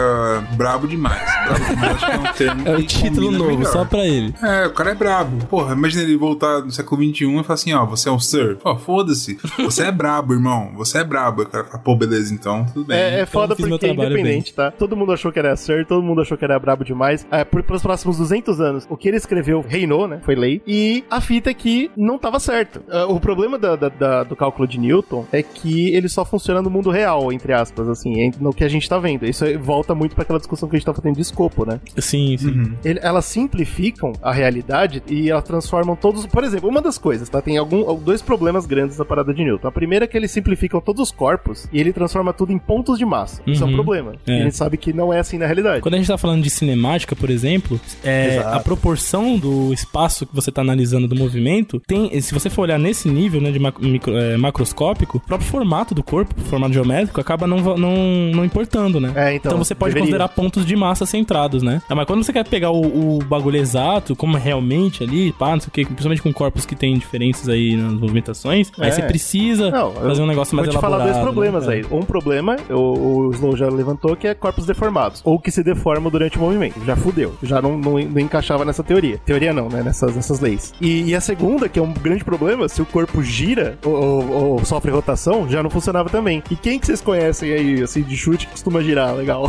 brabo 0.53 0.87
demais. 0.87 1.21
Brabo 1.45 1.65
demais 1.65 1.91
acho 1.95 2.05
que 2.05 2.11
é 2.11 2.17
um 2.17 2.33
termo 2.33 2.63
É 2.81 2.87
título 2.87 3.15
combina 3.27 3.37
novo, 3.37 3.57
melhor. 3.57 3.71
só 3.71 3.85
pra 3.85 4.05
ele. 4.05 4.33
É, 4.41 4.67
o 4.67 4.71
cara 4.73 4.91
é 4.91 4.95
brabo. 4.95 5.45
Porra, 5.47 5.73
imagina 5.73 6.03
ele 6.03 6.15
voltar 6.17 6.61
no 6.61 6.71
século 6.71 7.01
XXI 7.03 7.25
e 7.25 7.43
falar 7.43 7.53
assim, 7.55 7.73
ó, 7.73 7.85
você 7.85 8.09
é 8.09 8.11
um 8.11 8.19
Sir. 8.19 8.57
Pô, 8.57 8.75
foda-se. 8.77 9.37
Você 9.59 9.83
é 9.83 9.91
brabo, 9.91 10.33
irmão. 10.33 10.71
Você 10.75 10.99
é 10.99 11.03
brabo. 11.03 11.43
O 11.43 11.45
cara 11.45 11.63
fala, 11.65 11.79
pô, 11.79 11.95
beleza, 11.95 12.33
então, 12.33 12.65
tudo 12.73 12.85
bem. 12.85 12.97
É, 12.97 13.19
é 13.21 13.25
foda 13.25 13.55
fiz 13.55 13.65
meu 13.65 13.77
porque 13.77 13.87
é 13.87 13.93
independente, 13.93 14.53
tá? 14.53 14.71
Todo 14.71 14.95
mundo 14.95 15.11
achou 15.11 15.31
que 15.31 15.39
era 15.39 15.55
Sir, 15.55 15.85
todo 15.85 16.01
mundo 16.03 16.21
achou 16.21 16.37
que 16.37 16.43
era 16.45 16.57
brabo 16.59 16.83
demais. 16.83 17.25
É, 17.31 17.43
por, 17.43 17.63
pelos 17.63 17.81
próximos 17.81 18.17
200 18.17 18.59
anos, 18.61 18.85
o 18.89 18.97
que 18.97 19.07
ele 19.07 19.17
escreveu 19.17 19.63
reinou, 19.67 20.07
né? 20.07 20.19
Foi 20.23 20.35
lei. 20.35 20.61
E 20.67 21.03
a 21.09 21.19
fita 21.21 21.49
é 21.49 21.53
que 21.53 21.89
não 21.97 22.17
tava 22.17 22.39
certo. 22.39 22.81
Ah, 22.89 23.05
o 23.07 23.19
problema 23.19 23.57
da- 23.57 23.75
da- 23.75 23.89
da- 23.89 24.23
do 24.23 24.35
cálculo 24.35 24.67
de 24.67 24.79
Newton 24.79 25.25
é 25.31 25.41
que 25.43 25.93
ele 25.93 26.07
só 26.09 26.23
funciona 26.25 26.61
no 26.61 26.69
mundo 26.69 26.89
real, 26.89 27.31
entre 27.31 27.53
aspas, 27.53 27.87
assim, 27.89 28.31
no 28.39 28.53
que 28.53 28.63
a 28.63 28.69
gente 28.69 28.87
tá 28.87 28.97
vendo. 28.99 29.25
Isso 29.25 29.45
volta 29.59 29.93
muito 29.95 30.13
pra 30.15 30.23
aquela 30.23 30.39
discussão 30.39 30.67
que 30.69 30.75
a 30.75 30.79
gente 30.79 30.85
tá 30.85 30.93
fazendo 30.93 31.15
de 31.15 31.21
escopo, 31.21 31.65
né? 31.65 31.79
Sim, 31.97 32.35
sim. 32.37 32.47
Uhum. 32.49 32.70
Ele- 32.83 32.99
elas 33.01 33.25
simplificam 33.25 34.13
a 34.21 34.31
realidade 34.31 35.03
e 35.07 35.29
elas 35.29 35.43
transformam 35.43 35.95
todos. 35.95 36.25
Por 36.25 36.43
exemplo, 36.43 36.69
uma 36.69 36.81
das 36.81 36.97
coisas, 36.97 37.29
tá? 37.29 37.41
Tem 37.41 37.57
algum, 37.57 37.93
dois 37.99 38.21
problemas 38.21 38.65
grandes 38.65 38.97
da 38.97 39.05
parada 39.05 39.33
de 39.33 39.43
Newton. 39.43 39.67
A 39.67 39.71
primeira 39.71 40.05
é 40.05 40.07
que 40.07 40.17
eles 40.17 40.31
simplificam 40.31 40.79
todos 40.81 41.01
os 41.01 41.11
corpos 41.11 41.67
e 41.71 41.79
ele 41.79 41.91
transforma 41.93 42.33
tudo 42.33 42.51
em 42.51 42.57
pontos 42.57 42.97
de 42.97 43.05
massa. 43.05 43.41
Isso 43.45 43.63
é 43.63 43.65
um 43.65 43.69
Uhum. 43.69 43.75
problema. 43.75 44.13
É. 44.27 44.37
E 44.37 44.39
a 44.41 44.43
gente 44.43 44.55
sabe 44.55 44.77
que 44.77 44.93
não 44.93 45.13
é 45.13 45.19
assim 45.19 45.37
na 45.37 45.45
realidade. 45.45 45.81
Quando 45.81 45.95
a 45.95 45.97
gente 45.97 46.07
tá 46.07 46.17
falando 46.17 46.41
de 46.43 46.49
cinemática, 46.49 47.15
por 47.15 47.29
exemplo, 47.29 47.79
é, 48.03 48.39
a 48.39 48.59
proporção 48.59 49.37
do 49.37 49.73
espaço 49.73 50.25
que 50.25 50.33
você 50.35 50.51
tá 50.51 50.61
analisando 50.61 51.07
do 51.07 51.15
movimento 51.15 51.79
tem, 51.85 52.19
se 52.21 52.33
você 52.33 52.49
for 52.49 52.63
olhar 52.63 52.79
nesse 52.79 53.07
nível, 53.09 53.41
né, 53.41 53.51
de 53.51 53.59
mac- 53.59 53.79
micro- 53.79 54.17
é, 54.17 54.37
macroscópico, 54.37 55.17
o 55.17 55.19
próprio 55.19 55.49
formato 55.49 55.93
do 55.93 56.03
corpo, 56.03 56.33
o 56.39 56.43
formato 56.45 56.73
geométrico, 56.73 57.19
acaba 57.19 57.45
não, 57.47 57.57
não, 57.77 57.95
não 58.33 58.45
importando, 58.45 58.99
né? 58.99 59.11
É, 59.15 59.33
então, 59.35 59.51
Então 59.51 59.57
você 59.63 59.75
pode 59.75 59.89
deveria. 59.93 60.01
considerar 60.07 60.29
pontos 60.29 60.65
de 60.65 60.75
massa 60.75 61.05
centrados, 61.05 61.61
né? 61.63 61.81
Ah, 61.89 61.95
mas 61.95 62.05
quando 62.05 62.23
você 62.23 62.31
quer 62.33 62.45
pegar 62.51 62.69
o, 62.71 63.17
o 63.17 63.19
bagulho 63.23 63.57
exato, 63.57 64.15
como 64.15 64.37
é 64.37 64.39
realmente 64.39 65.03
ali, 65.03 65.31
pá, 65.33 65.51
não 65.53 65.59
sei 65.61 65.69
o 65.69 65.71
que, 65.71 65.85
principalmente 65.85 66.21
com 66.21 66.31
corpos 66.33 66.65
que 66.65 66.75
tem 66.75 66.93
diferenças 66.97 67.47
aí 67.49 67.75
nas 67.75 67.93
movimentações, 67.93 68.71
É. 68.77 68.85
aí 68.85 68.91
você 68.91 69.01
precisa 69.03 69.71
Não, 69.71 69.91
fazer 69.93 70.21
um 70.21 70.27
negócio 70.27 70.55
mais 70.55 70.67
Vou 70.67 70.75
te 70.77 70.81
falar 70.81 70.97
elaborado. 70.97 71.13
dois 71.19 71.23
problemas 71.33 71.65
né, 71.67 71.73
aí. 71.75 71.85
Um 71.89 72.01
problema, 72.03 72.57
o, 72.69 73.27
o 73.27 73.31
Slow 73.31 73.55
já 73.57 73.69
levantou, 73.69 74.15
que 74.15 74.27
é 74.27 74.33
corpos 74.35 74.65
deformados. 74.65 75.21
Ou 75.23 75.39
que 75.39 75.49
se 75.49 75.63
deformam 75.63 76.11
durante 76.11 76.37
o 76.37 76.41
movimento. 76.41 76.79
Já 76.85 76.95
fudeu. 76.95 77.33
Já 77.41 77.61
não, 77.61 77.77
não, 77.77 77.93
não 77.97 78.19
encaixava 78.19 78.65
nessa 78.65 78.83
teoria. 78.83 79.17
Teoria 79.25 79.53
não, 79.53 79.69
né? 79.69 79.81
Nessas, 79.81 80.15
nessas 80.15 80.39
leis. 80.39 80.73
E, 80.81 81.03
e 81.09 81.15
a 81.15 81.21
segunda, 81.21 81.69
que 81.69 81.79
é 81.79 81.81
um 81.81 81.93
grande 81.93 82.23
problema, 82.23 82.67
se 82.67 82.81
o 82.81 82.85
corpo 82.85 83.23
gira 83.23 83.77
ou, 83.85 83.93
ou- 83.93 84.31
ou 84.51 84.65
sofre 84.65 84.91
rotação, 84.91 85.47
já 85.49 85.63
não 85.63 85.69
funcionava 85.69 86.09
também. 86.09 86.43
E 86.51 86.55
quem 86.55 86.77
que 86.79 86.85
vocês 86.85 86.99
conhecem 87.01 87.51
aí, 87.53 87.81
assim, 87.81 88.01
de 88.01 88.17
chute 88.17 88.45
que 88.45 88.51
costuma 88.51 88.81
girar? 88.81 89.13
Legal. 89.15 89.45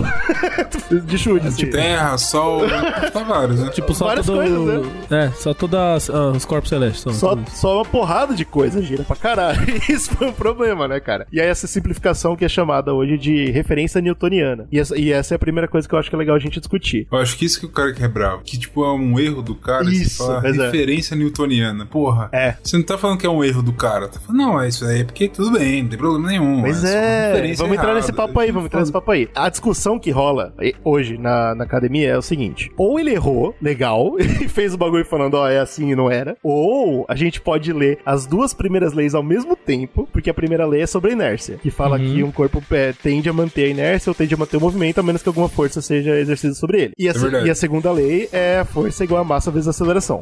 de 1.07 1.19
chute, 1.19 1.47
assim. 1.47 1.67
Terra, 1.67 2.17
sol, 2.19 2.63
tá 3.11 3.23
vários, 3.23 3.61
né? 3.61 3.71
Tipo, 3.71 3.95
só 3.95 4.07
Várias 4.07 4.27
todo... 4.27 4.39
coisas, 4.39 4.91
É, 5.11 5.31
só 5.33 5.55
todos 5.55 6.09
os 6.37 6.45
corpos 6.45 6.69
celestes. 6.69 7.17
Só, 7.17 7.37
Só, 7.49 7.77
uma 7.77 7.85
porrada 7.85 8.35
de 8.35 8.45
coisa 8.45 8.83
gira 8.83 9.05
pra 9.05 9.17
caralho. 9.17 9.61
Isso 9.89 10.11
foi 10.11 10.29
um 10.29 10.33
problema, 10.33 10.87
né, 10.89 11.01
cara? 11.01 11.27
E 11.33 11.41
aí 11.41 11.47
essa 11.47 11.67
simplificação 11.67 12.37
que 12.37 12.45
é 12.45 12.49
chamada 12.49 12.93
hoje 12.93 13.19
de 13.19 13.51
referência 13.51 14.01
newtoniana. 14.01 14.67
E 14.71 14.79
essa, 14.79 14.99
e 14.99 15.13
essa 15.13 15.35
é 15.35 15.37
a 15.37 15.39
primeira 15.39 15.69
coisa 15.69 15.89
que 15.89 15.95
eu 15.95 15.99
acho 15.99 16.09
que 16.09 16.17
é 16.17 16.19
legal 16.19 16.37
a 16.37 16.39
gente 16.39 16.59
discutir. 16.59 17.07
Eu 17.11 17.19
acho 17.19 17.37
que 17.37 17.45
isso 17.45 17.61
que 17.61 17.67
o 17.67 17.71
cara 17.71 17.93
que 17.93 18.03
é 18.03 18.09
bravo. 18.09 18.43
Que, 18.45 18.59
tipo, 18.59 18.85
é 18.85 18.93
um 18.93 19.19
erro 19.19 19.43
do 19.43 19.55
cara. 19.55 19.85
Isso, 19.85 20.25
fala 20.25 20.41
pois 20.41 20.59
é. 20.59 20.65
referência 20.65 21.17
newtoniana. 21.17 21.87
Porra. 21.87 22.29
É. 22.33 22.57
Você 22.63 22.77
não 22.77 22.85
tá 22.85 22.99
falando 22.99 23.19
que 23.19 23.27
é 23.27 23.31
um 23.31 23.43
erro 23.43 23.63
do 23.63 23.73
cara. 23.73 24.09
Tá 24.09 24.21
falando, 24.21 24.41
não, 24.41 24.61
é 24.61 24.69
isso 24.69 24.85
aí, 24.85 25.05
porque 25.05 25.29
tudo 25.29 25.53
bem, 25.53 25.83
não 25.83 25.89
tem 25.91 25.99
problema 25.99 26.29
nenhum. 26.29 26.59
Uma 26.59 26.69
é, 26.69 27.29
referência 27.29 27.63
vamos 27.63 27.77
entrar 27.77 27.91
errada. 27.91 27.95
nesse 27.95 28.13
papo 28.13 28.39
aí, 28.41 28.51
vamos 28.51 28.67
entrar 28.67 28.81
nesse 28.81 28.93
papo 28.93 29.11
aí. 29.11 29.29
A 29.35 29.49
discussão 29.49 29.99
que 29.99 30.11
rola 30.11 30.55
eh, 30.61 30.75
hoje 30.85 31.19
na, 31.19 31.55
na 31.55 31.65
academia 31.65 32.11
é 32.11 32.19
o 32.19 32.23
seguinte: 32.23 32.71
ou 32.83 32.99
ele 32.99 33.13
errou, 33.13 33.55
legal, 33.63 34.17
e 34.19 34.49
fez 34.49 34.75
o 34.75 34.79
bagulho 34.79 35.05
falando, 35.05 35.35
ó, 35.35 35.49
é 35.49 35.59
assim 35.61 35.93
e 35.93 35.95
não 35.95 36.11
era, 36.11 36.37
ou 36.43 37.05
a 37.09 37.15
gente 37.15 37.41
pode 37.41 37.73
ler 37.73 37.99
as 38.05 38.27
duas 38.27 38.53
primeiras 38.53 38.93
leis 38.93 39.15
ao 39.15 39.23
mesmo 39.23 39.55
tempo, 39.55 40.09
porque 40.13 40.29
a 40.29 40.35
primeira 40.35 40.67
lei 40.67 40.83
é 40.83 40.87
sobre 40.87 41.11
a 41.11 41.13
inércia, 41.13 41.59
que 41.63 41.71
fala 41.71 41.93
Uhum. 41.99 42.15
que 42.15 42.23
um 42.25 42.33
corpo 42.33 42.63
eh, 42.73 42.93
tende 43.03 43.29
a 43.29 43.33
manter 43.33 43.67
a 43.67 43.69
inércia 43.69 44.11
ou 44.11 44.15
tende 44.15 44.35
a 44.35 44.37
manter 44.37 44.57
o 44.57 44.61
movimento, 44.61 44.99
a 44.99 45.03
menos 45.03 45.23
que 45.23 45.29
alguma 45.29 45.49
força 45.49 45.81
seja 45.83 46.19
exercida 46.19 46.55
sobre 46.55 46.83
ele. 46.83 46.93
E 46.99 47.09
a, 47.09 47.13
É 47.13 47.47
e 47.47 47.51
a 47.51 47.55
segunda 47.55 47.93
lei 47.93 48.29
é 48.33 48.59
a 48.59 48.65
força 48.65 49.05
igual 49.05 49.21
a 49.21 49.25
massa 49.25 49.51
vezes 49.51 49.69
a 49.69 49.71
aceleração. 49.71 50.19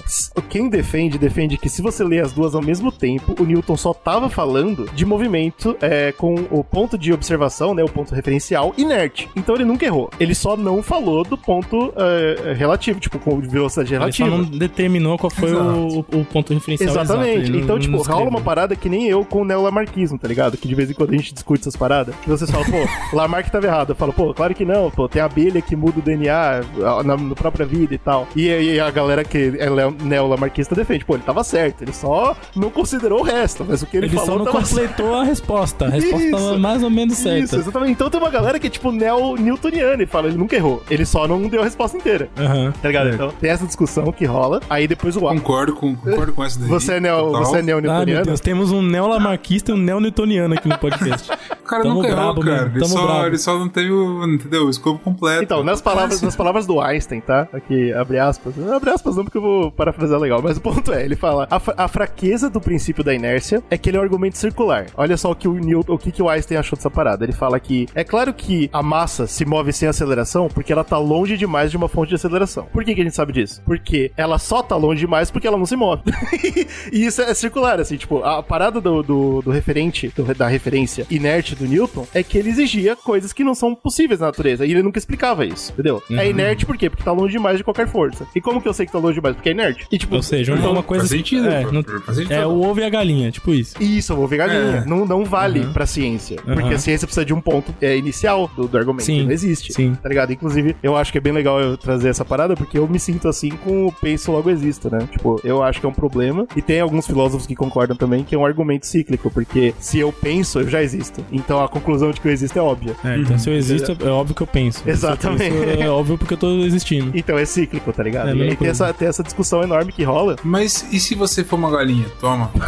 Quem 0.49 0.69
defende, 0.69 1.17
defende 1.19 1.57
que 1.57 1.69
se 1.69 1.81
você 1.81 2.03
lê 2.05 2.21
as 2.21 2.33
duas 2.33 2.55
ao 2.55 2.63
mesmo 2.63 2.91
tempo, 2.93 3.35
o 3.41 3.45
Newton 3.45 3.77
só 3.77 3.95
tava 3.95 4.29
falando 4.29 4.87
de 4.95 5.07
movimento 5.07 5.77
é, 5.81 6.13
com 6.13 6.35
o 6.51 6.63
ponto 6.65 6.99
de 6.99 7.13
observação, 7.13 7.73
né, 7.75 7.83
o 7.85 7.89
ponto 7.89 8.15
referencial, 8.15 8.75
inerte. 8.77 9.29
Então 9.37 9.55
ele 9.55 9.65
nunca 9.65 9.87
errou. 9.87 10.11
Ele 10.19 10.35
só 10.35 10.57
não 10.57 10.83
falou 10.83 11.23
do 11.25 11.39
ponto 11.39 11.93
é, 11.97 12.50
é 12.51 12.55
relativo, 12.55 12.99
tipo, 13.01 13.19
com 13.19 13.39
velocidade 13.41 13.93
Ele 13.95 13.99
só 14.13 14.25
relativa. 14.25 14.29
não 14.31 14.45
determinou 14.59 15.19
qual 15.19 15.31
foi 15.31 15.53
o, 15.55 16.01
o 16.01 16.25
ponto 16.25 16.53
referencial 16.55 16.91
Exatamente. 16.91 17.29
exato. 17.31 17.47
Ele 17.47 17.51
não- 17.53 17.59
então, 17.61 17.77
não 17.77 17.81
tipo, 17.81 17.97
rola 17.97 18.05
descreveu. 18.09 18.29
uma 18.31 18.41
parada 18.41 18.77
que 18.77 18.89
nem 18.89 19.07
eu 19.09 19.25
com 19.25 19.43
o 19.43 19.45
neolamarquismo, 19.45 20.19
tá 20.19 20.29
ligado? 20.29 20.57
Que 20.57 20.67
de 20.69 20.75
vez 20.75 20.91
em 20.91 20.95
quando 20.95 21.11
a 21.11 21.17
gente 21.17 21.33
discute 21.35 21.61
essas 21.63 21.77
paradas. 21.77 22.15
Que 22.23 22.29
vocês 22.29 22.51
falam, 22.51 22.67
pô, 22.71 22.79
Lamarck 23.17 23.51
tava 23.51 23.67
errado. 23.67 23.91
Eu 23.91 23.97
falo, 23.97 24.13
pô, 24.13 24.33
claro 24.35 24.55
que 24.55 24.65
não, 24.65 24.91
pô, 24.91 25.09
tem 25.09 25.21
abelha 25.23 25.61
que 25.63 25.75
muda 25.77 25.99
o 25.99 26.03
DNA 26.03 26.61
na, 27.05 27.17
na 27.17 27.35
própria 27.35 27.65
vida 27.67 27.95
e 27.95 27.99
tal. 27.99 28.27
E 28.35 28.51
aí 28.51 28.81
a 28.81 28.91
galera 28.91 29.25
que 29.25 29.53
é 29.59 29.69
neolamarquista 30.05 30.75
defende, 30.75 31.05
pô, 31.05 31.15
ele 31.15 31.23
tava 31.23 31.43
certo, 31.45 31.83
ele 31.83 31.93
só 31.93 32.37
não 32.57 32.71
considerou 32.71 33.21
o 33.21 33.23
resto, 33.23 33.65
mas 33.69 33.83
o 33.83 33.87
que 33.87 33.97
ele, 33.97 34.07
Ele 34.07 34.15
falou 34.17 34.27
só 34.27 34.39
não 34.39 34.45
tava 34.45 34.59
completou 34.63 35.15
a 35.15 35.25
resposta. 35.25 35.87
A 35.87 35.89
resposta 35.91 36.25
Isso. 36.27 36.31
tava 36.37 36.59
mais 36.59 36.83
ou 36.83 36.91
menos 36.91 37.17
certa. 37.17 37.45
Isso, 37.45 37.57
exatamente. 37.57 37.93
Então 37.93 38.11
tem 38.11 38.21
uma 38.21 38.31
galera 38.31 38.59
que 38.59 38.67
é 38.67 38.71
tipo 38.71 38.91
neo-newtoniana 38.93 40.03
e 40.03 40.07
fala, 40.07 40.29
ele 40.29 40.37
nunca 40.37 40.57
errou. 40.57 40.83
Ele 40.91 41.05
só 41.05 41.27
não 41.29 41.43
deu 41.49 41.61
a 41.61 41.65
resposta 41.65 41.97
inteira. 41.97 42.29
Aham. 42.41 42.73
Tá 42.81 42.89
ligado? 42.89 43.11
Então 43.11 43.31
tem 43.41 43.51
essa 43.51 43.67
discussão 43.67 44.11
que 44.13 44.25
rola. 44.25 44.61
Aí 44.69 44.87
depois 44.89 45.17
o 45.17 45.21
Concordo 45.21 45.75
com, 45.75 45.95
concordo 45.95 46.33
com 46.33 46.45
essa 46.45 46.59
daí. 46.59 46.69
Você 46.69 46.95
é, 46.95 47.01
neo, 47.01 47.17
Total. 47.17 47.45
você 47.45 47.57
é 47.57 47.61
Ah, 47.61 47.63
meu 47.63 47.81
neo-newtoniano? 47.81 48.25
Deus, 48.27 48.41
temos 48.41 48.73
um 48.73 48.83
neolamarquista 48.83 49.71
e 49.73 49.75
um 49.75 49.79
neo-newtoniano 49.79 50.55
aqui 50.55 50.69
no 50.69 50.79
podcast. 50.79 51.31
O 51.61 51.71
cara 51.71 51.85
Tamo 51.85 51.95
nunca 52.03 52.09
errou, 52.09 52.35
cara. 52.41 52.45
mesmo, 52.65 52.67
Ele 52.71 52.81
tamo 52.81 52.87
só, 52.99 53.07
brabo. 53.07 53.27
ele 53.27 53.39
só 53.39 53.57
não 53.57 53.69
teve 53.69 53.93
o, 53.93 54.25
entendeu, 54.25 54.67
o 54.67 54.71
escopo 54.71 54.99
completo. 54.99 55.45
Então, 55.45 55.63
nas 55.63 55.81
palavras, 55.81 56.21
nas 56.21 56.35
palavras 56.35 56.67
do 56.67 56.81
Einstein, 56.81 57.21
tá? 57.21 57.47
Aqui, 57.53 57.93
abre 57.93 58.19
aspas. 58.19 58.55
Abre 58.73 58.91
aspas 58.91 59.15
não, 59.15 59.23
porque 59.23 59.39
eu 59.39 59.43
vou 59.43 59.71
parafrasear 59.71 60.19
legal. 60.19 60.43
Mas 60.43 60.57
o 60.57 60.61
ponto 60.61 60.93
é, 60.93 61.05
ele 61.05 61.15
fala, 61.15 61.47
a, 61.49 61.61
fra- 61.61 61.75
a 61.79 61.87
fraqueza 61.87 62.51
do 62.51 62.61
princípio 62.61 63.05
da 63.05 63.15
inércia 63.15 63.63
é 63.71 63.79
que 63.79 63.89
ele 63.89 63.97
é 63.99 64.01
um 64.01 64.03
argumento 64.03 64.37
circular. 64.37 64.87
Olha 64.97 65.17
só 65.17 65.31
o 65.31 65.37
que 65.37 65.47
o 65.47 65.53
Newton, 65.55 65.93
o 65.95 65.97
que, 65.99 66.11
que 66.11 66.21
o 66.21 66.29
Einstein 66.29 66.59
achou 66.59 66.77
dessa 66.77 66.91
parada. 66.91 67.25
Ele 67.25 67.33
fala 67.33 67.61
que 67.61 67.87
é 67.95 68.03
claro 68.03 68.35
que 68.35 68.69
a 68.73 68.83
massa 68.83 69.29
se 69.29 69.45
move 69.45 69.73
sem 69.73 69.89
aceleração 69.89 70.49
porque 70.53 70.73
ela 70.73 70.83
tá 70.83 70.99
longe 70.99 71.37
demais 71.37 71.71
de 71.71 71.77
uma 71.77 71.87
fonte 71.89 72.09
de 72.09 72.17
aceleração. 72.17 72.30
Por 72.73 72.85
que, 72.85 72.95
que 72.95 73.01
a 73.01 73.05
gente 73.05 73.15
sabe 73.17 73.33
disso? 73.33 73.63
Porque 73.65 74.11
ela 74.17 74.39
só 74.39 74.63
tá 74.63 74.77
longe 74.77 75.01
demais 75.01 75.31
porque 75.31 75.47
ela 75.47 75.59
não 75.59 75.67
se 75.67 75.77
move. 75.77 76.03
e 76.93 77.05
isso 77.07 77.23
é 77.23 77.33
circular, 77.35 77.81
assim, 77.81 77.97
tipo, 77.97 78.23
a 78.23 78.43
parada 78.43 78.81
do, 78.81 79.03
do, 79.03 79.43
do 79.43 79.51
referente, 79.51 80.09
do- 80.17 80.35
da 80.35 80.47
referência 80.49 81.07
inerte 81.11 81.55
do 81.55 81.67
Newton 81.67 82.07
é 82.15 82.23
que 82.23 82.39
ele 82.39 82.51
exigia 82.51 82.95
coisas 82.97 83.33
que 83.33 83.45
não 83.45 83.55
são 83.55 83.75
possíveis 83.75 84.21
na 84.21 84.27
natureza. 84.27 84.65
E 84.67 84.71
ele 84.71 84.83
nunca 84.83 84.99
explicava 84.99 85.45
isso, 85.45 85.73
entendeu? 85.73 86.03
É 86.11 86.29
inerte 86.29 86.65
por 86.67 86.77
quê? 86.77 86.89
Porque 86.91 87.03
tá 87.05 87.13
longe 87.13 87.33
demais 87.33 87.59
de 87.59 87.65
qualquer 87.65 87.89
força. 87.89 88.27
E 88.35 88.41
como 88.41 88.61
que 88.61 88.69
eu 88.69 88.73
sei 88.73 88.87
que 88.87 88.93
tá 88.93 88.99
longe 88.99 89.15
demais? 89.15 89.35
Porque 89.37 89.49
é 89.49 89.53
inerte. 89.53 89.87
E 89.91 89.99
tipo, 89.99 90.15
Ou 90.17 90.23
seja, 90.23 90.53
então, 90.55 90.73
uma 90.73 90.83
coisa. 90.83 91.05
faz 91.07 91.11
sentido, 91.17 91.49
É, 91.49 91.63
não- 91.71 91.83
faz 91.83 92.17
sentido. 92.19 92.33
é 92.33 92.47
o 92.47 92.61
ovo 92.63 92.81
e 92.81 92.85
a 92.85 92.89
galinha, 92.91 93.31
tipo 93.31 93.53
isso. 93.53 93.81
Isso, 93.83 94.13
eu 94.13 94.17
vou 94.17 94.27
ver 94.27 94.37
galinha. 94.39 94.61
É. 94.61 94.85
Não, 94.87 95.05
não 95.07 95.25
vale 95.25 95.67
pra 95.73 95.87
ciência. 95.87 96.37
Porque 96.45 96.61
Aham. 96.63 96.75
a 96.75 96.79
ciência 96.79 97.07
precisa 97.07 97.25
de 97.25 97.33
um 97.35 97.41
ponto 97.41 97.75
é, 97.81 97.97
inicial 97.97 98.51
do, 98.57 98.67
do 98.69 98.79
argumento. 98.79 99.05
Sim, 99.05 99.19
que 99.21 99.25
não 99.25 99.33
existe. 99.33 99.73
sim. 99.73 99.95
Tá 100.03 100.09
ligado? 100.09 100.33
Inclusive, 100.33 100.77
eu 100.83 100.97
acho 100.97 101.11
que 101.13 101.19
é 101.19 101.21
bem 101.21 101.33
legal 101.33 101.61
eu 101.61 101.77
trazer 101.77 102.09
essa 102.09 102.20
parada, 102.25 102.55
porque 102.55 102.79
eu 102.79 102.87
me 102.89 102.99
sinto 102.99 103.29
assim 103.29 103.51
com 103.51 103.87
o 103.87 103.93
penso 103.93 104.33
logo 104.33 104.51
exista, 104.51 104.89
né? 104.91 105.09
Tipo, 105.11 105.41
eu 105.45 105.63
acho 105.63 105.81
que 105.81 105.87
é 105.87 105.89
um 105.89 105.93
problema. 105.93 106.47
E 106.57 106.63
tem 106.63 106.81
alguns 106.81 107.07
filósofos 107.07 107.47
que 107.47 107.55
concordam 107.55 107.97
também 107.97 108.25
que 108.25 108.35
é 108.35 108.39
um 108.39 108.45
argumento 108.45 108.87
cíclico, 108.87 109.31
porque 109.31 109.75
se 109.79 109.99
eu 109.99 110.13
penso, 110.13 110.61
eu 110.61 110.69
já 110.69 110.83
existo. 110.83 111.25
Então 111.31 111.63
a 111.63 111.69
conclusão 111.69 112.11
de 112.11 112.21
que 112.21 112.29
eu 112.29 112.33
existo 112.33 112.59
é 112.59 112.63
óbvia. 112.63 112.97
É, 113.05 113.19
então 113.19 113.39
se 113.39 113.49
eu 113.49 113.55
existo, 113.55 113.97
é 114.01 114.09
óbvio 114.09 114.35
que 114.35 114.43
eu 114.43 114.47
penso. 114.47 114.83
Exatamente. 114.87 115.55
Eu 115.55 115.65
penso, 115.65 115.83
é 115.83 115.91
óbvio 115.91 116.19
porque 116.19 116.35
eu 116.35 116.39
tô 116.39 116.59
existindo. 116.65 117.11
Então 117.15 117.39
é 117.39 117.45
cíclico, 117.45 117.93
tá 117.93 118.03
ligado? 118.03 118.31
É 118.31 118.35
e 118.35 118.43
aí 118.43 118.57
tem 118.57 118.69
essa, 118.69 118.93
tem 118.93 119.09
essa 119.09 119.23
discussão 119.23 119.63
enorme 119.63 119.93
que 119.93 120.03
rola. 120.03 120.37
Mas 120.43 120.87
e 120.93 121.01
se 121.01 121.15
você 121.15 121.45
for 121.45 121.57
uma 121.57 121.71
galinha? 121.71 122.07
Toma. 122.21 122.51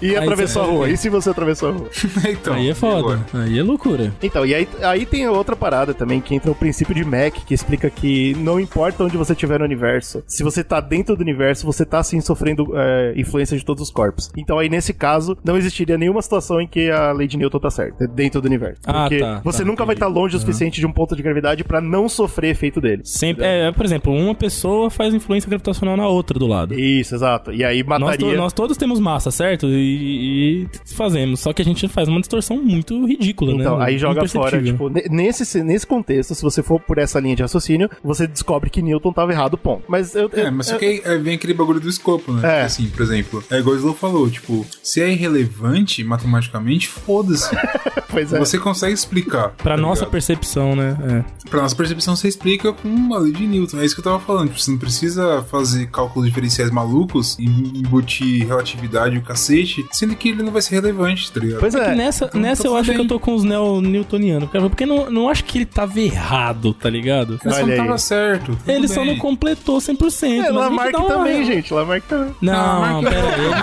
E 0.00 0.16
atravessou 0.16 0.62
a 0.62 0.66
rua. 0.66 0.90
E 0.90 0.96
se 0.96 1.08
você 1.08 1.30
atravessou 1.30 1.68
a 1.70 1.72
rua? 1.72 1.90
então, 2.28 2.54
aí 2.54 2.68
é 2.68 2.74
foda. 2.74 3.24
Aí 3.32 3.58
é 3.58 3.62
loucura. 3.62 4.12
Então, 4.22 4.44
e 4.44 4.54
aí, 4.54 4.68
aí 4.82 5.06
tem 5.06 5.26
outra 5.28 5.56
parada 5.56 5.94
também, 5.94 6.20
que 6.20 6.34
entra 6.34 6.50
o 6.50 6.54
princípio 6.54 6.94
de 6.94 7.04
Mac, 7.04 7.34
que 7.34 7.54
explica 7.54 7.88
que 7.90 8.34
não 8.44 8.60
importa 8.60 9.02
onde 9.04 9.16
você 9.16 9.32
estiver 9.32 9.58
no 9.58 9.64
universo, 9.64 10.22
se 10.26 10.42
você 10.42 10.62
tá 10.62 10.80
dentro 10.80 11.16
do 11.16 11.20
universo, 11.22 11.66
você 11.66 11.84
tá 11.84 12.02
sim 12.02 12.20
sofrendo 12.20 12.68
é, 12.76 13.14
influência 13.16 13.56
de 13.56 13.64
todos 13.64 13.82
os 13.82 13.90
corpos. 13.90 14.30
Então 14.36 14.58
aí, 14.58 14.68
nesse 14.68 14.92
caso, 14.92 15.36
não 15.44 15.56
existiria 15.56 15.96
nenhuma 15.98 16.22
situação 16.22 16.60
em 16.60 16.66
que 16.68 16.90
a 16.90 17.10
lei 17.12 17.26
de 17.26 17.36
Newton 17.36 17.58
tá 17.58 17.70
certa, 17.70 18.06
dentro 18.06 18.40
do 18.40 18.46
universo. 18.46 18.80
Ah, 18.86 19.02
Porque 19.08 19.18
tá, 19.18 19.40
você 19.42 19.58
tá, 19.58 19.64
nunca 19.64 19.84
vai 19.84 19.94
entendi. 19.94 20.06
estar 20.10 20.20
longe 20.20 20.36
o 20.36 20.38
suficiente 20.38 20.80
de 20.80 20.86
um 20.86 20.92
ponto 20.92 21.16
de 21.16 21.22
gravidade 21.22 21.64
pra 21.64 21.80
não 21.80 22.08
sofrer 22.08 22.50
efeito 22.50 22.80
dele. 22.80 23.02
Sempre, 23.04 23.44
é, 23.44 23.72
por 23.72 23.84
exemplo, 23.84 24.12
uma 24.12 24.34
pessoa 24.34 24.90
faz 24.90 25.14
influência 25.14 25.48
gravitacional 25.48 25.96
na 25.96 26.06
outra 26.06 26.38
do 26.38 26.46
lado. 26.46 26.74
Isso, 26.78 27.14
exato. 27.14 27.52
E 27.52 27.64
aí 27.64 27.82
Nós, 27.82 28.00
mataria... 28.00 28.30
to- 28.32 28.36
nós 28.36 28.52
todos 28.52 28.76
temos 28.76 29.00
massa, 29.00 29.30
certo? 29.30 29.66
E, 29.68 30.64
e 30.64 30.68
fazemos. 30.94 31.40
Só 31.40 31.52
que 31.52 31.62
a 31.62 31.64
gente 31.64 31.86
faz 31.88 32.08
uma 32.08 32.20
distorção 32.20 32.62
muito 32.62 33.06
ridícula, 33.06 33.52
né? 33.54 33.60
Então, 33.60 33.80
aí 33.80 33.96
joga 33.98 34.26
fora, 34.28 34.62
tipo, 34.62 34.88
ne- 34.88 35.04
nesse, 35.10 35.62
nesse 35.62 35.86
contexto, 35.86 36.34
se 36.34 36.42
você 36.42 36.62
for 36.62 36.80
por 36.80 36.98
essa 36.98 37.18
linha 37.20 37.36
de 37.36 37.42
raciocínio, 37.42 37.88
você 38.02 38.23
descobre 38.26 38.70
que 38.70 38.82
Newton 38.82 39.12
tava 39.12 39.32
errado, 39.32 39.56
ponto. 39.58 39.82
Mas 39.88 40.14
eu... 40.14 40.30
É, 40.32 40.46
eu- 40.48 40.52
mas 40.52 40.66
só 40.66 40.74
eu- 40.74 40.78
que 40.78 40.84
aí 40.84 41.02
aí 41.04 41.18
vem 41.18 41.34
aquele 41.34 41.54
bagulho 41.54 41.80
do 41.80 41.88
escopo, 41.88 42.32
né? 42.32 42.38
É. 42.38 42.42
Porque, 42.50 42.64
Assim, 42.64 42.88
por 42.88 43.02
exemplo, 43.02 43.44
é 43.50 43.58
igual 43.58 43.74
o 43.74 43.78
Slow 43.78 43.94
falou, 43.94 44.28
tipo, 44.30 44.66
se 44.82 45.00
é 45.00 45.10
irrelevante 45.12 46.02
matematicamente, 46.04 46.88
foda-se. 46.88 47.54
Pois 48.14 48.32
é. 48.32 48.38
Você 48.38 48.58
consegue 48.60 48.94
explicar. 48.94 49.48
Pra 49.56 49.74
tá 49.74 49.80
nossa 49.82 50.02
ligado? 50.02 50.12
percepção, 50.12 50.76
né? 50.76 50.96
É. 51.44 51.48
Pra 51.50 51.62
nossa 51.62 51.74
percepção, 51.74 52.14
você 52.14 52.28
explica 52.28 52.72
com 52.72 52.86
uma 52.88 53.18
lei 53.18 53.32
de 53.32 53.44
Newton. 53.44 53.80
É 53.80 53.84
isso 53.84 53.92
que 53.96 54.00
eu 54.00 54.04
tava 54.04 54.20
falando. 54.20 54.50
Tipo, 54.50 54.60
você 54.60 54.70
não 54.70 54.78
precisa 54.78 55.42
fazer 55.50 55.86
cálculos 55.90 56.28
diferenciais 56.28 56.70
malucos 56.70 57.36
e 57.40 57.44
embutir 57.44 58.46
relatividade 58.46 59.16
e 59.16 59.18
o 59.18 59.22
cacete, 59.22 59.84
sendo 59.90 60.14
que 60.14 60.28
ele 60.28 60.44
não 60.44 60.52
vai 60.52 60.62
ser 60.62 60.76
relevante, 60.76 61.32
tá 61.32 61.40
ligado? 61.40 61.58
Pois 61.58 61.74
Que 61.74 61.80
é. 61.80 61.94
nessa, 61.96 62.26
então 62.26 62.40
nessa 62.40 62.62
tá 62.62 62.68
eu 62.68 62.76
acho 62.76 62.90
que 62.92 62.96
bem. 62.98 63.04
eu 63.04 63.08
tô 63.08 63.18
com 63.18 63.34
os 63.34 63.42
neo-newtonianos. 63.42 64.48
cara, 64.48 64.68
Porque 64.68 64.86
não, 64.86 65.10
não 65.10 65.28
acho 65.28 65.42
que 65.44 65.58
ele 65.58 65.66
tava 65.66 65.98
errado, 66.00 66.72
tá 66.72 66.88
ligado? 66.88 67.40
Mas 67.44 67.56
só 67.56 67.66
não 67.66 67.76
tava 67.76 67.98
certo. 67.98 68.13
Tudo 68.44 68.58
Ele 68.66 68.88
só 68.88 69.00
bem. 69.00 69.10
não 69.10 69.16
completou 69.18 69.78
100%. 69.78 70.24
É, 70.24 70.28
gente 70.44 70.50
Lamarck 70.52 70.92
também, 71.06 71.44
gente. 71.44 71.72
Lamarck 71.74 72.04
também. 72.06 72.34
Não, 72.40 72.52
Lamarck- 72.80 73.08
pera 73.08 73.34
aí, 73.34 73.44
é. 73.46 73.54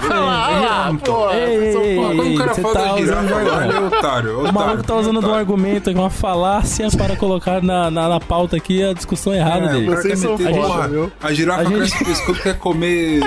Ah, 0.71 0.93
pô, 1.03 1.27
Quando 2.15 2.33
o 2.33 2.37
cara 2.37 2.55
fala 2.55 2.73
tá 2.73 2.81
é 2.81 3.79
otário. 3.79 4.29
é 4.31 4.33
O 4.33 4.43
maluco 4.43 4.59
otário, 4.59 4.83
tá 4.83 4.95
usando 4.95 5.11
de 5.19 5.25
um 5.25 5.29
otário. 5.29 5.35
argumento, 5.35 5.91
uma 5.91 6.09
falácia 6.09 6.87
para 6.97 7.15
colocar 7.15 7.61
na, 7.61 7.89
na, 7.91 8.09
na 8.09 8.19
pauta 8.19 8.55
aqui 8.57 8.83
a 8.83 8.93
discussão 8.93 9.33
errada 9.33 9.65
É, 9.67 9.73
dele. 9.73 9.85
Vocês 9.87 10.07
quer 10.07 10.15
são 10.17 10.37
foda? 10.37 11.11
A 11.21 11.33
girafa 11.33 11.61
A 11.61 11.63
gente- 11.65 11.75
cresce 11.77 12.03
o 12.03 12.05
pescoço 12.05 12.41
quer 12.43 12.57
comer 12.57 13.19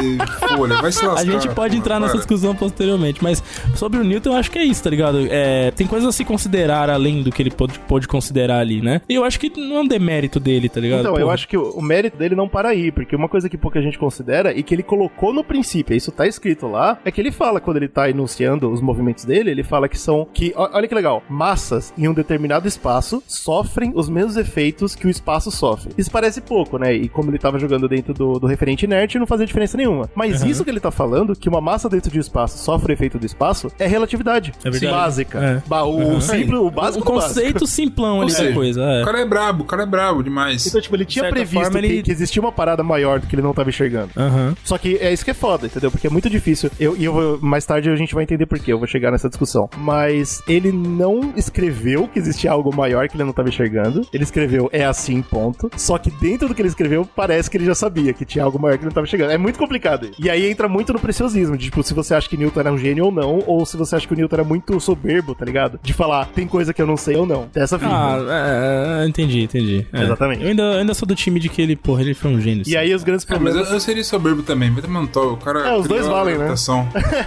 folha. 0.57 0.77
Vai 0.81 0.93
se 0.93 1.05
lascar. 1.07 1.21
A 1.23 1.25
gente 1.33 1.49
pode 1.55 1.77
entrar 1.77 2.01
nessa 2.01 2.17
discussão 2.17 2.55
posteriormente, 2.55 3.23
mas 3.23 3.43
sobre 3.75 3.99
o 4.01 4.05
Newton 4.05 4.31
eu 4.31 4.37
acho 4.37 4.51
que 4.51 4.59
é 4.59 4.65
isso, 4.65 4.83
tá 4.83 4.91
ligado? 4.91 5.27
É, 5.31 5.71
tem 5.73 5.87
coisas 5.87 6.09
a 6.09 6.13
se 6.13 6.25
considerar 6.25 6.91
além 6.91 7.23
do 7.23 7.31
que 7.31 7.43
ele 7.43 7.51
pode, 7.51 7.79
pode 7.81 8.09
considerar 8.09 8.59
ali, 8.59 8.81
né? 8.81 9.01
E 9.09 9.15
eu 9.15 9.25
acho 9.25 9.39
que 9.39 9.53
não 9.59 9.79
é 9.79 9.81
um 9.81 9.87
demérito 9.87 10.39
dele, 10.41 10.69
tá 10.69 10.81
ligado? 10.81 11.01
Então, 11.01 11.14
eu 11.19 11.31
acho 11.31 11.49
que 11.49 11.57
o, 11.57 11.71
o 11.73 11.83
mérito 11.83 12.17
dele 12.17 12.35
não 12.35 12.49
para 12.49 12.69
aí, 12.71 12.91
porque 12.93 13.15
uma 13.17 13.29
coisa 13.29 13.49
que 13.49 13.57
pouca 13.57 13.81
gente 13.83 13.99
considera 13.99 14.53
e 14.53 14.63
que 14.63 14.75
ele 14.75 14.83
colocou 14.83 15.33
no 15.33 15.43
princípio, 15.45 15.97
isso 15.97 16.13
tá 16.13 16.27
escrito 16.27 16.67
lá, 16.67 16.99
é 17.05 17.11
que 17.11 17.21
ele 17.21 17.33
fala 17.33 17.61
quando 17.61 17.77
ele 17.79 17.89
tá 17.89 18.09
enunciando 18.09 18.71
os 18.71 18.81
movimentos 18.81 19.25
dele, 19.25 19.51
ele 19.51 19.63
fala 19.63 19.89
que 19.89 19.99
são 19.99 20.27
que 20.33 20.53
olha 20.57 20.87
que 20.89 20.95
legal, 20.95 21.23
massas 21.29 21.93
em 21.97 22.09
um 22.09 22.15
determinado 22.15 22.67
espaço 22.69 23.23
sofrem 23.27 23.93
os 23.95 24.09
mesmos 24.09 24.37
efeitos 24.37 24.95
que 24.95 25.07
o 25.07 25.11
espaço 25.11 25.51
sofre. 25.51 25.93
Isso 25.99 26.11
parece 26.11 26.41
pouco, 26.41 26.79
né? 26.79 26.93
E 26.95 27.09
como 27.09 27.31
ele 27.31 27.39
tava 27.39 27.59
jogando 27.59 27.89
dentro 27.89 28.15
do, 28.15 28.39
do 28.39 28.47
referente 28.47 28.85
inerte, 28.85 29.19
não 29.19 29.27
fazia 29.27 29.47
diferença 29.47 29.77
nenhuma. 29.77 30.09
Mas 30.15 30.43
isso 30.43 30.65
que 30.65 30.71
ele 30.71 30.81
tá 30.81 30.91
falando, 30.91 31.35
que 31.37 31.49
uma 31.49 31.61
massa 31.61 31.89
dentro 31.89 32.11
de 32.11 32.19
um 32.19 32.21
espaço 32.21 32.59
sofre 32.59 32.93
o 32.93 32.95
efeito 32.95 33.19
do 33.19 33.27
espaço, 33.27 33.71
é 33.79 33.87
relatividade. 33.87 34.53
É 34.65 34.71
verdade. 34.71 34.93
Básica. 34.95 35.39
É. 35.39 35.63
Ba- 35.69 35.85
o 35.85 36.21
simples, 36.21 36.59
o 36.59 36.71
básico 36.71 37.05
básico. 37.05 37.05
conceito 37.05 37.67
simplão 37.67 38.23
ali 38.23 38.33
da 38.33 38.53
coisa. 38.53 38.83
É. 38.83 39.03
O 39.03 39.05
cara 39.05 39.21
é 39.21 39.25
brabo, 39.27 39.65
o 39.65 39.67
cara 39.67 39.83
é 39.83 39.87
brabo 39.87 40.23
demais. 40.23 40.67
Então, 40.67 40.81
tipo, 40.81 40.95
ele 40.97 41.04
tinha 41.05 41.23
certa 41.25 41.35
previsto 41.37 41.63
forma, 41.65 41.81
que, 41.81 41.87
ele- 41.87 42.03
que 42.03 42.11
existia 42.11 42.41
uma 42.43 42.53
parada 42.53 42.83
maior 42.83 43.21
do 43.21 43.27
que 43.27 43.35
ele 43.35 43.43
não 43.43 43.53
tava 43.55 43.69
enxergando. 43.69 44.11
Aham. 44.17 44.55
Só 44.65 44.79
que 44.79 44.97
é 44.97 45.13
isso 45.13 45.25
que 45.25 45.31
é 45.31 45.35
foda, 45.35 45.67
entendeu? 45.67 45.91
Porque 45.91 46.07
é 46.07 46.11
muito 46.11 46.29
difícil. 46.31 46.71
Eu, 46.79 46.97
e 46.97 47.05
eu 47.05 47.13
vou, 47.13 47.39
mais 47.41 47.65
tarde 47.67 47.89
a 47.91 47.97
gente 47.97 48.15
vai 48.15 48.25
entender 48.25 48.47
por 48.47 48.59
quê, 48.59 48.73
eu 48.73 48.79
vou 48.79 48.87
chegar 48.89 49.11
nessa 49.11 49.29
discussão. 49.29 49.69
Mas 49.77 50.43
ele 50.49 50.73
não 50.73 51.33
escreveu 51.37 52.09
que 52.09 52.19
existia 52.19 52.51
algo 52.51 52.75
maior 52.75 53.09
que 53.09 53.17
ele 53.17 53.25
não 53.25 53.33
tava 53.33 53.49
enxergando. 53.49 54.07
Ele 54.13 54.25
escreveu 54.25 54.69
é 54.73 54.85
assim, 54.85 55.23
ponto. 55.23 55.71
Só 55.77 55.99
que 55.99 56.11
dentro 56.11 56.49
do 56.49 56.55
que 56.55 56.63
ele 56.63 56.69
escreveu, 56.69 57.07
parece 57.15 57.51
que 57.51 57.57
ele 57.57 57.65
já 57.67 57.75
sabia 57.75 58.13
que 58.13 58.25
tinha 58.25 58.45
algo 58.45 58.59
maior 58.59 58.75
que 58.77 58.81
ele 58.85 58.87
não 58.91 58.95
tava 58.95 59.07
enxergando. 59.07 59.33
É 59.33 59.39
muito 59.39 59.59
complicado. 59.59 60.07
isso. 60.07 60.15
E 60.19 60.29
aí 60.31 60.51
entra 60.51 60.69
muito 60.69 60.93
no 60.93 60.99
preciosismo, 60.99 61.57
de 61.57 61.65
tipo, 61.67 61.83
se 61.83 61.95
você 61.95 62.15
acha 62.15 62.29
que 62.29 62.37
Newton 62.37 62.61
era 62.61 62.73
um 62.73 62.79
gênio 62.79 63.07
ou 63.07 63.13
não, 63.13 63.43
ou 63.47 63.65
se 63.67 63.77
você 63.77 63.97
acha 63.97 64.07
que 64.07 64.13
o 64.13 64.17
Newton 64.17 64.37
era 64.37 64.45
muito 64.45 64.79
soberbo, 64.81 65.35
tá 65.35 65.45
ligado? 65.45 65.79
De 65.83 65.93
falar, 65.93 66.27
tem 66.27 66.47
coisa 66.47 66.73
que 66.73 66.81
eu 66.81 66.87
não 66.87 66.97
sei 66.97 67.17
ou 67.17 67.27
não. 67.27 67.49
Dessa 67.53 67.77
vida. 67.79 67.93
Ah, 67.93 69.01
é, 69.03 69.07
entendi, 69.09 69.43
entendi. 69.43 69.87
É. 69.93 70.03
Exatamente. 70.03 70.43
Eu 70.43 70.49
ainda, 70.51 70.79
ainda 70.79 70.94
sou 70.95 71.07
do 71.07 71.15
time 71.15 71.39
de 71.41 71.49
que 71.49 71.61
ele, 71.61 71.77
porra, 71.77 72.03
ele 72.03 72.15
foi 72.15 72.31
um 72.31 72.41
gênio. 72.41 72.63
E 72.67 72.77
aí 72.77 72.95
os 72.95 73.03
grandes 73.03 73.25
É, 73.25 73.33
mas 73.33 73.39
problemas. 73.43 73.69
eu, 73.69 73.75
eu 73.75 73.81
seria 73.81 74.05
soberbo 74.05 74.43
também, 74.43 74.71
vai 74.71 74.83
tomar 74.83 75.03
no 75.03 75.09
toque. 75.09 75.35
O 75.35 75.37
cara. 75.37 75.69
É, 75.69 75.77
os 75.77 75.87
dois 75.87 76.07
valem, 76.07 76.39
né? 76.39 76.55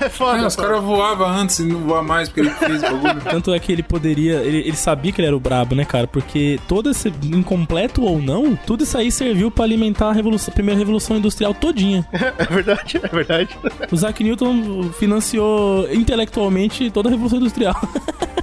É 0.01 0.09
foda. 0.09 0.41
É, 0.41 0.45
os 0.45 0.55
caras 0.55 0.81
voavam 0.83 1.27
antes 1.27 1.59
e 1.59 1.63
não 1.65 1.79
voam 1.81 2.03
mais 2.03 2.29
porque 2.29 2.41
ele 2.41 2.49
fez 2.51 2.81
bagulho. 2.81 3.21
Tanto 3.29 3.53
é 3.53 3.59
que 3.59 3.71
ele 3.71 3.83
poderia. 3.83 4.35
Ele, 4.37 4.59
ele 4.59 4.75
sabia 4.75 5.11
que 5.11 5.19
ele 5.21 5.27
era 5.27 5.35
o 5.37 5.39
brabo, 5.39 5.75
né, 5.75 5.85
cara? 5.85 6.07
Porque 6.07 6.59
todo 6.67 6.89
esse. 6.89 7.11
Incompleto 7.23 8.03
ou 8.03 8.21
não, 8.21 8.55
tudo 8.55 8.83
isso 8.83 8.97
aí 8.97 9.11
serviu 9.11 9.51
pra 9.51 9.63
alimentar 9.63 10.09
a, 10.09 10.13
revolução, 10.13 10.51
a 10.51 10.55
primeira 10.55 10.77
revolução 10.79 11.17
industrial 11.17 11.53
todinha. 11.53 12.05
É 12.37 12.45
verdade, 12.45 12.99
é 13.01 13.07
verdade. 13.07 13.57
O 13.91 13.95
Isaac 13.95 14.23
Newton 14.23 14.83
financiou 14.93 15.87
intelectualmente 15.91 16.89
toda 16.91 17.09
a 17.09 17.11
revolução 17.11 17.39
industrial. 17.39 17.75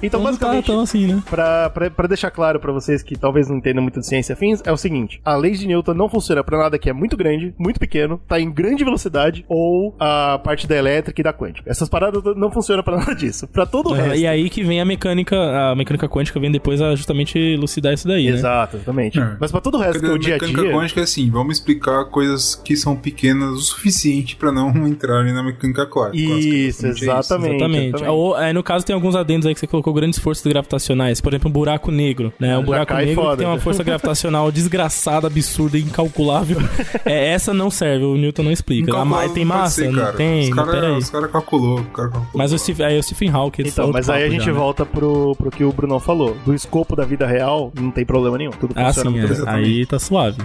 Então, 0.02 0.20
não 0.20 0.26
tá 0.26 0.32
basicamente, 0.32 0.66
tão 0.66 0.80
assim, 0.80 1.06
né? 1.06 1.22
Pra, 1.30 1.70
pra, 1.70 1.90
pra 1.90 2.06
deixar 2.06 2.30
claro 2.30 2.58
pra 2.60 2.72
vocês 2.72 3.02
que 3.02 3.16
talvez 3.16 3.48
não 3.48 3.56
entenda 3.56 3.80
muito 3.80 4.00
de 4.00 4.06
ciência 4.06 4.34
afins, 4.34 4.60
é 4.64 4.72
o 4.72 4.76
seguinte: 4.76 5.13
a 5.24 5.36
lei 5.36 5.52
de 5.52 5.66
Newton 5.66 5.94
não 5.94 6.08
funciona 6.08 6.42
pra 6.42 6.58
nada 6.58 6.78
que 6.78 6.88
é 6.88 6.92
muito 6.92 7.16
grande, 7.16 7.54
muito 7.58 7.78
pequeno, 7.78 8.20
tá 8.28 8.40
em 8.40 8.50
grande 8.50 8.84
velocidade, 8.84 9.44
ou 9.48 9.94
a 9.98 10.38
parte 10.42 10.66
da 10.66 10.76
elétrica 10.76 11.20
e 11.20 11.24
da 11.24 11.32
quântica. 11.32 11.70
Essas 11.70 11.88
paradas 11.88 12.22
não 12.36 12.50
funcionam 12.50 12.82
pra 12.82 12.96
nada 12.96 13.14
disso. 13.14 13.46
Pra 13.48 13.66
todo 13.66 13.90
o 13.90 13.96
É, 13.96 14.02
resto. 14.02 14.18
e 14.18 14.26
aí 14.26 14.48
que 14.50 14.62
vem 14.62 14.80
a 14.80 14.84
mecânica, 14.84 15.36
a 15.70 15.74
mecânica 15.74 16.08
quântica 16.08 16.38
vem 16.40 16.50
depois 16.50 16.80
a 16.80 16.94
justamente 16.94 17.38
elucidar 17.38 17.92
isso 17.92 18.06
daí, 18.08 18.24
né? 18.30 18.36
Exato, 18.36 18.76
exatamente. 18.76 19.18
É. 19.20 19.36
Mas 19.40 19.50
pra 19.50 19.60
todo 19.60 19.76
o 19.76 19.80
resto 19.80 20.00
que 20.00 20.06
é 20.06 20.10
o 20.10 20.18
dia 20.18 20.34
a 20.34 20.36
mecânica 20.36 20.62
dia. 20.62 20.72
quântica 20.72 21.00
é 21.00 21.04
assim, 21.04 21.30
vamos 21.30 21.58
explicar 21.58 22.04
coisas 22.06 22.54
que 22.54 22.76
são 22.76 22.96
pequenas 22.96 23.50
o 23.50 23.60
suficiente 23.62 24.36
pra 24.36 24.50
não 24.52 24.70
entrarem 24.88 25.32
na 25.32 25.42
mecânica 25.42 25.86
clá- 25.86 26.10
clássica. 26.10 26.16
Isso, 26.16 26.86
é 26.86 26.88
exatamente. 26.90 27.54
Exatamente. 27.56 27.86
exatamente. 27.88 28.08
Ou, 28.10 28.38
é, 28.38 28.52
no 28.52 28.62
caso, 28.62 28.84
tem 28.84 28.94
alguns 28.94 29.14
adendos 29.14 29.46
aí 29.46 29.54
que 29.54 29.60
você 29.60 29.66
colocou 29.66 29.92
grandes 29.92 30.18
forças 30.18 30.44
gravitacionais. 30.46 31.20
Por 31.20 31.32
exemplo, 31.32 31.48
um 31.48 31.52
buraco 31.52 31.90
negro. 31.90 32.32
Né? 32.38 32.56
Um 32.56 32.60
Já 32.60 32.66
buraco 32.66 32.94
negro 32.94 33.08
que 33.08 33.14
foda. 33.14 33.36
tem 33.36 33.46
uma 33.46 33.58
força 33.58 33.82
gravitacional 33.84 34.50
desgraçada, 34.52 35.03
absurda, 35.10 35.78
incalculável. 35.78 36.58
é, 37.04 37.28
essa 37.32 37.52
não 37.54 37.70
serve, 37.70 38.04
o 38.04 38.16
Newton 38.16 38.42
não 38.44 38.52
explica. 38.52 38.92
A 38.96 39.04
ma- 39.04 39.24
Incalculável 39.26 39.34
tem 39.34 39.44
não 39.44 39.50
pode 39.50 39.62
massa? 39.62 39.74
ser, 39.82 39.92
não 39.92 40.12
tem, 40.12 40.40
Os 40.42 40.48
não, 40.50 40.56
cara, 40.56 40.70
peraí. 40.80 40.96
os 40.98 41.10
cara 41.10 41.28
calculou, 41.28 41.76
cara 41.92 42.08
calculou. 42.08 42.28
Mas 42.34 42.52
o 42.52 42.58
Steve, 42.58 42.82
aí 42.84 42.98
o 42.98 43.02
Stephen 43.02 43.30
Hawking. 43.30 43.62
Então, 43.66 43.90
mas 43.92 44.08
aí 44.10 44.24
a 44.24 44.28
gente 44.28 44.44
já, 44.44 44.52
né? 44.52 44.58
volta 44.58 44.84
pro, 44.86 45.34
pro 45.36 45.50
que 45.50 45.64
o 45.64 45.72
Brunão 45.72 45.98
falou. 46.00 46.36
Do 46.44 46.54
escopo 46.54 46.94
da 46.96 47.04
vida 47.04 47.26
real, 47.26 47.72
não 47.78 47.90
tem 47.90 48.04
problema 48.04 48.38
nenhum. 48.38 48.50
Tudo 48.50 48.72
Ah, 48.76 48.86
funciona 48.92 49.10
sim, 49.10 49.18
muito 49.26 49.48
é. 49.48 49.50
aí 49.50 49.86
tá 49.86 49.98
suave. 49.98 50.38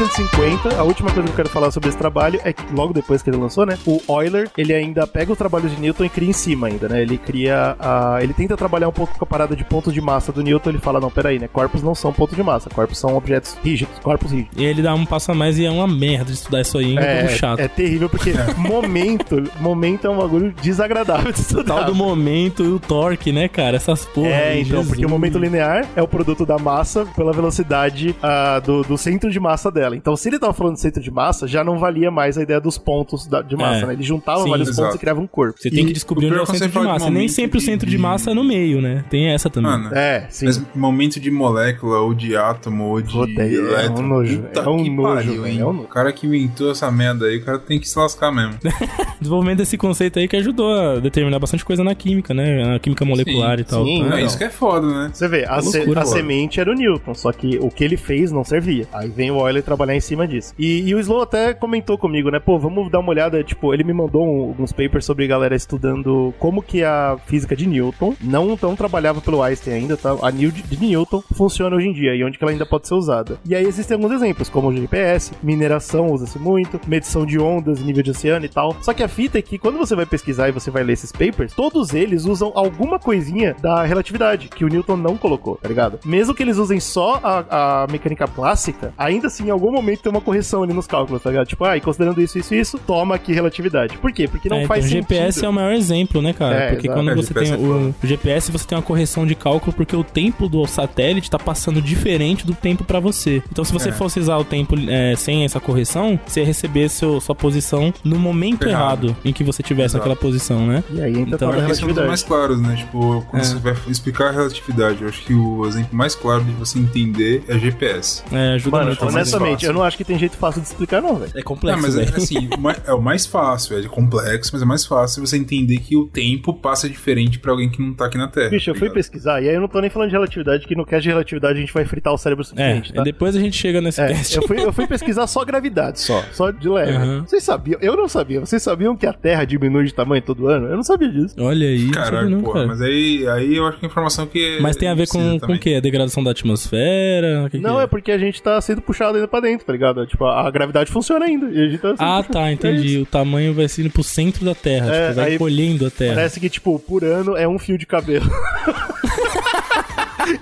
Em 0.00 0.02
1750, 0.02 0.80
a 0.80 0.82
última 0.82 1.10
coisa 1.10 1.26
que 1.26 1.32
eu 1.32 1.36
quero 1.36 1.48
falar 1.50 1.70
sobre 1.70 1.90
esse 1.90 1.98
trabalho 1.98 2.40
é 2.42 2.54
que 2.54 2.62
logo 2.74 2.94
depois 2.94 3.20
que 3.20 3.28
ele 3.28 3.36
lançou, 3.36 3.66
né, 3.66 3.78
o 3.84 4.00
Euler, 4.08 4.48
ele 4.56 4.72
ainda 4.72 5.06
pega 5.06 5.30
os 5.30 5.36
trabalhos 5.36 5.70
de 5.70 5.78
Newton 5.78 6.06
e 6.06 6.08
cria 6.08 6.30
em 6.30 6.32
cima 6.32 6.68
ainda, 6.68 6.88
né? 6.88 7.02
Ele 7.02 7.18
cria 7.18 7.76
a, 7.78 8.16
ele 8.22 8.32
tenta 8.32 8.56
trabalhar 8.56 8.88
um 8.88 8.92
pouco 8.92 9.18
com 9.18 9.22
a 9.22 9.26
parada 9.26 9.54
de 9.54 9.62
pontos 9.62 9.92
de 9.92 10.00
massa 10.00 10.32
do 10.32 10.42
Newton, 10.42 10.70
ele 10.70 10.78
fala, 10.78 11.00
não, 11.00 11.10
peraí, 11.10 11.38
né, 11.38 11.48
corpos 11.48 11.82
não 11.82 11.94
são 11.94 12.14
pontos 12.14 12.34
de 12.34 12.42
massa, 12.42 12.70
corpos 12.70 12.96
são 12.96 13.14
objetos 13.14 13.58
rígidos, 13.62 13.98
corpos 13.98 14.32
rígidos. 14.32 14.56
E 14.56 14.64
ele 14.64 14.80
dá 14.80 14.94
um 14.94 15.04
passo 15.04 15.32
a 15.32 15.34
mais 15.34 15.58
e 15.58 15.66
é 15.66 15.70
uma 15.70 15.86
merda 15.86 16.32
estudar 16.32 16.62
isso 16.62 16.78
aí, 16.78 16.96
é 16.96 17.24
É, 17.24 17.28
chato. 17.28 17.58
é 17.58 17.68
terrível 17.68 18.08
porque 18.08 18.32
momento, 18.56 19.50
momento 19.60 20.06
é 20.06 20.10
um 20.10 20.16
bagulho 20.16 20.50
desagradável 20.62 21.30
de 21.30 21.40
estudar. 21.40 21.74
Tal 21.74 21.84
do 21.84 21.94
momento 21.94 22.64
e 22.64 22.68
o 22.68 22.78
torque, 22.78 23.32
né, 23.32 23.48
cara? 23.48 23.76
Essas 23.76 24.06
porra. 24.06 24.28
É, 24.28 24.48
aí, 24.52 24.60
então, 24.62 24.78
Jesus. 24.78 24.88
porque 24.88 25.04
o 25.04 25.10
momento 25.10 25.38
linear 25.38 25.86
é 25.94 26.02
o 26.02 26.08
produto 26.08 26.46
da 26.46 26.56
massa 26.56 27.04
pela 27.14 27.34
velocidade 27.34 28.16
ah, 28.22 28.60
do, 28.64 28.82
do 28.82 28.96
centro 28.96 29.30
de 29.30 29.38
massa 29.38 29.70
dela. 29.70 29.89
Então, 29.96 30.16
se 30.16 30.28
ele 30.28 30.38
tava 30.38 30.52
falando 30.52 30.74
de 30.74 30.80
centro 30.80 31.02
de 31.02 31.10
massa, 31.10 31.46
já 31.46 31.62
não 31.64 31.78
valia 31.78 32.10
mais 32.10 32.36
a 32.38 32.42
ideia 32.42 32.60
dos 32.60 32.78
pontos 32.78 33.26
da- 33.26 33.42
de 33.42 33.56
massa, 33.56 33.84
É. 33.84 33.86
né? 33.86 33.92
Ele 33.94 34.02
juntava 34.02 34.42
Sim, 34.42 34.50
vários 34.50 34.68
exato. 34.68 34.82
pontos 34.82 34.96
e 34.96 34.98
criava 34.98 35.20
um 35.20 35.26
corpo. 35.26 35.58
Você 35.58 35.70
tem 35.70 35.84
que 35.84 35.90
E- 35.90 35.94
descobrir 35.94 36.26
o 36.26 36.28
onde 36.28 36.38
é 36.38 36.40
o 36.40 36.42
é 36.42 36.46
centro 36.46 36.66
de 36.68 36.72
fala 36.72 36.86
de 36.86 36.92
massa. 36.92 37.10
Nem 37.10 37.28
sempre 37.28 37.58
o 37.58 37.60
centro 37.60 37.88
de 37.88 37.98
massa 37.98 38.30
é 38.30 38.34
no 38.34 38.44
meio, 38.44 38.80
né? 38.80 39.04
Tem 39.10 39.28
essa 39.28 39.48
também. 39.50 39.70
Mano, 39.70 39.94
É, 39.94 40.26
sim. 40.30 40.46
Mas 40.46 40.62
momento 40.74 41.18
de 41.20 41.30
molécula, 41.30 42.00
ou 42.00 42.14
de 42.14 42.36
átomo, 42.36 42.84
ou 42.84 43.00
de 43.02 43.12
Puta, 43.12 43.42
é 43.42 43.44
um 43.46 43.48
elétron. 43.48 44.02
nojo, 44.02 44.42
Puta 44.42 44.60
é 44.60 44.68
um 44.68 44.82
que 44.84 44.90
nojo, 44.90 45.14
pariu, 45.14 45.42
velho, 45.42 45.46
hein? 45.46 45.60
é 45.60 45.64
um 45.66 45.72
nojo. 45.72 45.84
O 45.84 45.88
cara 45.88 46.12
que 46.12 46.26
inventou 46.26 46.70
essa 46.70 46.90
merda 46.90 47.26
aí, 47.26 47.38
o 47.38 47.44
cara 47.44 47.58
tem 47.58 47.78
que 47.78 47.88
se 47.88 47.98
lascar 47.98 48.30
mesmo. 48.32 48.54
Desenvolvimento 49.20 49.58
desse 49.58 49.76
conceito 49.76 50.18
aí 50.18 50.26
que 50.28 50.36
ajudou 50.36 50.72
a 50.72 50.98
determinar 51.00 51.38
bastante 51.38 51.64
coisa 51.64 51.82
na 51.84 51.94
química, 51.94 52.32
né? 52.32 52.64
Na 52.64 52.78
química 52.78 53.04
molecular 53.04 53.56
Sim, 53.56 53.62
e 53.62 53.64
tal. 53.64 53.84
sim, 53.84 54.06
tá? 54.08 54.20
É 54.20 54.24
isso 54.24 54.38
que 54.38 54.44
é 54.44 54.50
foda, 54.50 54.86
né? 54.86 55.10
Você 55.12 55.28
vê, 55.28 55.44
a, 55.46 55.56
É 55.56 55.60
se- 55.62 55.76
loucura, 55.78 56.02
a 56.02 56.04
semente 56.06 56.60
era 56.60 56.70
o 56.70 56.74
Newton, 56.74 57.14
só 57.14 57.32
que 57.32 57.58
o 57.60 57.70
que 57.70 57.84
ele 57.84 57.96
fez 57.96 58.30
não 58.32 58.44
servia. 58.44 58.86
Aí 58.92 59.08
vem 59.08 59.30
o 59.30 59.46
Euler 59.46 59.62
trabalhar 59.80 59.96
em 59.96 60.00
cima 60.00 60.28
disso. 60.28 60.52
E, 60.58 60.88
e 60.88 60.94
o 60.94 61.00
Slow 61.00 61.22
até 61.22 61.54
comentou 61.54 61.96
comigo, 61.96 62.30
né? 62.30 62.38
Pô, 62.38 62.58
vamos 62.58 62.90
dar 62.90 62.98
uma 63.00 63.10
olhada. 63.10 63.42
Tipo, 63.42 63.72
ele 63.72 63.82
me 63.82 63.92
mandou 63.94 64.22
um- 64.26 64.48
alguns 64.50 64.72
papers 64.72 65.04
sobre 65.06 65.26
galera 65.26 65.54
estudando 65.56 66.34
como 66.38 66.62
que 66.62 66.84
a 66.84 67.16
física 67.26 67.56
de 67.56 67.66
Newton 67.66 68.14
não 68.20 68.56
tão 68.56 68.76
trabalhava 68.76 69.20
pelo 69.20 69.42
Einstein 69.42 69.74
ainda, 69.74 69.96
tá? 69.96 70.14
A 70.22 70.30
New 70.30 70.50
de 70.50 70.78
Newton 70.78 71.22
funciona 71.32 71.74
hoje 71.76 71.88
em 71.88 71.92
dia 71.92 72.14
e 72.14 72.22
onde 72.24 72.36
que 72.36 72.44
ela 72.44 72.52
ainda 72.52 72.66
pode 72.66 72.86
ser 72.88 72.94
usada. 72.94 73.38
E 73.46 73.54
aí 73.54 73.64
existem 73.64 73.94
alguns 73.94 74.12
exemplos, 74.12 74.48
como 74.50 74.68
o 74.68 74.76
GPS, 74.76 75.32
mineração 75.42 76.08
usa-se 76.08 76.38
muito, 76.38 76.78
medição 76.86 77.24
de 77.24 77.38
ondas, 77.38 77.80
nível 77.80 78.02
de 78.02 78.10
oceano 78.10 78.44
e 78.44 78.48
tal. 78.48 78.76
Só 78.82 78.92
que 78.92 79.02
a 79.02 79.08
fita 79.08 79.38
é 79.38 79.42
que 79.42 79.58
quando 79.58 79.78
você 79.78 79.94
vai 79.96 80.04
pesquisar 80.06 80.48
e 80.48 80.52
você 80.52 80.70
vai 80.70 80.82
ler 80.82 80.92
esses 80.92 81.12
papers, 81.12 81.54
todos 81.54 81.94
eles 81.94 82.24
usam 82.26 82.52
alguma 82.54 82.98
coisinha 82.98 83.56
da 83.62 83.82
relatividade 83.84 84.48
que 84.48 84.64
o 84.64 84.68
Newton 84.68 84.96
não 84.96 85.16
colocou, 85.16 85.56
tá 85.56 85.68
ligado? 85.68 85.98
Mesmo 86.04 86.34
que 86.34 86.42
eles 86.42 86.58
usem 86.58 86.80
só 86.80 87.20
a, 87.22 87.84
a 87.84 87.86
mecânica 87.90 88.26
clássica, 88.26 88.92
ainda 88.98 89.28
assim, 89.28 89.46
em 89.46 89.50
algum 89.50 89.69
momento 89.72 90.00
tem 90.02 90.10
uma 90.10 90.20
correção 90.20 90.62
ali 90.62 90.72
nos 90.72 90.86
cálculos, 90.86 91.22
tá 91.22 91.30
ligado? 91.30 91.46
Tipo, 91.46 91.64
ah, 91.64 91.76
e 91.76 91.80
considerando 91.80 92.20
isso, 92.20 92.38
isso, 92.38 92.54
isso, 92.54 92.78
toma 92.78 93.14
aqui 93.14 93.32
relatividade. 93.32 93.96
Por 93.98 94.12
quê? 94.12 94.26
Porque 94.28 94.48
não 94.48 94.58
É, 94.58 94.66
faz 94.66 94.86
então, 94.86 95.00
o 95.00 95.02
sentido. 95.02 95.14
GPS 95.16 95.44
é 95.44 95.48
o 95.48 95.52
maior 95.52 95.72
exemplo, 95.72 96.22
né, 96.22 96.32
cara? 96.32 96.54
É, 96.54 96.68
porque 96.72 96.86
exato. 96.86 96.98
quando 97.00 97.10
É, 97.10 97.14
você 97.14 97.34
tem 97.34 97.44
GPS 97.46 97.62
é 97.64 97.66
o, 97.66 97.94
o 98.02 98.06
GPS, 98.06 98.50
você 98.52 98.66
tem 98.66 98.76
uma 98.78 98.82
correção 98.84 99.26
de 99.26 99.34
cálculo 99.34 99.72
porque 99.72 99.94
o 99.96 100.04
tempo 100.04 100.48
do 100.48 100.66
satélite 100.66 101.30
tá 101.30 101.38
passando 101.38 101.80
diferente 101.80 102.46
do 102.46 102.54
tempo 102.54 102.84
pra 102.84 103.00
você. 103.00 103.42
Então, 103.50 103.64
se 103.64 103.72
você 103.72 103.88
É. 103.90 103.92
fosse 103.92 104.18
usar 104.20 104.36
o 104.36 104.44
tempo 104.44 104.74
é, 104.88 105.14
sem 105.16 105.44
essa 105.44 105.60
correção, 105.60 106.18
você 106.26 106.40
ia 106.40 106.46
receber 106.46 106.88
seu, 106.88 107.20
sua 107.20 107.34
posição 107.34 107.92
no 108.04 108.18
momento 108.18 108.66
Errado. 108.68 109.08
errado, 109.08 109.16
em 109.24 109.32
que 109.32 109.42
você 109.44 109.62
tivesse 109.62 109.96
Exato. 109.96 109.98
naquela 110.08 110.16
posição, 110.16 110.66
né? 110.66 110.82
E 110.90 111.00
aí 111.00 111.18
entra 111.18 111.34
Então, 111.36 111.50
a 111.50 111.54
relatividade. 111.54 112.06
mais 112.08 112.22
claros, 112.22 112.60
né? 112.60 112.76
Tipo, 112.76 113.24
quando 113.30 113.42
É. 113.42 113.44
você 113.44 113.54
vai 113.56 113.74
explicar 113.88 114.28
a 114.28 114.32
relatividade, 114.32 115.02
eu 115.02 115.08
acho 115.08 115.22
que 115.24 115.34
o 115.34 115.66
exemplo 115.66 115.88
mais 115.96 116.14
claro 116.14 116.44
de 116.44 116.52
você 116.52 116.78
entender 116.78 117.42
é 117.48 117.58
GPS. 117.58 118.22
É, 118.32 118.54
ajuda 118.54 118.76
Mano, 118.76 118.86
muito. 118.88 119.04
honestamente, 119.06 119.49
fácil. 119.54 119.68
eu 119.68 119.72
não 119.74 119.82
acho 119.82 119.96
que 119.96 120.04
tem 120.04 120.18
jeito 120.18 120.36
fácil 120.36 120.60
de 120.60 120.68
explicar, 120.68 121.00
não, 121.02 121.16
velho. 121.16 121.30
É 121.34 121.36
Não, 121.38 121.42
complexo, 121.42 121.82
mas 121.82 121.96
é, 121.96 122.02
assim, 122.02 122.48
o 122.56 122.60
mai- 122.60 122.76
é 122.86 122.92
o 122.94 123.00
mais 123.02 123.26
fácil, 123.26 123.78
é 123.78 123.82
complexo, 123.88 124.50
mas 124.52 124.62
é 124.62 124.64
mais 124.64 124.84
fácil 124.84 125.24
você 125.26 125.36
entender 125.36 125.78
que 125.78 125.96
o 125.96 126.06
tempo 126.06 126.52
passa 126.54 126.88
diferente 126.88 127.38
pra 127.38 127.50
alguém 127.52 127.68
que 127.68 127.80
não 127.80 127.94
tá 127.94 128.06
aqui 128.06 128.18
na 128.18 128.28
Terra. 128.28 128.50
Bicho, 128.50 128.70
eu 128.70 128.74
tá 128.74 128.78
fui 128.78 128.88
ligado? 128.88 128.94
pesquisar, 128.96 129.42
e 129.42 129.48
aí 129.48 129.54
eu 129.54 129.60
não 129.60 129.68
tô 129.68 129.80
nem 129.80 129.90
falando 129.90 130.08
de 130.08 130.14
relatividade, 130.14 130.66
que 130.66 130.74
no 130.74 130.84
cast 130.84 131.02
de 131.02 131.08
relatividade 131.08 131.58
a 131.58 131.60
gente 131.60 131.72
vai 131.72 131.84
fritar 131.84 132.12
o 132.12 132.18
cérebro 132.18 132.44
o 132.44 132.46
É, 132.46 132.48
suficiente, 132.48 132.92
tá? 132.92 133.02
depois 133.02 133.36
a 133.36 133.40
gente 133.40 133.56
chega 133.56 133.80
nesse 133.80 134.00
É, 134.00 134.08
teste. 134.08 134.36
eu, 134.36 134.42
fui, 134.46 134.60
eu 134.62 134.72
fui 134.72 134.86
pesquisar 134.86 135.26
só 135.26 135.44
gravidade, 135.44 136.00
só. 136.00 136.22
Só 136.32 136.50
de 136.50 136.68
leve. 136.68 136.92
Aham. 136.92 137.22
Vocês 137.26 137.42
sabiam? 137.42 137.78
Eu 137.82 137.96
não 137.96 138.08
sabia. 138.08 138.40
Vocês 138.40 138.62
sabiam 138.62 138.96
que 138.96 139.06
a 139.06 139.12
Terra 139.12 139.44
diminui 139.44 139.84
de 139.84 139.94
tamanho 139.94 140.22
todo 140.22 140.46
ano? 140.48 140.66
Eu 140.68 140.76
não 140.76 140.82
sabia 140.82 141.08
disso. 141.08 141.34
Olha 141.38 141.66
aí, 141.66 141.90
não 141.90 142.30
não, 142.30 142.40
porra, 142.42 142.54
cara. 142.54 142.66
mas 142.68 142.80
aí, 142.82 143.26
aí 143.28 143.56
eu 143.56 143.66
acho 143.66 143.78
que 143.78 143.86
a 143.86 143.88
informação 143.88 144.26
que. 144.26 144.58
Mas 144.60 144.76
tem 144.76 144.88
a 144.88 144.94
ver 144.94 145.08
com, 145.08 145.38
com 145.40 145.52
o 145.54 145.58
quê? 145.58 145.74
A 145.74 145.80
degradação 145.80 146.22
da 146.22 146.30
atmosfera? 146.32 147.48
Que 147.50 147.58
que 147.58 147.62
não, 147.62 147.80
é 147.80 147.86
porque 147.86 148.12
a 148.12 148.18
gente 148.18 148.40
tá 148.42 148.60
sendo 148.60 148.80
puxado 148.80 149.16
ainda 149.16 149.28
pra 149.28 149.39
dentro, 149.40 149.66
tá 149.66 149.72
ligado? 149.72 150.06
Tipo, 150.06 150.24
a, 150.26 150.46
a 150.46 150.50
gravidade 150.50 150.90
funciona 150.90 151.24
ainda. 151.24 151.46
E 151.50 151.66
a 151.66 151.68
gente 151.68 151.80
tá 151.80 151.88
sendo 151.90 152.00
Ah, 152.00 152.16
puxado. 152.22 152.32
tá, 152.32 152.48
É 152.48 152.52
entendi. 152.52 152.86
isso. 152.94 153.02
o 153.02 153.06
tamanho 153.06 153.54
vai 153.54 153.68
sendo 153.68 153.90
pro 153.90 154.02
centro 154.02 154.44
da 154.44 154.54
Terra, 154.54 154.94
É, 154.94 155.08
tipo, 155.08 155.20
vai 155.20 155.38
colhendo 155.38 155.86
a 155.86 155.90
Terra. 155.90 156.14
Parece 156.14 156.40
que, 156.40 156.48
tipo, 156.50 156.78
por 156.78 157.04
ano 157.04 157.36
é 157.36 157.46
um 157.48 157.58
fio 157.58 157.78
de 157.78 157.86
cabelo. 157.86 158.28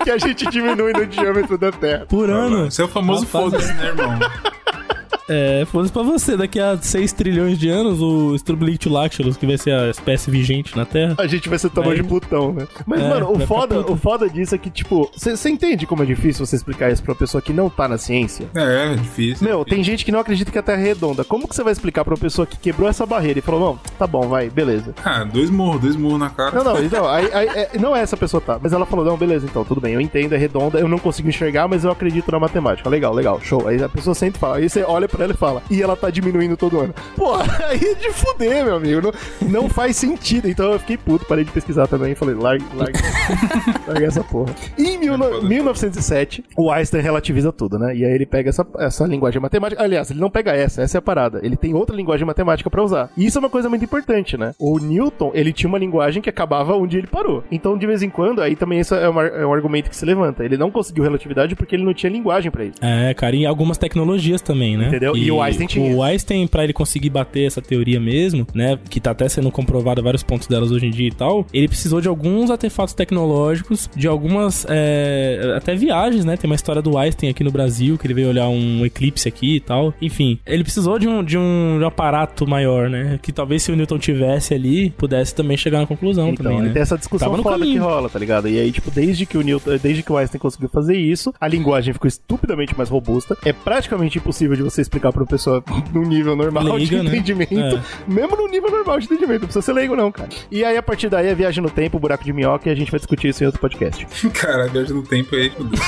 que 0.04 0.10
a 0.10 0.18
gente 0.18 0.46
diminui 0.50 0.92
no 0.92 1.06
diâmetro 1.06 1.56
da 1.56 1.72
Terra. 1.72 2.06
Por 2.06 2.28
ano. 2.30 2.66
Esse 2.66 2.82
é 2.82 2.84
o 2.84 2.88
famoso 2.88 3.26
foda-se, 3.26 3.72
né, 3.74 3.86
irmão? 3.88 4.18
É, 5.28 5.64
foda-se 5.66 5.92
pra 5.92 6.02
você. 6.02 6.36
Daqui 6.36 6.58
a 6.60 6.76
6 6.78 7.12
trilhões 7.12 7.58
de 7.58 7.68
anos, 7.68 8.00
o 8.00 8.34
Strublichulactylus, 8.34 9.36
que 9.36 9.46
vai 9.46 9.58
ser 9.58 9.72
a 9.72 9.90
espécie 9.90 10.30
vigente 10.30 10.76
na 10.76 10.84
Terra. 10.84 11.14
A 11.18 11.26
gente 11.26 11.48
vai 11.48 11.58
ser 11.58 11.70
tamanho 11.70 11.94
Vai- 11.94 12.02
de 12.02 12.08
Plutão, 12.08 12.52
né? 12.52 12.66
Mas, 12.86 13.00
É, 13.00 13.08
mano, 13.08 13.32
o 13.32 13.38
foda, 13.46 13.80
o 13.80 13.96
foda 13.96 14.28
disso 14.28 14.54
é 14.54 14.58
que, 14.58 14.70
tipo, 14.70 15.10
você 15.16 15.48
entende 15.50 15.86
como 15.86 16.02
é 16.02 16.06
difícil 16.06 16.44
você 16.46 16.56
explicar 16.56 16.90
isso 16.90 17.02
pra 17.02 17.12
uma 17.12 17.18
pessoa 17.18 17.40
que 17.42 17.52
não 17.52 17.68
tá 17.68 17.88
na 17.88 17.98
ciência? 17.98 18.46
É, 18.54 18.92
é 18.92 18.96
difícil. 18.96 19.46
Meu, 19.46 19.64
tem 19.64 19.82
gente 19.82 20.04
que 20.04 20.12
não 20.12 20.20
acredita 20.20 20.50
que 20.50 20.58
a 20.58 20.62
Terra 20.62 20.80
é 20.80 20.84
redonda. 20.86 21.24
Como 21.24 21.46
que 21.48 21.54
você 21.54 21.62
vai 21.62 21.72
explicar 21.72 22.04
pra 22.04 22.14
uma 22.14 22.20
pessoa 22.20 22.46
que 22.46 22.56
quebrou 22.58 22.88
essa 22.88 23.04
barreira 23.06 23.38
e 23.38 23.42
falou, 23.42 23.60
não, 23.60 23.78
tá 23.98 24.06
bom, 24.06 24.28
vai, 24.28 24.48
beleza. 24.50 24.94
Ah, 25.04 25.24
dois 25.24 25.50
murros, 25.50 25.80
dois 25.80 25.96
murros 25.96 26.18
na 26.20 26.30
cara. 26.30 26.56
Não, 26.56 26.64
não, 26.64 26.82
então, 26.84 27.08
aí, 27.08 27.28
aí, 27.32 27.48
é, 27.48 27.70
não 27.78 27.94
é 27.94 28.00
essa 28.00 28.16
pessoa, 28.16 28.40
tá? 28.40 28.58
Mas 28.62 28.72
ela 28.72 28.86
falou, 28.86 29.04
não, 29.04 29.16
beleza, 29.16 29.46
então, 29.46 29.64
tudo 29.64 29.80
bem, 29.80 29.94
eu 29.94 30.00
entendo, 30.00 30.32
é 30.34 30.38
redonda, 30.38 30.78
eu 30.78 30.88
não 30.88 30.98
consigo 30.98 31.28
enxergar, 31.28 31.68
mas 31.68 31.84
eu 31.84 31.90
acredito 31.90 32.30
na 32.32 32.38
matemática. 32.38 32.88
Legal, 32.88 33.12
legal, 33.12 33.40
show. 33.42 33.66
Aí 33.68 33.82
a 33.82 33.88
pessoa 33.88 34.14
sempre 34.14 34.38
fala, 34.40 34.56
aí 34.56 34.68
você 34.68 34.82
olha 34.82 35.08
pra 35.08 35.17
ela 35.24 35.32
e 35.32 35.36
fala, 35.36 35.62
e 35.70 35.82
ela 35.82 35.96
tá 35.96 36.10
diminuindo 36.10 36.56
todo 36.56 36.80
ano. 36.80 36.94
Pô, 37.16 37.34
aí 37.68 37.80
é 37.82 37.94
de 37.94 38.10
fuder, 38.12 38.64
meu 38.64 38.76
amigo, 38.76 39.00
não, 39.02 39.60
não 39.62 39.68
faz 39.68 39.96
sentido. 39.96 40.48
Então 40.48 40.72
eu 40.72 40.78
fiquei 40.78 40.96
puto, 40.96 41.24
parei 41.26 41.44
de 41.44 41.50
pesquisar 41.50 41.86
também, 41.86 42.14
falei, 42.14 42.34
larga, 42.34 42.64
larga, 42.74 42.98
larga 43.86 44.06
essa 44.06 44.22
porra. 44.24 44.54
E 44.76 44.82
em 44.90 44.98
mil 44.98 45.16
no- 45.18 45.42
1907, 45.42 46.44
o 46.56 46.70
Einstein 46.70 47.02
relativiza 47.02 47.52
tudo, 47.52 47.78
né? 47.78 47.94
E 47.96 48.04
aí 48.04 48.12
ele 48.12 48.26
pega 48.26 48.48
essa, 48.50 48.66
essa 48.78 49.06
linguagem 49.06 49.40
matemática, 49.40 49.82
aliás, 49.82 50.10
ele 50.10 50.20
não 50.20 50.30
pega 50.30 50.52
essa, 50.52 50.82
essa 50.82 50.98
é 50.98 51.00
a 51.00 51.02
parada. 51.02 51.40
Ele 51.42 51.56
tem 51.56 51.74
outra 51.74 51.94
linguagem 51.94 52.26
matemática 52.26 52.68
pra 52.70 52.82
usar. 52.82 53.10
E 53.16 53.26
isso 53.26 53.38
é 53.38 53.40
uma 53.40 53.50
coisa 53.50 53.68
muito 53.68 53.84
importante, 53.84 54.36
né? 54.36 54.54
O 54.58 54.78
Newton, 54.78 55.30
ele 55.34 55.52
tinha 55.52 55.68
uma 55.68 55.78
linguagem 55.78 56.22
que 56.22 56.28
acabava 56.30 56.74
onde 56.74 56.98
ele 56.98 57.06
parou. 57.06 57.42
Então, 57.50 57.76
de 57.76 57.86
vez 57.86 58.02
em 58.02 58.10
quando, 58.10 58.40
aí 58.42 58.56
também 58.56 58.80
isso 58.80 58.94
é, 58.94 59.08
uma- 59.08 59.26
é 59.26 59.46
um 59.46 59.52
argumento 59.52 59.88
que 59.90 59.96
se 59.96 60.04
levanta. 60.04 60.44
Ele 60.44 60.56
não 60.56 60.70
conseguiu 60.70 61.04
relatividade 61.04 61.54
porque 61.54 61.74
ele 61.76 61.84
não 61.84 61.94
tinha 61.94 62.10
linguagem 62.10 62.50
pra 62.50 62.64
isso. 62.64 62.76
É, 62.80 63.12
cara, 63.14 63.34
e 63.36 63.46
algumas 63.46 63.78
tecnologias 63.78 64.40
também, 64.40 64.76
né? 64.76 64.88
Entendeu? 64.88 65.07
Entendeu? 65.10 65.16
E 65.16 65.30
o 65.30 65.42
Einstein 65.42 65.66
tinha. 65.66 65.96
O 65.96 66.02
Einstein, 66.02 66.46
pra 66.46 66.64
ele 66.64 66.72
conseguir 66.72 67.10
bater 67.10 67.46
essa 67.46 67.62
teoria 67.62 68.00
mesmo, 68.00 68.46
né, 68.54 68.78
que 68.88 69.00
tá 69.00 69.10
até 69.10 69.28
sendo 69.28 69.50
comprovado 69.50 70.02
vários 70.02 70.22
pontos 70.22 70.46
delas 70.48 70.70
hoje 70.70 70.86
em 70.86 70.90
dia 70.90 71.08
e 71.08 71.12
tal, 71.12 71.46
ele 71.52 71.68
precisou 71.68 72.00
de 72.00 72.08
alguns 72.08 72.50
artefatos 72.50 72.94
tecnológicos, 72.94 73.88
de 73.94 74.06
algumas, 74.06 74.66
é, 74.68 75.54
até 75.56 75.74
viagens, 75.74 76.24
né, 76.24 76.36
tem 76.36 76.48
uma 76.48 76.56
história 76.56 76.82
do 76.82 76.96
Einstein 76.96 77.30
aqui 77.30 77.44
no 77.44 77.50
Brasil, 77.50 77.96
que 77.98 78.06
ele 78.06 78.14
veio 78.14 78.28
olhar 78.28 78.48
um 78.48 78.84
eclipse 78.84 79.28
aqui 79.28 79.56
e 79.56 79.60
tal. 79.60 79.94
Enfim, 80.00 80.38
ele 80.46 80.62
precisou 80.62 80.98
de 80.98 81.08
um, 81.08 81.22
de 81.22 81.38
um, 81.38 81.80
aparato 81.86 82.46
maior, 82.46 82.88
né, 82.90 83.18
que 83.22 83.32
talvez 83.32 83.62
se 83.62 83.72
o 83.72 83.76
Newton 83.76 83.98
tivesse 83.98 84.54
ali, 84.54 84.90
pudesse 84.90 85.34
também 85.34 85.56
chegar 85.56 85.80
na 85.80 85.86
conclusão 85.86 86.30
Então, 86.30 86.44
também, 86.44 86.58
e 86.58 86.62
né. 86.62 86.72
tem 86.72 86.82
essa 86.82 86.96
discussão 86.96 87.28
Tava 87.28 87.36
no 87.36 87.42
foda 87.42 87.64
que 87.64 87.76
rola, 87.76 88.08
tá 88.08 88.18
ligado? 88.18 88.48
E 88.48 88.58
aí, 88.58 88.70
tipo, 88.72 88.90
desde 88.90 89.26
que 89.26 89.36
o 89.36 89.42
Newton, 89.42 89.76
desde 89.82 90.02
que 90.02 90.12
o 90.12 90.16
Einstein 90.16 90.40
conseguiu 90.40 90.68
fazer 90.68 90.96
isso, 90.96 91.32
a 91.40 91.48
linguagem 91.48 91.92
ficou 91.92 92.08
estupidamente 92.08 92.76
mais 92.76 92.88
robusta. 92.88 93.36
É 93.44 93.52
praticamente 93.52 94.18
impossível 94.18 94.56
de 94.56 94.62
você 94.62 94.80
explicar 94.88 95.12
pra 95.12 95.22
uma 95.22 95.26
pessoa 95.28 95.62
num 95.92 96.02
nível 96.02 96.34
normal 96.34 96.62
Leiga, 96.64 96.84
de 96.86 96.96
né? 97.02 97.04
entendimento. 97.04 97.54
É. 97.76 97.80
Mesmo 98.06 98.36
no 98.36 98.48
nível 98.48 98.70
normal 98.70 98.98
de 98.98 99.04
entendimento, 99.06 99.40
não 99.42 99.46
precisa 99.48 99.62
ser 99.62 99.72
leigo, 99.72 99.94
não, 99.94 100.10
cara. 100.10 100.28
E 100.50 100.64
aí, 100.64 100.76
a 100.76 100.82
partir 100.82 101.08
daí, 101.08 101.26
é 101.28 101.34
viagem 101.34 101.62
no 101.62 101.70
tempo, 101.70 101.98
buraco 101.98 102.24
de 102.24 102.32
minhoca, 102.32 102.68
e 102.68 102.72
a 102.72 102.74
gente 102.74 102.90
vai 102.90 102.98
discutir 102.98 103.28
isso 103.28 103.42
em 103.42 103.46
outro 103.46 103.60
podcast. 103.60 104.06
Cara, 104.34 104.64
a 104.64 104.66
viagem 104.68 104.94
no 104.94 105.02
tempo 105.02 105.34
aí, 105.34 105.50
fudeu. 105.50 105.78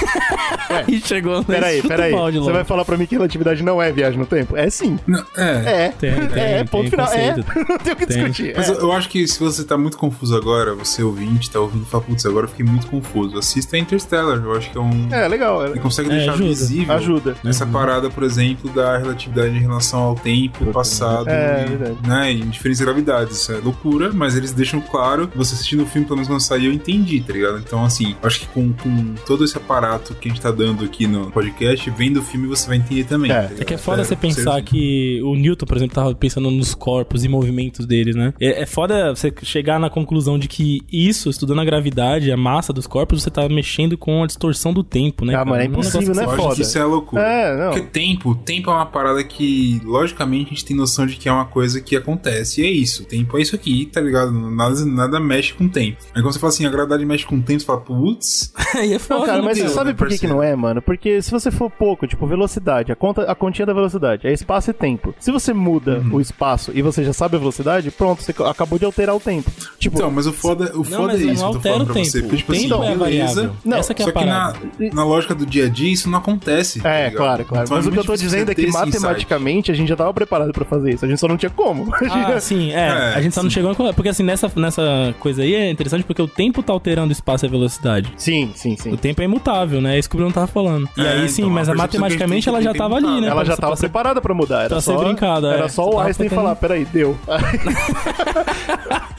E 0.88 1.00
chegou 1.04 1.42
Peraí, 1.44 1.82
peraí. 1.82 2.12
Você 2.32 2.52
vai 2.52 2.64
falar 2.64 2.84
pra 2.84 2.96
mim 2.96 3.06
que 3.06 3.14
relatividade 3.14 3.62
não 3.62 3.80
é 3.82 3.90
viagem 3.92 4.18
no 4.18 4.26
tempo? 4.26 4.56
É 4.56 4.68
sim. 4.70 4.98
Não, 5.06 5.24
é. 5.36 5.84
É. 5.86 5.88
Tem, 5.98 6.26
tem, 6.28 6.42
é, 6.42 6.64
ponto 6.64 6.82
tem 6.82 6.90
final. 6.90 7.12
É. 7.12 7.28
conceito. 7.34 7.52
não 7.68 7.78
tem 7.78 7.92
o 7.92 7.96
que 7.96 8.06
Tem. 8.06 8.16
discutir. 8.24 8.54
Mas 8.56 8.68
É. 8.68 8.72
eu, 8.72 8.92
acho 8.92 9.08
que 9.08 9.26
se 9.26 9.38
você 9.40 9.64
tá 9.64 9.76
muito 9.78 9.96
confuso 9.96 10.36
agora, 10.36 10.74
você 10.74 11.02
ouvinte, 11.02 11.50
tá 11.50 11.60
ouvindo 11.60 11.82
e 11.82 11.86
fala, 11.86 12.02
putz, 12.04 12.26
agora 12.26 12.44
eu 12.46 12.50
fiquei 12.50 12.64
muito 12.66 12.86
confuso. 12.88 13.38
Assista 13.38 13.76
Interstellar, 13.78 14.36
eu 14.42 14.56
acho 14.56 14.70
que 14.70 14.76
é 14.78 14.80
um. 14.80 15.08
É, 15.12 15.26
legal. 15.28 15.64
Ele 15.66 15.78
É, 15.78 15.82
consegue 15.82 16.10
É, 16.10 16.12
deixar 16.16 16.32
ajuda. 16.32 16.48
visível 16.48 16.94
Ajuda. 16.94 17.36
essa 17.44 17.66
parada, 17.66 18.10
por 18.10 18.22
exemplo, 18.22 18.70
da 18.70 18.89
relatividade 18.98 19.54
em 19.56 19.60
relação 19.60 20.00
ao 20.00 20.14
tempo, 20.14 20.66
passado, 20.72 21.28
É, 21.28 21.64
e, 21.66 21.76
verdade. 21.76 22.08
né, 22.08 22.32
em 22.32 22.48
diferentes 22.48 22.80
gravidades. 22.80 23.36
Isso 23.38 23.52
é 23.52 23.58
loucura, 23.58 24.10
mas 24.12 24.36
eles 24.36 24.52
deixam 24.52 24.80
claro, 24.80 25.30
você 25.34 25.54
assistindo 25.54 25.82
o 25.82 25.86
filme, 25.86 26.06
pelo 26.06 26.16
menos 26.16 26.28
quando 26.28 26.40
saiu, 26.40 26.70
eu 26.70 26.72
entendi, 26.72 27.20
tá 27.20 27.32
ligado? 27.32 27.58
Então, 27.58 27.84
assim, 27.84 28.16
eu 28.22 28.26
acho 28.26 28.40
que 28.40 28.46
com, 28.46 28.72
com 28.72 29.14
todo 29.26 29.44
esse 29.44 29.56
aparato 29.56 30.14
que 30.14 30.28
a 30.28 30.32
gente 30.32 30.40
tá 30.40 30.50
dando 30.50 30.84
aqui 30.84 31.06
no 31.06 31.30
podcast, 31.30 31.88
vendo 31.90 32.18
o 32.18 32.22
filme 32.22 32.46
você 32.46 32.66
vai 32.66 32.76
entender 32.76 33.04
também. 33.04 33.30
É. 33.30 33.42
tá? 33.42 33.54
É 33.58 33.64
que 33.64 33.74
é 33.74 33.78
foda 33.78 34.04
você 34.04 34.16
pensar 34.16 34.60
que 34.62 35.20
o 35.22 35.34
Newton, 35.34 35.66
por 35.66 35.76
exemplo, 35.76 35.94
tava 35.94 36.14
pensando 36.14 36.50
nos 36.50 36.74
corpos 36.74 37.24
e 37.24 37.28
movimentos 37.28 37.86
deles, 37.86 38.14
né? 38.16 38.32
É, 38.40 38.62
é 38.62 38.66
foda 38.66 39.14
você 39.14 39.32
chegar 39.42 39.78
na 39.78 39.90
conclusão 39.90 40.38
de 40.38 40.48
que 40.48 40.82
isso, 40.92 41.30
estudando 41.30 41.60
a 41.60 41.64
gravidade, 41.64 42.30
a 42.30 42.36
massa 42.36 42.72
dos 42.72 42.86
corpos, 42.86 43.22
você 43.22 43.30
tá 43.30 43.48
mexendo 43.48 43.96
com 43.96 44.22
a 44.22 44.26
distorção 44.26 44.72
do 44.72 44.82
tempo, 44.82 45.24
né? 45.24 45.34
Ah, 45.34 45.38
cara? 45.38 45.50
mano, 45.50 45.62
é 45.62 45.68
negócio 45.68 45.88
impossível, 45.90 46.14
né? 46.14 46.24
Eu 46.24 46.30
acho 46.30 46.42
foda. 46.42 46.54
que 46.54 46.62
isso 46.62 46.78
é 46.78 46.84
loucura. 46.84 47.22
É, 47.22 47.56
não. 47.56 47.72
Porque 47.72 47.86
tempo, 47.86 48.34
tempo 48.34 48.70
é 48.70 48.74
uma 48.74 48.79
parada 48.86 49.22
que, 49.24 49.80
logicamente, 49.84 50.46
a 50.46 50.50
gente 50.50 50.64
tem 50.64 50.76
noção 50.76 51.06
de 51.06 51.16
que 51.16 51.28
é 51.28 51.32
uma 51.32 51.44
coisa 51.46 51.80
que 51.80 51.96
acontece. 51.96 52.60
E 52.62 52.64
é 52.66 52.70
isso. 52.70 53.04
Tempo 53.04 53.36
é 53.38 53.42
isso 53.42 53.54
aqui, 53.54 53.86
tá 53.86 54.00
ligado? 54.00 54.32
Nada, 54.32 54.84
nada 54.84 55.20
mexe 55.20 55.52
com 55.54 55.68
tempo. 55.68 55.98
Aí 56.14 56.22
quando 56.22 56.32
você 56.32 56.38
fala 56.38 56.52
assim, 56.52 56.66
a 56.66 56.70
gravidade 56.70 57.04
mexe 57.04 57.24
com 57.26 57.40
tempo, 57.40 57.60
você 57.60 57.66
fala, 57.66 57.80
putz. 57.80 58.52
Aí 58.74 58.92
é 58.94 58.98
foda, 58.98 59.20
Não, 59.20 59.26
cara, 59.26 59.42
mas 59.42 59.58
você 59.58 59.68
sabe 59.68 59.94
por 59.94 60.08
que, 60.08 60.18
que 60.18 60.26
não 60.26 60.42
é, 60.42 60.54
mano? 60.54 60.80
Porque 60.82 61.20
se 61.22 61.30
você 61.30 61.50
for 61.50 61.70
pouco, 61.70 62.06
tipo, 62.06 62.26
velocidade, 62.26 62.92
a, 62.92 62.96
conta, 62.96 63.22
a 63.22 63.34
continha 63.34 63.66
da 63.66 63.72
velocidade 63.72 64.26
é 64.26 64.32
espaço 64.32 64.70
e 64.70 64.72
tempo. 64.72 65.14
Se 65.18 65.30
você 65.30 65.52
muda 65.52 65.98
Uhum. 66.00 66.16
o 66.16 66.20
espaço 66.20 66.70
e 66.74 66.82
você 66.82 67.02
já 67.04 67.12
sabe 67.12 67.36
a 67.36 67.38
velocidade, 67.38 67.90
pronto, 67.90 68.22
você 68.22 68.34
acabou 68.48 68.78
de 68.78 68.84
alterar 68.84 69.14
o 69.14 69.20
tempo. 69.20 69.50
Tipo, 69.78 69.96
Então, 69.96 70.10
mas 70.10 70.26
o 70.26 70.32
foda, 70.32 70.72
o 70.74 70.78
Não, 70.78 70.84
foda 70.84 71.12
mas 71.12 71.20
é 71.20 71.24
isso 71.24 71.42
não 71.42 71.50
que 71.52 71.56
eu 71.58 71.62
tô 71.62 71.68
altera 71.68 71.74
falando 71.74 71.82
o 71.82 71.86
pra 71.86 71.94
tempo. 71.94 72.06
você. 72.10 72.20
Porque, 72.22 72.36
tipo 72.36 72.52
o 72.52 72.54
assim, 72.54 72.68
tempo 72.68 72.84
é 72.84 72.96
beleza. 72.96 73.52
Não, 73.64 73.76
Essa 73.78 73.94
que 73.94 74.02
é 74.02 74.04
Só 74.04 74.10
a 74.10 74.14
que 74.14 74.24
na, 74.24 74.54
na 74.92 75.04
lógica 75.04 75.34
do 75.34 75.44
dia 75.44 75.66
a 75.66 75.68
dia 75.68 75.92
isso 75.92 76.08
não 76.08 76.18
acontece. 76.18 76.80
tá 76.80 76.88
é, 76.90 77.04
ligado? 77.06 77.16
claro, 77.16 77.44
claro. 77.44 77.64
Então 77.64 77.76
Mas 77.76 77.86
o 77.86 77.90
que 77.90 77.98
eu 77.98 78.04
tô 78.04 78.16
dizendo 78.16 78.50
é 78.50 78.54
que 78.54 78.69
esse 78.70 78.78
insight. 78.78 78.94
matematicamente 79.02 79.70
a 79.70 79.74
gente 79.74 79.88
já 79.88 79.96
tava 79.96 80.12
preparado 80.14 80.52
pra 80.52 80.64
fazer 80.64 80.94
isso. 80.94 81.04
A 81.04 81.08
gente 81.08 81.18
só 81.18 81.28
não 81.28 81.36
tinha 81.36 81.50
como. 81.50 81.92
Ah, 82.10 82.38
sim, 82.40 82.72
é. 82.72 82.88
É, 82.88 83.14
a 83.14 83.20
gente 83.20 83.34
só 83.34 83.42
não 83.42 83.50
sim. 83.50 83.54
chegou 83.54 83.70
a... 83.70 83.92
Porque 83.92 84.08
assim, 84.08 84.22
nessa, 84.22 84.50
nessa 84.56 85.14
coisa 85.20 85.42
aí 85.42 85.54
é 85.54 85.70
interessante 85.70 86.04
porque 86.04 86.22
o 86.22 86.28
tempo 86.28 86.62
tá 86.62 86.72
alterando 86.72 87.08
o 87.08 87.12
espaço 87.12 87.44
e 87.44 87.48
a 87.48 87.50
velocidade. 87.50 88.12
sim, 88.16 88.50
sim, 88.54 88.76
sim. 88.76 88.92
O 88.92 88.96
tempo 88.96 89.20
é 89.20 89.24
imutável, 89.24 89.80
né? 89.80 89.96
É 89.96 89.98
isso 89.98 90.08
que 90.08 90.16
o 90.16 90.18
Bruno 90.18 90.32
tava 90.32 90.46
falando. 90.46 90.88
E 90.96 91.00
É, 91.00 91.08
aí 91.12 91.28
sim, 91.28 91.42
então, 91.42 91.54
mas 91.54 91.68
a 91.68 91.74
matematicamente 91.74 92.44
tem 92.44 92.52
ela 92.54 92.62
já 92.62 92.74
tava 92.74 92.96
ali, 92.96 93.20
né? 93.20 93.28
Ela 93.28 93.44
já 93.44 93.56
tava 93.56 93.76
preparada 93.76 94.20
pra 94.20 94.34
mudar. 94.34 94.60
Era 94.60 94.68
pra 94.70 94.80
só, 94.80 94.98
ser 94.98 95.04
brincada, 95.04 95.52
é. 95.52 95.54
Era 95.54 95.68
só 95.68 95.88
o 95.88 95.98
Einstein 96.00 96.28
falar, 96.28 96.54
peraí, 96.56 96.84
deu. 96.84 97.16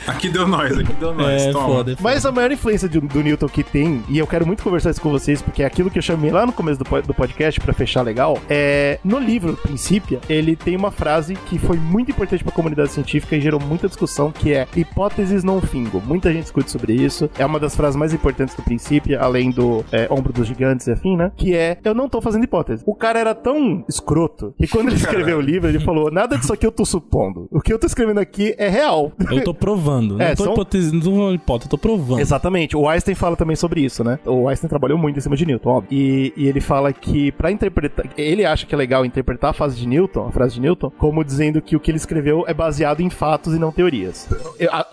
Aqui 0.07 0.29
deu 0.29 0.47
nós, 0.47 0.77
aqui 0.77 0.93
deu 0.93 1.13
nós. 1.13 1.41
É, 1.41 1.51
Toma. 1.51 1.67
foda. 1.67 1.95
Mas 1.99 2.25
a 2.25 2.31
maior 2.31 2.51
influência 2.51 2.89
do, 2.89 3.01
do 3.01 3.21
Newton 3.21 3.47
que 3.47 3.63
tem, 3.63 4.03
e 4.09 4.17
eu 4.17 4.27
quero 4.27 4.45
muito 4.45 4.63
conversar 4.63 4.89
isso 4.89 5.01
com 5.01 5.11
vocês, 5.11 5.41
porque 5.41 5.63
é 5.63 5.65
aquilo 5.65 5.89
que 5.89 5.97
eu 5.97 6.01
chamei 6.01 6.31
lá 6.31 6.45
no 6.45 6.51
começo 6.51 6.83
do, 6.83 7.01
do 7.01 7.13
podcast, 7.13 7.59
pra 7.59 7.73
fechar 7.73 8.01
legal, 8.01 8.39
é. 8.49 8.99
No 9.03 9.19
livro 9.19 9.55
Princípia, 9.57 10.19
ele 10.29 10.55
tem 10.55 10.75
uma 10.75 10.91
frase 10.91 11.35
que 11.35 11.57
foi 11.59 11.77
muito 11.77 12.11
importante 12.11 12.43
pra 12.43 12.51
comunidade 12.51 12.91
científica 12.91 13.35
e 13.35 13.41
gerou 13.41 13.59
muita 13.59 13.87
discussão, 13.87 14.31
que 14.31 14.53
é 14.53 14.67
hipóteses 14.75 15.43
não 15.43 15.61
fingo. 15.61 16.01
Muita 16.05 16.31
gente 16.31 16.43
discute 16.43 16.71
sobre 16.71 16.93
isso. 16.93 17.29
É 17.37 17.45
uma 17.45 17.59
das 17.59 17.75
frases 17.75 17.95
mais 17.95 18.13
importantes 18.13 18.55
do 18.55 18.63
Princípio, 18.63 19.21
além 19.21 19.51
do 19.51 19.85
é, 19.91 20.07
ombro 20.09 20.33
dos 20.33 20.47
gigantes 20.47 20.87
e 20.87 20.91
afim, 20.91 21.15
né? 21.15 21.31
Que 21.35 21.55
é: 21.55 21.77
Eu 21.83 21.93
não 21.93 22.09
tô 22.09 22.21
fazendo 22.21 22.43
hipótese. 22.43 22.83
O 22.85 22.95
cara 22.95 23.19
era 23.19 23.35
tão 23.35 23.83
escroto 23.87 24.53
que 24.57 24.67
quando 24.67 24.87
ele 24.87 24.97
escreveu 25.01 25.37
o 25.37 25.41
livro, 25.41 25.69
ele 25.69 25.79
falou: 25.79 26.11
Nada 26.11 26.37
disso 26.37 26.53
aqui 26.53 26.65
eu 26.65 26.71
tô 26.71 26.85
supondo. 26.85 27.47
O 27.51 27.61
que 27.61 27.71
eu 27.71 27.79
tô 27.79 27.87
escrevendo 27.87 28.19
aqui 28.19 28.55
é 28.57 28.69
real. 28.69 29.11
Eu 29.29 29.43
tô 29.43 29.53
provando. 29.53 29.90
É, 30.19 30.29
não 30.29 30.35
tô 30.35 30.43
são- 30.43 30.53
tô 30.53 31.31
hipótese, 31.33 31.67
eu 31.67 31.69
tô 31.69 31.77
provando. 31.77 32.19
Exatamente. 32.19 32.75
O 32.77 32.87
Einstein 32.87 33.15
fala 33.15 33.35
também 33.35 33.55
sobre 33.55 33.81
isso, 33.81 34.03
né? 34.03 34.19
O 34.25 34.47
Einstein 34.47 34.69
trabalhou 34.69 34.97
muito 34.97 35.17
em 35.17 35.21
cima 35.21 35.35
de 35.35 35.45
Newton, 35.45 35.69
óbvio. 35.69 35.87
E, 35.91 36.33
e 36.35 36.47
ele 36.47 36.61
fala 36.61 36.91
que 36.93 37.31
pra 37.31 37.51
interpretar. 37.51 38.05
Ele 38.17 38.45
acha 38.45 38.65
que 38.65 38.73
é 38.73 38.77
legal 38.77 39.05
interpretar 39.05 39.51
a 39.51 39.53
frase 39.53 39.75
de 39.77 39.87
Newton, 39.87 40.27
a 40.27 40.31
frase 40.31 40.55
de 40.55 40.61
Newton, 40.61 40.91
como 40.97 41.23
dizendo 41.23 41.61
que 41.61 41.75
o 41.75 41.79
que 41.79 41.91
ele 41.91 41.97
escreveu 41.97 42.43
é 42.47 42.53
baseado 42.53 43.01
em 43.01 43.09
fatos 43.09 43.53
e 43.53 43.59
não 43.59 43.71
teorias. 43.71 44.27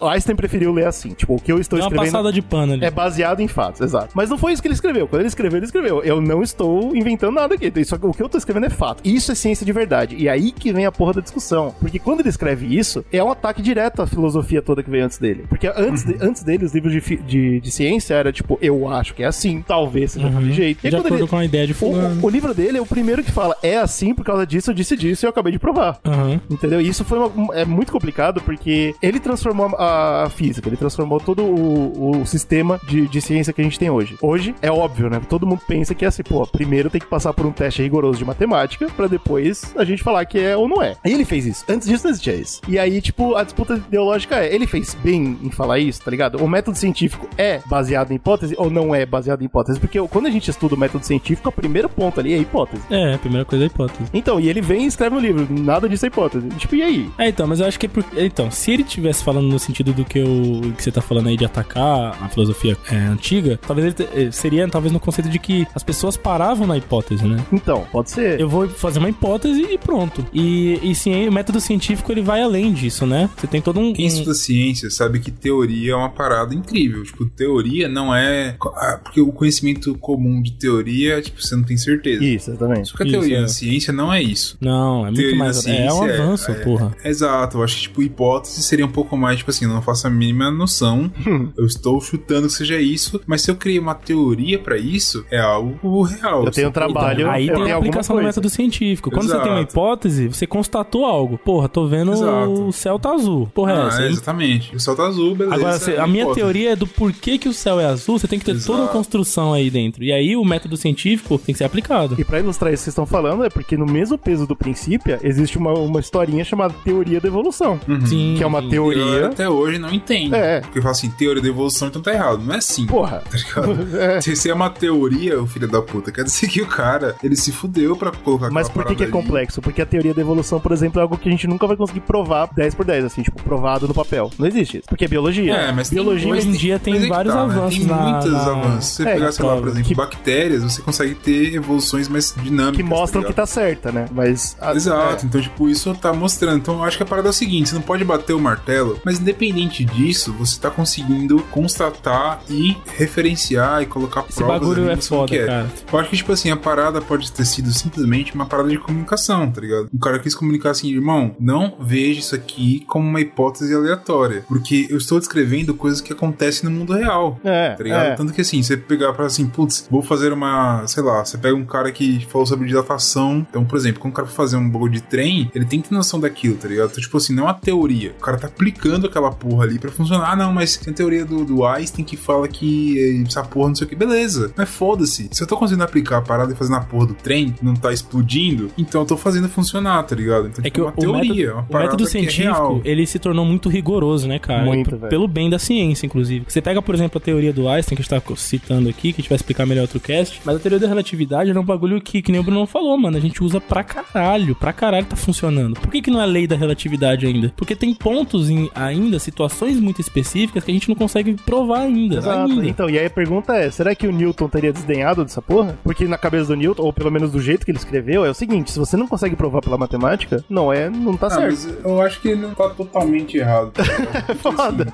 O 0.01 0.07
Einstein 0.07 0.37
preferiu 0.37 0.73
ler 0.73 0.87
assim. 0.87 1.11
Tipo, 1.11 1.35
o 1.35 1.41
que 1.41 1.53
eu 1.53 1.59
estou 1.59 1.79
uma 1.79 1.85
escrevendo. 1.87 2.13
passada 2.13 2.33
de 2.33 2.43
pano 2.43 2.73
ali. 2.75 2.85
É 2.85 2.91
baseado 2.91 3.41
em 3.41 3.49
fatos, 3.49 3.81
exato. 3.81 4.11
Mas 4.15 4.31
não 4.31 4.39
foi 4.39 4.53
isso 4.53 4.63
que 4.63 4.69
ele 4.69 4.75
escreveu. 4.75 5.07
Quando 5.07 5.21
ele 5.21 5.29
escreveu, 5.29 5.59
ele 5.59 5.67
escreveu. 5.67 6.03
Eu 6.03 6.21
não 6.21 6.43
estou 6.43 6.95
inventando 6.97 7.35
nada 7.35 7.55
aqui. 7.55 7.73
Só 7.85 7.97
que 7.99 8.07
o 8.07 8.13
que 8.13 8.23
eu 8.23 8.29
tô 8.29 8.39
escrevendo 8.39 8.67
é 8.67 8.71
fato. 8.71 9.03
Isso 9.05 9.31
é 9.31 9.35
ciência 9.35 9.65
de 9.65 9.73
verdade. 9.73 10.17
E 10.17 10.29
aí 10.29 10.51
que 10.53 10.73
vem 10.73 10.87
a 10.87 10.93
porra 10.93 11.15
da 11.15 11.21
discussão. 11.21 11.75
Porque 11.81 11.99
quando 11.99 12.21
ele 12.21 12.29
escreve 12.29 12.67
isso, 12.77 13.05
é 13.13 13.23
um 13.23 13.31
ataque 13.31 13.63
direto 13.63 14.03
à 14.03 14.07
filosofia 14.07 14.63
toda 14.63 14.83
que 14.89 14.93
veio 14.93 15.05
antes 15.05 15.19
dele. 15.19 15.45
Porque 15.49 15.67
antes, 15.75 16.05
de- 16.05 16.17
antes 16.21 16.43
dele, 16.43 16.65
os 16.65 16.75
livros 16.75 16.93
de, 16.93 17.17
de, 17.17 17.61
de 17.61 17.71
ciência 17.71 18.15
era 18.15 18.33
tipo, 18.33 18.59
eu 18.61 18.89
acho 18.89 19.15
que 19.15 19.23
é 19.23 19.27
assim, 19.27 19.63
talvez 19.67 20.13
seja 20.13 20.29
daquele 20.29 20.53
jeito. 20.53 20.87
E 20.87 20.91
De 20.91 20.97
acordo 20.97 21.17
ele- 21.17 21.27
com 21.27 21.37
a 21.37 21.45
ideia 21.45 21.67
de 21.67 21.75
fulano. 21.75 22.21
o- 22.23 22.27
o 22.27 22.31
livro 22.31 22.53
dele 22.55 22.79
é 22.79 22.81
o 22.81 22.87
primeiro 22.87 23.23
que 23.23 23.31
fala, 23.31 23.57
é 23.63 23.77
assim 23.77 24.15
por 24.15 24.25
causa 24.25 24.47
disso, 24.47 24.71
eu 24.71 24.75
disse 24.75 24.97
disso 24.97 25.25
e 25.25 25.27
eu 25.27 25.31
acabei 25.31 25.53
de 25.53 25.59
provar. 25.59 25.99
Aham. 26.05 26.41
Entendeu? 26.51 26.81
E 26.81 26.89
isso 26.89 27.05
foi 27.05 27.19
uma- 27.19 27.29
um- 27.29 27.53
é 27.55 27.65
muito 27.65 27.93
complicado 27.93 28.41
porque 28.41 28.95
ele 29.03 29.21
transformou 29.21 29.67
a, 29.77 30.25
a 30.25 30.31
física, 30.31 30.69
ele 30.69 30.77
transformou 30.77 31.21
todo 31.21 31.43
o, 31.45 32.21
o 32.21 32.27
sistema 32.27 32.81
de, 32.89 33.07
de 33.09 33.21
ciência 33.21 33.53
que 33.53 33.61
a 33.61 33.65
gente 33.65 33.79
tem 33.79 33.91
hoje. 33.91 34.17
Hoje 34.23 34.55
é 34.63 34.71
óbvio, 34.71 35.09
né? 35.11 35.21
Todo 35.29 35.47
mundo 35.47 35.61
pensa 35.67 35.95
que 35.95 36.05
é 36.05 36.09
assim, 36.09 36.23
pô, 36.23 36.47
primeiro 36.47 36.91
tem 36.91 37.01
que 37.01 37.07
passar 37.07 37.33
por 37.33 37.45
um 37.47 37.53
teste 37.53 37.83
rigoroso 37.83 38.19
de 38.19 38.25
matemática 38.25 38.87
pra 38.97 39.07
depois 39.07 39.75
a 39.77 39.85
gente 39.85 40.03
falar 40.03 40.25
que 40.25 40.39
é 40.39 40.57
ou 40.57 40.69
não 40.69 40.83
é. 40.83 40.95
E 41.05 41.13
ele 41.13 41.25
fez 41.25 41.47
isso. 41.47 41.65
Antes 41.69 41.89
disso 41.89 42.05
não 42.05 42.11
existia 42.11 42.35
isso. 42.35 42.61
E 42.69 42.79
aí, 42.79 43.01
tipo, 43.01 43.35
a 43.35 43.43
disputa 43.45 43.75
ideológica 43.75 44.37
é, 44.37 44.55
ele 44.55 44.67
fez 44.67 44.78
bem 45.03 45.39
em 45.43 45.51
falar 45.51 45.79
isso, 45.79 46.03
tá 46.03 46.11
ligado? 46.11 46.43
O 46.43 46.49
método 46.49 46.77
científico 46.77 47.29
é 47.37 47.61
baseado 47.67 48.13
em 48.13 48.17
hipótese 48.17 48.55
ou 48.59 48.71
não 48.71 48.95
é 48.95 49.05
baseado 49.05 49.43
em 49.43 49.47
hipótese? 49.47 49.79
Porque 49.79 50.01
quando 50.09 50.27
a 50.27 50.31
gente 50.31 50.51
estuda 50.51 50.75
o 50.75 50.79
método 50.79 51.05
científico, 51.05 51.49
o 51.49 51.53
primeiro 51.53 51.89
ponto 51.89 52.21
ali 52.21 52.33
é 52.33 52.39
hipótese. 52.39 52.83
É, 52.91 53.15
a 53.15 53.19
primeira 53.19 53.45
coisa 53.45 53.65
é 53.65 53.67
a 53.67 53.69
hipótese. 53.69 54.11
Então, 54.13 54.41
e 54.41 54.49
ele 54.49 54.61
vem 54.61 54.85
e 54.85 54.87
escreve 54.87 55.15
no 55.15 55.21
livro, 55.21 55.47
nada 55.51 55.89
disso 55.89 56.07
é 56.07 56.09
hipótese. 56.09 56.49
Tipo, 56.51 56.77
e 56.77 56.83
aí? 56.83 57.11
É, 57.19 57.29
então, 57.29 57.47
mas 57.47 57.61
eu 57.61 57.67
acho 57.67 57.79
que 57.79 57.87
é 57.87 57.89
por... 57.89 58.05
Então, 58.17 58.51
se 58.51 58.71
ele 58.73 58.85
tivesse 58.85 59.23
falando 59.23 59.49
no 59.49 59.59
sentido 59.59 59.93
do 59.93 60.05
que, 60.05 60.19
eu... 60.19 60.73
que 60.77 60.83
você 60.83 60.91
tá 60.91 61.01
falando 61.01 61.29
aí 61.29 61.37
de 61.37 61.45
atacar 61.45 62.17
a 62.23 62.29
filosofia 62.29 62.77
é, 62.91 62.97
antiga, 62.97 63.59
talvez 63.67 63.95
ele 63.95 64.09
eh, 64.15 64.31
seria 64.31 64.69
talvez 64.69 64.93
no 64.93 65.01
conceito 65.01 65.29
de 65.29 65.39
que 65.39 65.67
as 65.75 65.83
pessoas 65.83 66.17
paravam 66.17 66.67
na 66.67 66.77
hipótese, 66.77 67.27
né? 67.27 67.45
Então, 67.53 67.87
pode 67.91 68.11
ser. 68.11 68.41
Eu 68.41 68.49
vou 68.49 68.69
fazer 68.69 68.99
uma 68.99 69.09
hipótese 69.09 69.63
e 69.63 69.79
pronto. 69.79 70.25
E, 70.33 70.79
e 70.83 70.95
sim, 70.95 71.27
o 71.27 71.33
método 71.33 71.61
científico 71.61 72.11
ele 72.13 72.23
vai 72.23 72.43
além 72.43 72.73
disso, 72.73 73.07
né? 73.07 73.29
Você 73.37 73.47
tem 73.47 73.61
todo 73.61 73.81
um. 73.81 73.93
Quem 73.93 74.07
estuda 74.07 74.35
ciência 74.35 74.68
sabe 74.75 75.19
que 75.21 75.31
teoria 75.31 75.93
é 75.93 75.97
uma 75.97 76.11
parada 76.11 76.55
incrível. 76.55 77.03
Tipo, 77.05 77.25
teoria 77.27 77.89
não 77.89 78.15
é. 78.15 78.57
ah, 78.77 79.01
Porque 79.03 79.21
o 79.21 79.33
conhecimento 79.33 79.95
comum 79.99 80.43
de 80.43 80.53
teoria, 80.53 81.21
tipo, 81.23 81.41
você 81.43 81.55
não 81.57 81.63
tem 81.65 81.77
certeza. 81.77 82.25
Isso, 82.25 82.51
exatamente. 82.51 82.89
Só 82.89 82.97
que 82.97 83.03
a 83.03 83.07
Isso, 83.07 83.19
teoria 83.19 83.39
é. 83.39 83.41
na 83.43 83.49
ciência 83.49 83.93
não 83.93 84.13
é 84.13 84.23
isso. 84.23 84.57
Não, 84.61 85.01
é 85.03 85.05
muito 85.11 85.17
Teoria 85.17 85.39
mais. 85.39 85.63
da 85.65 85.71
É 85.71 85.93
um 85.93 85.99
ciência 85.99 86.15
avanço, 86.23 86.51
é- 86.51 86.55
porra. 86.55 86.97
Exato, 87.05 87.59
eu 87.59 87.63
acho 87.65 87.77
que, 87.77 87.83
tipo, 87.83 88.03
hipótese 88.03 88.63
seria 88.63 88.85
um 88.87 88.91
pouco 88.91 89.17
mais, 89.17 89.39
tipo 89.39 89.51
assim, 89.51 89.65
eu 89.65 89.71
não 89.71 89.83
faço 89.83 90.07
a 90.07 90.11
mínima 90.11 90.51
noção. 90.51 91.11
eu 91.57 91.67
estou 91.67 92.01
chutando 92.01 92.47
que 92.47 92.53
seja 92.55 92.81
isso, 92.81 93.21
mas 93.27 93.43
se 93.43 93.51
eu 93.51 93.57
criei 93.57 93.79
uma 93.79 93.95
teoria 93.95 94.59
pra 94.59 94.77
isso, 94.77 95.25
é 95.31 95.39
algo 95.39 96.03
real. 96.03 96.45
Eu 96.45 96.51
tenho 96.51 96.69
um 96.69 96.73
trabalho, 96.73 97.21
Então, 97.23 97.31
aí 97.33 97.47
eu 97.49 97.55
tem 97.55 97.65
tenho 97.65 97.77
a 97.77 97.79
aplicação 97.79 98.17
do 98.17 98.23
método 98.23 98.49
científico. 98.49 99.11
Quando 99.11 99.29
você 99.29 99.39
tem 99.39 99.51
uma 99.51 99.59
Exato. 99.61 99.73
hipótese, 99.73 100.29
você 100.29 100.47
constatou 100.47 101.05
algo. 101.05 101.39
Porra, 101.39 101.69
tô 101.69 101.87
vendo 101.87 102.13
Exato. 102.13 102.67
o 102.69 102.73
céu 102.73 102.99
tá 102.99 103.13
azul. 103.13 103.49
Porra, 103.55 103.73
é 103.73 103.83
Ah, 103.83 103.87
essa. 103.89 104.03
é, 104.03 104.07
hein? 104.07 104.13
exatamente. 104.13 104.58
O 104.75 104.81
céu 104.81 104.95
tá 104.95 105.07
azul, 105.07 105.35
beleza. 105.35 105.55
Agora, 105.55 105.93
é 105.93 106.01
a 106.01 106.07
minha 106.07 106.23
hipótese. 106.23 106.41
teoria 106.41 106.73
é 106.73 106.77
do 106.77 106.87
porquê 106.87 107.39
que 107.39 107.49
o 107.49 107.53
céu 107.53 107.81
é 107.81 107.87
azul, 107.87 108.19
você 108.19 108.29
tem 108.29 108.39
que 108.39 108.45
ter 108.45 108.55
toda 108.63 108.79
uma 108.79 108.85
Exato. 108.85 108.97
construção 108.99 109.53
aí 109.53 109.71
dentro. 109.71 110.03
E 110.03 110.13
aí 110.13 110.37
o 110.37 110.45
método 110.45 110.77
científico 110.77 111.39
tem 111.39 111.53
que 111.53 111.59
ser 111.59 111.65
aplicado. 111.65 112.17
E 112.19 112.25
pra 112.25 112.39
ilustrar 112.41 112.73
isso 112.73 112.83
que 112.83 112.85
vocês 112.85 112.93
estão 112.93 113.07
falando, 113.07 113.45
é 113.45 113.51
porque 113.51 113.77
no, 113.77 113.87
mesmo 113.87 114.17
peso 114.19 114.47
do 114.47 114.57
princípio, 114.57 115.19
existe 115.23 115.59
uma, 115.59 115.73
uma 115.73 116.01
historinha 116.01 116.45
chamada 116.45 116.75
teoria 116.85 117.21
da 117.21 117.29
evolução. 117.29 117.81
Sim. 118.07 118.35
Que 118.37 118.43
é 118.43 118.47
uma 118.47 118.59
a 118.59 118.69
teoria. 118.69 119.27
até 119.27 119.49
hoje 119.49 119.79
não 119.79 119.93
entende. 119.93 120.35
É. 120.35 120.61
Porque 120.61 120.81
fala 120.81 120.93
assim, 120.93 121.11
teoria 121.11 121.43
da 121.43 121.49
evolução, 121.49 121.89
então 121.89 122.03
tá 122.03 122.13
errado. 122.13 122.43
Não 122.43 122.55
é 122.55 122.59
assim. 122.59 122.87
Porra. 122.87 123.23
Tá 123.29 123.37
ligado? 123.37 123.89
É. 123.99 124.21
Se 124.21 124.35
se 124.37 124.49
é 124.49 124.55
uma 124.55 124.71
teoria, 124.71 125.41
o 125.41 125.47
filho 125.47 125.67
da 125.69 125.83
puta, 125.83 126.13
quer 126.13 126.25
dizer 126.25 126.49
que 126.49 126.63
o 126.63 126.67
cara, 126.67 127.17
ele 127.23 127.37
se 127.37 127.51
fudeu 127.53 127.97
pra 127.97 128.11
colocar 128.11 128.51
Mas 128.51 128.69
por 128.69 128.85
que, 128.85 128.95
que 128.95 129.03
é 129.03 129.07
ali. 129.07 129.13
complexo? 129.13 129.61
Porque 129.61 129.83
a 129.83 129.87
teoria 129.87 130.15
da 130.15 130.21
evolução, 130.21 130.61
por 130.61 130.73
exemplo, 130.73 130.99
é 131.01 131.03
algo 131.03 131.17
que 131.19 131.29
a 131.29 131.33
gente 131.33 131.47
nunca 131.47 131.67
vai 131.67 131.77
conseguir 131.77 132.01
provar 132.01 132.49
10 132.55 132.75
por 132.75 132.85
10, 132.85 133.05
assim, 133.05 133.23
tipo, 133.23 133.43
provado 133.43 133.87
no 133.89 133.95
papel. 133.95 134.31
Não 134.39 134.47
existe 134.49 134.79
isso. 134.79 134.87
Porque 134.89 135.05
é 135.05 135.09
biologia. 135.09 135.55
É, 135.55 135.73
mas 135.73 135.89
tem- 135.89 135.97
biologia 135.97 136.33
hoje 136.33 136.49
em 136.49 136.53
dia 136.53 136.79
tem 136.79 136.95
mas 136.95 137.05
é 137.05 137.09
vários 137.09 137.35
tá, 137.35 137.47
né? 137.47 137.55
avanços 137.55 137.79
Tem 137.79 137.87
na- 137.87 137.97
muitos 137.97 138.33
na- 138.33 138.47
avanços. 138.47 138.85
Se 138.87 138.93
você 138.97 139.03
É, 139.09 139.15
pegar, 139.15 139.33
sei 139.33 139.45
lá, 139.45 139.53
por 139.53 139.57
prova. 139.63 139.71
exemplo, 139.75 139.89
Que- 139.89 139.95
bactérias, 139.95 140.63
você 140.63 140.83
consegue 140.83 141.15
ter 141.15 141.55
evoluções 141.55 142.09
mais 142.09 142.35
dinâmicas. 142.43 142.77
que 142.77 142.83
mostram 142.83 143.23
tá 143.23 143.29
que 143.29 143.35
tá 143.35 143.47
certa, 143.47 143.93
né? 143.93 144.07
Mas. 144.13 144.57
a- 144.61 144.75
Exato, 144.75 145.25
é. 145.25 145.27
então, 145.29 145.41
tipo, 145.41 145.69
isso 145.69 145.95
tá 145.95 146.13
mostrando. 146.13 146.59
Então, 146.59 146.75
eu 146.79 146.85
acho 146.85 146.97
que 146.97 147.03
a 147.03 147.07
parada 147.07 147.29
é 147.29 147.31
o 147.31 147.33
seguinte: 147.33 147.69
você 147.69 147.75
não 147.75 147.83
pode 147.83 148.05
bater 148.05 148.33
o 148.33 148.41
martelo, 148.41 149.01
mas 149.05 149.21
independente 149.21 149.85
disso, 149.85 150.33
você 150.33 150.59
tá 150.59 150.71
conseguindo 150.71 151.39
constatar 151.51 152.41
e 152.49 152.77
referenciar 152.97 153.83
e 153.83 153.87
colocar 153.87 154.25
Esse 154.29 154.39
provas 154.39 154.61
bagulho 154.61 154.83
ali 154.85 154.93
é 154.93 154.97
foda, 155.03 155.29
que 155.29 155.45
cara. 155.45 155.71
Eu 155.93 155.99
acho 155.99 156.11
que, 156.11 156.17
tipo 156.17 156.33
assim, 156.33 156.51
a 156.51 156.57
parada 156.57 157.01
pode 157.01 157.31
ter 157.33 157.45
sido 157.45 157.73
simplesmente 157.73 158.35
uma 158.35 158.47
parada 158.47 158.69
de 158.69 158.79
comunicação, 158.79 159.51
tá 159.51 159.61
ligado? 159.61 159.89
O 159.93 159.99
cara 159.99 160.19
quis 160.19 160.35
comunicar 160.35 160.71
assim, 160.71 160.89
irmão, 160.93 161.35
não 161.39 161.75
veja 161.81 162.21
isso 162.21 162.35
aqui 162.35 162.85
como 162.87 163.07
uma 163.09 163.21
hipótese 163.21 163.75
aleatória, 163.75 164.38
porque 164.47 164.87
eu 164.91 164.99
estou 164.99 165.19
descrevendo 165.19 165.75
coisas 165.75 166.01
que 166.01 166.13
acontecem 166.13 166.69
no 166.69 166.77
mundo 166.77 166.93
real. 166.93 167.39
É, 167.45 167.71
Tá 167.71 167.83
ligado? 167.85 168.07
é. 168.07 168.15
Tanto 168.17 168.33
que 168.33 168.41
assim, 168.41 168.63
você 168.63 168.77
pegar 168.77 169.13
pra 169.13 169.27
assim, 169.27 169.47
putz, 169.47 169.87
vou 169.91 170.03
fazer 170.03 170.33
uma, 170.33 170.87
sei 170.87 171.03
lá, 171.03 171.25
você 171.25 171.37
pega 171.39 171.55
um 171.57 171.65
cara 171.65 171.91
que 171.93 172.27
falou 172.31 172.47
sobre 172.47 172.67
dilatação. 172.69 173.47
Então, 173.49 173.65
por 173.65 173.77
exemplo, 173.77 174.01
quando 174.01 174.13
o 174.13 174.17
cara 174.17 174.29
for 174.29 174.35
fazer 174.35 174.57
um 174.57 174.69
bagulho 174.69 174.93
de 174.93 175.03
trem, 175.03 175.51
ele 175.55 175.65
tem 175.65 175.81
que 175.81 175.89
ter 175.89 175.95
noção 175.95 176.21
daquilo, 176.21 176.57
tá 176.57 176.69
ligado? 176.69 176.91
Então, 176.91 177.03
tipo 177.03 177.17
assim, 177.17 177.35
não 177.35 177.45
é 177.45 177.47
uma 177.47 177.55
teoria. 177.55 178.15
O 178.19 178.23
cara 178.23 178.37
tá 178.39 178.47
aplicando 178.47 179.07
aquela 179.07 179.31
porra 179.31 179.65
ali 179.65 179.79
pra 179.79 179.91
funcionar. 179.91 180.31
Ah, 180.33 180.37
não, 180.37 180.53
mas 180.53 180.77
tem 180.77 180.93
a 180.93 180.97
teoria 180.97 181.25
do, 181.25 181.45
do 181.45 181.65
Einstein 181.65 182.05
que 182.05 182.17
fala 182.17 182.47
que 182.49 182.99
eh, 182.99 183.25
essa 183.27 183.43
porra 183.43 183.69
não 183.69 183.75
sei 183.75 183.87
o 183.87 183.91
que. 183.91 183.97
Beleza, 183.97 184.53
mas 184.57 184.69
foda-se. 184.69 185.29
Se 185.33 185.43
eu 185.43 185.47
tô 185.47 185.57
conseguindo 185.57 185.85
aplicar 185.85 186.19
a 186.19 186.23
parada 186.23 186.53
e 186.53 186.57
fazer 186.57 186.71
na 186.71 186.81
porra 186.81 187.07
do 187.07 187.15
trem, 187.15 187.55
não 187.63 187.75
tá 187.75 187.93
explodindo, 187.93 188.71
então 188.79 189.03
eu 189.03 189.07
tô 189.07 189.17
fazendo 189.17 189.49
funcionar, 189.49 190.03
tá 190.05 190.15
ligado? 190.15 190.49
Então, 190.49 190.65
É 190.65 190.71
tipo, 190.71 190.75
que 190.75 190.81
é 190.81 190.83
uma 190.85 190.93
o 190.93 190.97
teoria, 190.97 191.47
método, 191.55 191.67
uma 191.71 191.79
o 191.79 191.83
método 191.83 192.05
que 192.05 192.09
é 192.09 192.13
científico, 192.13 192.43
real. 192.53 192.81
ele 192.85 193.07
se 193.07 193.19
tornou 193.19 193.45
muito 193.45 193.69
rigoroso, 193.69 194.28
né, 194.29 194.39
cara? 194.39 194.65
Muito, 194.65 194.97
velho. 194.97 195.09
Pelo 195.11 195.27
bem 195.27 195.51
da 195.51 195.59
ciência, 195.59 196.07
inclusive. 196.07 196.45
Você 196.49 196.61
pega, 196.61 196.81
por 196.83 196.95
exemplo, 196.95 197.19
a 197.19 197.21
teoria 197.21 197.53
do 197.53 197.69
Einstein, 197.69 197.97
que 197.97 198.03
a 198.03 198.05
gente 198.05 198.23
tá 198.29 198.37
citando 198.37 198.89
aqui, 198.89 199.13
que 199.13 199.21
a 199.21 199.23
gente 199.23 199.29
vai 199.29 199.37
explicar 199.37 199.67
melhor 199.67 199.83
outro 199.83 199.99
cast, 200.01 200.41
mas 200.45 200.57
a 200.57 200.59
teoria 200.59 200.79
da 200.79 200.87
relatividade 200.87 201.51
é 201.51 201.59
um 201.59 201.65
bagulho 201.65 202.01
que, 202.01 202.23
que 202.23 202.31
nem 202.31 202.41
o 202.41 202.45
Bruno 202.45 202.67
falou, 202.67 202.97
mano, 202.99 203.17
a 203.17 203.21
gente 203.21 203.43
usa 203.43 203.61
pra 203.61 203.83
caralho, 203.83 204.55
pra 204.55 204.73
caralho 204.73 205.07
tá 205.07 205.17
funcionando. 205.17 205.75
Por 205.81 205.91
que 205.91 206.03
que 206.03 206.11
não 206.11 206.21
é 206.21 206.27
lei 206.27 206.47
da 206.47 206.57
relatividade 206.57 207.27
ainda? 207.27 207.53
Porque 207.57 207.75
tem 207.75 207.95
pontos 207.95 208.51
em, 208.51 208.71
ainda, 208.75 209.19
situações 209.19 209.81
muito 209.81 210.01
específicas 210.01 210.63
que 210.63 210.71
a 210.71 210.75
gente 210.75 210.89
não 210.89 210.95
consegue 210.97 211.35
provar 211.35 211.81
ainda. 211.81 212.17
Exato. 212.17 212.53
ainda. 212.53 212.67
Então, 212.69 212.91
e 212.91 212.99
aí 212.99 213.07
a 213.07 213.11
pergunta 213.11 213.55
é: 213.55 213.71
será 213.71 213.95
que 213.95 214.07
o 214.07 214.13
Newton 214.13 214.49
teria 214.49 214.73
desdenhado 214.73 215.25
dessa 215.25 215.41
porra? 215.41 215.79
Porque 215.83 216.05
na 216.07 216.19
cabeça 216.19 216.47
do 216.47 216.57
Newton, 216.57 216.83
ou 216.83 216.93
pelo 216.93 217.11
menos 217.11 217.31
do 217.33 217.41
jeito 217.41 217.65
que 217.65 217.71
ele 217.71 217.79
escreveu, 217.79 218.25
é 218.25 218.31
o 218.31 218.35
seguinte: 218.35 218.71
se 218.73 218.79
você 218.79 218.97
não 218.97 219.07
consegue 219.09 219.37
provar 219.37 219.61
pela 219.61 219.79
matemática, 219.79 220.45
não 220.49 220.73
é, 220.73 220.91
não 220.91 221.17
tá 221.17 221.27
Ah, 221.29 221.31
certo. 221.31 221.51
mas 221.51 221.85
eu 221.85 222.01
acho 222.03 222.21
que 222.21 222.29
ele 222.29 222.41
não 222.43 222.55
tá 222.55 222.69
totalmente 222.71 223.37
errado. 223.39 223.73
Porque, 224.09 224.35
Foda. 224.39 224.93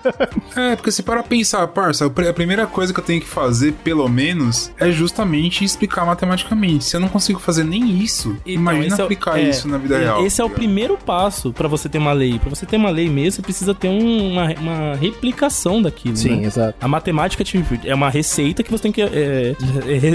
É, 0.56 0.76
porque 0.76 0.90
se 0.90 1.02
para 1.02 1.22
pensar, 1.22 1.66
parça, 1.68 2.06
a 2.06 2.10
pr- 2.10 2.28
a 2.28 2.32
primeira 2.32 2.66
coisa 2.66 2.92
que 2.92 3.00
eu 3.00 3.04
tenho 3.04 3.20
que 3.20 3.26
fazer, 3.26 3.72
pelo 3.84 4.08
menos, 4.08 4.70
é 4.78 4.90
justamente 4.90 5.64
explicar 5.64 6.04
matematicamente. 6.04 6.84
Se 6.84 6.96
eu 6.96 7.00
não 7.00 7.08
consigo 7.08 7.38
fazer 7.40 7.64
nem 7.64 7.98
isso, 8.02 8.36
Então, 8.46 8.52
imagina 8.52 8.96
é 8.98 9.02
aplicar 9.02 9.38
é, 9.38 9.48
isso 9.50 9.68
na 9.68 9.78
vida 9.78 9.96
e- 9.96 10.00
real. 10.00 10.26
Esse 10.26 10.40
é 10.40 10.44
o 10.44 10.50
primeiro 10.50 10.96
passo 10.96 11.52
pra 11.52 11.68
você 11.68 11.88
ter 11.88 11.98
uma 11.98 12.12
lei. 12.12 12.38
Pra 12.38 12.50
você 12.50 12.66
ter 12.66 12.76
uma 12.76 12.90
lei 12.90 13.08
mesmo, 13.08 13.32
você 13.32 13.42
precisa 13.42 13.74
ter 13.74 13.88
um- 13.88 14.32
uma, 14.32 14.52
uma 14.54 14.94
replicação 14.96 15.80
daquilo. 15.82 16.16
Sim, 16.16 16.36
né? 16.40 16.46
exato. 16.46 16.74
A 16.80 16.88
matemática 16.88 17.42
tipo, 17.44 17.74
é 17.84 17.94
uma 17.94 18.10
receita 18.10 18.62
que 18.62 18.70
você 18.70 18.82
tem 18.82 18.92
que 18.92 19.02
é, 19.02 19.54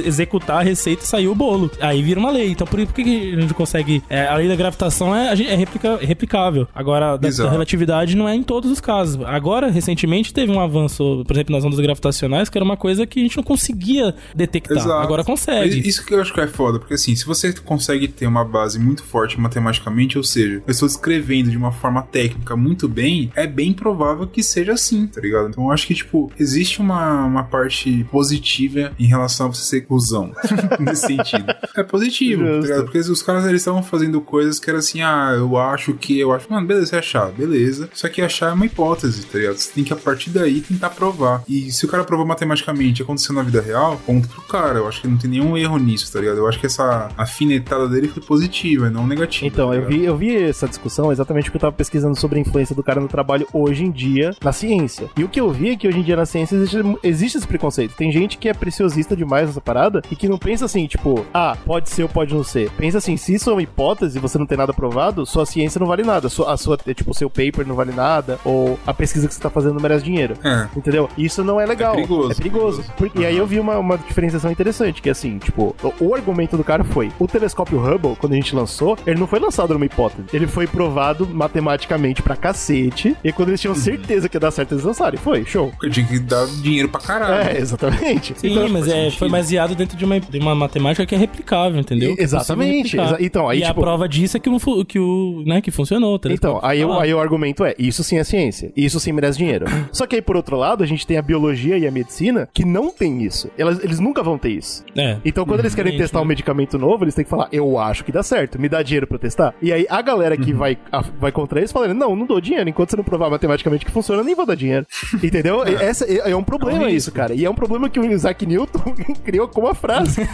executar 0.06 0.58
a 0.60 0.62
receita 0.62 1.04
e 1.04 1.08
sair 1.08 1.28
o 1.28 1.36
bolo. 1.36 1.70
Aí 1.80 2.02
vira 2.02 2.20
uma 2.20 2.32
lei. 2.32 2.52
Então 2.52 2.66
por 2.68 2.80
por 2.80 2.94
que 2.94 3.04
que 3.04 3.34
a 3.36 3.42
gente 3.42 3.54
consegue. 3.54 4.04
é, 4.10 4.28
a 4.28 4.36
lei 4.36 4.48
da 4.48 4.56
gravitação 4.56 5.16
é, 5.16 5.32
é 5.34 5.56
replica- 5.56 5.98
replicável. 6.02 6.68
Agora, 6.74 7.18
da, 7.18 7.30
da 7.30 7.50
relatividade 7.50 8.16
não 8.16 8.28
é 8.28 8.36
em 8.36 8.44
todos 8.44 8.72
os 8.72 8.80
casos. 8.80 8.89
Agora, 9.26 9.70
recentemente, 9.70 10.34
teve 10.34 10.52
um 10.52 10.60
avanço, 10.60 11.24
por 11.26 11.34
exemplo, 11.36 11.56
nas 11.56 11.64
ondas 11.64 11.80
gravitacionais, 11.80 12.50
que 12.50 12.58
era 12.58 12.66
uma 12.66 12.78
coisa 12.78 13.06
que 13.06 13.20
a 13.20 13.24
gente 13.24 13.38
não 13.38 13.44
conseguia 13.44 14.16
detectar. 14.36 14.78
Exato. 14.78 15.02
Agora 15.02 15.24
consegue. 15.24 15.88
Isso 15.88 16.06
que 16.06 16.14
eu 16.14 16.22
acho 16.22 16.34
que 16.34 16.42
é 16.42 16.48
foda, 16.48 16.80
porque 16.80 16.94
assim, 16.94 17.16
se 17.16 17.26
você 17.26 17.54
consegue 17.54 18.08
ter 18.08 18.28
uma 18.28 18.44
base 18.44 18.80
muito 18.80 19.04
forte 19.04 19.40
matematicamente, 19.40 20.18
ou 20.18 20.24
seja, 20.24 20.64
eu 20.66 20.72
estou 20.72 20.88
escrevendo 20.88 21.50
de 21.50 21.58
uma 21.58 21.72
forma 21.72 22.02
técnica 22.02 22.56
muito 22.56 22.88
bem, 22.88 23.32
é 23.36 23.48
bem 23.48 23.74
provável 23.74 24.28
que 24.28 24.42
seja 24.44 24.74
assim, 24.74 25.08
tá 25.08 25.22
ligado? 25.22 25.50
Então 25.50 25.66
eu 25.66 25.72
acho 25.72 25.88
que, 25.88 25.94
tipo, 25.94 26.32
existe 26.40 26.82
uma, 26.82 27.26
uma 27.26 27.44
parte 27.44 28.06
positiva 28.12 28.92
em 29.00 29.06
relação 29.06 29.48
a 29.48 29.50
você 29.50 29.64
ser 29.64 29.82
cuzão, 29.82 30.32
nesse 30.80 31.08
sentido. 31.08 31.54
É 31.76 31.84
positivo, 31.84 32.44
tá 32.44 32.52
Justo. 32.54 32.68
ligado? 32.68 32.84
Porque 32.86 33.00
os 33.00 33.22
caras, 33.22 33.46
eles 33.46 33.62
estavam 33.62 33.84
fazendo 33.84 34.22
coisas 34.22 34.60
que 34.60 34.70
era 34.70 34.80
assim, 34.80 35.02
ah, 35.02 35.34
eu 35.36 35.58
acho 35.58 35.94
que, 35.94 36.20
eu 36.20 36.32
acho, 36.32 36.52
mano, 36.52 36.66
beleza, 36.66 36.88
você 36.88 36.96
achar, 36.98 37.32
beleza. 37.32 37.90
Só 37.94 38.08
que 38.08 38.22
achar 38.22 38.50
é 38.50 38.54
uma 38.54 38.66
hipótese, 38.66 38.79
tá 38.80 39.38
ligado? 39.38 39.58
Você 39.58 39.72
tem 39.72 39.84
que, 39.84 39.94
a 39.94 39.96
partir 39.96 40.30
daí, 40.30 40.62
tentar 40.62 40.90
provar. 40.92 41.44
E 41.48 41.72
se 41.72 41.86
o 41.86 41.88
cara 41.88 42.04
provou 42.04 42.26
matematicamente 42.26 43.02
e 43.02 43.04
aconteceu 43.04 43.34
na 43.34 43.44
vida 43.44 43.62
real, 43.62 44.00
ponto 44.06 44.28
pro 44.28 44.42
cara. 44.42 44.80
Eu 44.80 44.88
acho 44.88 45.02
que 45.02 45.08
não 45.08 45.18
tem 45.18 45.30
nenhum 45.30 45.58
erro 45.58 45.78
nisso, 45.78 46.12
tá 46.12 46.20
ligado? 46.20 46.38
Eu 46.38 46.48
acho 46.48 46.60
que 46.60 46.66
essa 46.66 47.10
afinetada 47.18 47.88
dele 47.88 48.08
foi 48.08 48.22
positiva 48.22 48.88
e 48.88 48.90
não 48.90 49.06
negativa. 49.06 49.48
Então, 49.48 49.70
tá 49.70 49.76
eu 49.76 49.86
vi, 49.86 50.06
eu 50.06 50.18
vi 50.18 50.36
essa 50.36 50.68
discussão 50.68 51.12
exatamente 51.12 51.46
porque 51.46 51.58
eu 51.58 51.62
tava 51.62 51.74
pesquisando 51.74 52.18
sobre 52.18 52.40
a 52.40 52.42
influência 52.42 52.76
do 52.76 52.84
cara 52.84 53.00
no 53.00 53.08
trabalho 53.08 53.48
hoje 53.54 53.84
em 53.84 53.92
dia 53.92 54.36
na 54.44 54.52
ciência. 54.52 55.10
E 55.18 55.24
o 55.24 55.30
que 55.30 55.40
eu 55.40 55.52
vi 55.52 55.72
é 55.72 55.76
que 55.76 55.88
hoje 55.88 56.00
em 56.00 56.04
dia 56.04 56.16
na 56.16 56.26
ciência 56.26 56.56
existe, 56.56 56.78
existe 57.04 57.38
esse 57.38 57.48
preconceito. 57.48 57.96
Tem 57.96 58.12
gente 58.12 58.38
que 58.38 58.50
é 58.50 58.54
preciosista 58.54 59.16
demais 59.16 59.48
nessa 59.48 59.62
parada 59.62 60.02
e 60.12 60.16
que 60.16 60.28
não 60.28 60.38
pensa 60.38 60.66
assim, 60.66 60.88
tipo, 60.88 61.26
ah, 61.34 61.58
pode 61.66 61.90
ser 61.90 62.04
ou 62.04 62.10
pode 62.10 62.34
não 62.34 62.44
ser. 62.44 62.70
Pensa 62.72 62.98
assim, 62.98 63.18
se 63.18 63.34
isso 63.34 63.50
é 63.50 63.54
uma 63.54 63.62
hipótese 63.62 64.18
e 64.18 64.22
você 64.22 64.38
não 64.38 64.46
tem 64.46 64.58
nada 64.58 64.74
provado, 64.74 65.26
sua 65.26 65.46
ciência 65.46 65.80
não 65.80 65.88
vale 65.88 66.04
nada. 66.04 66.30
Sua, 66.30 66.54
a 66.54 66.58
sua, 66.58 66.78
tipo, 66.78 67.12
o 67.12 67.14
seu 67.14 67.30
paper 67.30 67.68
não 67.68 67.76
vale 67.76 67.92
nada, 67.92 68.40
ou 68.44 68.69
a 68.86 68.94
pesquisa 68.94 69.28
que 69.28 69.34
você 69.34 69.40
tá 69.40 69.50
fazendo 69.50 69.74
não 69.76 69.82
merece 69.82 70.04
dinheiro. 70.04 70.36
É. 70.44 70.68
Entendeu? 70.76 71.10
Isso 71.18 71.44
não 71.44 71.60
é 71.60 71.66
legal. 71.66 71.94
É 71.94 71.96
perigoso, 71.96 72.32
É 72.32 72.36
perigoso. 72.36 72.78
perigoso. 72.84 72.94
Porque- 72.98 73.20
e 73.20 73.26
aí 73.26 73.38
eu 73.38 73.46
vi 73.48 73.60
uma, 73.60 73.78
uma 73.78 73.98
diferenciação 73.98 74.52
interessante, 74.52 75.02
que 75.02 75.10
é 75.10 75.12
assim, 75.12 75.38
tipo, 75.38 75.76
o, 75.82 76.06
o 76.06 76.16
argumento 76.16 76.58
do 76.58 76.64
cara 76.64 76.84
foi, 76.84 77.12
o 77.20 77.28
telescópio 77.28 77.80
Hubble, 77.80 78.16
quando 78.18 78.34
a 78.34 78.36
gente 78.36 78.56
lançou, 78.56 78.98
ele 79.06 79.20
não 79.20 79.28
foi 79.28 79.40
lançado 79.40 79.74
numa 79.74 79.86
hipótese. 79.86 80.24
Ele 80.34 80.48
foi 80.48 80.68
provado 80.68 81.26
matematicamente 81.28 82.22
pra 82.22 82.36
cacete, 82.36 83.16
e 83.24 83.32
quando 83.32 83.50
eles 83.50 83.62
tinham 83.62 83.74
Uhum. 83.74 83.80
certeza 83.80 84.28
que 84.30 84.36
ia 84.36 84.40
dar 84.40 84.52
certo, 84.52 84.74
eles 84.74 84.84
lançaram. 84.84 85.16
E 85.16 85.18
foi, 85.18 85.46
show. 85.46 85.72
Eu 85.82 85.90
tinha 85.90 86.06
que 86.06 86.20
dar 86.20 86.46
dinheiro 86.48 86.90
pra 86.90 87.00
caralho. 87.02 87.50
É, 87.50 87.58
exatamente. 87.60 88.34
Sim, 88.38 88.52
Então, 88.52 88.64
mas 88.70 88.86
faz 88.86 88.88
é, 88.88 89.04
sentido. 89.06 89.20
foi 89.20 89.30
baseado 89.30 89.76
dentro 89.76 89.98
de 89.98 90.06
uma, 90.06 90.20
de 90.20 90.40
uma 90.40 90.56
matemática 90.56 91.06
que 91.06 91.16
é 91.16 91.18
replicável, 91.18 91.80
entendeu? 91.80 92.16
É 92.18 92.24
Exatamente. 92.24 92.98
Exa- 93.00 93.18
então, 93.20 93.48
aí, 93.50 93.60
e 93.60 93.66
tipo- 93.66 93.80
a 93.80 93.84
prova 93.84 94.08
disso 94.10 94.38
é 94.38 94.40
que 94.40 94.50
o, 94.50 94.60
fu- 94.60 94.84
que 94.86 95.00
o, 95.00 95.44
né, 95.46 95.62
que 95.62 95.72
funcionou. 95.72 96.16
o 96.16 96.20
Então, 96.32 96.60
aí, 96.64 96.84
o- 96.84 96.90
lá. 96.90 97.04
aí 97.04 97.14
o 97.14 97.20
argumento 97.20 97.64
é, 97.64 97.74
isso 97.78 98.04
sim 98.04 98.18
é 98.18 98.24
ciência, 98.24 98.59
isso 98.76 99.00
sim 99.00 99.12
merece 99.12 99.38
dinheiro. 99.38 99.66
Só 99.92 100.06
que 100.06 100.16
aí, 100.16 100.22
por 100.22 100.36
outro 100.36 100.56
lado, 100.58 100.84
a 100.84 100.88
gente 100.88 101.06
tem 101.06 101.18
a 101.18 101.22
biologia 101.22 101.78
e 101.78 101.88
a 101.88 101.92
medicina 101.92 102.48
que 102.54 102.66
não 102.66 102.92
tem 102.92 103.24
isso. 103.24 103.50
Elas, 103.58 103.84
eles 103.84 104.00
nunca 104.00 104.22
vão 104.24 104.38
ter 104.38 104.50
isso. 104.50 104.84
É. 104.98 105.18
Então, 105.26 105.46
quando 105.46 105.60
eles 105.62 105.74
querem 105.76 105.98
testar 105.98 106.22
um 106.22 106.26
medicamento 106.26 106.78
novo, 106.78 107.04
eles 107.04 107.16
têm 107.16 107.24
que 107.24 107.30
falar, 107.30 107.48
eu 107.52 107.78
acho 107.80 108.04
que 108.04 108.12
dá 108.12 108.24
certo, 108.24 108.60
me 108.60 108.68
dá 108.70 108.82
dinheiro 108.84 109.08
pra 109.08 109.18
testar. 109.18 109.54
E 109.62 109.72
aí, 109.74 109.86
a 109.90 110.02
galera 110.02 110.36
que 110.38 110.54
vai, 110.54 110.78
a- 110.92 111.02
vai 111.20 111.32
contra 111.32 111.60
eles 111.60 111.72
fala, 111.72 111.94
não, 111.94 112.16
não 112.16 112.26
dou 112.26 112.40
dinheiro, 112.42 112.70
enquanto 112.70 112.92
você 112.92 112.98
não 112.98 113.04
provar 113.04 113.30
matematicamente 113.30 113.86
que 113.86 113.92
funciona, 113.92 114.22
eu 114.22 114.26
nem 114.26 114.36
vou 114.36 114.46
dar 114.46 114.56
dinheiro. 114.56 114.86
Entendeu? 115.24 115.68
E 115.68 115.76
Essa 115.76 116.06
é, 116.06 116.32
é 116.32 116.36
um 116.36 116.44
problema 116.44 116.84
É 116.84 116.88
um 116.88 116.90
isso, 116.90 117.12
cara. 117.12 117.34
E 117.34 117.46
é 117.46 117.50
um 117.50 117.56
problema 117.56 117.90
que 117.90 118.00
o 118.00 118.06
Isaac 118.12 118.46
Newton 118.46 118.94
criou 119.24 119.48
como 119.48 119.68
uma 119.68 119.76
frase. 119.76 120.22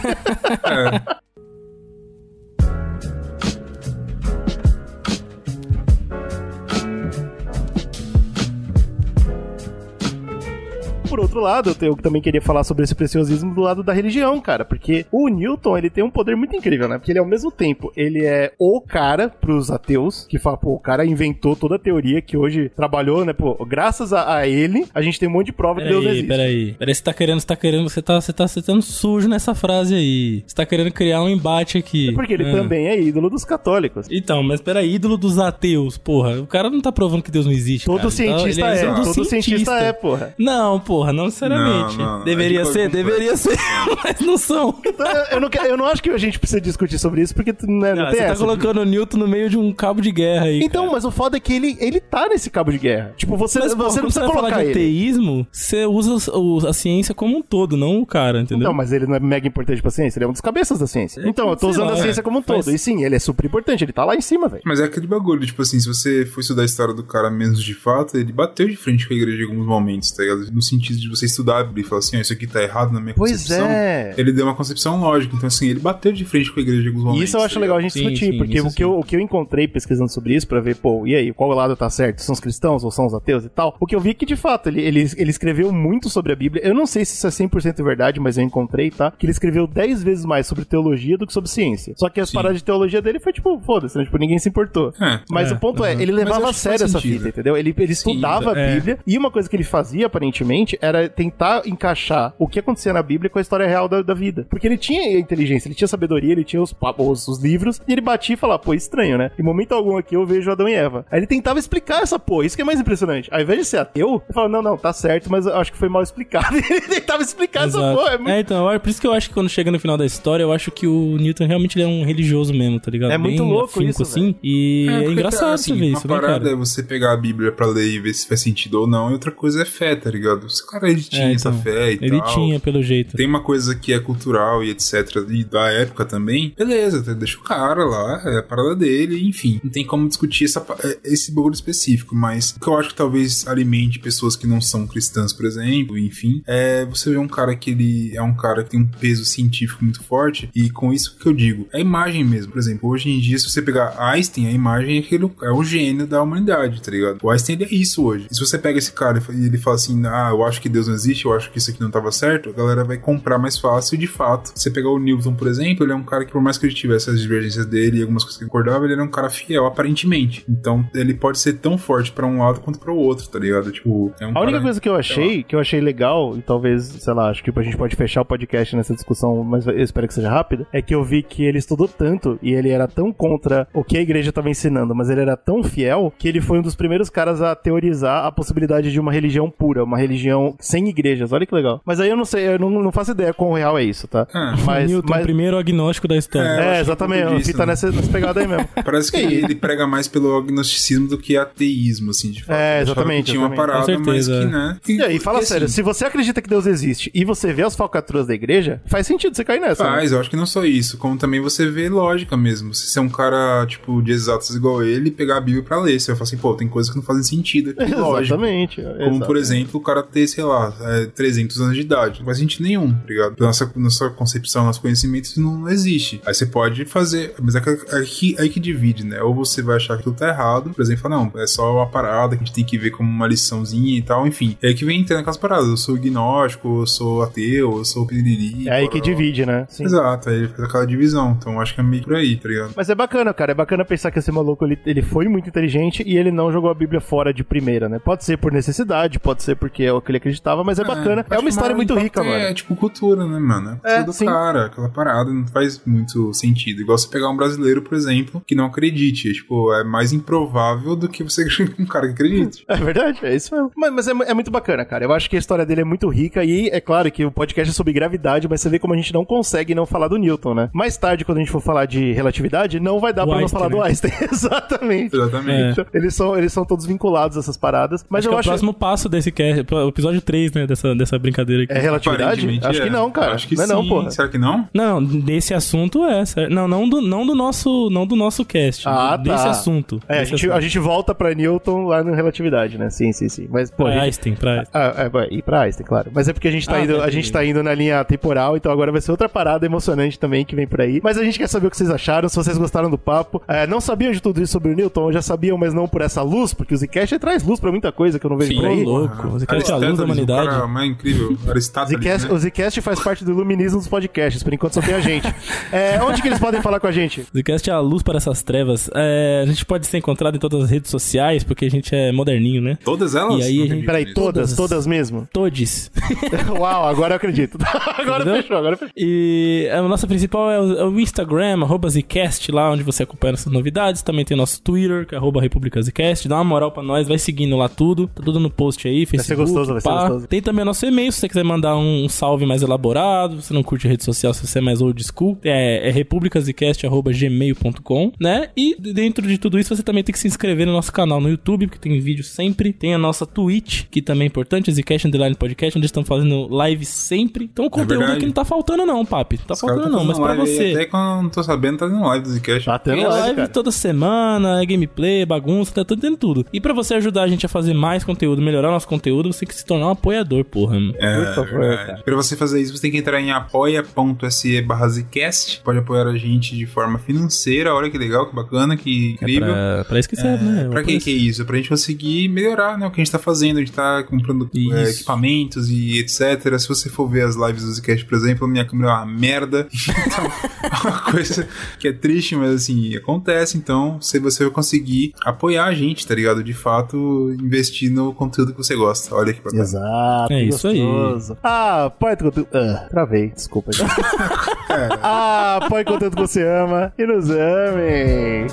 Por 11.08 11.20
outro 11.20 11.40
lado, 11.40 11.76
eu 11.80 11.96
também 11.96 12.20
queria 12.22 12.40
falar 12.42 12.64
sobre 12.64 12.84
esse 12.84 12.94
preciosismo 12.94 13.54
do 13.54 13.60
lado 13.60 13.82
da 13.82 13.92
religião, 13.92 14.40
cara, 14.40 14.64
porque 14.64 15.06
o 15.12 15.28
Newton, 15.28 15.78
ele 15.78 15.90
tem 15.90 16.02
um 16.04 16.10
poder 16.10 16.36
muito 16.36 16.54
incrível, 16.56 16.88
né? 16.88 16.98
Porque 16.98 17.12
ele, 17.12 17.18
ao 17.18 17.26
mesmo 17.26 17.50
tempo, 17.50 17.92
ele 17.96 18.24
é 18.24 18.52
o 18.58 18.80
cara 18.80 19.28
pros 19.28 19.70
ateus, 19.70 20.26
que 20.28 20.38
fala, 20.38 20.56
pô, 20.56 20.74
o 20.74 20.78
cara 20.80 21.04
inventou 21.04 21.54
toda 21.56 21.76
a 21.76 21.78
teoria 21.78 22.20
que 22.20 22.36
hoje 22.36 22.70
trabalhou, 22.74 23.24
né? 23.24 23.32
Pô, 23.32 23.54
graças 23.66 24.12
a, 24.12 24.36
a 24.36 24.46
ele, 24.48 24.86
a 24.94 25.00
gente 25.02 25.18
tem 25.18 25.28
um 25.28 25.32
monte 25.32 25.46
de 25.46 25.52
prova 25.52 25.80
que 25.80 25.88
Deus 25.88 26.02
Peraí, 26.02 26.12
existe. 26.18 26.28
peraí. 26.28 26.74
Peraí, 26.78 26.94
você 26.94 27.02
tá 27.02 27.12
querendo, 27.14 27.40
você 27.40 27.46
tá 27.46 27.56
querendo, 27.56 27.88
você 27.88 28.02
tá, 28.02 28.20
você 28.20 28.32
tá, 28.32 28.46
você 28.48 28.60
tá 28.60 28.66
sendo 28.66 28.82
sujo 28.82 29.28
nessa 29.28 29.54
frase 29.54 29.94
aí. 29.94 30.42
Você 30.46 30.54
tá 30.54 30.66
querendo 30.66 30.90
criar 30.92 31.22
um 31.22 31.28
embate 31.28 31.78
aqui. 31.78 32.10
É 32.10 32.12
porque 32.12 32.34
ele 32.34 32.46
Ah. 32.48 32.52
também 32.52 32.86
é 32.88 33.00
ídolo 33.00 33.28
dos 33.30 33.44
católicos. 33.44 34.06
Então, 34.10 34.42
mas 34.42 34.60
peraí, 34.60 34.94
ídolo 34.94 35.16
dos 35.16 35.38
ateus, 35.38 35.96
porra. 35.98 36.40
O 36.40 36.46
cara 36.46 36.70
não 36.70 36.80
tá 36.80 36.90
provando 36.92 37.22
que 37.22 37.30
Deus 37.30 37.46
não 37.46 37.52
existe. 37.52 37.86
Todo 37.86 37.96
cara. 37.98 38.06
Então, 38.08 38.38
cientista 38.38 38.66
ele 38.66 38.78
é, 38.78 38.82
ídolo 38.84 39.14
todo 39.14 39.24
cientista 39.24 39.72
é, 39.78 39.92
porra. 39.92 40.34
Não, 40.38 40.80
porra. 40.80 41.05
Porra, 41.06 41.12
não 41.12 41.24
necessariamente. 41.26 41.98
Não, 41.98 42.18
não, 42.18 42.24
deveria 42.24 42.60
é 42.60 42.62
de 42.64 42.72
ser, 42.72 42.88
deveria 42.90 43.36
ser, 43.38 43.56
mas 44.02 44.20
não 44.20 44.36
são. 44.36 44.80
Então, 44.84 45.06
eu, 45.30 45.40
não, 45.40 45.48
quero- 45.48 45.66
eu 45.66 45.76
não 45.76 45.86
acho 45.86 46.02
que 46.02 46.10
a 46.10 46.18
gente 46.18 46.38
precisa 46.38 46.60
discutir 46.60 46.98
sobre 46.98 47.22
isso, 47.22 47.34
porque 47.34 47.52
né, 47.52 47.94
não, 47.94 48.04
Não, 48.04 48.10
tem 48.10 48.14
você 48.14 48.26
tá 48.26 48.32
essa. 48.32 48.40
colocando 48.40 48.80
o 48.80 48.84
Newton 48.84 49.18
no 49.18 49.28
meio 49.28 49.48
de 49.48 49.56
um 49.56 49.72
cabo 49.72 50.00
de 50.00 50.10
guerra 50.10 50.46
aí. 50.46 50.60
Então, 50.62 50.82
cara. 50.84 50.94
mas 50.94 51.04
o 51.04 51.10
foda 51.10 51.36
é 51.36 51.40
que 51.40 51.52
ele, 51.52 51.76
ele 51.80 52.00
tá 52.00 52.28
nesse 52.28 52.50
cabo 52.50 52.72
de 52.72 52.78
guerra. 52.78 53.14
Tipo, 53.16 53.36
você, 53.36 53.58
Mas, 53.58 53.72
você 53.72 53.76
pô, 53.76 53.82
não 53.84 53.92
precisa 54.02 54.20
falar 54.26 54.32
colocar 54.34 54.56
de 54.58 54.62
ele. 54.62 54.70
ateísmo, 54.72 55.46
você 55.52 55.86
usa 55.86 56.32
o- 56.36 56.66
a 56.66 56.72
ciência 56.72 57.14
como 57.14 57.36
um 57.38 57.42
todo, 57.42 57.76
não 57.76 58.00
o 58.00 58.06
cara, 58.06 58.40
entendeu? 58.40 58.66
Não, 58.68 58.74
mas 58.74 58.92
ele 58.92 59.06
não 59.06 59.14
é 59.14 59.20
mega 59.20 59.46
importante 59.46 59.80
pra 59.80 59.90
ciência, 59.90 60.18
ele 60.18 60.24
é 60.24 60.28
um 60.28 60.32
dos 60.32 60.40
cabeças 60.40 60.78
da 60.78 60.86
ciência. 60.86 61.20
É 61.20 61.28
então, 61.28 61.48
eu 61.50 61.56
tô 61.56 61.68
usando 61.68 61.88
lá, 61.88 61.92
a 61.94 61.96
ciência 61.96 62.20
é. 62.20 62.24
como 62.24 62.38
um 62.38 62.42
Faz- 62.42 62.64
todo. 62.64 62.74
E 62.74 62.78
sim, 62.78 63.04
ele 63.04 63.14
é 63.14 63.18
super 63.18 63.46
importante, 63.46 63.84
ele 63.84 63.92
tá 63.92 64.04
lá 64.04 64.14
em 64.16 64.20
cima, 64.20 64.48
velho. 64.48 64.62
Mas 64.64 64.80
é 64.80 64.84
aquele 64.84 65.06
bagulho, 65.06 65.44
tipo 65.46 65.62
assim, 65.62 65.78
se 65.78 65.86
você 65.86 66.24
for 66.26 66.40
estudar 66.40 66.62
a 66.62 66.64
história 66.64 66.94
do 66.94 67.04
cara 67.04 67.30
menos 67.30 67.62
de 67.62 67.74
fato, 67.74 68.16
ele 68.16 68.32
bateu 68.32 68.66
de 68.68 68.76
frente 68.76 69.06
com 69.06 69.14
a 69.14 69.16
igreja 69.16 69.42
em 69.42 69.46
alguns 69.46 69.66
momentos, 69.66 70.10
tá 70.10 70.22
ligado? 70.22 70.50
No 70.52 70.62
sentido 70.62 70.85
de 70.94 71.08
você 71.08 71.26
estudar 71.26 71.58
a 71.60 71.64
Bíblia 71.64 71.84
e 71.84 71.88
falar 71.88 71.98
assim, 72.00 72.16
ó, 72.16 72.20
isso 72.20 72.32
aqui 72.32 72.46
tá 72.46 72.62
errado 72.62 72.92
na 72.92 73.00
minha 73.00 73.14
Pois 73.14 73.32
concepção. 73.32 73.66
é. 73.66 74.14
Ele 74.16 74.32
deu 74.32 74.44
uma 74.46 74.54
concepção 74.54 75.00
lógica, 75.00 75.34
então 75.36 75.46
assim, 75.46 75.68
ele 75.68 75.80
bateu 75.80 76.12
de 76.12 76.24
frente 76.24 76.52
com 76.52 76.60
a 76.60 76.62
igreja 76.62 76.82
em 76.82 76.86
alguns 76.88 77.02
E 77.02 77.04
momentos. 77.06 77.24
isso 77.28 77.36
eu 77.36 77.42
acho 77.42 77.54
tá 77.54 77.60
legal 77.60 77.76
a 77.76 77.80
gente 77.80 77.92
Sim, 77.92 78.00
discutir, 78.00 78.32
sim, 78.32 78.38
porque 78.38 78.60
o 78.60 78.70
que, 78.70 78.84
eu, 78.84 78.98
o 78.98 79.02
que 79.02 79.16
eu 79.16 79.20
encontrei 79.20 79.66
pesquisando 79.68 80.10
sobre 80.12 80.34
isso 80.34 80.46
pra 80.46 80.60
ver, 80.60 80.76
pô, 80.76 81.06
e 81.06 81.14
aí, 81.14 81.32
qual 81.32 81.50
lado 81.50 81.74
tá 81.76 81.88
certo? 81.90 82.20
São 82.22 82.32
os 82.32 82.40
cristãos 82.40 82.84
ou 82.84 82.90
são 82.90 83.06
os 83.06 83.14
ateus 83.14 83.44
e 83.44 83.48
tal? 83.48 83.76
O 83.80 83.86
que 83.86 83.94
eu 83.96 84.00
vi 84.00 84.10
é 84.10 84.14
que, 84.14 84.26
de 84.26 84.36
fato, 84.36 84.68
ele, 84.68 84.80
ele, 84.82 85.10
ele 85.16 85.30
escreveu 85.30 85.72
muito 85.72 86.08
sobre 86.10 86.32
a 86.32 86.36
Bíblia. 86.36 86.62
Eu 86.66 86.74
não 86.74 86.86
sei 86.86 87.04
se 87.04 87.14
isso 87.14 87.26
é 87.26 87.30
100% 87.30 87.82
verdade, 87.82 88.20
mas 88.20 88.36
eu 88.38 88.44
encontrei, 88.44 88.90
tá? 88.90 89.10
Que 89.10 89.26
ele 89.26 89.32
escreveu 89.32 89.66
10 89.66 90.02
vezes 90.02 90.24
mais 90.24 90.46
sobre 90.46 90.64
teologia 90.64 91.16
do 91.16 91.26
que 91.26 91.32
sobre 91.32 91.48
ciência. 91.50 91.94
Só 91.96 92.08
que 92.08 92.20
as 92.20 92.28
Sim. 92.30 92.34
paradas 92.34 92.58
de 92.58 92.64
teologia 92.64 93.00
dele 93.00 93.18
foi 93.20 93.32
tipo, 93.32 93.60
foda-se, 93.64 93.96
né? 93.96 94.04
Tipo, 94.04 94.18
ninguém 94.18 94.38
se 94.38 94.48
importou. 94.48 94.92
É. 95.00 95.20
Mas 95.30 95.50
É, 95.50 95.54
o 95.54 95.58
ponto 95.58 95.84
é, 95.84 95.92
ele 95.92 96.12
levava 96.12 96.50
a 96.50 96.52
sério 96.52 96.84
essa 96.84 97.00
sentido. 97.00 97.16
fita, 97.18 97.28
entendeu? 97.28 97.56
Ele, 97.56 97.74
ele 97.76 97.92
estudava 97.92 98.52
a 98.52 98.58
é. 98.58 98.74
Bíblia 98.74 98.98
e 99.06 99.16
uma 99.16 99.30
coisa 99.30 99.48
que 99.48 99.56
ele 99.56 99.64
fazia, 99.64 100.06
aparentemente, 100.06 100.75
era 100.80 101.08
tentar 101.08 101.62
encaixar 101.66 102.34
o 102.38 102.48
que 102.48 102.58
acontecia 102.58 102.92
na 102.92 103.02
Bíblia 103.02 103.30
com 103.30 103.38
a 103.38 103.42
história 103.42 103.66
real 103.66 103.88
da, 103.88 104.02
da 104.02 104.14
vida. 104.14 104.46
Porque 104.48 104.66
ele 104.66 104.78
tinha 104.78 105.18
inteligência, 105.18 105.68
ele 105.68 105.74
tinha 105.74 105.88
sabedoria, 105.88 106.32
ele 106.32 106.44
tinha 106.44 106.62
os, 106.62 106.74
os, 106.98 107.28
os 107.28 107.42
livros, 107.42 107.80
e 107.86 107.92
ele 107.92 108.00
batia 108.00 108.34
e 108.34 108.38
falava, 108.38 108.58
pô, 108.58 108.74
estranho, 108.74 109.18
né? 109.18 109.30
Em 109.38 109.42
momento 109.42 109.72
algum 109.72 109.96
aqui 109.96 110.16
eu 110.16 110.26
vejo 110.26 110.50
Adão 110.50 110.68
e 110.68 110.74
Eva. 110.74 111.06
Aí 111.10 111.18
ele 111.18 111.26
tentava 111.26 111.58
explicar 111.58 112.02
essa 112.02 112.18
porra, 112.18 112.46
isso 112.46 112.56
que 112.56 112.62
é 112.62 112.64
mais 112.64 112.80
impressionante. 112.80 113.28
Ao 113.32 113.40
invés 113.40 113.58
de 113.60 113.64
ser 113.64 113.78
ateu, 113.78 114.22
ele 114.24 114.34
falava, 114.34 114.52
não, 114.52 114.62
não, 114.62 114.76
tá 114.76 114.92
certo, 114.92 115.30
mas 115.30 115.46
eu 115.46 115.56
acho 115.56 115.72
que 115.72 115.78
foi 115.78 115.88
mal 115.88 116.02
explicado. 116.02 116.56
ele 116.56 116.80
tentava 116.80 117.22
explicar 117.22 117.66
essa 117.66 117.78
Exato. 117.78 117.96
porra. 117.96 118.14
É 118.14 118.18
muito, 118.18 118.30
É, 118.30 118.40
então, 118.40 118.78
por 118.78 118.88
isso 118.88 119.00
que 119.00 119.06
eu 119.06 119.12
acho 119.12 119.28
que 119.28 119.34
quando 119.34 119.48
chega 119.48 119.70
no 119.70 119.78
final 119.78 119.96
da 119.96 120.06
história, 120.06 120.42
eu 120.42 120.52
acho 120.52 120.70
que 120.70 120.86
o 120.86 121.16
Newton 121.16 121.46
realmente 121.46 121.80
é 121.80 121.86
um 121.86 122.04
religioso 122.04 122.52
mesmo, 122.52 122.80
tá 122.80 122.90
ligado? 122.90 123.12
É 123.12 123.18
muito 123.18 123.42
Bem 123.42 123.52
louco 123.52 123.78
afinco, 123.78 123.90
isso, 123.90 124.02
assim. 124.02 124.34
E 124.42 124.86
é, 124.88 124.98
porque, 124.98 125.12
engraçado 125.12 125.52
assim, 125.52 125.72
você 125.72 125.78
ver 125.78 125.86
uma 125.86 125.98
isso, 125.98 126.08
né, 126.08 126.14
parada 126.14 126.38
cara? 126.40 126.52
é 126.52 126.56
você 126.56 126.82
pegar 126.82 127.12
a 127.12 127.16
Bíblia 127.16 127.52
pra 127.52 127.66
ler 127.66 127.86
e 127.86 127.98
ver 127.98 128.14
se 128.14 128.26
faz 128.26 128.40
sentido 128.40 128.80
ou 128.80 128.86
não, 128.86 129.10
e 129.10 129.12
outra 129.12 129.30
coisa 129.30 129.62
é 129.62 129.64
fé, 129.64 129.94
tá 129.94 130.10
ligado? 130.10 130.48
Cara, 130.70 130.90
ele 130.90 131.02
tinha 131.02 131.28
É, 131.28 131.32
essa 131.34 131.48
então, 131.50 131.62
fé 131.62 131.92
e 131.92 131.98
Ele 132.00 132.18
tal. 132.18 132.34
tinha, 132.34 132.60
pelo 132.60 132.82
jeito. 132.82 133.16
Tem 133.16 133.26
uma 133.26 133.40
coisa 133.42 133.74
que 133.74 133.92
é 133.92 133.98
cultural 133.98 134.62
e 134.64 134.70
etc. 134.70 134.94
E 135.28 135.44
da 135.44 135.68
época 135.70 136.04
também. 136.04 136.54
Beleza, 136.56 137.14
deixa 137.14 137.38
o 137.38 137.42
cara 137.42 137.84
lá, 137.84 138.22
é 138.24 138.38
a 138.38 138.42
parada 138.42 138.74
dele, 138.76 139.26
enfim. 139.26 139.60
Não 139.62 139.70
tem 139.70 139.84
como 139.84 140.08
discutir 140.08 140.44
essa, 140.44 140.64
é, 140.82 140.98
esse 141.04 141.32
bagulho 141.32 141.54
específico, 141.54 142.14
mas 142.14 142.50
o 142.50 142.60
que 142.60 142.68
eu 142.68 142.76
acho 142.78 142.90
que 142.90 142.94
talvez 142.94 143.46
alimente 143.46 143.98
pessoas 143.98 144.36
que 144.36 144.46
não 144.46 144.60
são 144.60 144.86
cristãs, 144.86 145.32
por 145.32 145.44
exemplo, 145.46 145.98
enfim, 145.98 146.42
é 146.46 146.84
você 146.84 147.10
ver 147.10 147.18
um 147.18 147.28
cara 147.28 147.54
que 147.54 147.70
ele 147.70 148.16
é 148.16 148.22
um 148.22 148.34
cara 148.34 148.64
que 148.64 148.70
tem 148.70 148.80
um 148.80 148.86
peso 148.86 149.24
científico 149.24 149.84
muito 149.84 150.02
forte, 150.02 150.48
e 150.54 150.70
com 150.70 150.92
isso 150.92 151.16
que 151.18 151.26
eu 151.26 151.32
digo, 151.32 151.68
é 151.72 151.78
a 151.78 151.80
imagem 151.80 152.24
mesmo. 152.24 152.52
Por 152.52 152.58
exemplo, 152.58 152.88
hoje 152.88 153.08
em 153.10 153.20
dia, 153.20 153.38
se 153.38 153.48
você 153.48 153.62
pegar 153.62 153.94
Einstein, 153.98 154.46
a 154.48 154.52
imagem 154.52 154.96
é, 154.96 155.00
aquele, 155.00 155.30
é 155.42 155.50
o 155.50 155.62
gênio 155.64 156.06
da 156.06 156.22
humanidade, 156.22 156.80
tá 156.82 156.90
ligado? 156.90 157.18
O 157.22 157.30
Einstein 157.30 157.56
ele 157.56 157.64
é 157.64 157.74
isso 157.74 158.04
hoje. 158.04 158.26
E 158.30 158.34
se 158.34 158.40
você 158.40 158.58
pega 158.58 158.78
esse 158.78 158.92
cara 158.92 159.22
e 159.32 159.46
ele 159.46 159.58
fala 159.58 159.76
assim, 159.76 160.02
ah, 160.06 160.28
eu 160.30 160.44
acho 160.44 160.55
que 160.60 160.68
Deus 160.68 160.88
não 160.88 160.94
existe, 160.94 161.24
eu 161.24 161.32
acho 161.32 161.50
que 161.50 161.58
isso 161.58 161.70
aqui 161.70 161.80
não 161.80 161.90
tava 161.90 162.10
certo, 162.12 162.50
a 162.50 162.52
galera 162.52 162.84
vai 162.84 162.96
comprar 162.96 163.38
mais 163.38 163.58
fácil 163.58 163.98
de 163.98 164.06
fato. 164.06 164.48
Se 164.54 164.62
você 164.62 164.70
pegar 164.70 164.90
o 164.90 164.98
Newton, 164.98 165.34
por 165.34 165.48
exemplo, 165.48 165.84
ele 165.84 165.92
é 165.92 165.96
um 165.96 166.04
cara 166.04 166.24
que 166.24 166.32
por 166.32 166.40
mais 166.40 166.58
que 166.58 166.66
ele 166.66 166.74
tivesse 166.74 167.10
as 167.10 167.20
divergências 167.20 167.66
dele 167.66 167.98
e 167.98 168.02
algumas 168.02 168.22
coisas 168.22 168.38
que 168.38 168.44
ele 168.44 168.50
concordava, 168.50 168.84
ele 168.84 168.94
era 168.94 169.02
um 169.02 169.08
cara 169.08 169.30
fiel, 169.30 169.66
aparentemente. 169.66 170.44
Então, 170.48 170.86
ele 170.94 171.14
pode 171.14 171.38
ser 171.38 171.54
tão 171.54 171.76
forte 171.78 172.12
pra 172.12 172.26
um 172.26 172.38
lado 172.38 172.60
quanto 172.60 172.78
para 172.78 172.92
o 172.92 172.96
outro, 172.96 173.28
tá 173.28 173.38
ligado? 173.38 173.70
Tipo, 173.70 174.12
é 174.20 174.26
um 174.26 174.36
A 174.36 174.40
única 174.42 174.60
coisa 174.60 174.80
que 174.80 174.88
eu 174.88 174.96
achei, 174.96 175.42
que 175.42 175.54
eu 175.54 175.60
achei 175.60 175.80
legal, 175.80 176.36
e 176.36 176.42
talvez, 176.42 176.84
sei 176.84 177.14
lá, 177.14 177.30
acho 177.30 177.42
que 177.42 177.50
a 177.56 177.62
gente 177.62 177.76
pode 177.76 177.96
fechar 177.96 178.22
o 178.22 178.24
podcast 178.24 178.76
nessa 178.76 178.94
discussão, 178.94 179.42
mas 179.42 179.66
eu 179.66 179.78
espero 179.78 180.06
que 180.06 180.14
seja 180.14 180.30
rápida, 180.30 180.66
é 180.72 180.82
que 180.82 180.94
eu 180.94 181.02
vi 181.02 181.22
que 181.22 181.44
ele 181.44 181.58
estudou 181.58 181.88
tanto 181.88 182.38
e 182.42 182.52
ele 182.52 182.70
era 182.70 182.86
tão 182.86 183.12
contra 183.12 183.66
o 183.72 183.82
que 183.82 183.96
a 183.96 184.00
igreja 184.00 184.30
estava 184.30 184.50
ensinando, 184.50 184.94
mas 184.94 185.10
ele 185.10 185.20
era 185.20 185.36
tão 185.36 185.62
fiel 185.62 186.12
que 186.18 186.28
ele 186.28 186.40
foi 186.40 186.58
um 186.58 186.62
dos 186.62 186.74
primeiros 186.74 187.10
caras 187.10 187.40
a 187.40 187.54
teorizar 187.54 188.24
a 188.24 188.32
possibilidade 188.32 188.92
de 188.92 189.00
uma 189.00 189.12
religião 189.12 189.50
pura, 189.50 189.84
uma 189.84 189.98
religião 189.98 190.45
sem 190.60 190.88
igrejas. 190.88 191.32
Olha 191.32 191.46
que 191.46 191.54
legal. 191.54 191.80
Mas 191.84 191.98
aí 192.00 192.08
eu 192.10 192.16
não 192.16 192.24
sei, 192.24 192.46
eu 192.48 192.58
não, 192.58 192.70
não 192.70 192.92
faço 192.92 193.12
ideia 193.12 193.32
quão 193.32 193.52
real 193.54 193.78
é 193.78 193.84
isso, 193.84 194.06
tá? 194.06 194.26
Ah, 194.32 194.54
Mas, 194.64 194.90
Newton, 194.90 195.08
mas- 195.10 195.20
o 195.20 195.24
primeiro 195.24 195.56
agnóstico 195.56 196.06
da 196.06 196.16
história. 196.16 196.46
É, 196.48 196.60
é, 196.60 196.74
é 196.74 196.78
um 196.78 196.80
exatamente, 196.80 197.20
pouco 197.22 197.34
a 197.34 197.38
disso, 197.38 197.50
fita 197.50 197.66
né? 197.66 197.72
nessa, 197.72 197.90
nessa 197.90 198.12
pegada 198.12 198.40
aí 198.40 198.46
mesmo. 198.46 198.68
Parece 198.84 199.10
que 199.10 199.18
ele 199.18 199.54
prega 199.54 199.86
mais 199.86 200.06
pelo 200.08 200.36
agnosticismo 200.36 201.08
do 201.08 201.18
que 201.18 201.36
ateísmo, 201.36 202.10
assim, 202.10 202.30
de 202.30 202.44
fato. 202.44 202.56
É, 202.56 202.82
exatamente, 202.82 203.30
Tinha 203.32 203.40
uma 203.40 203.54
parada, 203.54 203.86
Com 203.96 204.02
mas 204.04 204.24
certeza, 204.26 204.40
que, 204.46 204.52
né? 204.52 204.78
E 204.88 205.02
aí, 205.02 205.18
fala 205.18 205.38
Porque, 205.38 205.46
sério, 205.48 205.64
assim, 205.66 205.74
se 205.74 205.82
você 205.82 206.04
acredita 206.04 206.40
que 206.42 206.48
Deus 206.48 206.66
existe 206.66 207.10
e 207.14 207.24
você 207.24 207.52
vê 207.52 207.62
as 207.62 207.74
falcatruas 207.74 208.26
da 208.26 208.34
igreja, 208.34 208.80
faz 208.86 209.06
sentido 209.06 209.34
você 209.36 209.44
cair 209.44 209.60
nessa. 209.60 209.84
né? 209.84 209.90
Faz, 209.90 210.12
eu 210.12 210.20
acho 210.20 210.30
que 210.30 210.36
não 210.36 210.46
só 210.46 210.64
isso, 210.64 210.98
como 210.98 211.16
também 211.16 211.40
você 211.40 211.68
vê 211.70 211.88
lógica 211.88 212.36
mesmo. 212.36 212.74
Se 212.74 212.88
você 212.88 212.98
é 212.98 213.02
um 213.02 213.08
cara, 213.08 213.64
tipo, 213.66 214.02
de 214.02 214.12
exatas 214.12 214.50
igual 214.54 214.82
ele, 214.82 215.10
pegar 215.10 215.36
a 215.38 215.40
Bíblia 215.40 215.62
pra 215.62 215.80
ler, 215.80 215.98
você 216.00 216.08
vai 216.12 216.16
falar 216.16 216.28
assim, 216.28 216.36
pô, 216.38 216.54
tem 216.54 216.68
coisas 216.68 216.90
que 216.90 216.96
não 216.98 217.04
fazem 217.04 217.22
sentido 217.22 217.70
aqui, 217.70 217.94
lógico. 217.94 218.34
Exatamente. 218.34 218.76
Como, 218.82 218.90
exatamente. 218.96 219.26
por 219.26 219.36
exemplo, 219.36 219.80
o 219.80 219.82
cara 219.82 220.02
ter, 220.02 220.26
sei 220.36 220.44
lá, 220.44 220.70
é, 220.82 221.06
300 221.06 221.60
anos 221.62 221.74
de 221.74 221.80
idade. 221.80 222.18
Não 222.18 222.26
faz 222.26 222.36
sentido 222.36 222.62
nenhum, 222.62 222.92
tá 222.92 223.06
ligado? 223.08 223.36
Nossa, 223.38 223.72
nossa 223.74 224.10
concepção, 224.10 224.66
nosso 224.66 224.82
conhecimento, 224.82 225.30
não 225.40 225.66
existe. 225.66 226.20
Aí 226.26 226.34
você 226.34 226.44
pode 226.44 226.84
fazer, 226.84 227.34
mas 227.40 227.54
é 227.54 227.60
que, 227.60 227.70
é 227.70 228.02
que, 228.02 228.36
é 228.38 228.48
que 228.48 228.60
divide, 228.60 229.02
né? 229.02 229.22
Ou 229.22 229.34
você 229.34 229.62
vai 229.62 229.76
achar 229.76 229.94
que 229.94 230.00
aquilo 230.00 230.14
tá 230.14 230.28
errado, 230.28 230.70
por 230.70 230.82
exemplo, 230.82 231.08
não, 231.08 231.32
é 231.36 231.46
só 231.46 231.74
uma 231.74 231.86
parada 231.86 232.36
que 232.36 232.42
a 232.42 232.46
gente 232.46 232.54
tem 232.54 232.64
que 232.64 232.76
ver 232.76 232.90
como 232.90 233.08
uma 233.08 233.26
liçãozinha 233.26 233.98
e 233.98 234.02
tal, 234.02 234.26
enfim. 234.26 234.58
É 234.62 234.68
aí 234.68 234.74
que 234.74 234.84
vem 234.84 235.00
entrando 235.00 235.20
aquelas 235.20 235.38
paradas. 235.38 235.68
Eu 235.68 235.76
sou 235.78 235.96
gnóstico, 235.96 236.82
eu 236.82 236.86
sou 236.86 237.22
ateu, 237.22 237.78
eu 237.78 237.84
sou 237.86 238.06
piriri. 238.06 238.68
É 238.68 238.72
aí 238.72 238.88
que 238.90 239.00
divide, 239.00 239.46
né? 239.46 239.66
Sim. 239.70 239.84
Exato, 239.84 240.28
aí 240.28 240.36
ele 240.36 240.48
faz 240.48 240.68
aquela 240.68 240.86
divisão. 240.86 241.34
Então 241.38 241.58
acho 241.58 241.74
que 241.74 241.80
é 241.80 241.82
meio 241.82 242.02
por 242.02 242.14
aí, 242.14 242.36
tá 242.36 242.48
ligado? 242.48 242.74
Mas 242.76 242.90
é 242.90 242.94
bacana, 242.94 243.32
cara. 243.32 243.52
É 243.52 243.54
bacana 243.54 243.86
pensar 243.86 244.10
que 244.10 244.18
esse 244.18 244.30
maluco 244.30 244.66
ele, 244.66 244.78
ele 244.84 245.00
foi 245.00 245.28
muito 245.28 245.48
inteligente 245.48 246.02
e 246.06 246.18
ele 246.18 246.30
não 246.30 246.52
jogou 246.52 246.68
a 246.68 246.74
Bíblia 246.74 247.00
fora 247.00 247.32
de 247.32 247.42
primeira, 247.42 247.88
né? 247.88 247.98
Pode 247.98 248.22
ser 248.22 248.36
por 248.36 248.52
necessidade, 248.52 249.18
pode 249.18 249.42
ser 249.42 249.56
porque 249.56 249.82
é 249.82 249.92
o 249.92 250.02
que 250.02 250.12
ele 250.12 250.25
acreditava, 250.26 250.64
mas 250.64 250.78
é 250.78 250.84
bacana. 250.84 251.24
acho 251.28 251.34
É 251.34 251.38
uma 251.38 251.48
história 251.48 251.74
o 251.74 251.76
muito 251.76 251.94
rica, 251.94 252.20
é, 252.20 252.24
mano. 252.24 252.36
É 252.36 252.54
tipo 252.54 252.74
cultura, 252.76 253.26
né, 253.26 253.38
mano? 253.38 253.70
É 253.70 253.72
É, 253.72 253.78
cultura 253.78 254.04
do 254.04 254.12
sim. 254.12 254.26
cara, 254.26 254.66
aquela 254.66 254.88
parada 254.88 255.32
não 255.32 255.46
faz 255.46 255.80
muito 255.86 256.32
sentido. 256.34 256.80
Igual 256.82 256.98
você 256.98 257.08
pegar 257.08 257.28
um 257.30 257.36
brasileiro, 257.36 257.82
por 257.82 257.94
exemplo, 257.96 258.42
que 258.46 258.54
não 258.54 258.66
acredite. 258.66 259.32
Tipo, 259.32 259.72
é 259.74 259.84
mais 259.84 260.12
improvável 260.12 260.96
do 260.96 261.08
que 261.08 261.22
você 261.22 261.46
um 261.78 261.86
cara 261.86 262.06
que 262.08 262.12
acredite. 262.14 262.64
É 262.68 262.76
verdade, 262.76 263.20
é 263.22 263.34
isso 263.34 263.54
mesmo. 263.54 263.70
Mas, 263.76 263.92
mas 263.92 264.08
é, 264.08 264.12
é 264.30 264.34
muito 264.34 264.50
bacana, 264.50 264.84
cara. 264.84 265.04
Eu 265.04 265.12
acho 265.12 265.28
que 265.30 265.36
a 265.36 265.38
história 265.38 265.64
dele 265.64 265.82
é 265.82 265.84
muito 265.84 266.08
rica 266.08 266.44
e 266.44 266.68
é 266.68 266.80
claro 266.80 267.10
que 267.10 267.24
o 267.24 267.30
podcast 267.30 267.70
é 267.70 267.74
sobre 267.74 267.92
gravidade, 267.92 268.48
mas 268.48 268.60
você 268.60 268.68
vê 268.68 268.78
como 268.78 268.94
a 268.94 268.96
gente 268.96 269.12
não 269.14 269.24
consegue 269.24 269.74
não 269.74 269.86
falar 269.86 270.08
do 270.08 270.16
Newton, 270.16 270.54
né? 270.54 270.70
Mais 270.72 270.96
tarde, 270.96 271.24
quando 271.24 271.38
a 271.38 271.40
gente 271.40 271.50
for 271.52 271.60
falar 271.60 271.86
de 271.86 272.12
relatividade, 272.12 272.80
não 272.80 272.98
vai 273.00 273.12
dar 273.12 273.22
Do 273.24 273.28
pra 273.28 273.36
não 273.36 273.42
Einstein, 273.42 273.58
falar 273.58 273.70
do 273.70 273.78
né? 273.78 273.88
Einstein. 273.88 274.12
Exatamente. 274.32 275.14
Exatamente. 275.16 275.70
Então, 275.72 275.86
Eles 275.94 276.14
são, 276.14 276.36
eles 276.36 276.52
são 276.52 276.64
todos 276.64 276.86
vinculados 276.86 277.36
a 277.36 277.40
essas 277.40 277.56
paradas. 277.56 278.04
Mas 278.08 278.20
acho 278.20 278.28
eu 278.28 278.30
que 278.30 278.34
é 278.34 278.36
o 278.36 278.40
acho. 278.40 278.48
próximo 278.48 278.74
passo 278.74 279.08
desse 279.08 279.30
cast, 279.30 279.64
o 279.74 279.88
episódio 279.88 280.15
3, 280.20 280.52
né, 280.52 280.66
dessa, 280.66 280.94
dessa 280.94 281.18
brincadeira 281.18 281.64
aqui. 281.64 281.72
É 281.72 281.78
relatividade? 281.78 282.60
Acho 282.62 282.80
é. 282.82 282.84
que 282.84 282.90
não, 282.90 283.10
cara. 283.10 283.32
Acho 283.34 283.48
que 283.48 283.54
não 283.56 283.64
é 283.64 283.66
sim. 283.66 283.72
não, 283.72 283.88
porra. 283.88 284.10
Será 284.10 284.28
que 284.28 284.38
não? 284.38 284.68
Não, 284.74 285.02
desse 285.02 285.54
assunto 285.54 286.04
é. 286.04 286.24
certo? 286.24 286.52
Não, 286.52 286.66
não 286.68 286.88
do, 286.88 287.00
não 287.00 287.26
do 287.26 287.34
nosso, 287.34 287.88
não 287.90 288.06
do 288.06 288.16
nosso 288.16 288.44
cast. 288.44 288.88
Ah, 288.88 289.16
desse 289.16 289.44
tá. 289.44 289.50
assunto. 289.50 290.00
É, 290.08 290.16
a 290.16 290.18
Desse 290.20 290.30
gente, 290.32 290.40
assunto. 290.46 290.56
a 290.56 290.60
gente 290.60 290.78
volta 290.78 291.14
pra 291.14 291.34
Newton 291.34 291.84
lá 291.86 292.02
no 292.02 292.14
relatividade, 292.14 292.78
né? 292.78 292.90
Sim, 292.90 293.12
sim, 293.12 293.28
sim. 293.28 293.48
Mas, 293.50 293.70
pô, 293.70 293.84
Pra 293.84 293.88
a 293.88 293.92
gente- 293.94 294.02
Einstein, 294.04 294.34
pra 294.34 294.52
Einstein. 294.60 294.70
Ah, 294.82 295.10
é, 295.14 295.34
e 295.34 295.42
pra 295.42 295.60
Einstein, 295.62 295.86
claro. 295.86 296.10
Mas 296.14 296.28
é 296.28 296.32
porque 296.32 296.48
a 296.48 296.50
gente 296.50 296.66
tá, 296.66 296.76
Ah, 296.76 296.80
indo, 296.84 296.98
tá, 296.98 297.04
a 297.04 297.10
gente 297.10 297.30
tá 297.32 297.44
indo 297.44 297.62
na 297.62 297.74
linha 297.74 298.02
temporal, 298.04 298.56
então 298.56 298.70
agora 298.72 298.90
vai 298.92 299.00
ser 299.00 299.10
outra 299.10 299.28
parada 299.28 299.64
emocionante 299.66 300.18
também 300.18 300.44
que 300.44 300.54
vem 300.56 300.66
por 300.66 300.80
aí. 300.80 301.00
Mas 301.02 301.18
a 301.18 301.24
gente 301.24 301.38
quer 301.38 301.48
saber 301.48 301.66
o 301.66 301.70
que 301.70 301.76
vocês 301.76 301.90
acharam, 301.90 302.28
se 302.28 302.36
vocês 302.36 302.56
gostaram 302.58 302.90
do 302.90 302.98
papo. 302.98 303.42
É, 303.48 303.66
não 303.66 303.80
sabiam 303.80 304.12
de 304.12 304.20
tudo 304.20 304.40
isso 304.42 304.52
sobre 304.52 304.72
o 304.72 304.74
Newton, 304.76 305.12
já 305.12 305.22
sabiam, 305.22 305.56
mas 305.58 305.72
não 305.74 305.86
por 305.88 306.00
essa 306.00 306.22
luz, 306.22 306.52
porque 306.54 306.74
o 306.74 306.76
Zcast 306.76 307.18
traz 307.18 307.42
luz 307.42 307.60
pra 307.60 307.70
muita 307.70 307.90
coisa 307.92 308.18
que 308.18 308.26
eu 308.26 308.30
não 308.30 308.36
vejo 308.36 308.52
Sim, 308.52 308.56
por 308.60 308.66
aí. 308.66 308.84
louco. 308.84 309.28
Você 309.30 309.46
quer 309.46 309.72
a 309.72 309.76
luz 309.76 309.95
da 309.98 310.02
um 310.04 310.06
humanidade. 310.06 310.48
O 310.48 310.50
cara 310.50 310.66
mais 310.66 310.90
incrível. 310.90 311.36
Aristóteles, 311.48 312.00
Zcast, 312.00 312.28
né? 312.28 312.34
O 312.34 312.38
Zcast 312.38 312.80
faz 312.80 313.00
parte 313.00 313.24
do 313.24 313.30
iluminismo 313.32 313.78
dos 313.78 313.88
podcasts, 313.88 314.42
por 314.42 314.52
enquanto 314.52 314.74
só 314.74 314.80
tem 314.82 314.94
a 314.94 315.00
gente. 315.00 315.26
É, 315.72 316.02
onde 316.02 316.22
que 316.22 316.28
eles 316.28 316.38
podem 316.38 316.60
falar 316.62 316.80
com 316.80 316.86
a 316.86 316.92
gente? 316.92 317.26
Zcast 317.36 317.68
é 317.70 317.72
a 317.72 317.80
luz 317.80 318.02
para 318.02 318.16
essas 318.18 318.42
trevas. 318.42 318.90
É, 318.94 319.42
a 319.42 319.46
gente 319.46 319.64
pode 319.64 319.86
ser 319.86 319.98
encontrado 319.98 320.36
em 320.36 320.38
todas 320.38 320.64
as 320.64 320.70
redes 320.70 320.90
sociais, 320.90 321.44
porque 321.44 321.64
a 321.64 321.70
gente 321.70 321.94
é 321.94 322.12
moderninho, 322.12 322.60
né? 322.62 322.78
Todas 322.84 323.14
elas? 323.14 323.38
E 323.40 323.42
aí, 323.42 323.62
a 323.62 323.66
gente- 323.66 323.86
Peraí, 323.86 324.12
todas, 324.14 324.54
Todas. 324.54 324.86
mesmo? 324.86 325.28
Todes. 325.32 325.90
Uau, 326.58 326.86
agora 326.88 327.12
eu 327.14 327.16
acredito. 327.16 327.58
agora 327.98 328.22
Entendeu? 328.22 328.42
fechou, 328.42 328.56
agora 328.56 328.76
fechou. 328.76 328.92
E 328.96 329.68
a 329.72 329.82
nossa 329.82 330.06
principal 330.06 330.50
é 330.50 330.60
o, 330.60 330.72
é 330.78 330.84
o 330.86 331.00
Instagram, 331.00 331.62
arroba 331.62 331.88
Zcast, 331.88 332.50
lá 332.52 332.70
onde 332.70 332.82
você 332.82 333.02
acompanha 333.02 333.32
nossas 333.32 333.52
novidades. 333.52 334.02
Também 334.02 334.24
tem 334.24 334.34
o 334.34 334.38
nosso 334.38 334.60
Twitter, 334.62 335.06
que 335.06 335.14
é 335.14 335.18
arroba 335.18 335.40
República 335.40 335.80
Zcast. 335.80 336.28
Dá 336.28 336.36
uma 336.36 336.44
moral 336.44 336.72
pra 336.72 336.82
nós, 336.82 337.06
vai 337.06 337.18
seguindo 337.18 337.56
lá 337.56 337.68
tudo. 337.68 338.06
Tá 338.08 338.22
tudo 338.22 338.40
no 338.40 338.50
post 338.50 338.86
aí, 338.88 339.04
Vai 339.04 339.06
ser 339.06 339.16
Facebook, 339.18 339.42
gostoso, 339.50 339.72
vai 339.72 339.80
ser 339.80 339.85
pá. 339.86 340.00
gostoso. 340.02 340.26
Tem 340.26 340.42
também 340.42 340.62
o 340.62 340.66
nosso 340.66 340.84
e-mail, 340.86 341.12
se 341.12 341.20
você 341.20 341.28
quiser 341.28 341.44
mandar 341.44 341.76
um 341.76 342.08
salve 342.08 342.46
mais 342.46 342.62
elaborado, 342.62 343.42
se 343.42 343.52
não 343.52 343.62
curte 343.62 343.86
rede 343.88 344.04
social, 344.04 344.32
se 344.34 344.46
você 344.46 344.58
é 344.58 344.62
mais 344.62 344.82
old 344.82 345.02
school, 345.04 345.38
é, 345.44 345.88
é 345.88 345.90
republicasicast.gmail.com, 345.90 348.12
né? 348.20 348.50
E 348.56 348.76
dentro 348.78 349.26
de 349.26 349.38
tudo 349.38 349.58
isso, 349.58 349.74
você 349.74 349.82
também 349.82 350.04
tem 350.04 350.12
que 350.12 350.18
se 350.18 350.28
inscrever 350.28 350.66
no 350.66 350.72
nosso 350.72 350.92
canal 350.92 351.20
no 351.20 351.28
YouTube, 351.28 351.66
porque 351.66 351.78
tem 351.78 351.98
vídeo 352.00 352.24
sempre. 352.24 352.72
Tem 352.72 352.94
a 352.94 352.98
nossa 352.98 353.26
Twitch, 353.26 353.84
que 353.90 354.02
também 354.02 354.24
é 354.24 354.28
importante, 354.28 354.72
Zcast 354.72 355.06
Underline 355.06 355.34
Podcast, 355.34 355.78
onde 355.78 355.86
estamos 355.86 356.08
fazendo 356.08 356.48
live 356.48 356.84
sempre. 356.84 357.44
Então 357.44 357.66
o 357.66 357.70
conteúdo 357.70 357.98
verdade. 357.98 358.18
aqui 358.18 358.26
não 358.26 358.32
tá 358.32 358.44
faltando 358.44 358.86
não, 358.86 359.04
papi. 359.04 359.38
Tá 359.38 359.54
Os 359.54 359.60
faltando 359.60 359.84
tá 359.84 359.90
não, 359.90 360.04
mas 360.04 360.18
pra 360.18 360.34
você... 360.34 360.72
Até 360.72 360.86
quando 360.86 361.16
eu 361.16 361.22
não 361.22 361.30
tô 361.30 361.42
sabendo, 361.42 361.78
tá 361.78 361.86
dando 361.86 362.02
live 362.02 362.24
do 362.24 362.30
Zcast. 362.30 362.66
Tá 362.66 362.78
tendo 362.78 362.96
Tem 362.96 363.06
live, 363.06 363.48
toda 363.48 363.70
semana, 363.70 364.62
é 364.62 364.66
gameplay, 364.66 365.24
bagunça, 365.24 365.72
tá 365.72 365.84
tudo 365.84 366.00
tendo 366.00 366.16
tudo. 366.16 366.46
E 366.52 366.60
pra 366.60 366.72
você 366.72 366.94
ajudar 366.94 367.22
a 367.22 367.28
gente 367.28 367.46
a 367.46 367.48
fazer 367.48 367.74
mais 367.74 368.04
conteúdo, 368.04 368.42
melhorar 368.42 368.70
nosso 368.70 368.88
conteúdo, 368.88 369.32
você 369.32 369.40
tem 369.40 369.48
que 369.48 369.54
se 369.54 369.64
tornar 369.76 369.88
um 369.88 369.90
apoiador, 369.90 370.44
porra. 370.44 370.76
É, 370.96 371.24
Por 371.24 371.34
favor, 371.34 371.60
verdade. 371.60 371.86
cara. 371.86 372.02
Pra 372.02 372.16
você 372.16 372.36
fazer 372.36 372.60
isso, 372.60 372.74
você 372.76 372.82
tem 372.82 372.90
que 372.90 372.98
entrar 372.98 373.20
em 373.20 373.30
apoia.se 373.30 374.62
barra 374.62 374.88
Zcast. 374.88 375.60
Pode 375.62 375.78
apoiar 375.78 376.06
a 376.06 376.16
gente 376.16 376.56
de 376.56 376.66
forma 376.66 376.98
financeira. 376.98 377.74
Olha 377.74 377.90
que 377.90 377.98
legal, 377.98 378.28
que 378.28 378.34
bacana, 378.34 378.76
que 378.76 379.12
incrível. 379.12 379.52
Pra, 379.52 379.84
pra 379.84 379.98
isso 379.98 380.08
que 380.08 380.16
serve, 380.16 380.44
né? 380.44 380.68
Pra 380.68 380.82
que 380.82 380.98
que 380.98 381.10
é 381.10 381.14
isso? 381.14 381.44
Pra 381.44 381.56
gente 381.56 381.68
conseguir 381.68 382.28
melhorar 382.28 382.78
né, 382.78 382.86
o 382.86 382.90
que 382.90 383.00
a 383.00 383.04
gente 383.04 383.12
tá 383.12 383.18
fazendo. 383.18 383.58
A 383.58 383.60
gente 383.60 383.72
tá 383.72 384.02
comprando 384.04 384.48
é, 384.72 384.90
equipamentos 384.90 385.68
e 385.70 385.98
etc. 385.98 386.58
Se 386.58 386.68
você 386.68 386.88
for 386.88 387.08
ver 387.08 387.24
as 387.24 387.36
lives 387.36 387.62
do 387.64 387.72
Zcast, 387.74 388.04
por 388.04 388.16
exemplo, 388.16 388.46
a 388.46 388.50
minha 388.50 388.64
câmera 388.64 388.90
é 388.90 388.94
uma 388.94 389.06
merda. 389.06 389.68
Então, 390.06 390.24
é 390.62 390.88
uma 390.88 391.00
coisa 391.00 391.48
que 391.80 391.88
é 391.88 391.92
triste, 391.92 392.36
mas 392.36 392.52
assim, 392.54 392.94
acontece. 392.96 393.56
Então, 393.56 394.00
se 394.00 394.18
você 394.18 394.44
vai 394.44 394.52
conseguir 394.52 395.12
apoiar 395.24 395.64
a 395.64 395.74
gente, 395.74 396.06
tá 396.06 396.14
ligado? 396.14 396.44
De 396.44 396.52
fato, 396.52 397.34
investir 397.40 397.90
no 397.90 398.12
conteúdo 398.14 398.52
que 398.52 398.58
você 398.58 398.76
gosta. 398.76 399.14
Olha 399.14 399.32
que 399.32 399.40
bacana. 399.42 399.62
Exato. 399.66 400.32
É 400.32 400.42
isso 400.42 400.68
aí. 400.68 400.80
gostoso. 400.80 401.38
Ah, 401.42 401.90
põe 401.98 402.16
conteúdo. 402.16 402.48
Ah, 402.52 402.86
travei, 402.88 403.28
desculpa. 403.28 403.70
ah, 405.02 405.60
põe 405.68 405.84
conteúdo 405.84 406.16
que 406.16 406.22
você 406.22 406.46
ama 406.46 406.92
e 406.98 407.06
nos 407.06 407.28
ame. 407.30 408.46